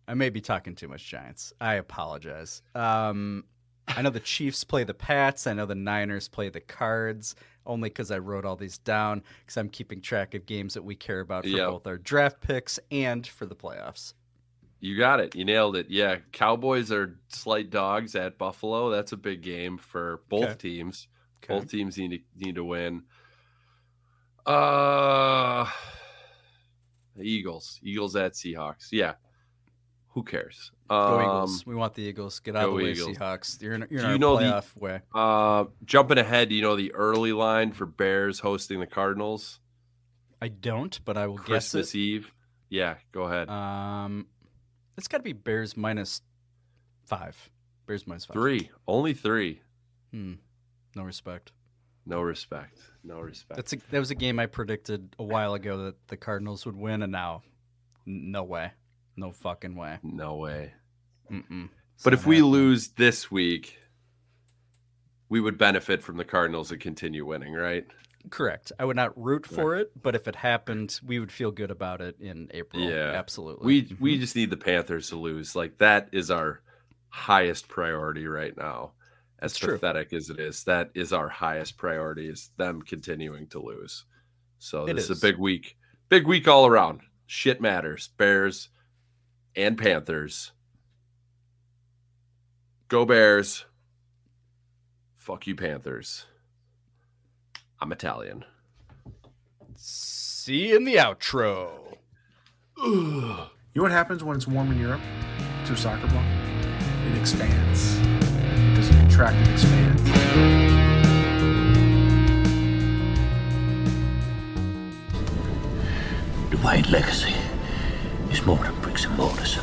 I 0.07 0.13
may 0.15 0.29
be 0.29 0.41
talking 0.41 0.73
too 0.75 0.87
much 0.87 1.07
Giants. 1.07 1.53
I 1.61 1.75
apologize. 1.75 2.61
Um, 2.73 3.45
I 3.87 4.01
know 4.01 4.09
the 4.09 4.19
Chiefs 4.19 4.63
play 4.63 4.83
the 4.83 4.93
Pats. 4.93 5.45
I 5.47 5.53
know 5.53 5.65
the 5.65 5.75
Niners 5.75 6.27
play 6.27 6.49
the 6.49 6.61
Cards. 6.61 7.35
Only 7.65 7.87
because 7.89 8.11
I 8.11 8.17
wrote 8.17 8.43
all 8.45 8.55
these 8.57 8.77
down 8.77 9.23
because 9.41 9.55
I'm 9.57 9.69
keeping 9.69 10.01
track 10.01 10.33
of 10.35 10.45
games 10.45 10.73
that 10.73 10.83
we 10.83 10.95
care 10.95 11.21
about 11.21 11.43
for 11.43 11.49
Yep. 11.49 11.69
both 11.69 11.87
our 11.87 11.97
draft 11.97 12.41
picks 12.41 12.77
and 12.91 13.25
for 13.25 13.45
the 13.45 13.55
playoffs. 13.55 14.13
You 14.81 14.97
got 14.97 15.21
it. 15.21 15.33
You 15.33 15.45
nailed 15.45 15.77
it. 15.77 15.89
Yeah, 15.89 16.17
Cowboys 16.33 16.91
are 16.91 17.17
slight 17.29 17.69
dogs 17.69 18.15
at 18.15 18.37
Buffalo. 18.37 18.89
That's 18.89 19.13
a 19.13 19.17
big 19.17 19.41
game 19.41 19.77
for 19.77 20.23
both 20.27 20.43
Okay. 20.43 20.55
teams. 20.55 21.07
Okay. 21.41 21.53
Both 21.57 21.69
teams 21.71 21.97
need 21.97 22.11
to 22.11 22.19
need 22.45 22.55
to 22.55 22.65
win. 22.65 23.03
Uh 24.45 25.65
Eagles. 27.21 27.79
Eagles 27.81 28.15
at 28.17 28.33
Seahawks. 28.33 28.89
Yeah. 28.91 29.13
Who 30.13 30.23
cares? 30.23 30.71
Go 30.89 30.95
Um, 30.95 31.21
Eagles. 31.21 31.65
We 31.65 31.75
want 31.75 31.95
the 31.95 32.03
Eagles. 32.03 32.39
Get 32.39 32.55
out 32.55 32.65
of 32.65 32.69
the 32.71 32.83
way, 32.83 32.91
Eagles. 32.91 33.17
Seahawks. 33.17 33.61
You're 33.61 33.73
in, 33.73 33.87
you're 33.89 34.03
in 34.05 34.11
you 34.11 34.17
know 34.19 34.37
the- 34.37 34.43
playoff 34.45 34.77
way. 34.77 35.01
Uh 35.13 35.65
jumping 35.85 36.17
ahead, 36.19 36.49
do 36.49 36.55
you 36.55 36.61
know 36.61 36.75
the 36.75 36.93
early 36.93 37.33
line 37.33 37.71
for 37.71 37.85
Bears 37.85 38.39
hosting 38.39 38.79
the 38.79 38.87
Cardinals? 38.87 39.59
I 40.41 40.49
don't, 40.49 40.99
but 41.05 41.17
I 41.17 41.27
will 41.27 41.37
Christmas 41.37 41.87
guess 41.87 41.95
it. 41.95 41.99
Eve. 41.99 42.31
Yeah, 42.69 42.95
go 43.11 43.23
ahead. 43.23 43.49
Um, 43.49 44.27
it's 44.97 45.07
got 45.07 45.17
to 45.17 45.23
be 45.23 45.33
Bears 45.33 45.77
minus 45.77 46.21
five. 47.05 47.49
Bears 47.87 48.05
minus 48.05 48.25
five. 48.25 48.33
three. 48.35 48.69
Only 48.87 49.13
three. 49.13 49.61
Hmm. 50.11 50.33
No 50.95 51.03
respect. 51.03 51.51
No 52.05 52.21
respect. 52.21 52.77
No 53.03 53.19
respect. 53.19 53.55
That's 53.55 53.73
a, 53.73 53.77
that 53.91 53.99
was 53.99 54.11
a 54.11 54.15
game 54.15 54.37
I 54.39 54.45
predicted 54.47 55.15
a 55.17 55.23
while 55.23 55.53
ago 55.53 55.85
that 55.85 56.07
the 56.07 56.17
Cardinals 56.17 56.65
would 56.65 56.75
win, 56.75 57.01
and 57.03 57.11
now, 57.11 57.43
no 58.05 58.43
way, 58.43 58.71
no 59.15 59.31
fucking 59.31 59.75
way. 59.75 59.99
no 60.03 60.35
way. 60.35 60.73
Mm-mm. 61.31 61.69
But 62.03 62.13
if 62.13 62.25
we 62.25 62.41
lose 62.41 62.89
this 62.89 63.31
week, 63.31 63.77
we 65.29 65.39
would 65.39 65.57
benefit 65.57 66.03
from 66.03 66.17
the 66.17 66.25
Cardinals 66.25 66.71
and 66.71 66.81
continue 66.81 67.25
winning, 67.25 67.53
right? 67.53 67.85
correct, 68.29 68.71
I 68.79 68.85
would 68.85 68.95
not 68.95 69.19
root 69.21 69.45
for 69.45 69.75
it, 69.75 69.91
but 70.01 70.15
if 70.15 70.27
it 70.27 70.35
happened, 70.35 70.99
we 71.05 71.19
would 71.19 71.31
feel 71.31 71.51
good 71.51 71.71
about 71.71 72.01
it 72.01 72.15
in 72.19 72.49
April. 72.53 72.83
Yeah, 72.83 73.11
absolutely. 73.11 73.65
We 73.65 73.97
we 73.99 74.13
mm-hmm. 74.13 74.21
just 74.21 74.35
need 74.35 74.49
the 74.49 74.57
Panthers 74.57 75.09
to 75.09 75.17
lose. 75.17 75.55
Like 75.55 75.77
that 75.79 76.09
is 76.11 76.31
our 76.31 76.61
highest 77.09 77.67
priority 77.67 78.27
right 78.27 78.55
now. 78.57 78.93
As 79.39 79.51
It's 79.51 79.59
true. 79.59 79.73
pathetic 79.73 80.13
as 80.13 80.29
it 80.29 80.39
is, 80.39 80.63
that 80.63 80.91
is 80.95 81.11
our 81.11 81.27
highest 81.27 81.77
priority 81.77 82.29
is 82.29 82.49
them 82.57 82.81
continuing 82.81 83.47
to 83.47 83.59
lose. 83.61 84.05
So 84.59 84.85
It 84.85 84.93
this 84.93 85.05
is 85.05 85.11
is. 85.11 85.23
a 85.23 85.27
big 85.27 85.37
week. 85.37 85.77
Big 86.07 86.25
week 86.25 86.47
all 86.47 86.65
around. 86.65 87.01
Shit 87.27 87.59
matters. 87.59 88.09
Bears 88.17 88.69
and 89.55 89.77
Panthers. 89.77 90.51
Go 92.87 93.05
Bears. 93.05 93.65
Fuck 95.15 95.47
you 95.47 95.55
Panthers. 95.55 96.25
I'm 97.79 97.91
Italian. 97.91 98.45
See 99.75 100.69
you 100.69 100.77
in 100.77 100.85
the 100.85 100.95
outro. 100.95 101.97
You 103.75 103.79
know 103.79 103.83
what 103.85 103.91
happens 103.91 104.23
when 104.23 104.35
it's 104.35 104.47
warm 104.47 104.71
in 104.71 104.79
Europe 104.79 105.01
to 105.65 105.73
a 105.73 105.77
soccer 105.77 106.05
ball? 106.05 106.23
It 107.07 107.17
expands. 107.17 107.97
It 107.97 108.75
doesn't 108.75 108.99
contract, 108.99 109.47
it 109.47 109.51
expands. 109.51 110.03
The 116.51 116.57
Wayne 116.63 116.91
legacy 116.91 117.33
is 118.29 118.45
more 118.45 118.57
than 118.57 118.79
bricks 118.93 119.05
and 119.05 119.17
mortars. 119.17 119.57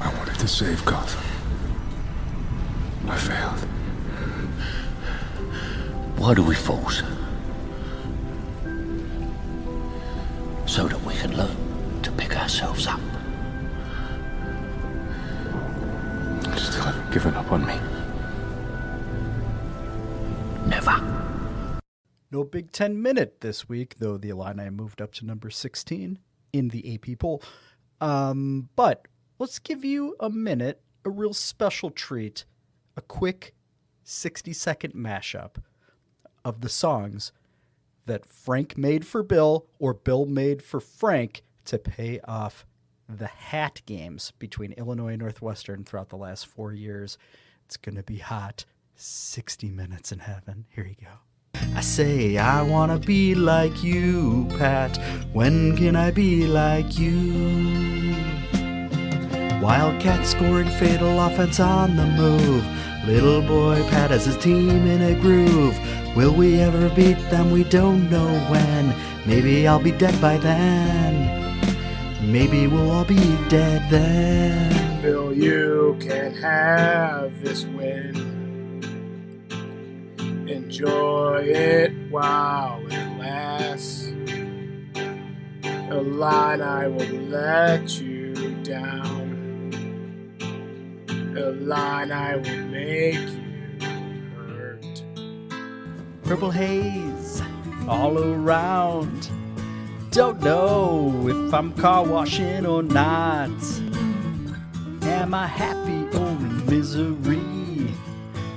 I 0.00 0.14
wanted 0.18 0.38
to 0.38 0.46
save 0.46 0.84
Gotham. 0.84 1.24
I 3.08 3.16
failed. 3.16 3.58
Why 6.18 6.34
do 6.34 6.42
we 6.42 6.54
force? 6.54 7.02
So 10.66 10.88
that 10.88 11.02
we 11.06 11.14
can 11.14 11.34
learn 11.34 11.56
to 12.02 12.12
pick 12.12 12.36
ourselves 12.36 12.86
up. 12.86 13.00
You 16.44 16.58
still 16.58 16.82
haven't 16.82 17.12
given 17.12 17.34
up 17.34 17.50
on 17.50 17.64
me. 17.66 17.78
Never. 20.68 21.80
No 22.30 22.44
Big 22.44 22.72
Ten 22.72 23.00
minute 23.00 23.40
this 23.40 23.70
week, 23.70 23.94
though 24.00 24.18
the 24.18 24.28
Illini 24.28 24.68
moved 24.68 25.00
up 25.00 25.14
to 25.14 25.24
number 25.24 25.48
16 25.48 26.18
in 26.52 26.68
the 26.68 26.94
AP 26.94 27.18
poll. 27.18 27.42
Um, 28.00 28.68
but 28.76 29.06
let's 29.38 29.58
give 29.58 29.84
you 29.84 30.16
a 30.20 30.30
minute, 30.30 30.80
a 31.04 31.10
real 31.10 31.34
special 31.34 31.90
treat, 31.90 32.44
a 32.96 33.00
quick 33.00 33.54
60 34.04 34.52
second 34.52 34.94
mashup 34.94 35.56
of 36.44 36.60
the 36.60 36.68
songs 36.68 37.32
that 38.06 38.26
Frank 38.26 38.76
made 38.76 39.06
for 39.06 39.22
Bill 39.22 39.66
or 39.78 39.94
Bill 39.94 40.26
made 40.26 40.62
for 40.62 40.80
Frank 40.80 41.42
to 41.64 41.78
pay 41.78 42.20
off 42.20 42.66
the 43.08 43.26
hat 43.26 43.82
games 43.86 44.32
between 44.38 44.72
Illinois 44.72 45.12
and 45.12 45.20
Northwestern 45.20 45.84
throughout 45.84 46.10
the 46.10 46.16
last 46.16 46.46
four 46.46 46.72
years. 46.72 47.16
It's 47.64 47.76
going 47.76 47.96
to 47.96 48.02
be 48.02 48.18
hot. 48.18 48.64
60 48.96 49.70
minutes 49.70 50.12
in 50.12 50.20
heaven. 50.20 50.66
Here 50.70 50.86
you 50.86 50.94
go. 51.00 51.18
I 51.76 51.80
say, 51.80 52.38
I 52.38 52.62
want 52.62 52.92
to 52.92 53.04
be 53.04 53.34
like 53.34 53.82
you, 53.82 54.46
Pat. 54.58 54.96
When 55.32 55.76
can 55.76 55.96
I 55.96 56.12
be 56.12 56.46
like 56.46 56.96
you? 56.98 58.14
Wildcat 59.60 60.24
scoring 60.24 60.68
fatal 60.68 61.20
offense 61.20 61.58
on 61.58 61.96
the 61.96 62.06
move. 62.06 62.64
Little 63.06 63.42
boy 63.42 63.82
Pat 63.90 64.10
has 64.10 64.24
his 64.26 64.36
team 64.36 64.86
in 64.86 65.02
a 65.02 65.20
groove. 65.20 65.76
Will 66.14 66.32
we 66.32 66.60
ever 66.60 66.88
beat 66.94 67.18
them? 67.28 67.50
We 67.50 67.64
don't 67.64 68.08
know 68.08 68.38
when. 68.50 68.94
Maybe 69.26 69.66
I'll 69.66 69.82
be 69.82 69.90
dead 69.90 70.20
by 70.20 70.36
then. 70.36 71.44
Maybe 72.30 72.68
we'll 72.68 72.90
all 72.90 73.04
be 73.04 73.16
dead 73.48 73.90
then. 73.90 75.02
Bill, 75.02 75.34
you 75.34 75.96
can 76.00 76.34
have 76.34 77.42
this 77.42 77.64
win. 77.64 78.43
Enjoy 80.46 81.42
it 81.42 81.92
while 82.10 82.78
it 82.86 83.18
lasts. 83.18 84.12
The 85.88 86.02
line 86.02 86.60
I 86.60 86.86
will 86.86 87.18
let 87.30 87.98
you 87.98 88.34
down. 88.62 89.70
The 91.32 91.52
line 91.52 92.12
I 92.12 92.36
will 92.36 92.64
make 92.66 93.14
you 93.14 94.20
hurt. 94.36 95.02
Purple 96.24 96.50
haze 96.50 97.42
all 97.88 98.18
around. 98.18 99.30
Don't 100.10 100.42
know 100.42 101.26
if 101.26 101.54
I'm 101.54 101.72
car 101.72 102.04
washing 102.04 102.66
or 102.66 102.82
not. 102.82 103.50
Am 105.02 105.32
I 105.32 105.46
happy 105.46 106.06
or 106.18 106.28
in 106.28 106.66
misery? 106.66 107.63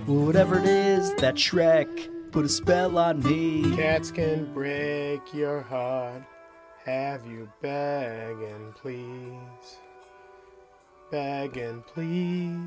Whatever 0.07 0.57
it 0.57 0.65
is, 0.65 1.13
that 1.15 1.35
Shrek 1.35 2.31
put 2.31 2.45
a 2.45 2.49
spell 2.49 2.97
on 2.97 3.21
me. 3.23 3.75
Cats 3.75 4.09
can 4.09 4.53
break 4.53 5.19
your 5.33 5.61
heart. 5.61 6.23
Have 6.85 7.27
you 7.27 7.51
begging, 7.61 8.73
please? 8.81 9.79
Begging, 11.11 11.83
please. 11.93 12.57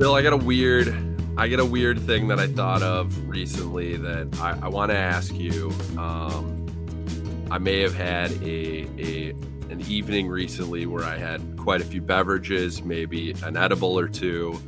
Bill, 0.00 0.14
I 0.14 0.22
got 0.22 0.32
a 0.32 0.36
weird, 0.38 0.88
I 1.36 1.46
got 1.48 1.60
a 1.60 1.64
weird 1.64 2.00
thing 2.00 2.28
that 2.28 2.40
I 2.40 2.46
thought 2.46 2.82
of 2.82 3.28
recently 3.28 3.98
that 3.98 4.34
I, 4.40 4.58
I 4.62 4.68
want 4.68 4.90
to 4.90 4.96
ask 4.96 5.34
you. 5.34 5.70
Um, 5.98 7.46
I 7.50 7.58
may 7.58 7.80
have 7.80 7.94
had 7.94 8.30
a 8.42 8.88
a 8.98 9.28
an 9.68 9.82
evening 9.88 10.26
recently 10.28 10.86
where 10.86 11.04
I 11.04 11.18
had 11.18 11.42
quite 11.58 11.82
a 11.82 11.84
few 11.84 12.00
beverages, 12.00 12.82
maybe 12.82 13.32
an 13.42 13.58
edible 13.58 13.98
or 13.98 14.08
two, 14.08 14.58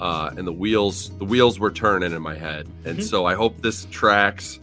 uh, 0.00 0.30
and 0.34 0.46
the 0.46 0.52
wheels 0.52 1.10
the 1.18 1.26
wheels 1.26 1.60
were 1.60 1.70
turning 1.70 2.12
in 2.12 2.22
my 2.22 2.34
head. 2.34 2.66
And 2.86 3.00
Mhm. 3.00 3.02
so 3.02 3.26
I 3.26 3.34
hope 3.34 3.60
this 3.60 3.84
tracks. 3.90 4.60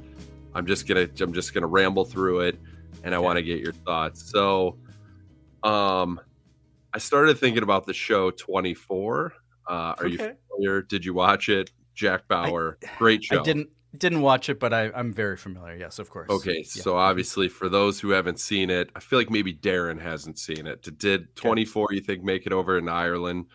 I'm 0.56 0.66
just 0.66 0.88
gonna 0.88 1.08
I'm 1.20 1.32
just 1.32 1.54
gonna 1.54 1.68
ramble 1.68 2.06
through 2.06 2.40
it, 2.40 2.60
and 3.04 3.14
I 3.14 3.20
want 3.20 3.38
to 3.38 3.44
get 3.44 3.60
your 3.60 3.74
thoughts. 3.74 4.24
So, 4.32 4.80
um, 5.62 6.20
I 6.92 6.98
started 6.98 7.38
thinking 7.38 7.62
about 7.62 7.86
the 7.86 7.94
show 7.94 8.32
24. 8.32 9.34
Uh, 9.70 9.94
are 10.00 10.08
you 10.08 10.16
Okay. 10.20 10.34
familiar? 10.50 10.82
Did 10.82 11.06
you 11.06 11.14
watch 11.14 11.50
it? 11.50 11.72
Jack 11.96 12.28
Bauer, 12.28 12.78
great 12.98 13.24
show. 13.24 13.40
I 13.40 13.44
didn't 13.44 13.70
didn't 13.98 14.22
watch 14.22 14.50
it, 14.50 14.60
but 14.60 14.74
I, 14.74 14.92
I'm 14.94 15.12
very 15.14 15.38
familiar. 15.38 15.76
Yes, 15.76 15.98
of 15.98 16.10
course. 16.12 16.30
Okay, 16.30 16.58
Yeah. 16.58 16.82
so 16.84 16.98
obviously 16.98 17.48
for 17.50 17.68
those 17.70 18.00
who 18.00 18.10
haven't 18.12 18.40
seen 18.40 18.70
it, 18.70 18.92
I 18.96 19.00
feel 19.00 19.18
like 19.18 19.32
maybe 19.32 19.54
Darren 19.56 20.00
hasn't 20.00 20.38
seen 20.38 20.68
it. 20.68 20.84
Did- 20.84 20.98
Did 21.00 21.36
24 21.36 21.88
you 21.94 22.02
think 22.02 22.24
make 22.24 22.46
it 22.46 22.54
over 22.54 22.78
in 22.78 22.88
Ireland? 22.90 23.46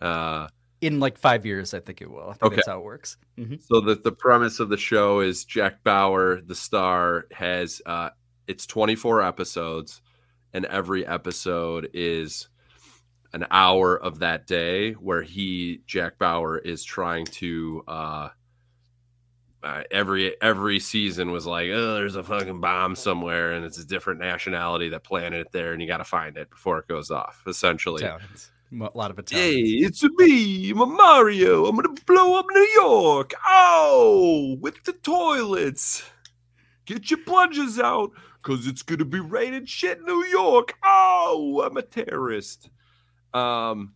Uh 0.00 0.48
in 0.80 0.98
like 0.98 1.18
five 1.18 1.44
years, 1.44 1.74
I 1.74 1.80
think 1.80 2.00
it 2.00 2.10
will. 2.10 2.30
I 2.30 2.32
think 2.32 2.42
Okay. 2.44 2.56
that's 2.56 2.68
how 2.68 2.78
it 2.78 2.84
works. 2.84 3.18
Mhm. 3.38 3.60
So 3.62 3.80
the 3.82 3.96
the 3.96 4.12
premise 4.12 4.60
of 4.60 4.70
the 4.70 4.78
show 4.78 5.20
is 5.20 5.44
Jack 5.44 5.82
Bauer, 5.84 6.40
the 6.40 6.54
star, 6.54 7.26
has 7.32 7.82
uh 7.84 8.10
it's 8.46 8.66
24 8.66 9.20
episodes 9.22 10.00
and 10.54 10.64
every 10.66 11.06
episode 11.06 11.90
is 11.92 12.48
an 13.32 13.46
hour 13.50 13.96
of 13.96 14.18
that 14.20 14.46
day 14.46 14.92
where 14.92 15.22
he 15.22 15.80
Jack 15.86 16.18
Bauer 16.18 16.58
is 16.58 16.84
trying 16.84 17.26
to 17.26 17.84
uh 17.86 18.28
uh, 19.62 19.82
every 19.90 20.40
every 20.40 20.80
season 20.80 21.30
was 21.30 21.46
like, 21.46 21.68
oh, 21.70 21.94
there's 21.94 22.16
a 22.16 22.22
fucking 22.22 22.60
bomb 22.60 22.96
somewhere, 22.96 23.52
and 23.52 23.64
it's 23.64 23.78
a 23.78 23.84
different 23.84 24.20
nationality 24.20 24.88
that 24.88 25.04
planted 25.04 25.40
it 25.40 25.52
there, 25.52 25.72
and 25.72 25.82
you 25.82 25.88
got 25.88 25.98
to 25.98 26.04
find 26.04 26.36
it 26.36 26.48
before 26.50 26.78
it 26.78 26.88
goes 26.88 27.10
off. 27.10 27.42
Essentially, 27.46 28.02
Italians. 28.02 28.50
A 28.72 28.90
lot 28.94 29.10
of 29.10 29.28
Hey, 29.28 29.58
it's 29.58 30.02
me, 30.16 30.70
I'm 30.70 30.80
a 30.80 30.86
Mario. 30.86 31.66
I'm 31.66 31.76
gonna 31.76 31.94
blow 32.06 32.38
up 32.38 32.46
New 32.54 32.68
York. 32.76 33.34
Oh, 33.46 34.56
with 34.60 34.82
the 34.84 34.92
toilets. 34.92 36.04
Get 36.86 37.10
your 37.10 37.20
plungers 37.24 37.78
out, 37.78 38.12
cause 38.42 38.66
it's 38.66 38.82
gonna 38.82 39.04
be 39.04 39.20
raining 39.20 39.66
shit 39.66 39.98
in 39.98 40.06
New 40.06 40.24
York. 40.26 40.74
Oh, 40.84 41.62
I'm 41.66 41.76
a 41.76 41.82
terrorist. 41.82 42.70
Um. 43.34 43.94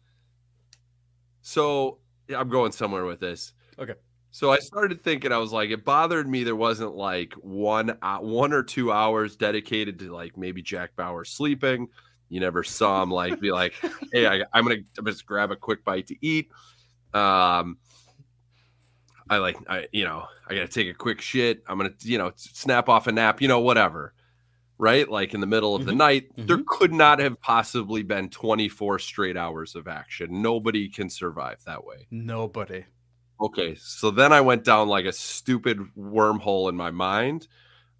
So 1.43 1.98
yeah, 2.28 2.40
I'm 2.40 2.48
going 2.48 2.73
somewhere 2.73 3.05
with 3.05 3.20
this. 3.20 3.52
Okay. 3.78 3.94
So 4.31 4.51
I 4.51 4.59
started 4.59 5.05
thinking, 5.05 5.31
I 5.31 5.39
was 5.39 5.52
like, 5.52 5.70
it 5.70 5.85
bothered 5.85 6.28
me. 6.28 6.43
There 6.43 6.56
wasn't 6.56 6.97
like 6.97 7.35
one 7.35 7.97
uh, 8.02 8.19
one 8.19 8.52
or 8.52 8.65
two 8.65 8.90
hours 8.90 9.36
dedicated 9.36 9.98
to 10.01 10.12
like 10.12 10.36
maybe 10.36 10.61
Jack 10.61 10.97
Bauer 10.97 11.24
sleeping. 11.24 11.89
You 12.28 12.40
never 12.40 12.65
saw 12.65 13.02
him 13.02 13.11
like 13.12 13.39
be 13.39 13.52
like, 13.52 13.74
hey, 14.12 14.27
I, 14.27 14.44
I'm 14.52 14.65
gonna 14.65 14.78
just 15.05 15.24
grab 15.24 15.52
a 15.52 15.56
quick 15.56 15.85
bite 15.85 16.09
to 16.09 16.16
eat. 16.20 16.51
Um, 17.12 17.78
I 19.31 19.39
like 19.39 19.56
I 19.69 19.86
you 19.93 20.05
know 20.05 20.24
I 20.48 20.55
gotta 20.55 20.66
take 20.69 20.89
a 20.89 20.94
quick 20.94 21.20
shit. 21.20 21.62
I'm 21.69 21.78
gonna 21.78 21.94
you 22.01 22.19
know 22.19 22.32
snap 22.35 22.89
off 22.89 23.06
a 23.06 23.12
nap. 23.12 23.40
You 23.40 23.47
know 23.47 23.61
whatever. 23.61 24.15
Right, 24.77 25.09
like 25.09 25.35
in 25.35 25.41
the 25.41 25.47
middle 25.47 25.77
of 25.77 25.85
the 25.87 25.95
night, 25.95 26.31
there 26.37 26.61
could 26.67 26.93
not 26.93 27.21
have 27.21 27.41
possibly 27.41 28.03
been 28.03 28.29
24 28.29 28.99
straight 28.99 29.37
hours 29.37 29.77
of 29.77 29.87
action. 29.87 30.43
Nobody 30.43 30.89
can 30.89 31.09
survive 31.09 31.63
that 31.65 31.85
way. 31.85 32.09
Nobody. 32.11 32.85
Okay, 33.41 33.77
so 33.77 34.11
then 34.11 34.33
I 34.33 34.41
went 34.41 34.65
down 34.65 34.89
like 34.89 35.05
a 35.05 35.13
stupid 35.13 35.79
wormhole 35.97 36.69
in 36.69 36.77
my 36.77 36.91
mind, 36.91 37.47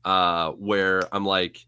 uh, 0.05 0.51
where 0.53 1.03
I'm 1.15 1.25
like, 1.25 1.65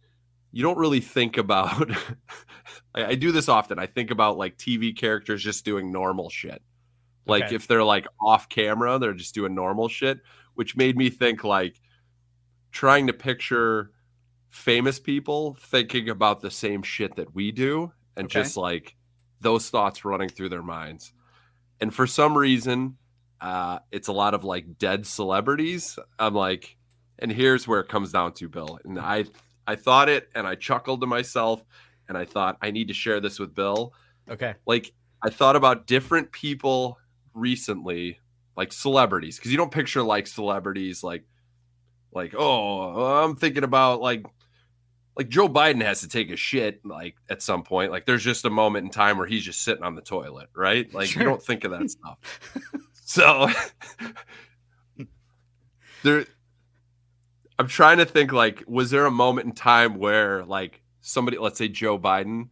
you 0.50 0.62
don't 0.62 0.78
really 0.78 1.00
think 1.00 1.36
about. 1.36 1.88
I, 2.94 3.04
I 3.04 3.14
do 3.14 3.30
this 3.30 3.48
often. 3.48 3.78
I 3.78 3.86
think 3.86 4.10
about 4.10 4.38
like 4.38 4.56
TV 4.56 4.96
characters 4.96 5.42
just 5.42 5.64
doing 5.64 5.92
normal 5.92 6.30
shit. 6.30 6.62
Like 7.26 7.44
Okay. 7.44 7.54
if 7.54 7.66
they're 7.68 7.84
like 7.84 8.06
off 8.20 8.48
camera, 8.48 8.98
they're 8.98 9.12
just 9.12 9.34
doing 9.34 9.54
normal 9.54 9.88
shit, 9.88 10.18
which 10.54 10.76
made 10.76 10.96
me 10.96 11.10
think 11.10 11.44
like 11.44 11.80
trying 12.72 13.06
to 13.08 13.12
picture 13.12 13.90
famous 14.56 14.98
people 14.98 15.54
thinking 15.60 16.08
about 16.08 16.40
the 16.40 16.50
same 16.50 16.82
shit 16.82 17.14
that 17.16 17.34
we 17.34 17.52
do 17.52 17.92
and 18.16 18.24
Okay. 18.24 18.40
just 18.40 18.56
like 18.56 18.96
those 19.40 19.68
thoughts 19.68 20.04
running 20.04 20.30
through 20.30 20.48
their 20.48 20.62
minds. 20.62 21.12
And 21.80 21.94
for 21.94 22.06
some 22.06 22.36
reason, 22.36 22.96
uh, 23.40 23.80
it's 23.92 24.08
a 24.08 24.12
lot 24.12 24.32
of 24.32 24.44
like 24.44 24.78
dead 24.78 25.06
celebrities. 25.06 25.98
I'm 26.18 26.34
like, 26.34 26.78
and 27.18 27.30
here's 27.30 27.68
where 27.68 27.80
it 27.80 27.88
comes 27.88 28.12
down 28.12 28.32
to, 28.34 28.48
Bill. 28.48 28.78
And 28.84 28.98
I 28.98 29.26
I 29.66 29.76
thought 29.76 30.08
it 30.08 30.30
and 30.34 30.46
I 30.46 30.54
chuckled 30.54 31.02
to 31.02 31.06
myself 31.06 31.62
and 32.08 32.16
I 32.16 32.24
thought 32.24 32.56
I 32.62 32.70
need 32.70 32.88
to 32.88 32.94
share 32.94 33.20
this 33.20 33.38
with 33.38 33.54
Bill. 33.54 33.92
Okay. 34.30 34.54
Like 34.66 34.92
I 35.22 35.28
thought 35.28 35.56
about 35.56 35.86
different 35.86 36.32
people 36.32 36.98
recently, 37.34 38.20
like 38.56 38.72
celebrities, 38.72 39.36
because 39.36 39.50
you 39.50 39.58
don't 39.58 39.70
picture 39.70 40.02
like 40.02 40.26
celebrities 40.26 41.04
like 41.04 41.24
like, 42.12 42.34
oh, 42.36 43.22
I'm 43.22 43.36
thinking 43.36 43.64
about 43.64 44.00
like 44.00 44.24
like 45.16 45.28
Joe 45.28 45.48
Biden 45.48 45.82
has 45.82 46.00
to 46.00 46.08
take 46.08 46.30
a 46.30 46.36
shit 46.36 46.84
like 46.84 47.16
at 47.30 47.42
some 47.42 47.62
point. 47.62 47.90
Like 47.90 48.04
there's 48.04 48.22
just 48.22 48.44
a 48.44 48.50
moment 48.50 48.84
in 48.84 48.90
time 48.90 49.16
where 49.16 49.26
he's 49.26 49.44
just 49.44 49.62
sitting 49.62 49.82
on 49.82 49.94
the 49.94 50.02
toilet, 50.02 50.48
right? 50.54 50.92
Like 50.92 51.08
Sure. 51.08 51.22
you 51.22 51.28
don't 51.28 51.42
think 51.42 51.64
of 51.64 51.70
that 51.70 51.90
stuff. 51.90 52.18
So 52.92 53.48
there 56.02 56.26
I'm 57.58 57.68
trying 57.68 57.98
to 57.98 58.04
think 58.04 58.32
like 58.32 58.62
was 58.66 58.90
there 58.90 59.06
a 59.06 59.10
moment 59.10 59.46
in 59.46 59.52
time 59.52 59.94
where 59.98 60.44
like 60.44 60.82
somebody 61.00 61.38
let's 61.38 61.56
say 61.58 61.68
Joe 61.68 61.98
Biden 61.98 62.50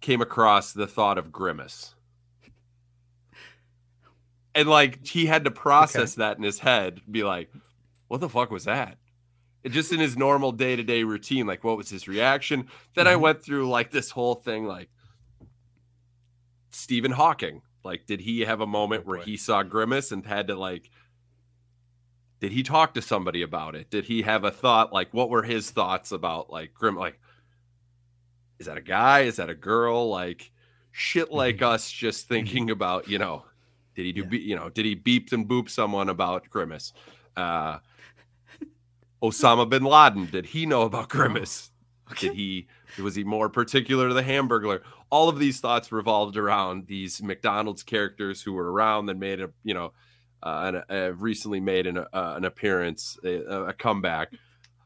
came 0.00 0.20
across 0.20 0.72
the 0.72 0.86
thought 0.88 1.18
of 1.18 1.30
grimace. 1.30 1.94
And 4.54 4.68
like 4.68 5.06
he 5.06 5.24
had 5.26 5.44
to 5.44 5.50
process 5.50 6.16
that 6.16 6.36
in 6.36 6.42
his 6.42 6.58
head, 6.58 7.00
be 7.10 7.22
like, 7.22 7.50
what 8.08 8.20
the 8.20 8.28
fuck 8.28 8.50
was 8.50 8.64
that? 8.64 8.98
Just 9.64 9.92
in 9.92 10.00
his 10.00 10.16
normal 10.16 10.50
day 10.52 10.74
to 10.74 10.82
day 10.82 11.04
routine, 11.04 11.46
like 11.46 11.62
what 11.62 11.76
was 11.76 11.88
his 11.88 12.08
reaction? 12.08 12.68
Then 12.94 13.06
I 13.06 13.14
Mhm. 13.14 13.20
went 13.20 13.44
through 13.44 13.68
like 13.68 13.90
this 13.90 14.10
whole 14.10 14.34
thing, 14.34 14.66
like 14.66 14.90
Stephen 16.70 17.12
Hawking. 17.12 17.62
Like, 17.84 18.06
did 18.06 18.20
he 18.20 18.40
have 18.40 18.60
a 18.60 18.66
moment 18.66 19.06
where 19.06 19.20
he 19.20 19.36
saw 19.36 19.62
grimace 19.62 20.12
and 20.12 20.26
had 20.26 20.48
to 20.48 20.56
like 20.56 20.90
did 22.40 22.50
he 22.50 22.64
talk 22.64 22.94
to 22.94 23.00
somebody 23.00 23.42
about 23.42 23.76
it? 23.76 23.88
Did 23.88 24.04
he 24.04 24.22
have 24.22 24.42
a 24.42 24.50
thought? 24.50 24.92
Like, 24.92 25.14
what 25.14 25.30
were 25.30 25.44
his 25.44 25.70
thoughts 25.70 26.10
about 26.10 26.50
like 26.50 26.74
Grim? 26.74 26.96
Like, 26.96 27.20
is 28.58 28.66
that 28.66 28.76
a 28.76 28.82
guy? 28.82 29.20
Is 29.20 29.36
that 29.36 29.48
a 29.48 29.54
girl? 29.54 30.08
Like, 30.10 30.50
shit 30.90 31.30
like 31.30 31.62
us 31.62 31.88
just 31.88 32.26
thinking 32.26 32.70
about, 32.70 33.08
you 33.08 33.18
know, 33.20 33.44
did 33.94 34.06
he 34.06 34.12
do, 34.12 34.24
be, 34.24 34.38
you 34.38 34.56
know, 34.56 34.68
did 34.68 34.84
he 34.84 34.96
beep 34.96 35.30
and 35.30 35.48
boop 35.48 35.70
someone 35.70 36.08
about 36.08 36.50
Grimace? 36.50 36.92
Uh, 37.36 37.78
Osama 39.22 39.68
bin 39.68 39.84
Laden, 39.84 40.26
did 40.30 40.46
he 40.46 40.66
know 40.66 40.82
about 40.82 41.08
Grimace? 41.08 41.70
Did 42.18 42.34
he, 42.34 42.66
was 43.00 43.14
he 43.14 43.24
more 43.24 43.48
particular 43.48 44.08
to 44.08 44.14
the 44.14 44.22
Hamburglar? 44.22 44.82
All 45.10 45.28
of 45.28 45.38
these 45.38 45.60
thoughts 45.60 45.92
revolved 45.92 46.36
around 46.36 46.86
these 46.86 47.22
McDonald's 47.22 47.82
characters 47.82 48.42
who 48.42 48.52
were 48.52 48.70
around 48.70 49.06
that 49.06 49.16
made 49.16 49.40
a, 49.40 49.50
you 49.62 49.74
know, 49.74 49.92
uh, 50.42 50.82
an, 50.88 50.96
uh, 50.96 51.12
recently 51.14 51.60
made 51.60 51.86
an, 51.86 51.98
uh, 51.98 52.06
an 52.12 52.44
appearance, 52.44 53.18
a, 53.24 53.68
a 53.68 53.72
comeback. 53.72 54.32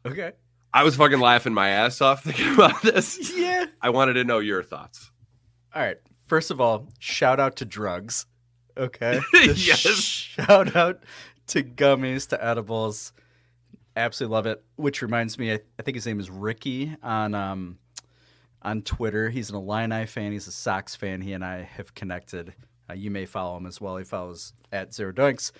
Okay. 0.04 0.32
I 0.72 0.84
was 0.84 0.94
fucking 0.96 1.20
laughing 1.20 1.54
my 1.54 1.70
ass 1.70 2.00
off 2.00 2.22
thinking 2.22 2.52
about 2.54 2.82
this. 2.82 3.32
Yeah. 3.34 3.64
I 3.80 3.90
wanted 3.90 4.14
to 4.14 4.24
know 4.24 4.38
your 4.38 4.62
thoughts. 4.62 5.10
All 5.74 5.82
right. 5.82 5.96
First 6.26 6.50
of 6.50 6.60
all, 6.60 6.88
shout 6.98 7.40
out 7.40 7.56
to 7.56 7.64
drugs. 7.64 8.26
Okay. 8.76 9.20
Yes. 9.32 9.80
Shout 9.80 10.76
out 10.76 11.04
to 11.48 11.62
gummies, 11.62 12.28
to 12.28 12.44
edibles. 12.44 13.12
Absolutely 13.96 14.34
love 14.34 14.46
it. 14.46 14.62
Which 14.76 15.02
reminds 15.02 15.38
me, 15.38 15.52
I, 15.52 15.60
I 15.78 15.82
think 15.82 15.94
his 15.94 16.06
name 16.06 16.20
is 16.20 16.30
Ricky 16.30 16.94
on 17.02 17.34
um 17.34 17.78
on 18.62 18.82
Twitter. 18.82 19.30
He's 19.30 19.50
an 19.50 19.56
Illini 19.56 20.06
fan. 20.06 20.32
He's 20.32 20.46
a 20.46 20.52
Sox 20.52 20.94
fan. 20.94 21.20
He 21.20 21.32
and 21.32 21.44
I 21.44 21.62
have 21.62 21.94
connected. 21.94 22.52
Uh, 22.90 22.94
you 22.94 23.10
may 23.10 23.24
follow 23.26 23.56
him 23.56 23.66
as 23.66 23.80
well. 23.80 23.96
He 23.96 24.04
follows 24.04 24.52
at 24.72 24.92
Zero 24.94 25.12
Doinks. 25.12 25.50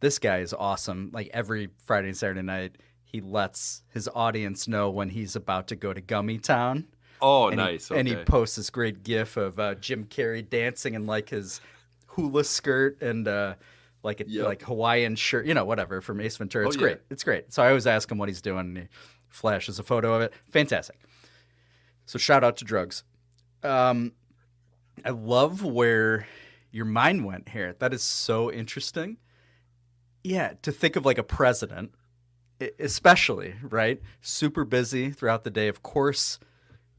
This 0.00 0.18
guy 0.18 0.38
is 0.38 0.52
awesome. 0.52 1.10
Like 1.12 1.30
every 1.32 1.68
Friday 1.84 2.08
and 2.08 2.16
Saturday 2.16 2.42
night, 2.42 2.76
he 3.04 3.20
lets 3.20 3.82
his 3.90 4.08
audience 4.14 4.66
know 4.66 4.90
when 4.90 5.08
he's 5.08 5.36
about 5.36 5.68
to 5.68 5.76
go 5.76 5.92
to 5.92 6.00
Gummy 6.00 6.38
Town. 6.38 6.86
Oh, 7.22 7.48
And 7.48 7.60
he- 7.60 7.66
nice. 7.66 7.90
And 7.90 8.08
he 8.08 8.16
posts 8.16 8.56
this 8.56 8.70
great 8.70 9.02
gif 9.04 9.36
of 9.36 9.58
uh, 9.58 9.74
Jim 9.76 10.04
Carrey 10.06 10.48
dancing 10.48 10.94
in 10.94 11.06
like 11.06 11.28
his 11.28 11.60
hula 12.06 12.44
skirt 12.44 13.00
and 13.00 13.26
uh, 13.28 13.54
like 14.04 14.20
a 14.20 14.28
Yep. 14.28 14.44
like 14.46 14.62
Hawaiian 14.62 15.16
shirt, 15.16 15.46
you 15.46 15.54
know, 15.54 15.64
whatever 15.64 16.00
from 16.00 16.20
Ace 16.20 16.36
Ventura. 16.36 16.66
Oh, 16.66 16.68
It's 16.68 16.76
yeah. 16.76 16.82
great. 16.82 17.00
It's 17.10 17.24
great. 17.24 17.52
So 17.52 17.62
I 17.62 17.68
always 17.68 17.86
ask 17.86 18.10
him 18.10 18.18
what 18.18 18.28
he's 18.28 18.42
doing, 18.42 18.60
and 18.60 18.78
he 18.78 18.84
flashes 19.28 19.78
a 19.78 19.82
photo 19.82 20.14
of 20.14 20.22
it. 20.22 20.32
Fantastic. 20.50 20.96
So 22.06 22.18
shout 22.18 22.44
out 22.44 22.56
to 22.58 22.64
drugs. 22.64 23.02
Um, 23.62 24.12
I 25.04 25.10
love 25.10 25.64
where 25.64 26.26
your 26.70 26.84
mind 26.84 27.24
went 27.24 27.48
here. 27.48 27.74
That 27.78 27.94
is 27.94 28.02
so 28.02 28.52
interesting. 28.52 29.16
Yeah, 30.22 30.52
to 30.62 30.70
think 30.72 30.96
of 30.96 31.04
like 31.04 31.18
a 31.18 31.22
president, 31.22 31.92
especially 32.78 33.54
right, 33.62 34.00
super 34.20 34.64
busy 34.64 35.10
throughout 35.10 35.44
the 35.44 35.50
day. 35.50 35.68
Of 35.68 35.82
course, 35.82 36.38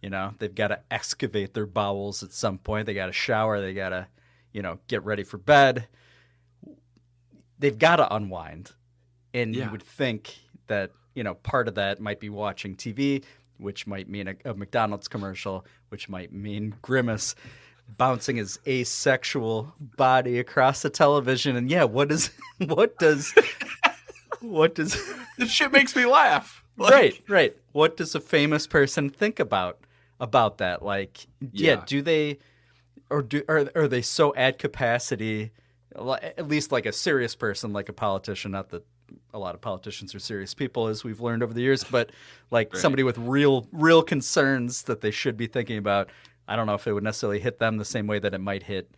you 0.02 0.10
know 0.10 0.34
they've 0.40 0.54
got 0.54 0.68
to 0.70 0.80
excavate 0.92 1.54
their 1.54 1.66
bowels 1.66 2.22
at 2.24 2.32
some 2.32 2.58
point. 2.58 2.86
They 2.86 2.94
got 2.94 3.08
to 3.08 3.12
shower. 3.14 3.62
They 3.62 3.74
got 3.74 3.90
to, 3.90 4.08
you 4.54 4.62
know, 4.62 4.80
get 4.88 5.04
ready 5.04 5.24
for 5.24 5.38
bed. 5.38 5.88
They've 7.60 7.78
got 7.78 7.98
to 7.98 8.14
unwind, 8.14 8.72
and 9.34 9.56
Yeah. 9.56 9.66
you 9.66 9.72
would 9.72 9.84
think 9.84 10.36
that 10.68 10.92
you 11.14 11.24
know 11.24 11.36
part 11.36 11.68
of 11.68 11.76
that 11.76 12.00
might 12.00 12.20
be 12.20 12.30
watching 12.30 12.76
TV, 12.76 13.24
which 13.58 13.88
might 13.88 14.10
mean 14.10 14.28
a, 14.28 14.36
a 14.52 14.54
McDonald's 14.54 15.08
commercial, 15.08 15.66
which 15.90 16.10
might 16.10 16.32
mean 16.34 16.76
Grimace 16.82 17.36
bouncing 17.98 18.38
his 18.38 18.60
asexual 18.68 19.74
body 19.80 20.40
across 20.40 20.82
the 20.82 20.90
television. 20.90 21.56
And 21.56 21.70
yeah, 21.70 21.84
what 21.84 22.10
does 22.10 22.32
what 22.66 22.98
does 23.00 23.34
what 24.42 24.76
does 24.76 24.98
this 25.38 25.50
shit 25.52 25.72
makes 25.72 25.96
me 25.96 26.06
laugh. 26.06 26.64
right, 26.78 27.22
right. 27.30 27.56
What 27.72 27.98
does 27.98 28.16
a 28.16 28.20
famous 28.20 28.68
person 28.68 29.10
think 29.10 29.40
about 29.40 29.80
about 30.20 30.58
that? 30.60 30.84
Like, 30.84 31.28
yeah, 31.54 31.76
Yeah. 31.76 31.84
do 31.86 32.02
they 32.02 32.40
or 33.10 33.22
do 33.22 33.44
are 33.48 33.70
are 33.76 33.88
they 33.88 34.02
so 34.02 34.34
at 34.36 34.60
capacity? 34.60 35.52
At 35.96 36.48
least 36.48 36.72
like 36.72 36.86
a 36.86 36.92
serious 36.92 37.36
person, 37.36 37.74
like 37.74 37.90
a 37.90 37.94
politician. 37.94 38.52
Not 38.52 38.70
that 38.70 38.86
a 39.34 39.40
lot 39.40 39.56
of 39.56 39.62
politicians 39.62 40.14
are 40.16 40.20
serious 40.20 40.54
people, 40.54 40.88
as 40.88 41.04
we've 41.04 41.22
learned 41.22 41.44
over 41.44 41.54
the 41.54 41.62
years, 41.62 41.84
but 41.92 42.12
like 42.52 42.74
Right. 42.74 42.82
somebody 42.82 43.04
with 43.04 43.18
real 43.18 43.68
real 43.72 44.04
concerns 44.04 44.84
that 44.84 45.02
they 45.02 45.12
should 45.12 45.38
be 45.38 45.48
thinking 45.48 45.78
about. 45.78 46.10
I 46.48 46.56
don't 46.56 46.68
know 46.68 46.76
if 46.76 46.86
it 46.86 46.94
would 46.94 47.04
necessarily 47.04 47.40
hit 47.40 47.58
them 47.60 47.78
the 47.78 47.86
same 47.86 48.06
way 48.08 48.20
that 48.20 48.34
it 48.34 48.40
might 48.42 48.64
hit. 48.64 48.92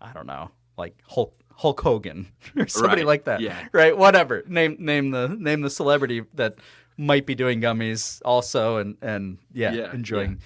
I 0.00 0.12
don't 0.12 0.26
know, 0.26 0.50
like 0.76 0.94
Hulk 1.06 1.34
Hulk 1.54 1.80
Hogan 1.82 2.28
or 2.56 2.66
somebody 2.68 3.02
Right, 3.02 3.06
like 3.06 3.24
that. 3.24 3.40
yeah. 3.40 3.68
Right. 3.72 3.96
Whatever. 3.96 4.42
Name 4.46 4.76
name 4.80 5.10
the 5.10 5.28
name 5.28 5.60
the 5.60 5.70
celebrity 5.70 6.22
that 6.34 6.56
might 6.96 7.26
be 7.26 7.34
doing 7.34 7.60
gummies 7.60 8.20
also 8.24 8.78
and 8.78 8.96
and 9.02 9.38
yeah, 9.52 9.72
Yeah, 9.72 9.92
enjoying. 9.92 10.40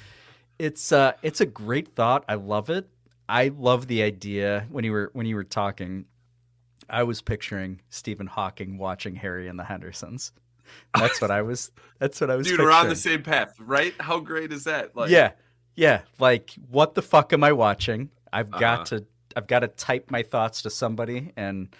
It's 0.58 0.92
uh 0.92 1.12
it's 1.22 1.40
a 1.40 1.46
great 1.46 1.94
thought. 1.94 2.24
I 2.28 2.34
love 2.34 2.68
it. 2.70 2.88
I 3.28 3.48
love 3.56 3.86
the 3.86 4.02
idea 4.02 4.66
when 4.70 4.84
you 4.84 4.92
were 4.92 5.10
when 5.12 5.26
you 5.26 5.34
were 5.36 5.44
talking. 5.44 6.06
I 6.90 7.02
was 7.04 7.22
picturing 7.22 7.80
Stephen 7.88 8.26
Hawking 8.26 8.76
watching 8.76 9.14
Harry 9.16 9.48
and 9.48 9.58
the 9.58 9.64
Hendersons. 9.64 10.32
That's 10.98 11.20
what 11.20 11.30
I 11.30 11.42
was. 11.42 11.70
That's 11.98 12.20
what 12.20 12.30
I 12.30 12.36
was. 12.36 12.46
Dude, 12.46 12.60
we're 12.60 12.70
on 12.70 12.88
the 12.88 12.96
same 12.96 13.22
path, 13.22 13.54
right? 13.58 13.94
How 14.00 14.18
great 14.20 14.52
is 14.52 14.64
that? 14.64 14.94
Like, 14.96 15.10
yeah, 15.10 15.32
yeah. 15.76 16.02
Like, 16.18 16.50
what 16.70 16.94
the 16.94 17.02
fuck 17.02 17.32
am 17.32 17.42
I 17.44 17.52
watching? 17.52 18.10
I've 18.32 18.48
Uh-huh. 18.48 18.58
got 18.60 18.86
to. 18.86 19.04
I've 19.36 19.46
got 19.46 19.60
to 19.60 19.68
type 19.68 20.10
my 20.10 20.22
thoughts 20.22 20.62
to 20.62 20.70
somebody, 20.70 21.32
and 21.36 21.74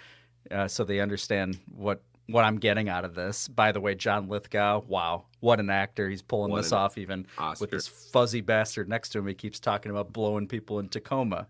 uh, 0.51 0.67
so 0.67 0.83
they 0.83 0.99
understand 0.99 1.57
what 1.73 2.01
what 2.27 2.43
I'm 2.43 2.57
getting 2.57 2.89
out 2.89 3.05
of 3.05 3.13
this. 3.15 3.47
By 3.47 3.71
the 3.71 3.79
way, 3.79 3.93
John 3.95 4.27
Lithgow, 4.27 4.81
wow, 4.87 5.25
what 5.41 5.59
an 5.59 5.69
actor! 5.69 6.09
He's 6.09 6.21
pulling 6.21 6.51
What 6.51 6.63
this 6.63 6.71
off, 6.71 6.97
even 6.97 7.27
Oscar. 7.37 7.63
with 7.63 7.71
this 7.71 7.87
fuzzy 7.87 8.41
bastard 8.41 8.89
next 8.89 9.09
to 9.09 9.19
him. 9.19 9.27
He 9.27 9.33
keeps 9.33 9.59
talking 9.59 9.91
about 9.91 10.11
blowing 10.13 10.47
people 10.47 10.79
in 10.79 10.89
Tacoma. 10.89 11.47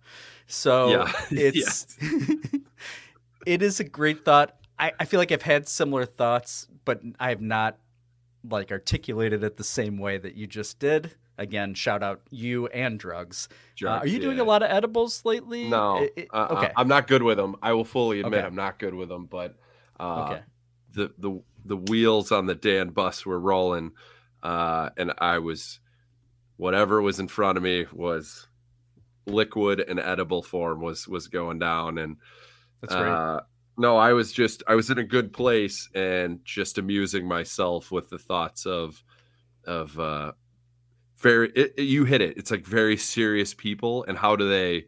So 0.48 0.90
Yeah. 0.90 1.12
it's 1.32 1.98
it 3.46 3.62
is 3.62 3.80
a 3.80 3.84
great 3.84 4.26
thought. 4.26 4.56
I, 4.78 4.92
I 5.00 5.06
feel 5.06 5.20
like 5.20 5.32
I've 5.32 5.42
had 5.42 5.68
similar 5.70 6.06
thoughts, 6.06 6.68
but 6.84 7.02
I 7.20 7.30
have 7.30 7.42
not 7.42 7.78
like 8.50 8.72
articulated 8.72 9.44
it 9.44 9.58
the 9.58 9.64
same 9.64 9.98
way 9.98 10.18
that 10.18 10.36
you 10.36 10.48
just 10.48 10.80
did. 10.80 11.12
Again, 11.38 11.74
shout 11.74 12.02
out 12.04 12.22
you 12.30 12.68
and 12.68 12.98
drugs. 13.00 13.50
Uh, 13.84 13.88
are 13.90 14.08
you 14.08 14.20
doing 14.20 14.40
a 14.40 14.44
lot 14.46 14.64
of 14.64 14.72
edibles 14.72 15.26
lately? 15.26 15.68
No, 15.70 15.98
It- 16.04 16.14
it- 16.16 16.28
uh-uh. 16.34 16.56
okay. 16.58 16.72
I'm 16.78 16.88
not 16.88 17.08
good 17.08 17.24
with 17.24 17.38
them. 17.38 17.56
I 17.62 17.74
will 17.74 17.84
fully 17.84 18.20
admit 18.22 18.40
Okay. 18.40 18.48
I'm 18.48 18.56
not 18.56 18.80
good 18.80 18.94
with 18.94 19.10
them. 19.10 19.26
But 19.26 19.56
uh, 20.00 20.24
Okay. 20.30 20.42
The 20.96 21.14
the 21.18 21.42
the 21.66 21.78
wheels 21.78 22.32
on 22.32 22.46
the 22.46 22.56
Dan 22.56 22.90
bus 22.90 23.26
were 23.26 23.40
rolling, 23.40 23.92
uh, 24.44 24.90
and 24.98 25.14
I 25.20 25.40
was 25.40 25.80
whatever 26.58 27.02
was 27.02 27.20
in 27.20 27.28
front 27.28 27.58
of 27.58 27.64
me 27.64 27.86
was 27.94 28.48
liquid 29.28 29.80
and 29.80 30.00
edible 30.00 30.42
form 30.44 30.82
was 30.82 31.08
was 31.08 31.28
going 31.28 31.60
down, 31.60 31.98
and 31.98 32.18
That's 32.82 32.96
great. 32.96 33.08
uh, 33.12 33.42
no, 33.78 33.98
I 33.98 34.14
was 34.14 34.32
just 34.32 34.64
I 34.68 34.76
was 34.76 34.90
in 34.90 34.98
a 35.00 35.04
good 35.04 35.34
place 35.34 35.90
and 35.94 36.40
just 36.46 36.78
amusing 36.78 37.28
myself 37.28 37.92
with 37.92 38.10
the 38.10 38.20
thoughts 38.20 38.66
of 38.66 39.04
of 39.66 40.00
uh, 40.00 40.32
very 41.18 41.50
it, 41.56 41.74
it- 41.78 41.84
you 41.84 42.06
hit 42.06 42.22
it. 42.22 42.38
It's 42.38 42.52
like 42.52 42.66
very 42.66 42.98
serious 42.98 43.54
people, 43.54 44.06
and 44.08 44.18
how 44.18 44.36
do 44.36 44.48
they 44.48 44.86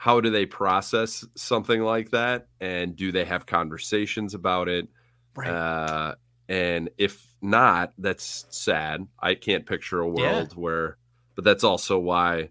how 0.00 0.18
do 0.18 0.30
they 0.30 0.46
process 0.46 1.26
something 1.36 1.82
like 1.82 2.08
that, 2.12 2.46
and 2.58 2.96
do 2.96 3.12
they 3.12 3.26
have 3.26 3.44
conversations 3.44 4.32
about 4.32 4.66
it? 4.66 4.88
Right. 5.36 5.50
Uh, 5.50 6.14
and 6.48 6.88
if 6.96 7.22
not, 7.42 7.92
that's 7.98 8.46
sad. 8.48 9.06
I 9.20 9.34
can't 9.34 9.66
picture 9.66 10.00
a 10.00 10.06
Yeah. 10.06 10.32
world 10.32 10.56
where, 10.56 10.96
but 11.34 11.44
that's 11.44 11.64
also 11.64 11.98
why 11.98 12.48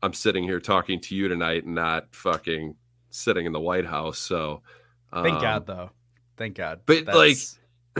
I'm 0.00 0.12
sitting 0.12 0.44
here 0.44 0.60
talking 0.60 1.00
to 1.00 1.16
you 1.16 1.26
tonight 1.26 1.64
and 1.64 1.74
not 1.74 2.14
fucking 2.14 2.76
sitting 3.10 3.46
in 3.46 3.52
the 3.52 3.58
White 3.58 3.86
House. 3.86 4.18
So, 4.18 4.62
Thank 5.12 5.34
um, 5.34 5.42
God, 5.42 5.66
though. 5.66 5.90
Thank 6.36 6.54
God. 6.54 6.82
But 6.86 7.06
That's- 7.06 7.58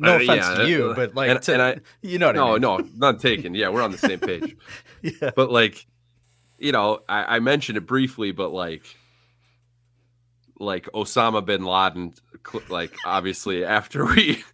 no 0.00 0.14
uh, 0.14 0.16
offense 0.16 0.28
yeah, 0.28 0.54
to 0.54 0.68
you, 0.68 0.90
uh, 0.90 0.94
but 0.94 1.14
like, 1.14 1.30
and, 1.30 1.40
to, 1.42 1.52
and 1.52 1.62
I, 1.62 1.76
you 2.02 2.18
know 2.18 2.26
what 2.26 2.34
no, 2.34 2.48
I 2.48 2.52
mean? 2.54 2.60
no, 2.62 2.88
not 2.96 3.20
taken. 3.20 3.54
Yeah, 3.54 3.68
we're 3.68 3.82
on 3.82 3.92
the 3.92 3.98
same 3.98 4.18
page. 4.18 4.56
yeah. 5.02 5.30
But 5.36 5.52
like, 5.52 5.86
you 6.60 6.72
know, 6.72 7.00
I, 7.08 7.36
I 7.36 7.40
mentioned 7.40 7.78
it 7.78 7.86
briefly, 7.86 8.32
but 8.32 8.52
like, 8.52 8.82
like 10.58 10.84
Osama 10.94 11.44
bin 11.44 11.64
Laden, 11.64 12.14
like 12.68 12.94
obviously 13.04 13.64
after 13.64 14.04
we, 14.04 14.44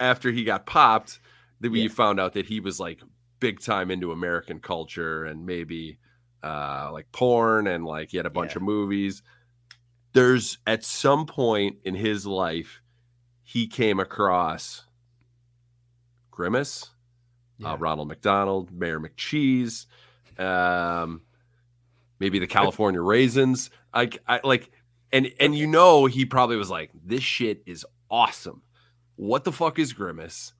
after 0.00 0.30
he 0.32 0.42
got 0.42 0.66
popped, 0.66 1.20
that 1.60 1.70
we 1.70 1.88
found 1.88 2.18
out 2.18 2.32
that 2.32 2.46
he 2.46 2.58
was 2.58 2.80
like 2.80 3.00
big 3.38 3.60
time 3.60 3.90
into 3.90 4.12
American 4.12 4.60
culture 4.60 5.24
and 5.24 5.46
maybe 5.46 5.98
uh 6.42 6.88
like 6.92 7.10
porn 7.12 7.66
and 7.66 7.84
like 7.84 8.10
he 8.10 8.16
had 8.16 8.26
a 8.26 8.30
bunch 8.30 8.56
of 8.56 8.62
movies. 8.62 9.22
There's 10.14 10.58
at 10.66 10.84
some 10.84 11.26
point 11.26 11.76
in 11.84 11.94
his 11.94 12.26
life, 12.26 12.80
he 13.42 13.66
came 13.66 14.00
across 14.00 14.84
Grimace, 16.30 16.90
uh, 17.62 17.76
Ronald 17.76 18.08
McDonald, 18.08 18.72
Mayor 18.72 18.98
McCheese, 18.98 19.84
um, 20.38 21.22
maybe 22.20 22.38
the 22.38 22.46
California 22.46 23.00
Raisins. 23.00 23.70
I, 23.92 24.10
I 24.28 24.40
like 24.44 24.70
and 25.12 25.32
and 25.40 25.56
you 25.56 25.66
know 25.66 26.06
he 26.06 26.24
probably 26.24 26.56
was 26.56 26.70
like, 26.70 26.90
"This 27.04 27.22
shit 27.22 27.62
is 27.66 27.84
awesome. 28.10 28.62
What 29.16 29.44
the 29.44 29.52
fuck 29.52 29.78
is 29.78 29.92
Grimace? 29.92 30.52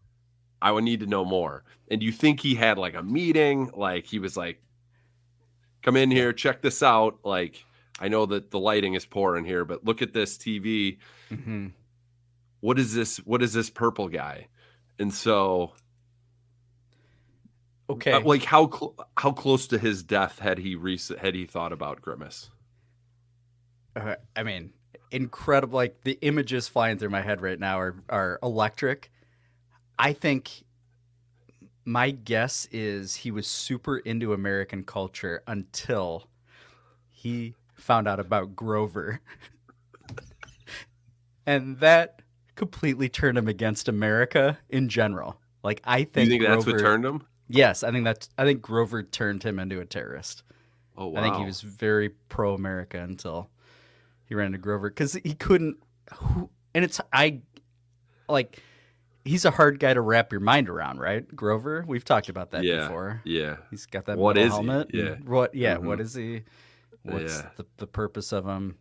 I 0.60 0.72
would 0.72 0.84
need 0.84 1.00
to 1.00 1.06
know 1.06 1.24
more." 1.24 1.64
And 1.90 2.02
you 2.02 2.12
think 2.12 2.40
he 2.40 2.54
had 2.56 2.78
like 2.78 2.94
a 2.94 3.02
meeting, 3.02 3.70
like 3.76 4.06
he 4.06 4.18
was 4.18 4.36
like, 4.36 4.60
"Come 5.82 5.96
in 5.96 6.10
here, 6.10 6.32
check 6.32 6.62
this 6.62 6.82
out." 6.82 7.20
Like, 7.24 7.64
I 8.00 8.08
know 8.08 8.26
that 8.26 8.50
the 8.50 8.58
lighting 8.58 8.94
is 8.94 9.06
poor 9.06 9.36
in 9.36 9.44
here, 9.44 9.64
but 9.64 9.84
look 9.84 10.02
at 10.02 10.12
this 10.12 10.36
TV. 10.36 10.98
Mm-hmm. 11.30 11.68
What 12.60 12.78
is 12.78 12.94
this? 12.94 13.18
What 13.18 13.42
is 13.42 13.52
this 13.52 13.70
purple 13.70 14.08
guy? 14.08 14.48
And 14.98 15.14
so, 15.14 15.72
Okay. 17.90 18.12
uh, 18.12 18.20
like 18.20 18.44
how 18.44 18.70
cl- 18.70 18.94
how 19.16 19.32
close 19.32 19.66
to 19.68 19.78
his 19.78 20.02
death 20.02 20.38
had 20.38 20.58
he 20.58 20.74
rec- 20.76 21.18
had 21.20 21.34
he 21.34 21.46
thought 21.46 21.72
about 21.72 22.00
Grimace? 22.02 22.50
Uh, 23.96 24.14
I 24.36 24.42
mean, 24.42 24.72
incredible. 25.10 25.76
Like 25.76 26.02
the 26.02 26.18
images 26.22 26.68
flying 26.68 26.98
through 26.98 27.10
my 27.10 27.22
head 27.22 27.40
right 27.40 27.58
now 27.58 27.78
are 27.80 27.96
are 28.08 28.38
electric. 28.42 29.10
I 29.98 30.12
think 30.12 30.64
my 31.84 32.10
guess 32.10 32.66
is 32.70 33.16
he 33.16 33.30
was 33.30 33.46
super 33.46 33.98
into 33.98 34.32
American 34.32 34.84
culture 34.84 35.42
until 35.46 36.28
he 37.08 37.54
found 37.74 38.08
out 38.08 38.20
about 38.20 38.54
Grover. 38.56 39.20
and 41.46 41.78
that 41.80 42.22
completely 42.54 43.08
turned 43.08 43.38
him 43.38 43.48
against 43.48 43.88
America 43.88 44.58
in 44.68 44.88
general. 44.88 45.40
Like 45.62 45.80
I 45.84 46.04
You 46.16 46.28
think 46.28 46.28
think 46.28 46.42
that's 46.42 46.66
what 46.66 46.78
turned 46.78 47.04
him? 47.04 47.26
Yes, 47.52 47.82
I 47.82 47.90
think 47.90 48.04
that's 48.04 48.28
I 48.38 48.44
think 48.44 48.62
Grover 48.62 49.02
turned 49.02 49.42
him 49.42 49.58
into 49.58 49.80
a 49.80 49.84
terrorist. 49.84 50.42
Oh 50.96 51.08
wow! 51.08 51.20
I 51.20 51.22
think 51.24 51.36
he 51.36 51.44
was 51.44 51.60
very 51.60 52.10
pro 52.10 52.54
America 52.54 53.00
until 53.02 53.50
he 54.26 54.34
ran 54.34 54.46
into 54.46 54.58
Grover 54.58 54.88
because 54.88 55.14
he 55.14 55.34
couldn't. 55.34 55.76
Who, 56.14 56.48
and 56.74 56.84
it's 56.84 57.00
I 57.12 57.40
like 58.28 58.62
he's 59.24 59.44
a 59.44 59.50
hard 59.50 59.80
guy 59.80 59.94
to 59.94 60.00
wrap 60.00 60.30
your 60.32 60.40
mind 60.40 60.68
around, 60.68 60.98
right? 61.00 61.26
Grover, 61.34 61.84
we've 61.86 62.04
talked 62.04 62.28
about 62.28 62.52
that 62.52 62.64
Yeah, 62.64 62.82
before. 62.88 63.20
yeah. 63.24 63.56
he's 63.70 63.86
got 63.86 64.06
that 64.06 64.16
what 64.16 64.38
is 64.38 64.52
is 64.52 64.58
he? 64.58 64.66
Yeah. 64.98 65.14
what? 65.24 65.54
Yeah, 65.54 65.76
what 65.78 65.98
Mhm. 65.98 66.02
is 66.02 66.14
he? 66.14 66.42
What's 67.02 67.38
Yeah. 67.38 67.50
the 67.56 67.66
the 67.78 67.86
purpose 67.86 68.32
of 68.32 68.46
him? 68.46 68.76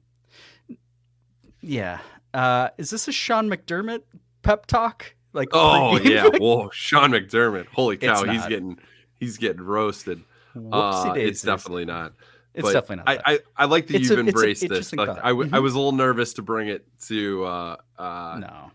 Yeah, 1.61 1.99
uh, 2.33 2.69
is 2.77 2.89
this 2.89 3.07
a 3.07 3.11
Sean 3.11 3.49
McDermott 3.49 4.03
pep 4.43 4.65
talk? 4.65 5.13
Like, 5.34 5.49
Oh 5.53 5.97
yeah, 6.03 6.27
whoa, 6.38 6.69
Sean 6.72 7.11
McDermott. 7.11 7.68
Holy 7.68 7.97
cow, 7.97 8.23
he's 8.23 8.45
getting 8.47 8.77
he's 9.19 9.38
getting 9.38 9.61
roasted. 9.61 10.23
Uh, 10.72 11.14
it's 11.15 11.41
definitely 11.41 11.85
not. 11.85 12.14
It's 12.53 12.64
But 12.64 12.73
definitely 12.73 13.14
not 13.15 13.23
I. 13.27 13.34
I, 13.34 13.39
I 13.57 13.65
like 13.65 13.88
that 13.88 13.97
It's 13.97 14.10
you've 14.10 14.18
a- 14.18 14.22
embraced 14.22 14.68
this. 14.68 14.91
Like. 14.93 15.07
I, 15.10 15.30
w- 15.30 15.49
I 15.53 15.57
Mhm. 15.60 15.61
was 15.64 15.73
a 15.76 15.77
little 15.77 15.91
nervous 15.91 16.34
to 16.34 16.41
bring 16.41 16.68
it 16.68 16.85
to 17.07 17.45
uh, 17.45 17.76
uh, 17.97 18.38
no 18.39 18.72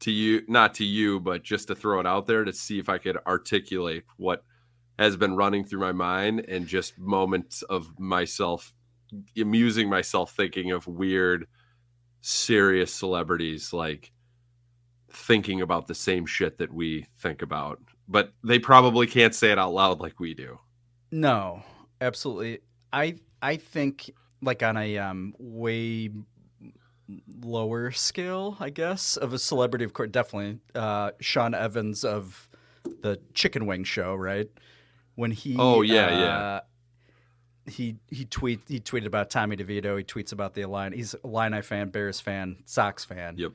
to 0.00 0.10
you, 0.10 0.42
not 0.48 0.74
to 0.74 0.84
you, 0.84 1.20
but 1.20 1.42
just 1.42 1.68
to 1.68 1.74
throw 1.74 2.00
it 2.00 2.06
out 2.06 2.26
there 2.26 2.44
to 2.44 2.52
see 2.52 2.78
if 2.78 2.88
I 2.88 2.98
could 2.98 3.18
articulate 3.26 4.04
what 4.16 4.44
has 4.98 5.16
been 5.16 5.36
running 5.36 5.64
through 5.64 5.80
my 5.80 5.92
mind 5.92 6.46
and 6.48 6.66
just 6.66 6.98
moments 6.98 7.62
of 7.62 7.98
myself 8.00 8.72
amusing 9.36 9.88
myself 9.90 10.32
thinking 10.36 10.70
of 10.70 10.86
weird, 10.86 11.46
serious 12.20 12.92
celebrities 12.92 13.72
like 13.72 14.12
thinking 15.18 15.60
about 15.60 15.86
the 15.88 15.94
same 15.94 16.24
shit 16.26 16.58
that 16.58 16.72
we 16.72 17.06
think 17.16 17.42
about, 17.42 17.80
but 18.08 18.32
they 18.44 18.58
probably 18.58 19.06
can't 19.06 19.34
say 19.34 19.50
it 19.50 19.58
out 19.58 19.72
loud 19.72 20.00
like 20.00 20.20
we 20.20 20.32
do. 20.34 20.58
No, 21.10 21.62
absolutely. 22.00 22.60
I 22.92 23.16
I 23.42 23.56
think 23.56 24.10
like 24.40 24.62
on 24.62 24.76
a 24.76 24.98
um 24.98 25.34
way 25.38 26.10
lower 27.42 27.90
scale, 27.90 28.56
I 28.60 28.70
guess, 28.70 29.16
of 29.16 29.32
a 29.32 29.38
celebrity, 29.38 29.84
of 29.84 29.92
course, 29.92 30.10
definitely 30.10 30.58
uh, 30.74 31.12
Sean 31.20 31.54
Evans 31.54 32.04
of 32.04 32.48
the 32.84 33.18
Chicken 33.34 33.66
Wing 33.66 33.84
Show, 33.84 34.14
right? 34.14 34.48
When 35.14 35.30
he 35.30 35.56
Oh, 35.58 35.82
yeah, 35.82 36.06
uh, 36.06 36.10
yeah. 36.20 36.60
He 37.72 37.96
he 38.08 38.24
tweet 38.24 38.60
he 38.66 38.80
tweeted 38.80 39.06
about 39.06 39.28
Tommy 39.30 39.56
DeVito. 39.56 39.98
He 39.98 40.04
tweets 40.04 40.32
about 40.32 40.54
the 40.54 40.62
Illini. 40.62 40.96
He's 40.96 41.14
a 41.14 41.18
Illini 41.26 41.60
fan, 41.60 41.90
Bears 41.90 42.20
fan, 42.20 42.56
Sox 42.64 43.04
fan. 43.04 43.36
Yep. 43.36 43.52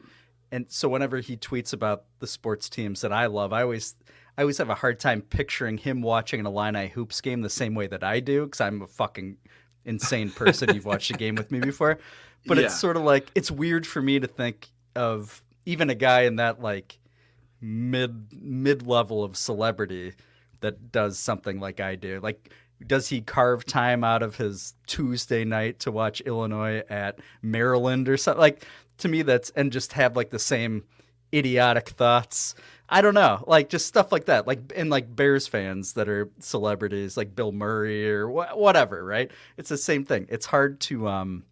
And 0.53 0.67
so 0.69 0.87
whenever 0.87 1.19
he 1.19 1.35
tweets 1.35 1.73
about 1.73 2.03
the 2.19 2.27
sports 2.27 2.69
teams 2.69 3.01
that 3.01 3.11
I 3.11 3.25
love, 3.25 3.51
I 3.53 3.63
always 3.63 3.95
I 4.37 4.41
always 4.43 4.57
have 4.59 4.69
a 4.69 4.75
hard 4.75 4.99
time 4.99 5.21
picturing 5.21 5.77
him 5.79 6.01
watching 6.01 6.39
an 6.39 6.45
Illini 6.45 6.87
hoops 6.89 7.21
game 7.21 7.41
the 7.41 7.49
same 7.49 7.73
way 7.75 7.87
that 7.87 8.03
I 8.03 8.19
do 8.19 8.45
because 8.45 8.61
I'm 8.61 8.81
a 8.83 8.87
fucking 8.87 9.37
insane 9.85 10.29
person. 10.31 10.73
You've 10.75 10.85
watched 10.85 11.09
a 11.09 11.13
game 11.13 11.35
with 11.35 11.51
me 11.51 11.59
before, 11.59 11.97
but 12.45 12.57
Yeah. 12.57 12.65
it's 12.65 12.79
sort 12.79 12.97
of 12.97 13.03
like 13.03 13.31
it's 13.35 13.49
weird 13.49 13.85
for 13.87 14.01
me 14.01 14.19
to 14.19 14.27
think 14.27 14.69
of 14.95 15.41
even 15.65 15.89
a 15.89 15.95
guy 15.95 16.21
in 16.21 16.35
that 16.35 16.61
like 16.61 16.99
mid 17.61 18.27
mid 18.33 18.85
level 18.85 19.23
of 19.23 19.35
celebrity 19.37 20.13
that 20.61 20.91
does 20.91 21.17
something 21.17 21.59
like 21.59 21.79
I 21.79 21.95
do. 21.95 22.19
Like, 22.21 22.53
does 22.85 23.07
he 23.09 23.21
carve 23.21 23.65
time 23.65 24.03
out 24.03 24.23
of 24.23 24.35
his 24.35 24.73
Tuesday 24.87 25.43
night 25.45 25.79
to 25.79 25.91
watch 25.91 26.21
Illinois 26.21 26.83
at 26.89 27.19
Maryland 27.41 28.07
or 28.09 28.17
something? 28.17 28.39
Like, 28.39 28.65
to 28.99 29.07
me, 29.07 29.21
that's 29.21 29.49
and 29.51 29.71
just 29.71 29.93
have 29.93 30.15
like 30.15 30.29
the 30.29 30.39
same 30.39 30.83
idiotic 31.33 31.89
thoughts. 31.89 32.55
I 32.89 33.01
don't 33.01 33.15
know, 33.15 33.43
like 33.47 33.69
just 33.69 33.87
stuff 33.87 34.11
like 34.11 34.25
that. 34.25 34.45
Like, 34.45 34.71
and 34.75 34.89
like 34.89 35.15
Bears 35.15 35.47
fans 35.47 35.93
that 35.93 36.07
are 36.07 36.29
celebrities, 36.39 37.17
like 37.17 37.35
Bill 37.35 37.51
Murray 37.51 38.07
or 38.07 38.27
wh- 38.27 38.55
whatever, 38.55 39.03
right? 39.03 39.31
It's 39.57 39.69
the 39.69 39.77
same 39.77 40.05
thing. 40.05 40.27
It's 40.29 40.45
hard 40.45 40.79
to, 40.81 41.07
um, 41.07 41.43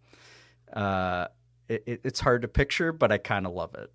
uh, 0.72 1.26
it, 1.68 1.82
it- 1.86 2.00
it's 2.04 2.20
hard 2.20 2.42
to 2.42 2.48
picture, 2.48 2.92
but 2.92 3.10
I 3.10 3.18
kind 3.18 3.46
of 3.46 3.52
love 3.54 3.74
it. 3.74 3.90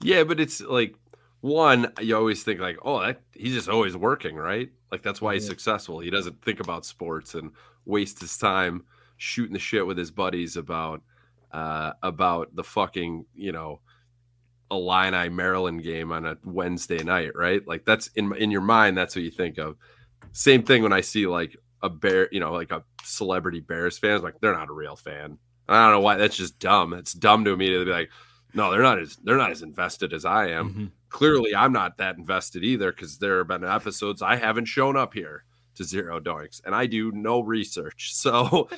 Yeah, 0.00 0.24
but 0.24 0.40
it's 0.40 0.60
like 0.60 0.96
one, 1.40 1.92
you 2.00 2.16
always 2.16 2.42
think 2.42 2.58
like, 2.60 2.78
oh, 2.82 3.00
that, 3.00 3.20
he's 3.32 3.54
just 3.54 3.68
always 3.68 3.96
working, 3.96 4.34
right? 4.34 4.70
Like 4.90 5.02
that's 5.02 5.20
why 5.20 5.34
he's 5.34 5.44
Yeah. 5.44 5.50
successful. 5.50 6.00
He 6.00 6.10
doesn't 6.10 6.42
think 6.42 6.58
about 6.58 6.84
sports 6.84 7.34
and 7.34 7.52
waste 7.84 8.20
his 8.20 8.36
time 8.36 8.84
shooting 9.18 9.52
the 9.52 9.58
shit 9.60 9.86
with 9.86 9.98
his 9.98 10.10
buddies 10.10 10.56
about 10.56 11.02
uh 11.52 11.92
about 12.02 12.54
the 12.54 12.64
fucking, 12.64 13.26
you 13.34 13.52
know, 13.52 13.80
Illini 14.70 15.28
Maryland 15.28 15.82
game 15.82 16.12
on 16.12 16.26
a 16.26 16.36
Wednesday 16.44 17.02
night, 17.02 17.32
right? 17.34 17.66
Like 17.66 17.84
that's 17.84 18.08
in 18.08 18.34
in 18.36 18.50
your 18.50 18.62
mind, 18.62 18.96
that's 18.96 19.14
what 19.14 19.24
you 19.24 19.30
think 19.30 19.58
of. 19.58 19.76
Same 20.32 20.62
thing 20.62 20.82
when 20.82 20.92
I 20.92 21.02
see 21.02 21.26
like 21.26 21.56
a 21.82 21.90
bear, 21.90 22.28
you 22.32 22.40
know, 22.40 22.52
like 22.52 22.70
a 22.70 22.84
celebrity 23.04 23.60
Bears 23.60 23.98
fan, 23.98 24.14
it's 24.14 24.24
like 24.24 24.40
they're 24.40 24.56
not 24.56 24.70
a 24.70 24.74
real 24.74 24.96
fan. 24.96 25.38
I 25.68 25.84
don't 25.84 25.92
know 25.92 26.00
why. 26.00 26.16
That's 26.16 26.36
just 26.36 26.58
dumb. 26.58 26.92
It's 26.92 27.12
dumb 27.12 27.44
to 27.44 27.52
immediately 27.52 27.86
be 27.86 27.92
like, 27.92 28.10
no, 28.54 28.70
they're 28.70 28.82
not 28.82 28.98
as 28.98 29.16
they're 29.16 29.36
not 29.36 29.50
as 29.50 29.62
invested 29.62 30.12
as 30.12 30.24
I 30.24 30.48
am. 30.48 30.70
Mm-hmm. 30.70 30.86
Clearly, 31.08 31.54
I'm 31.54 31.72
not 31.72 31.98
that 31.98 32.16
invested 32.16 32.64
either 32.64 32.92
because 32.92 33.18
there 33.18 33.38
have 33.38 33.48
been 33.48 33.64
episodes 33.64 34.22
I 34.22 34.36
haven't 34.36 34.66
shown 34.66 34.96
up 34.96 35.14
here 35.14 35.44
to 35.74 35.84
Zero 35.84 36.20
Doinks, 36.20 36.60
and 36.64 36.74
I 36.74 36.86
do 36.86 37.12
no 37.12 37.40
research. 37.40 38.12
So, 38.22 38.68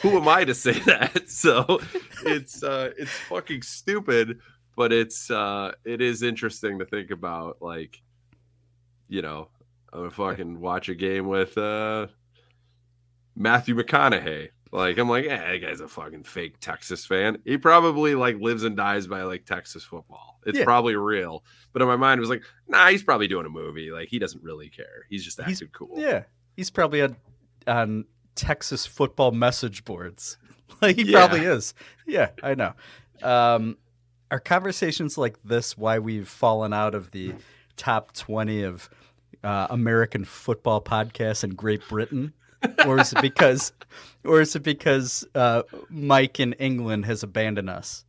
who 0.00 0.16
am 0.18 0.28
I 0.28 0.44
to 0.44 0.54
say 0.54 0.72
that? 0.86 1.28
So, 1.30 1.80
it's 2.24 2.62
uh, 2.62 2.90
it's 2.98 3.10
fucking 3.10 3.62
stupid, 3.62 4.40
but 4.76 4.92
it's 4.92 5.30
uh, 5.30 5.72
it 5.84 6.00
is 6.00 6.22
interesting 6.22 6.78
to 6.78 6.84
think 6.84 7.10
about. 7.10 7.58
Like, 7.60 8.00
you 9.08 9.22
know, 9.22 9.48
I'm 9.92 10.00
gonna 10.00 10.10
fucking 10.10 10.60
watch 10.60 10.88
a 10.88 10.94
game 10.94 11.26
with 11.28 11.56
uh, 11.58 12.08
Matthew 13.36 13.74
McConaughey. 13.76 14.50
Like 14.70 14.98
I'm 14.98 15.08
like, 15.08 15.24
yeah, 15.24 15.50
that 15.50 15.58
guy's 15.58 15.80
a 15.80 15.88
fucking 15.88 16.24
fake 16.24 16.60
Texas 16.60 17.06
fan. 17.06 17.38
He 17.46 17.56
probably 17.56 18.14
like 18.14 18.36
lives 18.38 18.64
and 18.64 18.76
dies 18.76 19.06
by 19.06 19.22
like 19.22 19.46
Texas 19.46 19.82
football. 19.82 20.40
It's 20.44 20.58
Yeah. 20.58 20.64
probably 20.64 20.94
real. 20.94 21.42
But 21.72 21.80
in 21.80 21.88
my 21.88 21.96
mind, 21.96 22.18
it 22.18 22.20
was 22.20 22.28
like, 22.28 22.42
nah, 22.66 22.88
he's 22.88 23.02
probably 23.02 23.28
doing 23.28 23.46
a 23.46 23.50
movie. 23.50 23.90
Like 23.90 24.08
he 24.08 24.18
doesn't 24.18 24.42
really 24.42 24.68
care. 24.68 25.06
He's 25.08 25.24
just 25.24 25.40
acting 25.40 25.54
He's- 25.54 25.70
cool. 25.72 25.94
Yeah, 25.96 26.24
he's 26.56 26.68
probably 26.70 27.00
on 27.00 27.16
on 27.66 28.04
Texas 28.38 28.86
football 28.86 29.32
message 29.32 29.84
boards. 29.84 30.38
Like 30.80 30.96
he 30.96 31.02
Yeah. 31.02 31.26
probably 31.26 31.44
is. 31.46 31.74
Yeah, 32.06 32.28
I 32.42 32.54
know. 32.54 32.72
Um, 33.22 33.76
are 34.30 34.38
conversations 34.38 35.18
like 35.18 35.36
this 35.42 35.76
why 35.76 35.98
we've 35.98 36.28
fallen 36.28 36.72
out 36.72 36.94
of 36.94 37.10
the 37.10 37.34
top 37.76 38.12
twenty 38.12 38.62
of 38.62 38.88
uh, 39.42 39.66
American 39.70 40.24
football 40.24 40.80
podcasts 40.80 41.42
in 41.42 41.50
Great 41.50 41.80
Britain, 41.88 42.32
or 42.86 43.00
is 43.00 43.12
it 43.12 43.22
because, 43.22 43.72
or 44.24 44.40
is 44.40 44.54
it 44.54 44.62
because 44.62 45.26
uh, 45.34 45.62
Mike 45.88 46.38
in 46.38 46.52
England 46.54 47.06
has 47.06 47.22
abandoned 47.24 47.70
us? 47.70 48.04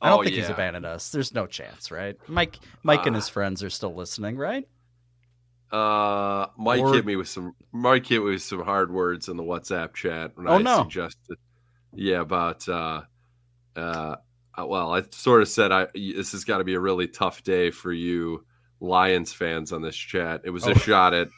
I 0.00 0.08
don't 0.08 0.20
Oh, 0.20 0.22
think 0.22 0.36
he's 0.36 0.48
abandoned 0.48 0.86
us. 0.86 1.10
There's 1.10 1.34
no 1.34 1.46
chance, 1.46 1.90
right? 1.90 2.16
Mike, 2.28 2.58
Mike 2.84 3.04
and 3.06 3.16
Ah. 3.16 3.18
his 3.18 3.28
friends 3.28 3.62
are 3.62 3.70
still 3.70 3.94
listening, 3.94 4.36
right? 4.38 4.66
Uh, 5.72 6.46
Mike 6.56 6.80
Or- 6.80 6.94
hit 6.94 7.04
me 7.06 7.16
with 7.16 7.28
some. 7.28 7.54
Mike 7.72 8.06
hit 8.06 8.22
me 8.22 8.30
with 8.30 8.42
some 8.42 8.62
hard 8.62 8.90
words 8.92 9.28
in 9.28 9.36
the 9.36 9.42
WhatsApp 9.42 9.94
chat 9.94 10.32
when 10.36 10.48
Oh, 10.48 10.52
I 10.54 10.62
no. 10.62 10.82
suggested. 10.82 11.38
Yeah, 11.94 12.20
about 12.20 12.68
uh, 12.68 13.02
uh, 13.74 14.16
uh, 14.58 14.66
well, 14.66 14.92
I 14.94 15.02
sort 15.10 15.42
of 15.42 15.48
said 15.48 15.72
I 15.72 15.88
this 15.94 16.32
has 16.32 16.44
got 16.44 16.58
to 16.58 16.64
be 16.64 16.74
a 16.74 16.80
really 16.80 17.08
tough 17.08 17.42
day 17.42 17.70
for 17.70 17.92
you 17.92 18.44
Lions 18.80 19.32
fans 19.32 19.72
on 19.72 19.82
this 19.82 19.96
chat. 19.96 20.42
It 20.44 20.50
was 20.50 20.66
Oh. 20.66 20.70
a 20.72 20.74
shot 20.78 21.14
at 21.14 21.28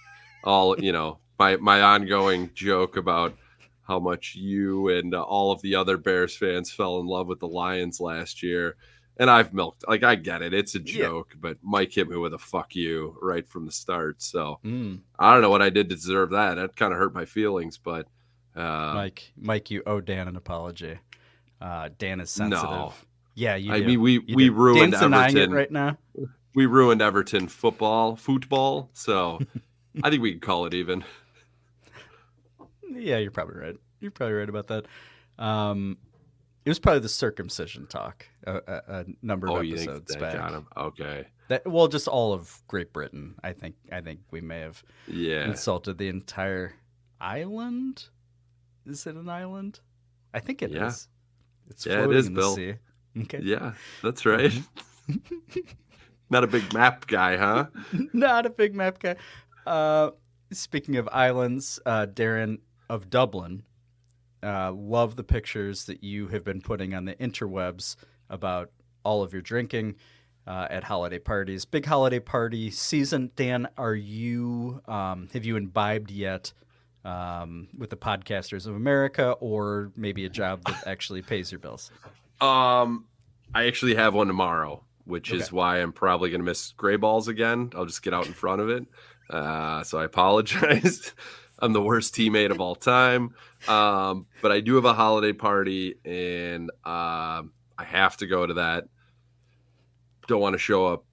all 0.45 0.79
you 0.79 0.93
know 0.93 1.19
my 1.39 1.57
my 1.57 1.81
ongoing 1.83 2.51
joke 2.55 2.97
about 2.97 3.35
how 3.83 3.99
much 3.99 4.35
you 4.35 4.89
and 4.91 5.15
uh, 5.15 5.23
all 5.23 5.51
of 5.53 5.63
the 5.63 5.75
other 5.75 5.97
Bears 5.97 6.37
fans 6.37 6.71
fell 6.71 7.01
in 7.01 7.07
love 7.07 7.27
with 7.27 7.41
the 7.41 7.49
Lions 7.49 8.01
last 8.01 8.43
year. 8.43 8.77
And 9.21 9.29
I've 9.29 9.53
milked, 9.53 9.85
like, 9.89 10.05
I 10.05 10.15
get 10.15 10.43
it. 10.43 10.55
It's 10.55 10.75
a 10.77 10.81
Yeah. 10.81 10.99
joke, 11.07 11.35
but 11.41 11.59
Mike 11.63 11.93
hit 11.93 12.09
me 12.09 12.17
with 12.17 12.35
a 12.35 12.39
fuck 12.39 12.77
you 12.77 13.19
right 13.21 13.49
from 13.49 13.67
the 13.67 13.73
start. 13.73 14.23
So 14.23 14.61
Mm. 14.65 15.01
I 15.19 15.33
don't 15.33 15.43
know 15.43 15.51
what 15.51 15.61
I 15.63 15.71
did 15.71 15.89
to 15.89 15.95
deserve 15.97 16.31
that. 16.31 16.55
That 16.55 16.77
kind 16.77 16.93
of 16.93 16.99
hurt 17.01 17.13
my 17.15 17.25
feelings, 17.25 17.77
but 17.79 18.07
uh, 18.55 18.93
Mike, 18.95 19.33
Mike, 19.37 19.71
you 19.71 19.83
owe 19.87 20.01
Dan 20.01 20.29
an 20.29 20.37
apology. 20.37 20.99
Uh, 21.61 21.89
Dan 21.99 22.21
is 22.21 22.31
sensitive. 22.31 22.63
No. 22.71 22.93
Yeah, 23.35 23.55
you. 23.57 23.73
I 23.73 23.81
do. 23.81 23.87
mean, 23.87 24.01
we 24.01 24.13
You 24.15 24.35
we 24.37 24.45
do. 24.47 24.53
ruined 24.53 24.93
Dan's 24.93 25.15
Everton 25.15 25.53
right 25.53 25.71
now. 25.71 25.97
We 26.55 26.67
ruined 26.67 27.01
Everton 27.03 27.47
football, 27.49 28.15
football. 28.17 28.91
So 28.95 29.39
I 30.03 30.11
think 30.11 30.23
we 30.23 30.31
can 30.33 30.41
call 30.41 30.67
it 30.67 30.75
even. 30.75 31.05
Yeah, 32.91 33.19
you're 33.19 33.31
probably 33.31 33.57
right. 33.61 33.77
You're 34.01 34.11
probably 34.11 34.35
right 34.35 34.49
about 34.49 34.69
that. 34.69 34.87
Um, 35.39 35.99
it 36.69 36.71
was 36.71 36.79
probably 36.79 37.01
the 37.01 37.09
circumcision 37.09 37.87
talk 37.87 38.27
a, 38.47 38.57
a, 38.57 38.83
a 38.89 39.05
number 39.23 39.47
of 39.49 39.55
Oh, 39.55 39.61
episodes 39.61 40.15
back. 40.17 40.35
got 40.35 40.53
him? 40.53 40.67
Okay. 40.77 41.27
That 41.49 41.67
well, 41.67 41.89
just 41.89 42.09
all 42.09 42.35
of 42.35 42.61
Great 42.69 42.93
Britain. 42.93 43.37
I 43.43 43.55
think. 43.55 43.77
I 43.91 44.03
think 44.03 44.21
we 44.31 44.43
may 44.43 44.61
have 44.61 44.83
Yeah. 45.07 45.45
insulted 45.47 45.97
the 45.97 46.09
entire 46.09 46.75
island. 47.23 48.05
Is 48.85 49.07
it 49.07 49.15
an 49.17 49.31
island? 49.31 49.81
I 50.35 50.41
think 50.41 50.63
it 50.63 50.73
is. 50.73 50.75
Yeah. 50.77 51.71
It's 51.71 51.87
yeah, 51.87 52.05
it 52.05 52.13
is, 52.13 52.27
in 52.27 52.35
the 52.35 52.41
Bill. 52.41 52.55
sea. 52.55 52.75
Okay. 53.23 53.41
Yeah, 53.43 53.73
that's 54.03 54.27
right. 54.27 54.53
Not 56.31 56.45
a 56.45 56.47
big 56.47 56.73
map 56.75 57.07
guy, 57.07 57.37
huh? 57.39 57.67
Not 58.13 58.45
a 58.45 58.51
big 58.51 58.75
map 58.75 58.99
guy. 58.99 59.17
Uh, 59.67 60.11
speaking 60.53 60.97
of 60.97 61.09
islands, 61.13 61.81
uh, 61.87 62.07
Darren 62.07 62.59
of 62.91 63.09
Dublin, 63.09 63.63
uh, 64.43 64.73
love 64.73 65.17
the 65.17 65.25
pictures 65.25 65.85
that 65.85 66.03
you 66.03 66.29
have 66.29 66.45
been 66.45 66.61
putting 66.61 66.95
on 66.95 67.05
the 67.05 67.15
interwebs 67.15 67.97
about 68.31 68.71
all 69.05 69.23
of 69.23 69.33
your 69.33 69.43
drinking 69.43 69.97
uh, 70.47 70.67
at 70.71 70.85
holiday 70.85 71.19
parties. 71.19 71.65
Big 71.65 71.85
holiday 71.85 72.21
party 72.21 72.71
season. 72.71 73.31
Dan, 73.37 73.69
are 73.77 73.95
you 73.95 74.81
um, 74.87 75.29
have 75.33 75.45
you 75.45 75.57
imbibed 75.57 76.11
yet 76.11 76.53
um, 77.05 77.69
with 77.77 77.91
the 77.91 77.97
Podcasters 77.97 78.67
of 78.67 78.75
America, 78.75 79.33
or 79.41 79.93
maybe 79.97 80.25
a 80.25 80.29
job 80.29 80.63
that 80.65 80.87
actually 80.87 81.23
pays 81.23 81.53
your 81.53 81.59
bills? 81.59 81.91
Um, 82.41 83.05
I 83.55 83.67
actually 83.67 83.95
have 83.95 84.15
one 84.15 84.27
tomorrow, 84.27 84.85
which 85.05 85.33
is 85.33 85.53
why 85.53 85.79
I'm 85.79 85.93
probably 85.93 86.31
going 86.31 86.41
to 86.41 86.45
miss 86.45 86.73
gray 86.73 86.97
balls 86.97 87.29
again. 87.29 87.71
I'll 87.75 87.87
just 87.87 88.03
get 88.03 88.15
out 88.15 88.27
in 88.27 88.33
front 88.33 88.61
of 88.61 88.69
it. 88.69 88.87
Uh, 89.31 89.83
so 89.83 89.99
I 89.99 90.05
apologize. 90.05 91.13
I'm 91.59 91.73
the 91.73 91.83
worst 91.83 92.15
teammate 92.15 92.51
of 92.51 92.61
all 92.61 92.75
time. 92.75 93.35
Um, 93.67 94.27
but 94.43 94.53
I 94.53 94.61
do 94.61 94.77
have 94.77 94.85
a 94.85 94.95
holiday 94.95 95.33
party, 95.33 95.97
and 96.05 96.71
um, 96.85 97.53
I 97.77 97.85
have 97.85 98.17
to 98.19 98.27
go 98.27 98.47
to 98.47 98.55
that. 98.55 98.85
Don't 100.27 100.41
want 100.41 100.55
to 100.55 100.59
show 100.59 100.87
up 100.87 101.05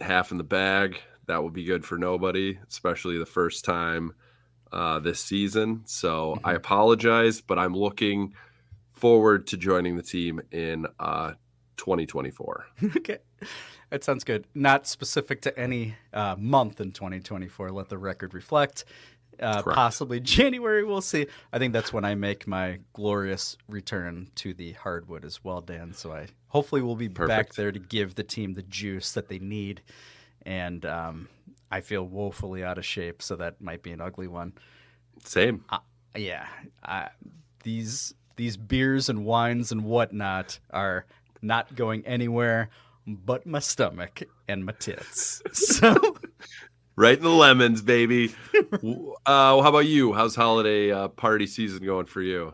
half 0.00 0.30
in 0.30 0.38
the 0.38 0.44
bag. 0.44 1.00
That 1.26 1.42
would 1.42 1.52
be 1.52 1.64
good 1.64 1.84
for 1.84 1.98
nobody, 1.98 2.58
especially 2.68 3.18
the 3.18 3.26
first 3.26 3.64
time 3.64 4.14
uh, 4.72 4.98
this 5.00 5.20
season. 5.20 5.82
So 5.84 6.38
I 6.44 6.54
apologize, 6.54 7.40
but 7.40 7.58
I'm 7.58 7.74
looking 7.74 8.34
forward 8.90 9.46
to 9.48 9.56
joining 9.56 9.96
the 9.96 10.02
team 10.02 10.40
in 10.50 10.86
uh, 10.98 11.32
2024. 11.76 12.66
okay. 12.96 13.18
That 13.90 14.04
sounds 14.04 14.22
good. 14.22 14.46
Not 14.54 14.86
specific 14.86 15.42
to 15.42 15.58
any 15.58 15.96
uh, 16.12 16.36
month 16.38 16.80
in 16.80 16.92
2024. 16.92 17.72
Let 17.72 17.88
the 17.88 17.98
record 17.98 18.34
reflect. 18.34 18.84
Uh, 19.40 19.62
possibly 19.62 20.20
January. 20.38 20.84
We'll 20.84 21.00
see. 21.00 21.26
I 21.52 21.58
think 21.58 21.72
that's 21.72 21.92
when 21.92 22.04
I 22.04 22.14
make 22.14 22.46
my 22.46 22.78
glorious 22.92 23.56
return 23.68 24.30
to 24.36 24.54
the 24.54 24.72
hardwood 24.72 25.24
as 25.24 25.42
well, 25.42 25.60
Dan. 25.60 25.94
So 25.94 26.12
I 26.12 26.26
hopefully 26.48 26.82
we'll 26.82 26.96
be 26.96 27.08
back 27.08 27.54
there 27.54 27.72
to 27.72 27.78
give 27.78 28.14
the 28.14 28.22
team 28.22 28.54
the 28.54 28.62
juice 28.62 29.12
that 29.12 29.28
they 29.28 29.38
need. 29.38 29.82
And 30.44 30.84
um, 30.86 31.28
I 31.70 31.80
feel 31.80 32.06
woefully 32.06 32.64
out 32.64 32.78
of 32.78 32.84
shape, 32.84 33.22
so 33.22 33.36
that 33.36 33.60
might 33.60 33.82
be 33.82 33.92
an 33.92 34.00
ugly 34.00 34.26
one. 34.26 34.52
Same. 35.24 35.64
Uh, 35.68 35.78
yeah, 36.16 36.46
I, 36.82 37.08
these 37.62 38.14
these 38.36 38.56
beers 38.56 39.08
and 39.08 39.24
wines 39.24 39.70
and 39.70 39.84
whatnot 39.84 40.58
are 40.70 41.04
not 41.42 41.74
going 41.74 42.06
anywhere 42.06 42.70
but 43.06 43.46
my 43.46 43.58
stomach 43.58 44.22
and 44.48 44.64
my 44.64 44.72
tits. 44.72 45.42
So 45.52 46.16
Right 47.00 47.16
in 47.16 47.24
the 47.24 47.30
lemons, 47.30 47.80
baby. 47.80 48.34
Uh, 48.54 49.14
how 49.26 49.58
about 49.60 49.86
you? 49.86 50.12
How's 50.12 50.34
holiday 50.34 50.90
uh, 50.92 51.08
party 51.08 51.46
season 51.46 51.82
going 51.82 52.04
for 52.04 52.20
you? 52.20 52.52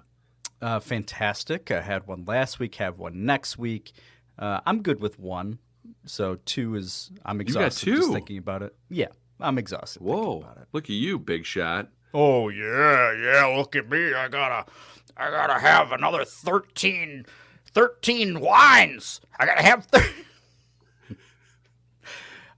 uh, 0.62 0.78
fantastic. 0.78 1.72
I 1.72 1.80
had 1.80 2.06
one 2.06 2.24
last 2.26 2.60
week. 2.60 2.76
Have 2.76 2.96
one 2.96 3.24
next 3.26 3.58
week. 3.58 3.90
Uh, 4.38 4.60
I'm 4.64 4.82
good 4.82 5.00
with 5.00 5.18
one. 5.18 5.58
So 6.04 6.38
two 6.44 6.76
is 6.76 7.10
I'm 7.24 7.40
You 7.40 7.46
got 7.46 7.62
exhausted 7.66 7.96
just 7.96 8.06
two? 8.06 8.12
thinking 8.12 8.38
about 8.38 8.62
it. 8.62 8.76
Yeah, 8.88 9.08
I'm 9.40 9.58
exhausted. 9.58 10.00
Whoa! 10.02 10.46
Look 10.72 10.84
at 10.84 10.90
you, 10.90 11.18
big 11.18 11.44
shot. 11.44 11.88
Oh 12.14 12.48
yeah, 12.48 13.14
yeah. 13.20 13.46
Look 13.56 13.74
at 13.74 13.90
me. 13.90 14.14
I 14.14 14.28
gotta, 14.28 14.70
I 15.16 15.28
gotta 15.30 15.58
have 15.58 15.90
another 15.90 16.24
13, 16.24 17.26
13 17.72 18.38
wines. 18.38 19.20
I 19.40 19.46
gotta 19.46 19.62
have. 19.62 19.86
Thir- 19.86 20.06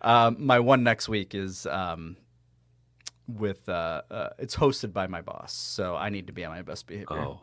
Um, 0.01 0.37
my 0.39 0.61
one 0.61 0.83
next 0.83 1.09
week 1.09 1.35
is 1.35 1.67
um, 1.67 2.17
with 3.27 3.69
uh, 3.69 4.03
uh, 4.11 4.29
it's 4.39 4.57
hosted 4.57 4.93
by 4.93 5.07
my 5.07 5.21
boss, 5.21 5.53
so 5.53 5.97
I 5.97 6.09
need 6.09 6.29
to 6.29 6.33
be 6.33 6.45
on 6.45 6.53
my 6.53 6.63
best 6.63 6.87
behavior. 6.87 7.07
Oh, 7.11 7.41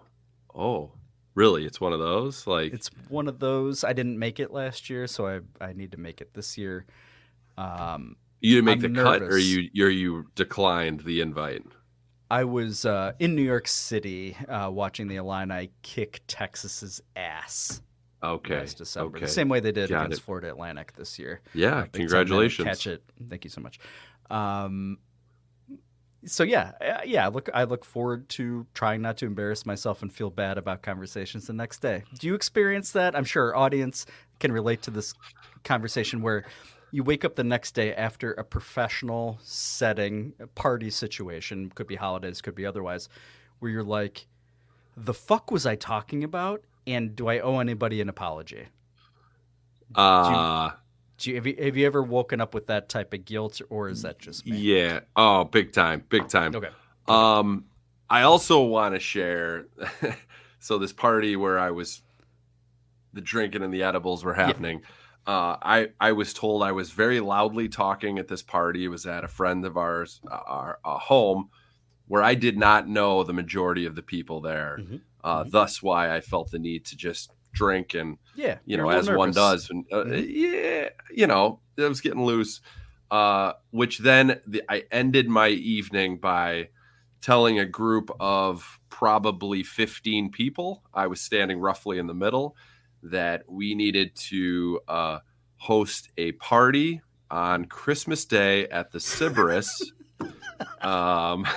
oh, 0.54 0.92
really? 1.36 1.66
It's 1.66 1.82
one 1.82 1.94
of 1.94 2.00
those. 2.00 2.48
Like 2.48 2.74
It's 2.74 2.90
one 3.10 3.28
of 3.28 3.40
those. 3.40 3.84
I 3.84 3.94
didn't 3.94 4.18
make 4.18 4.40
it 4.40 4.52
last 4.52 4.90
year, 4.90 5.08
so 5.08 5.28
I 5.28 5.40
I 5.64 5.74
need 5.74 5.92
to 5.92 6.00
make 6.00 6.22
it 6.22 6.34
this 6.34 6.58
year. 6.58 6.86
Um, 7.58 8.16
you 8.42 8.56
didn't 8.56 8.66
make 8.66 8.84
I'm 8.84 8.94
the 8.94 9.04
cut, 9.04 9.22
or 9.22 9.38
you 9.38 9.70
you 9.74 9.88
you 9.88 10.26
declined 10.36 11.02
the 11.02 11.22
invite. 11.22 11.64
I 12.30 12.44
was 12.44 12.86
uh, 12.86 13.14
in 13.20 13.36
New 13.36 13.44
York 13.44 13.68
City 13.68 14.36
uh, 14.50 14.70
watching 14.72 15.08
the 15.08 15.18
Illini 15.18 15.72
kick 15.84 16.22
Texas's 16.28 17.02
ass. 17.16 17.82
Okay. 18.24 18.60
last 18.60 18.78
December, 18.78 19.18
okay. 19.18 19.26
the 19.26 19.32
same 19.32 19.50
way 19.50 19.60
they 19.60 19.72
did 19.72 19.90
Got 19.90 20.06
against 20.06 20.22
it. 20.22 20.26
Florida 20.26 20.50
Atlantic 20.50 20.94
this 20.96 21.20
year. 21.20 21.42
Yeah, 21.54 21.70
big 21.70 21.74
10 21.74 21.82
minute 21.82 21.94
congratulations. 21.94 22.68
Catch 22.68 22.88
it. 22.88 23.04
Thank 23.30 23.44
you 23.44 23.50
so 23.50 23.62
much. 23.62 23.80
Um, 24.30 24.98
so 26.26 26.44
yeah, 26.44 26.72
uh, 26.82 27.02
yeah. 27.06 27.28
Look, 27.28 27.50
I 27.54 27.66
look 27.66 27.86
forward 27.86 28.28
to 28.30 28.66
trying 28.74 29.02
not 29.02 29.18
to 29.18 29.26
embarrass 29.26 29.66
myself 29.66 30.02
and 30.02 30.12
feel 30.12 30.30
bad 30.30 30.58
about 30.58 30.82
conversations 30.82 31.48
the 31.48 31.54
next 31.54 31.80
day. 31.80 32.04
Do 32.20 32.28
you 32.28 32.36
experience 32.36 32.92
that? 32.92 33.16
I'm 33.16 33.26
sure 33.26 33.48
our 33.48 33.56
audience 33.56 34.06
can 34.40 34.52
relate 34.52 34.82
to 34.84 34.92
this 34.92 35.14
conversation 35.64 36.22
where 36.22 36.46
you 36.92 37.04
wake 37.04 37.26
up 37.26 37.36
the 37.36 37.44
next 37.44 37.72
day 37.72 37.94
after 37.94 38.32
a 38.34 38.44
professional 38.44 39.38
setting, 39.42 40.34
a 40.40 40.48
party 40.48 40.90
situation, 40.90 41.70
could 41.76 41.88
be 41.88 41.96
holidays, 41.96 42.42
could 42.42 42.56
be 42.56 42.66
otherwise, 42.66 43.10
where 43.60 43.72
you're 43.72 43.84
like, 43.84 44.28
the 44.96 45.14
fuck 45.14 45.52
was 45.52 45.66
I 45.66 45.76
talking 45.76 46.24
about? 46.24 46.64
And 46.88 47.16
do 47.16 47.28
I 47.28 47.40
owe 47.40 47.60
anybody 47.60 48.02
an 48.02 48.10
apology? 48.10 48.68
Uh 49.94 50.72
Do 51.18 51.30
you, 51.30 51.36
have, 51.36 51.48
you, 51.48 51.56
have 51.60 51.78
you 51.78 51.86
ever 51.86 52.04
woken 52.04 52.42
up 52.42 52.54
with 52.54 52.68
that 52.68 52.90
type 52.90 53.14
of 53.14 53.26
guilt, 53.26 53.62
or 53.70 53.90
is 53.90 54.02
that 54.02 54.20
just 54.20 54.46
me? 54.46 54.58
Yeah. 54.58 55.02
Oh, 55.16 55.46
big 55.46 55.72
time, 55.72 56.04
big 56.10 56.28
time. 56.28 56.56
Okay. 56.56 56.70
Um, 57.08 57.66
I 58.10 58.24
also 58.24 58.64
want 58.64 58.96
to 58.96 59.00
share. 59.00 59.66
so 60.60 60.78
this 60.78 60.94
party 60.94 61.36
where 61.36 61.60
I 61.60 61.72
was, 61.72 62.02
the 63.14 63.22
drinking 63.22 63.64
and 63.64 63.74
the 63.74 63.84
edibles 63.84 64.24
were 64.24 64.34
happening. 64.34 64.82
Uh, 65.28 65.58
I 65.62 65.88
I 66.00 66.12
was 66.12 66.34
told 66.34 66.62
I 66.62 66.72
was 66.72 66.92
very 66.92 67.20
loudly 67.20 67.68
talking 67.68 68.20
at 68.20 68.28
this 68.28 68.44
party. 68.44 68.86
It 68.86 68.90
was 68.90 69.08
at 69.08 69.24
a 69.24 69.28
friend 69.28 69.66
of 69.66 69.76
ours, 69.76 70.22
uh, 70.30 70.40
our 70.46 70.80
uh, 70.86 71.00
home, 71.00 71.50
where 72.08 72.22
I 72.22 72.36
did 72.36 72.60
not 72.60 72.88
know 72.88 73.24
the 73.24 73.34
majority 73.34 73.88
of 73.88 73.96
the 73.96 74.04
people 74.04 74.42
there. 74.42 74.78
Mm-hmm. 74.80 74.98
Uh, 75.26 75.44
Thus, 75.48 75.82
why 75.82 76.16
I 76.16 76.22
felt 76.22 76.52
the 76.52 76.60
need 76.60 76.86
to 76.86 76.96
just 76.96 77.32
drink 77.52 77.96
and 77.96 78.18
Yeah, 78.36 78.60
you 78.66 78.78
know, 78.78 78.90
as 78.90 79.08
little 79.08 79.20
one 79.20 79.32
does. 79.32 79.70
And 79.72 79.86
uh, 79.92 80.06
yeah, 80.06 80.90
you 81.12 81.26
know, 81.26 81.62
it 81.76 81.82
was 81.82 82.00
getting 82.00 82.24
loose. 82.24 82.62
Uh, 83.10 83.54
which 83.72 84.00
then 84.00 84.40
the, 84.48 84.64
I 84.70 84.84
ended 84.92 85.28
my 85.28 85.50
evening 85.50 86.18
by 86.18 86.70
telling 87.22 87.60
a 87.60 87.66
group 87.66 88.12
of 88.20 88.80
probably 88.90 89.64
15 89.64 90.32
people. 90.32 90.84
I 90.94 91.08
was 91.08 91.22
standing 91.22 91.60
roughly 91.60 91.98
in 91.98 92.06
the 92.06 92.14
middle 92.14 92.56
that 93.02 93.44
we 93.48 93.74
needed 93.74 94.16
to 94.16 94.80
uh, 94.88 95.20
host 95.58 96.10
a 96.18 96.34
party 96.34 97.02
on 97.32 97.66
Christmas 97.66 98.26
Day 98.26 98.68
at 98.68 98.92
the 98.92 99.00
Sybaris. 99.00 99.70
um, 100.82 101.48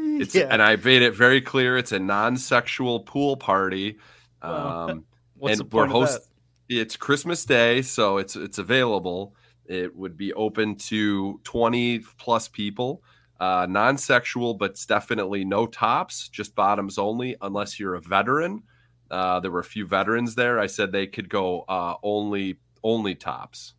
Yeah. 0.34 0.48
and 0.50 0.60
I 0.62 0.76
made 0.76 1.02
it 1.02 1.14
very 1.14 1.40
clear 1.40 1.78
it's 1.78 1.92
a 1.92 1.98
non-sexual 1.98 3.00
pool 3.00 3.36
party. 3.36 3.96
Um, 4.42 5.04
What's 5.36 5.60
and 5.60 5.72
we're 5.72 5.86
host. 5.86 6.28
It's 6.68 6.96
Christmas 6.96 7.44
Day, 7.44 7.82
so 7.82 8.18
it's 8.18 8.36
it's 8.36 8.58
available. 8.58 9.34
It 9.66 9.94
would 9.96 10.16
be 10.16 10.32
open 10.34 10.76
to 10.76 11.40
twenty 11.44 12.00
plus 12.18 12.48
people. 12.48 13.02
uh, 13.40 13.66
non-sexual, 13.70 14.54
but 14.54 14.72
it's 14.72 14.84
definitely 14.84 15.44
no 15.46 15.66
tops, 15.66 16.28
just 16.28 16.54
bottoms 16.54 16.98
only, 16.98 17.36
unless 17.40 17.80
you're 17.80 17.94
a 17.94 18.00
veteran. 18.00 18.62
Uh, 19.10 19.40
there 19.40 19.50
were 19.50 19.60
a 19.60 19.64
few 19.64 19.86
veterans 19.86 20.34
there. 20.34 20.60
I 20.60 20.66
said 20.66 20.92
they 20.92 21.06
could 21.06 21.28
go 21.30 21.62
uh, 21.62 21.94
only 22.02 22.58
only 22.84 23.14
tops, 23.14 23.74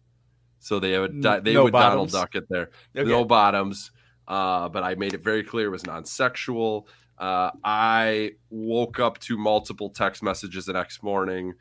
so 0.60 0.80
they 0.80 0.98
would 1.00 1.22
they 1.22 1.54
no 1.54 1.66
would 1.66 1.74
Donald? 1.74 2.12
Duck 2.12 2.34
it 2.36 2.46
there. 2.50 2.72
Okay. 2.98 3.08
No 3.08 3.24
bottoms, 3.24 3.92
uh, 4.28 4.70
but 4.70 4.84
I 4.84 4.96
made 4.96 5.14
it 5.14 5.24
very 5.24 5.44
clear 5.44 5.68
it 5.68 5.70
was 5.72 5.86
non-sexual. 5.86 6.88
Uh, 7.18 7.52
I 7.64 8.32
woke 8.50 9.00
up 9.00 9.20
to 9.20 9.38
multiple 9.38 9.90
text 9.90 10.24
messages 10.24 10.66
the 10.66 10.74
next 10.74 11.04
morning 11.04 11.54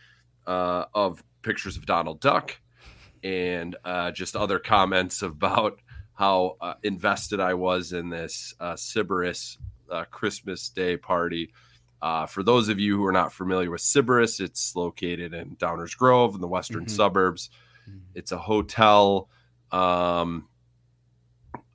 uh, 0.46 0.86
of 0.94 1.22
pictures 1.42 1.76
of 1.76 1.84
Donald 1.86 2.20
Duck 2.20 2.58
and 3.22 3.76
uh, 3.84 4.10
just 4.12 4.36
other 4.36 4.58
comments 4.58 5.22
about 5.30 5.80
how 6.14 6.56
uh, 6.60 6.74
invested 6.82 7.40
I 7.40 7.54
was 7.54 7.92
in 7.92 8.10
this 8.10 8.54
uh, 8.60 8.74
Sybaris 8.74 9.56
uh, 9.90 10.04
Christmas 10.10 10.68
Day 10.68 10.96
party. 10.96 11.52
Uh, 12.02 12.24
for 12.26 12.42
those 12.42 12.68
of 12.70 12.78
you 12.78 12.96
who 12.96 13.04
are 13.04 13.12
not 13.12 13.32
familiar 13.32 13.70
with 13.70 13.80
Sybaris, 13.82 14.40
it's 14.40 14.74
located 14.74 15.34
in 15.34 15.56
Downers 15.56 15.96
Grove 15.96 16.34
in 16.34 16.40
the 16.40 16.48
western 16.48 16.86
Mhm. 16.86 16.90
suburbs. 16.90 17.50
It's 18.14 18.32
a 18.32 18.38
hotel 18.38 19.28
um, 19.72 20.46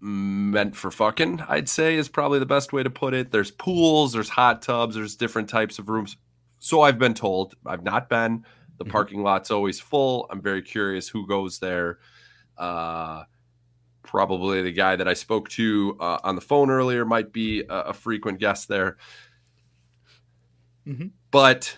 meant 0.05 0.75
for 0.75 0.91
fucking, 0.91 1.41
I'd 1.47 1.67
say, 1.67 1.95
is 1.95 2.09
probably 2.09 2.39
the 2.39 2.45
best 2.45 2.71
way 2.71 2.83
to 2.83 2.89
put 2.89 3.13
it. 3.13 3.31
There's 3.31 3.51
pools, 3.51 4.13
there's 4.13 4.29
hot 4.29 4.61
tubs, 4.61 4.95
there's 4.95 5.15
different 5.15 5.49
types 5.49 5.79
of 5.79 5.89
rooms. 5.89 6.15
So 6.59 6.81
I've 6.81 6.99
been 6.99 7.15
told. 7.15 7.55
I've 7.65 7.83
not 7.83 8.07
been. 8.07 8.45
The 8.77 8.85
parking 8.85 9.23
lot's 9.23 9.51
always 9.51 9.79
full. 9.79 10.27
I'm 10.29 10.41
very 10.41 10.61
curious 10.61 11.07
who 11.09 11.25
goes 11.27 11.59
there. 11.59 11.99
Uh, 12.57 13.23
probably 14.03 14.61
the 14.61 14.71
guy 14.71 14.95
that 14.95 15.07
I 15.07 15.13
spoke 15.13 15.49
to 15.49 15.97
uh, 15.99 16.19
on 16.23 16.35
the 16.35 16.41
phone 16.41 16.69
earlier 16.69 17.03
might 17.05 17.33
be 17.33 17.61
a, 17.61 17.73
a 17.75 17.93
frequent 17.93 18.39
guest 18.39 18.67
there. 18.67 18.97
Mhm. 20.87 21.11
But 21.31 21.77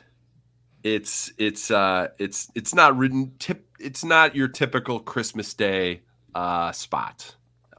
it's 0.84 1.32
it's 1.38 1.72
uh 1.72 2.10
it's 2.20 2.52
it's 2.56 2.76
not 2.76 2.98
written 2.98 3.34
tip 3.40 3.68
it's 3.80 4.04
not 4.04 4.36
your 4.36 4.48
typical 4.48 5.00
Christmas 5.00 5.54
Day 5.54 6.02
uh 6.36 6.72
spot. 6.74 7.37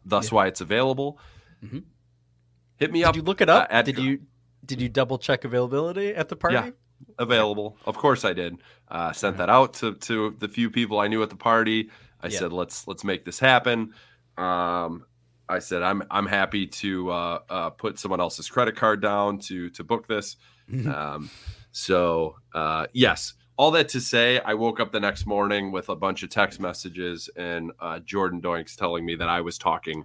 Thus 0.08 0.32
why 0.32 0.46
it's 0.46 0.60
available. 0.60 1.18
Mhm. 1.62 1.84
Hit 2.76 2.92
me 2.92 3.00
Did 3.00 3.06
up. 3.08 3.14
Did 3.14 3.20
you 3.20 3.24
look 3.26 3.40
it 3.40 3.48
up? 3.48 3.68
uh, 3.70 3.82
did 3.82 3.98
you 3.98 4.20
did 4.64 4.80
you 4.80 4.88
double 4.88 5.18
check 5.18 5.44
availability 5.44 6.14
at 6.14 6.28
the 6.28 6.36
party? 6.36 6.54
Yeah, 6.56 6.70
available. 7.18 7.76
Of 7.86 7.96
course 7.96 8.24
I 8.24 8.32
did. 8.32 8.56
Uh, 8.88 9.12
sent 9.12 9.36
that 9.38 9.48
out 9.50 9.74
to 9.74 9.94
to 9.94 10.34
the 10.38 10.48
few 10.48 10.70
people 10.70 10.98
I 11.00 11.08
knew 11.08 11.22
at 11.22 11.30
the 11.30 11.36
party. 11.36 11.90
I 12.22 12.28
Yeah. 12.28 12.38
said 12.40 12.52
let's 12.52 12.86
let's 12.88 13.04
make 13.04 13.24
this 13.24 13.38
happen. 13.38 13.92
Um, 14.36 15.04
I 15.48 15.58
said 15.60 15.82
I'm 15.82 16.02
I'm 16.10 16.26
happy 16.26 16.66
to 16.66 17.10
uh, 17.10 17.38
uh, 17.48 17.70
put 17.70 17.98
someone 17.98 18.20
else's 18.20 18.48
credit 18.48 18.76
card 18.76 19.00
down 19.02 19.38
to 19.40 19.70
to 19.70 19.84
book 19.84 20.06
this. 20.06 20.36
um, 20.86 21.30
so 21.72 22.36
uh, 22.54 22.86
yes, 22.92 23.34
all 23.58 23.72
that 23.72 23.88
to 23.90 24.00
say, 24.00 24.40
I 24.40 24.54
woke 24.54 24.78
up 24.78 24.92
the 24.92 25.00
next 25.00 25.26
morning 25.26 25.72
with 25.72 25.88
a 25.88 25.96
bunch 25.96 26.22
of 26.22 26.30
text 26.30 26.60
messages 26.60 27.28
and 27.36 27.72
uh, 27.80 27.98
Jordan 27.98 28.40
Doinks 28.40 28.76
telling 28.76 29.04
me 29.04 29.16
that 29.16 29.28
I 29.28 29.40
was 29.40 29.58
talking 29.58 30.04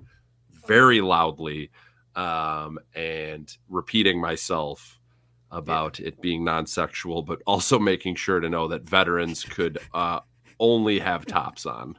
very 0.67 1.01
loudly 1.01 1.69
um, 2.15 2.79
and 2.95 3.55
repeating 3.69 4.19
myself 4.19 4.99
about 5.51 5.99
it 5.99 6.19
being 6.19 6.43
non-sexual, 6.43 7.21
but 7.21 7.43
also 7.45 7.77
making 7.77 8.15
sure 8.15 8.39
to 8.39 8.49
know 8.49 8.67
that 8.67 8.81
veterans 8.81 9.43
could 9.43 9.77
uh, 9.93 10.19
only 10.59 10.97
have 10.97 11.27
tops 11.27 11.67
on. 11.67 11.95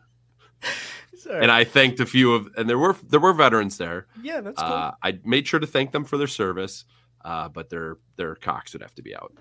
Sorry. 1.16 1.40
And 1.40 1.52
I 1.52 1.62
thanked 1.62 2.01
a 2.01 2.06
few 2.06 2.35
of, 2.35 2.48
and 2.56 2.68
there 2.68 2.78
were 2.78 2.97
there 3.09 3.20
were 3.20 3.32
veterans 3.32 3.78
there. 3.78 4.09
Yeah, 4.20 4.40
that's 4.40 4.60
cool. 4.60 4.72
Uh, 4.72 4.90
I 5.02 5.20
made 5.24 5.47
sure 5.47 5.60
to 5.60 5.66
thank 5.66 5.93
them 5.93 6.05
for 6.05 6.18
their 6.18 6.26
service, 6.26 6.85
uh, 7.24 7.48
but 7.48 7.70
their 7.70 7.98
their 8.16 8.35
cocks 8.35 8.72
would 8.72 8.82
have 8.82 8.94
to 8.97 9.02
be 9.02 9.14
out. 9.14 9.32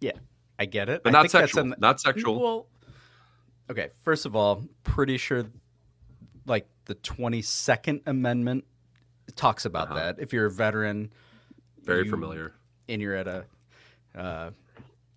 Yeah, 0.00 0.18
I 0.62 0.66
get 0.66 0.88
it. 0.88 1.02
But 1.02 1.10
I 1.10 1.12
not 1.12 1.22
think 1.22 1.32
that's 1.32 1.52
sexual. 1.52 1.74
Not 1.78 2.00
sexual. 2.00 2.40
Well, 2.40 2.66
okay. 3.70 3.88
First 4.02 4.26
of 4.26 4.36
all, 4.36 4.64
pretty 4.84 5.18
sure, 5.18 5.44
like 6.46 6.68
the 6.84 6.94
Twenty 6.94 7.42
Second 7.42 8.02
Amendment 8.06 8.64
talks 9.34 9.64
about 9.64 9.88
Uh-huh. 9.90 9.94
that. 9.96 10.20
If 10.20 10.32
you're 10.32 10.46
a 10.46 10.50
veteran, 10.50 11.12
Very 11.82 12.04
you- 12.04 12.10
familiar. 12.10 12.52
and 12.88 13.02
you're 13.02 13.16
at 13.16 13.26
a 13.26 13.44
uh, 14.14 14.50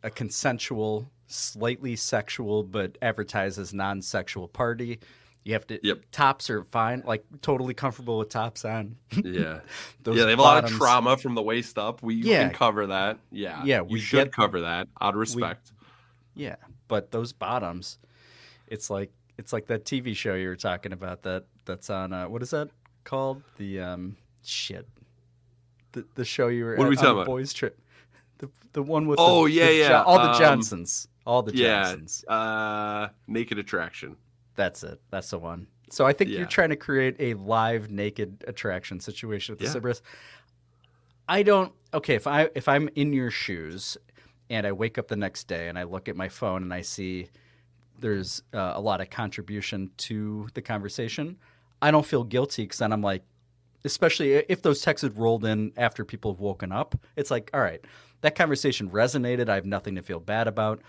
a 0.01 0.09
consensual, 0.09 1.11
slightly 1.27 1.95
sexual, 1.95 2.63
but 2.63 2.97
advertised 3.03 3.59
as 3.59 3.71
non-sexual 3.73 4.47
party. 4.47 4.99
You 5.45 5.53
have 5.53 5.65
to. 5.67 5.79
Yep. 5.87 6.05
Tops 6.11 6.49
are 6.49 6.63
fine. 6.63 7.03
Like 7.05 7.23
totally 7.41 7.73
comfortable 7.75 8.17
with 8.17 8.29
tops 8.29 8.65
on. 8.65 8.97
Yeah. 9.23 9.59
Those 10.03 10.17
yeah, 10.17 10.23
they 10.25 10.31
have 10.31 10.39
a 10.39 10.41
lot 10.41 10.63
of 10.63 10.71
trauma 10.71 11.15
from 11.17 11.35
the 11.35 11.41
waist 11.43 11.77
up. 11.77 12.01
We 12.03 12.15
Yeah. 12.15 12.47
can 12.47 12.53
cover 12.53 12.87
that. 12.87 13.19
Yeah. 13.31 13.61
Yeah, 13.63 13.81
we 13.81 13.99
should 13.99 14.25
get- 14.25 14.33
cover 14.33 14.61
that 14.61 14.87
out 14.99 15.13
of 15.13 15.19
respect. 15.19 15.71
Yeah, 16.33 16.55
but 16.89 17.11
those 17.11 17.31
bottoms, 17.31 17.97
it's 18.67 18.89
like 18.89 19.11
it's 19.37 19.53
like 19.53 19.67
that 19.67 19.85
TV 19.85 20.15
show 20.15 20.33
you 20.33 20.47
were 20.49 20.55
talking 20.55 20.91
about 20.91 21.21
that 21.23 21.45
that's 21.65 21.89
on 21.89 22.11
uh, 22.11 22.27
what 22.27 22.41
is 22.41 22.49
that 22.49 22.69
called? 23.03 23.41
The 23.57 23.79
um 23.81 24.17
shit. 24.43 24.87
The 25.91 26.05
the 26.15 26.25
show 26.25 26.47
you 26.47 26.65
were 26.65 26.75
What 26.75 26.87
are 26.87 26.89
we 26.89 26.95
talking 26.95 27.11
about? 27.11 27.27
boys 27.27 27.53
trip. 27.53 27.79
The 28.39 28.49
the 28.73 28.81
one 28.83 29.07
with 29.07 29.19
oh 29.19 29.45
the, 29.45 29.51
yeah, 29.53 29.67
the 29.67 29.73
yeah. 29.75 30.01
All 30.03 30.17
the 30.17 30.31
um, 30.31 30.39
Johnsons. 30.39 31.07
All 31.25 31.41
the 31.43 31.55
yeah, 31.55 31.83
Johnsons. 31.83 32.25
Uh, 32.27 33.09
naked 33.27 33.59
attraction. 33.59 34.17
That's 34.55 34.83
it. 34.83 34.99
That's 35.11 35.29
the 35.29 35.39
one. 35.39 35.67
So 35.91 36.05
I 36.05 36.13
think 36.13 36.31
Yeah. 36.31 36.39
you're 36.39 36.47
trying 36.47 36.69
to 36.69 36.75
create 36.75 37.15
a 37.19 37.33
live 37.35 37.89
naked 37.91 38.43
attraction 38.47 38.99
situation 38.99 39.53
with 39.53 39.59
the 39.59 39.65
Yeah. 39.65 39.73
Sybaris. 39.73 40.01
I 41.27 41.43
don't. 41.43 41.73
Okay, 41.93 42.15
if 42.15 42.27
I 42.27 42.49
if 42.55 42.67
I'm 42.67 42.89
in 42.95 43.13
your 43.13 43.31
shoes 43.31 43.97
and 44.49 44.67
I 44.67 44.71
wake 44.71 44.97
up 44.97 45.07
the 45.07 45.15
next 45.15 45.47
day 45.47 45.67
and 45.67 45.77
I 45.77 45.83
look 45.83 46.07
at 46.07 46.15
my 46.15 46.29
phone 46.29 46.61
and 46.63 46.73
I 46.73 46.81
see 46.81 47.29
there's 47.99 48.43
uh, 48.53 48.73
a 48.75 48.81
lot 48.81 49.01
of 49.01 49.09
contribution 49.09 49.89
to 49.97 50.47
the 50.53 50.61
conversation, 50.61 51.37
I 51.81 51.91
don't 51.91 52.05
feel 52.05 52.23
guilty 52.23 52.63
because 52.63 52.79
then 52.79 52.91
I'm 52.91 53.01
like, 53.01 53.23
especially 53.85 54.33
if 54.33 54.61
those 54.61 54.81
texts 54.81 55.03
had 55.03 55.17
rolled 55.17 55.45
in 55.45 55.71
after 55.77 56.03
people 56.05 56.33
have 56.33 56.39
woken 56.41 56.71
up, 56.71 56.95
it's 57.15 57.31
like, 57.31 57.49
all 57.53 57.61
right, 57.61 57.83
that 58.21 58.35
conversation 58.35 58.89
resonated. 58.89 59.49
I 59.49 59.55
have 59.55 59.65
nothing 59.65 59.95
to 59.95 60.01
feel 60.01 60.19
bad 60.19 60.47
about. 60.47 60.81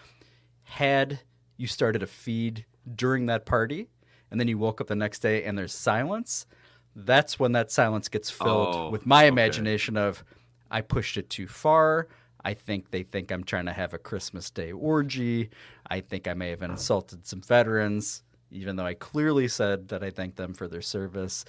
Had 0.64 1.20
you 1.56 1.66
started 1.68 2.02
a 2.02 2.06
feed 2.06 2.66
during 2.95 3.27
that 3.27 3.47
party 3.47 3.89
and 4.31 4.39
then 4.41 4.49
you 4.49 4.59
woke 4.59 4.81
up 4.81 4.87
the 4.87 4.97
next 4.97 5.21
day 5.21 5.45
and 5.45 5.57
there's 5.57 5.75
silence, 5.75 6.47
that's 6.95 7.39
when 7.39 7.53
that 7.53 7.71
silence 7.71 8.09
gets 8.09 8.31
filled 8.31 8.75
Oh, 8.75 8.91
with 8.91 9.07
my 9.07 9.23
okay. 9.25 9.29
imagination 9.29 9.97
of 9.97 10.25
I 10.71 10.81
pushed 10.81 11.17
it 11.17 11.31
too 11.31 11.47
far. 11.47 12.09
I 12.45 12.55
think 12.55 12.91
they 12.91 13.03
think 13.03 13.31
I'm 13.31 13.45
trying 13.45 13.67
to 13.67 13.73
have 13.73 13.93
a 13.93 13.99
Christmas 13.99 14.51
Day 14.51 14.73
orgy. 14.73 15.51
I 15.89 16.01
think 16.01 16.29
I 16.29 16.35
may 16.35 16.51
have 16.51 16.63
insulted 16.63 17.27
some 17.27 17.41
veterans, 17.41 18.23
even 18.51 18.77
though 18.77 18.87
I 18.87 18.95
clearly 18.95 19.49
said 19.49 19.89
that 19.89 20.03
I 20.05 20.11
thank 20.11 20.37
them 20.37 20.55
for 20.55 20.69
their 20.69 20.83
service. 20.83 21.45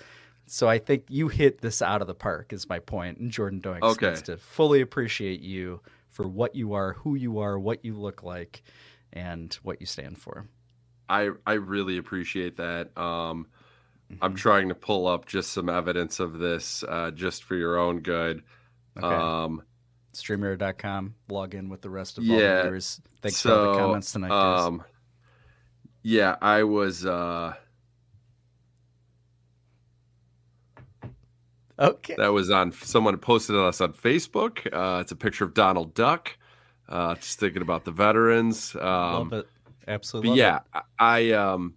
So 0.48 0.68
I 0.68 0.80
think 0.80 1.06
you 1.10 1.28
hit 1.28 1.62
this 1.62 1.82
out 1.82 2.02
of 2.02 2.08
the 2.08 2.16
park, 2.16 2.52
is 2.54 2.68
my 2.70 2.80
point. 2.80 3.18
And 3.20 3.30
Jordan 3.30 3.62
Doinks 3.62 3.84
Okay. 3.84 4.10
needs 4.10 4.22
to 4.24 4.38
fully 4.38 4.82
appreciate 4.82 5.42
you 5.42 5.82
for 6.10 6.28
what 6.28 6.56
you 6.56 6.74
are, 6.74 6.94
who 6.94 7.16
you 7.16 7.40
are, 7.40 7.60
what 7.60 7.84
you 7.86 7.94
look 7.94 8.24
like, 8.24 8.64
and 9.14 9.54
what 9.62 9.80
you 9.80 9.86
stand 9.86 10.18
for. 10.18 10.48
I 11.10 11.30
I 11.46 11.54
really 11.54 11.98
appreciate 11.98 12.58
that. 12.58 12.98
Um, 12.98 13.48
I'm 14.22 14.32
Mm-hmm. 14.32 14.36
trying 14.36 14.70
to 14.70 14.76
pull 14.76 15.06
up 15.06 15.26
just 15.26 15.52
some 15.52 15.68
evidence 15.68 16.22
of 16.22 16.40
this, 16.40 16.82
uh, 16.88 17.12
just 17.12 17.44
for 17.44 17.56
your 17.56 17.78
own 17.78 18.00
good. 18.00 18.42
Okay. 18.98 19.06
Um, 19.06 19.64
Streamer.com, 20.14 21.14
log 21.30 21.54
in 21.54 21.68
with 21.68 21.82
the 21.82 21.90
rest 21.90 22.18
of 22.18 22.24
all 22.24 22.38
the 22.38 22.42
yeah. 22.42 22.62
viewers. 22.64 23.02
Thanks 23.22 23.42
for 23.42 23.52
all 23.52 23.74
the 23.74 23.80
comments 23.80 24.12
tonight, 24.14 24.30
guys. 24.30 24.62
Um, 24.62 24.84
yeah, 26.04 26.38
I 26.42 26.64
was. 26.64 27.06
Uh, 27.06 27.54
okay. 31.80 32.16
That 32.18 32.30
was 32.30 32.50
on. 32.50 32.72
Someone 32.72 33.18
posted 33.18 33.56
on 33.56 33.68
us 33.68 33.82
on 33.82 33.94
Facebook. 33.94 34.66
Uh, 34.72 35.02
it's 35.02 35.12
a 35.12 35.16
picture 35.16 35.44
of 35.44 35.54
Donald 35.54 35.94
Duck. 35.94 36.38
Uh, 36.88 37.16
just 37.16 37.40
thinking 37.40 37.62
about 37.62 37.84
the 37.84 37.92
veterans. 37.92 38.74
Um, 38.76 38.82
love 38.82 39.34
it. 39.34 39.48
Absolutely. 39.88 40.38
Yeah, 40.38 40.60
it. 40.76 40.84
I, 41.00 41.32
um, 41.32 41.76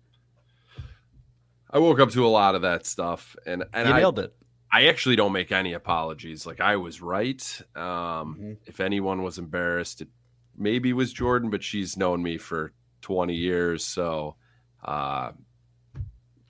I 1.70 1.78
woke 1.78 2.00
up 2.00 2.10
to 2.10 2.26
a 2.26 2.28
lot 2.28 2.54
of 2.54 2.62
that 2.62 2.86
stuff, 2.86 3.36
and 3.46 3.64
and 3.72 3.88
You 3.88 3.94
I, 3.94 3.98
nailed 4.00 4.18
it. 4.18 4.34
I 4.72 4.86
actually 4.86 5.16
don't 5.16 5.32
make 5.32 5.52
any 5.52 5.72
apologies. 5.72 6.46
Like 6.46 6.60
I 6.60 6.76
was 6.76 7.00
right. 7.00 7.42
Um, 7.76 7.82
Mm-hmm. 7.84 8.52
if 8.66 8.80
anyone 8.80 9.22
was 9.22 9.38
embarrassed, 9.38 10.00
it 10.00 10.08
maybe 10.56 10.92
was 10.92 11.12
Jordan, 11.12 11.50
but 11.50 11.62
she's 11.62 11.96
known 11.96 12.22
me 12.22 12.38
for 12.38 12.72
20 13.02 13.34
years, 13.34 13.84
so 13.84 14.36
uh, 14.84 15.32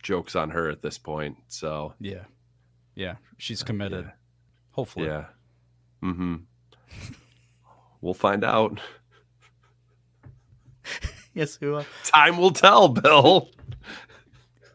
jokes 0.03 0.35
on 0.37 0.51
her 0.51 0.69
at 0.71 0.83
this 0.83 0.99
point. 0.99 1.37
So 1.49 1.95
Yeah. 2.01 2.25
Yeah. 2.95 3.17
She's 3.39 3.63
committed. 3.63 4.11
Hopefully. 4.73 5.07
yeah, 5.07 5.25
mm-hmm. 6.03 6.37
we'll 8.01 8.15
find 8.15 8.45
out. 8.45 8.81
Yes, 11.35 11.57
who 11.61 11.77
uh, 11.77 11.85
Time 12.05 12.39
will 12.39 12.51
tell, 12.51 12.89
Bill. 12.89 13.51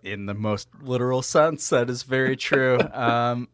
in 0.04 0.26
the 0.26 0.34
most 0.34 0.70
literal 0.82 1.22
sense, 1.22 1.68
that 1.70 1.90
is 1.90 2.04
very 2.04 2.38
true. 2.38 2.80
um, 2.94 3.50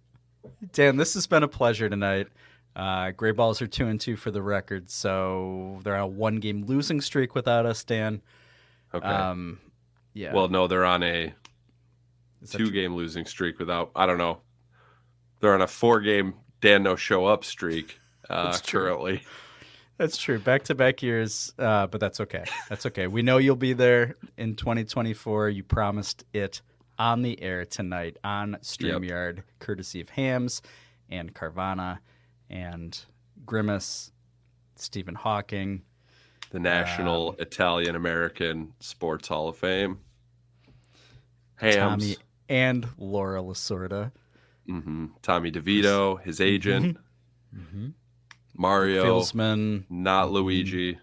Dan, 0.72 0.98
this 0.98 1.16
has 1.16 1.26
been 1.26 1.42
a 1.42 1.48
pleasure 1.48 1.90
tonight. 1.90 2.28
Uh, 2.76 3.12
Gray 3.12 3.32
Balls 3.32 3.62
are 3.62 3.68
two 3.68 3.88
and 3.88 4.00
two 4.00 4.16
for 4.16 4.30
the 4.30 4.42
record, 4.42 4.90
so 4.90 5.80
they're 5.84 5.96
on 5.96 6.02
a 6.02 6.08
one 6.08 6.36
game 6.36 6.64
losing 6.66 7.02
streak 7.02 7.34
without 7.34 7.66
us, 7.66 7.84
Dan. 7.84 8.22
Okay. 8.94 9.08
Um, 9.08 9.60
yeah. 10.14 10.34
Well, 10.34 10.48
no, 10.50 10.68
they're 10.68 10.86
on 10.86 11.04
a 11.04 11.34
two 12.50 12.72
game 12.72 12.96
losing 12.96 13.26
streak 13.26 13.60
without, 13.60 13.92
I 13.96 14.06
don't 14.06 14.18
know. 14.18 14.40
They're 15.40 15.54
on 15.54 15.62
a 15.62 15.68
four 15.68 16.02
game 16.02 16.36
Dan 16.62 16.84
no 16.84 16.96
show 16.96 17.26
up 17.26 17.44
streak 17.44 18.00
uh, 18.30 18.46
That's 18.46 18.62
true. 18.62 18.82
currently. 18.82 19.24
That's 20.02 20.18
true. 20.18 20.40
Back 20.40 20.64
to 20.64 20.74
back 20.74 21.04
years, 21.04 21.54
uh, 21.60 21.86
but 21.86 22.02
that's 22.02 22.20
okay. 22.22 22.44
That's 22.70 22.88
okay. 22.88 23.06
We 23.06 23.22
know 23.22 23.38
you'll 23.38 23.56
be 23.56 23.74
there 23.74 24.16
in 24.36 24.56
2024. 24.56 25.50
You 25.50 25.62
promised 25.64 26.26
it 26.34 26.64
on 26.98 27.22
the 27.22 27.40
air 27.40 27.66
tonight 27.66 28.18
on 28.24 28.58
StreamYard, 28.64 29.44
courtesy 29.60 30.02
of 30.02 30.10
Hamm's 30.10 30.64
and 31.08 31.36
Carvana 31.36 32.00
and 32.50 33.00
Grimace, 33.46 34.12
Stephen 34.76 35.14
Hawking. 35.14 35.84
The 36.50 36.60
National 36.60 37.30
Um, 37.30 37.36
Italian 37.38 37.96
American 37.96 38.74
Sports 38.80 39.28
Hall 39.28 39.50
of 39.50 39.56
Fame. 39.58 40.00
Hamm's. 41.58 41.76
Tommy 41.76 42.16
and 42.50 42.88
Laura 42.98 43.44
Lasorda. 43.44 44.12
hmm 44.66 45.06
Tommy 45.22 45.52
DeVito, 45.52 46.20
his 46.24 46.42
agent. 46.42 46.98
Mhm. 47.56 47.94
Mario. 48.62 49.04
Feelsmen. 49.04 49.86
Not 49.90 50.32
Luigi. 50.32 51.00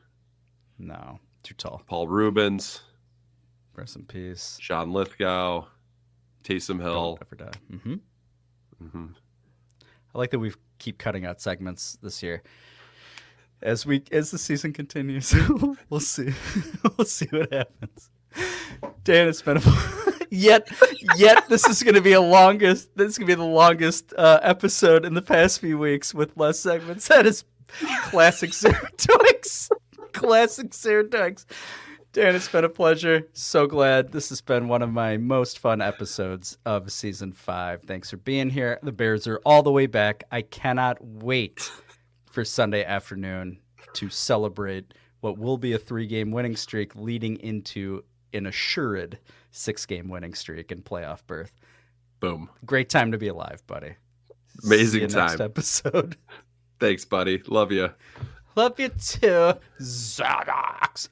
No, 0.78 1.18
too 1.43 1.55
tall. 1.55 1.82
Paul 1.86 2.06
Reubens. 2.06 2.82
Rest 3.74 3.97
in 3.97 4.05
peace. 4.05 4.59
Sean 4.60 4.93
Lithgow. 4.93 5.66
Taysom 6.44 6.80
Hill. 6.80 7.16
Don't 7.16 7.22
ever 7.22 7.51
die. 7.51 7.76
hmm 7.82 7.94
Mm-hmm. 8.82 9.06
I 10.14 10.18
like 10.18 10.30
that 10.30 10.39
we 10.39 10.52
keep 10.78 10.98
cutting 10.98 11.26
out 11.26 11.40
segments 11.40 11.98
this 12.01 12.22
year. 12.22 12.44
As 13.60 13.85
we 13.85 14.05
as 14.12 14.30
the 14.30 14.39
season 14.39 14.72
continues, 14.72 15.35
we'll 15.90 15.98
see. 15.98 16.32
we'll 16.97 17.05
see 17.05 17.26
what 17.26 17.52
happens. 17.52 18.10
Dan, 19.02 19.26
it's 19.26 19.43
been 19.43 19.56
a 19.56 19.62
yet 20.30 20.68
yet 21.16 21.49
this 21.49 21.66
is 21.69 21.83
going 21.83 21.95
to 21.95 22.01
be 22.01 22.12
a 22.12 22.20
longest. 22.20 22.97
This 22.97 23.11
is 23.11 23.19
going 23.19 23.29
to 23.29 23.37
be 23.37 23.41
the 23.41 23.45
longest 23.45 24.12
uh, 24.16 24.41
episode 24.43 25.05
in 25.05 25.15
the 25.15 25.23
past 25.23 25.61
few 25.61 25.79
weeks 25.79 26.15
with 26.15 26.37
less 26.37 26.59
segments. 26.61 27.09
That 27.09 27.27
is 27.27 27.45
classic 28.05 28.53
Twix. 28.97 29.70
classic 30.12 30.75
Sarah 30.75 31.05
Dan, 31.05 32.35
it's 32.35 32.49
been 32.49 32.65
a 32.65 32.69
pleasure. 32.69 33.29
So 33.35 33.66
glad 33.66 34.12
this 34.12 34.31
has 34.31 34.41
been 34.41 34.66
one 34.66 34.83
of 34.83 34.91
my 34.91 35.19
most 35.19 35.59
fun 35.59 35.83
episodes 35.83 36.57
of 36.65 36.91
season 36.91 37.33
five. 37.33 37.83
Thanks 37.83 38.11
for 38.11 38.16
being 38.16 38.49
here. 38.51 38.79
The 38.83 38.93
Bears 38.93 39.27
are 39.27 39.41
all 39.45 39.62
the 39.62 39.70
way 39.70 39.87
back. 39.87 40.25
I 40.33 40.43
cannot 40.43 40.97
wait 41.01 41.70
for 42.31 42.45
Sunday 42.45 42.85
afternoon 42.85 43.59
to 43.95 44.09
celebrate 44.09 44.95
what 45.20 45.39
will 45.39 45.59
be 45.59 45.75
a 45.75 45.79
three 45.79 46.07
game 46.07 46.31
winning 46.31 46.57
streak 46.57 46.95
leading 46.97 47.37
into 47.41 48.03
an 48.33 48.47
assured 48.47 49.19
six 49.59 49.86
game 49.86 50.09
winning 50.09 50.35
streak 50.35 50.70
and 50.70 50.85
playoff 50.85 51.26
berth. 51.26 51.52
Boom. 52.20 52.48
Great 52.64 52.89
time 52.89 53.12
to 53.12 53.18
be 53.18 53.28
alive, 53.28 53.66
buddy. 53.66 53.94
Amazing 54.64 55.09
time. 55.09 55.28
Next 55.28 55.40
episode. 55.40 56.16
Thanks, 56.80 57.05
buddy. 57.05 57.43
Love 57.47 57.72
you. 57.72 57.90
Love 58.56 58.78
you 58.80 58.89
too, 58.89 59.55
Zadox. 59.80 61.09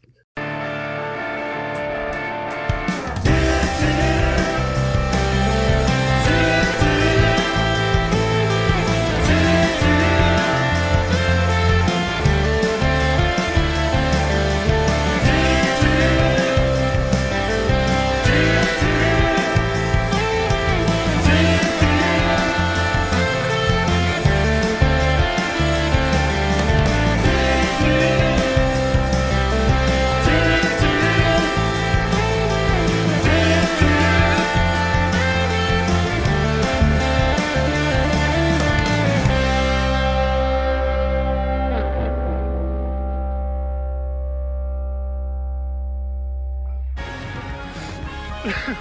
Fuck 48.67 48.75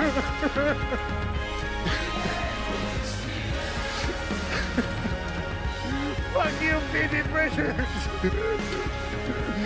you, 6.60 6.80
Phoebe 6.91 7.22
Bridgers. 7.30 7.76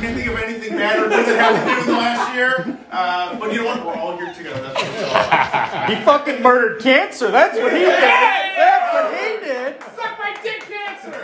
Can't 0.02 0.16
think 0.18 0.28
of 0.28 0.36
anything 0.40 0.76
better 0.76 1.06
or 1.06 1.10
good 1.10 1.26
that 1.26 1.40
happened 1.40 1.80
in 1.80 1.86
the 1.88 1.94
last 1.94 2.36
year. 2.36 2.78
Uh, 2.92 3.40
but 3.40 3.54
you 3.54 3.60
know 3.60 3.68
what? 3.68 3.86
We're 3.86 3.96
all 3.96 4.18
here 4.18 4.34
together. 4.34 4.62
That's 4.62 4.82
what 4.82 4.92
it's 4.92 5.04
all 5.04 5.10
about. 5.10 5.90
He 5.90 5.96
fucking 6.04 6.42
murdered 6.42 6.82
cancer. 6.82 7.32
That's 7.32 7.58
what 7.58 7.72
he 7.72 7.80
did. 7.80 7.88
That's 7.88 8.94
what 8.94 9.14
he 9.14 9.40
did. 9.40 9.82
Suck 9.82 10.20
my 10.20 10.36
dick, 10.44 10.62
cancer. 10.68 11.16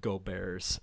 Go 0.00 0.18
Bears. 0.18 0.80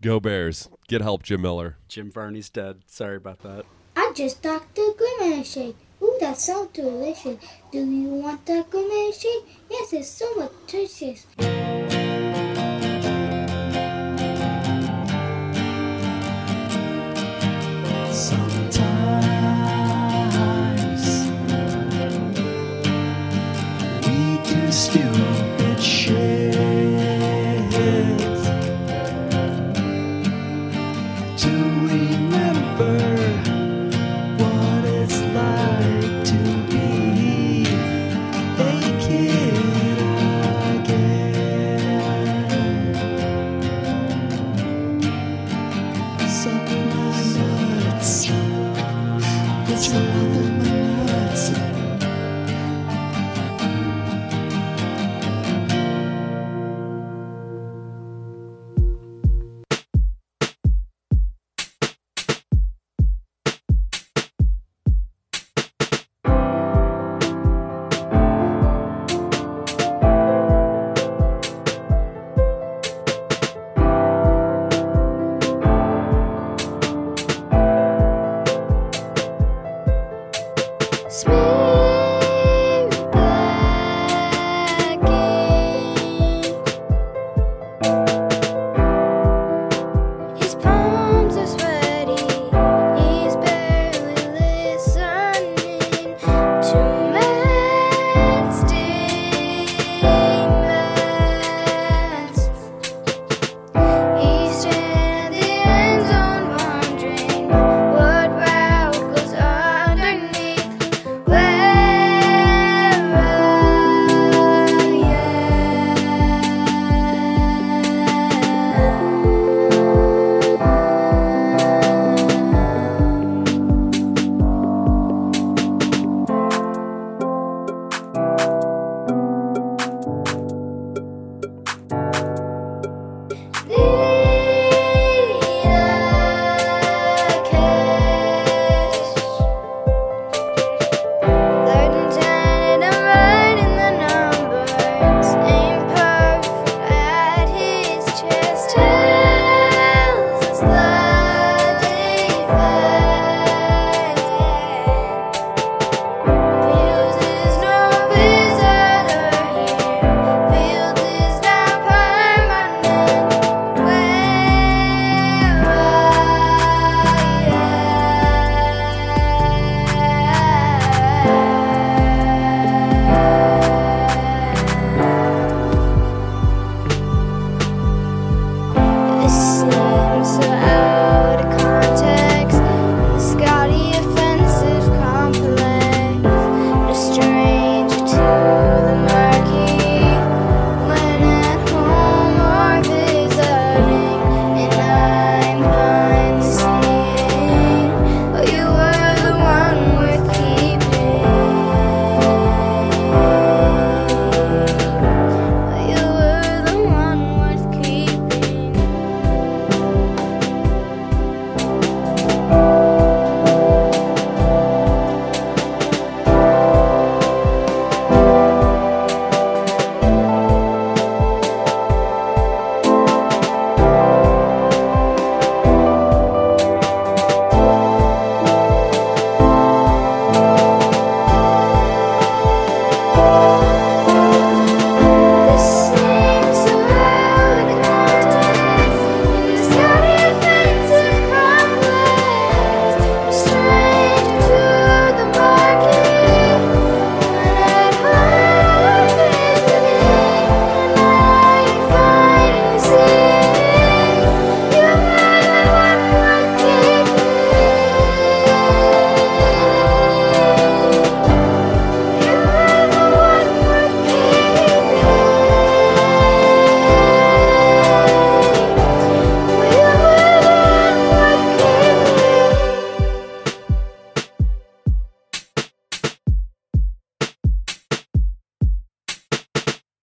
Go 0.00 0.20
Bears. 0.20 0.68
Get 0.86 1.00
help, 1.00 1.24
Jim 1.24 1.42
Miller. 1.42 1.78
Jim 1.88 2.12
Varney's 2.12 2.48
dead. 2.48 2.82
Sorry 2.86 3.16
about 3.16 3.40
that. 3.40 3.66
I 4.00 4.12
just 4.14 4.44
talked 4.44 4.76
Dr. 4.76 4.92
Grimace 4.96 5.54
shake. 5.54 5.74
Ooh, 6.00 6.16
that 6.20 6.38
sounds 6.38 6.70
delicious. 6.72 7.36
Do 7.72 7.78
you 7.78 8.10
want 8.10 8.46
the 8.46 8.64
Grimace 8.70 9.20
shake? 9.20 9.44
Yes, 9.68 9.92
it's 9.92 10.06
so 10.08 10.26
nutritious. 10.38 11.26
Sometimes 18.12 19.08
we 24.06 24.38
do 24.48 24.70
stupid 24.70 25.37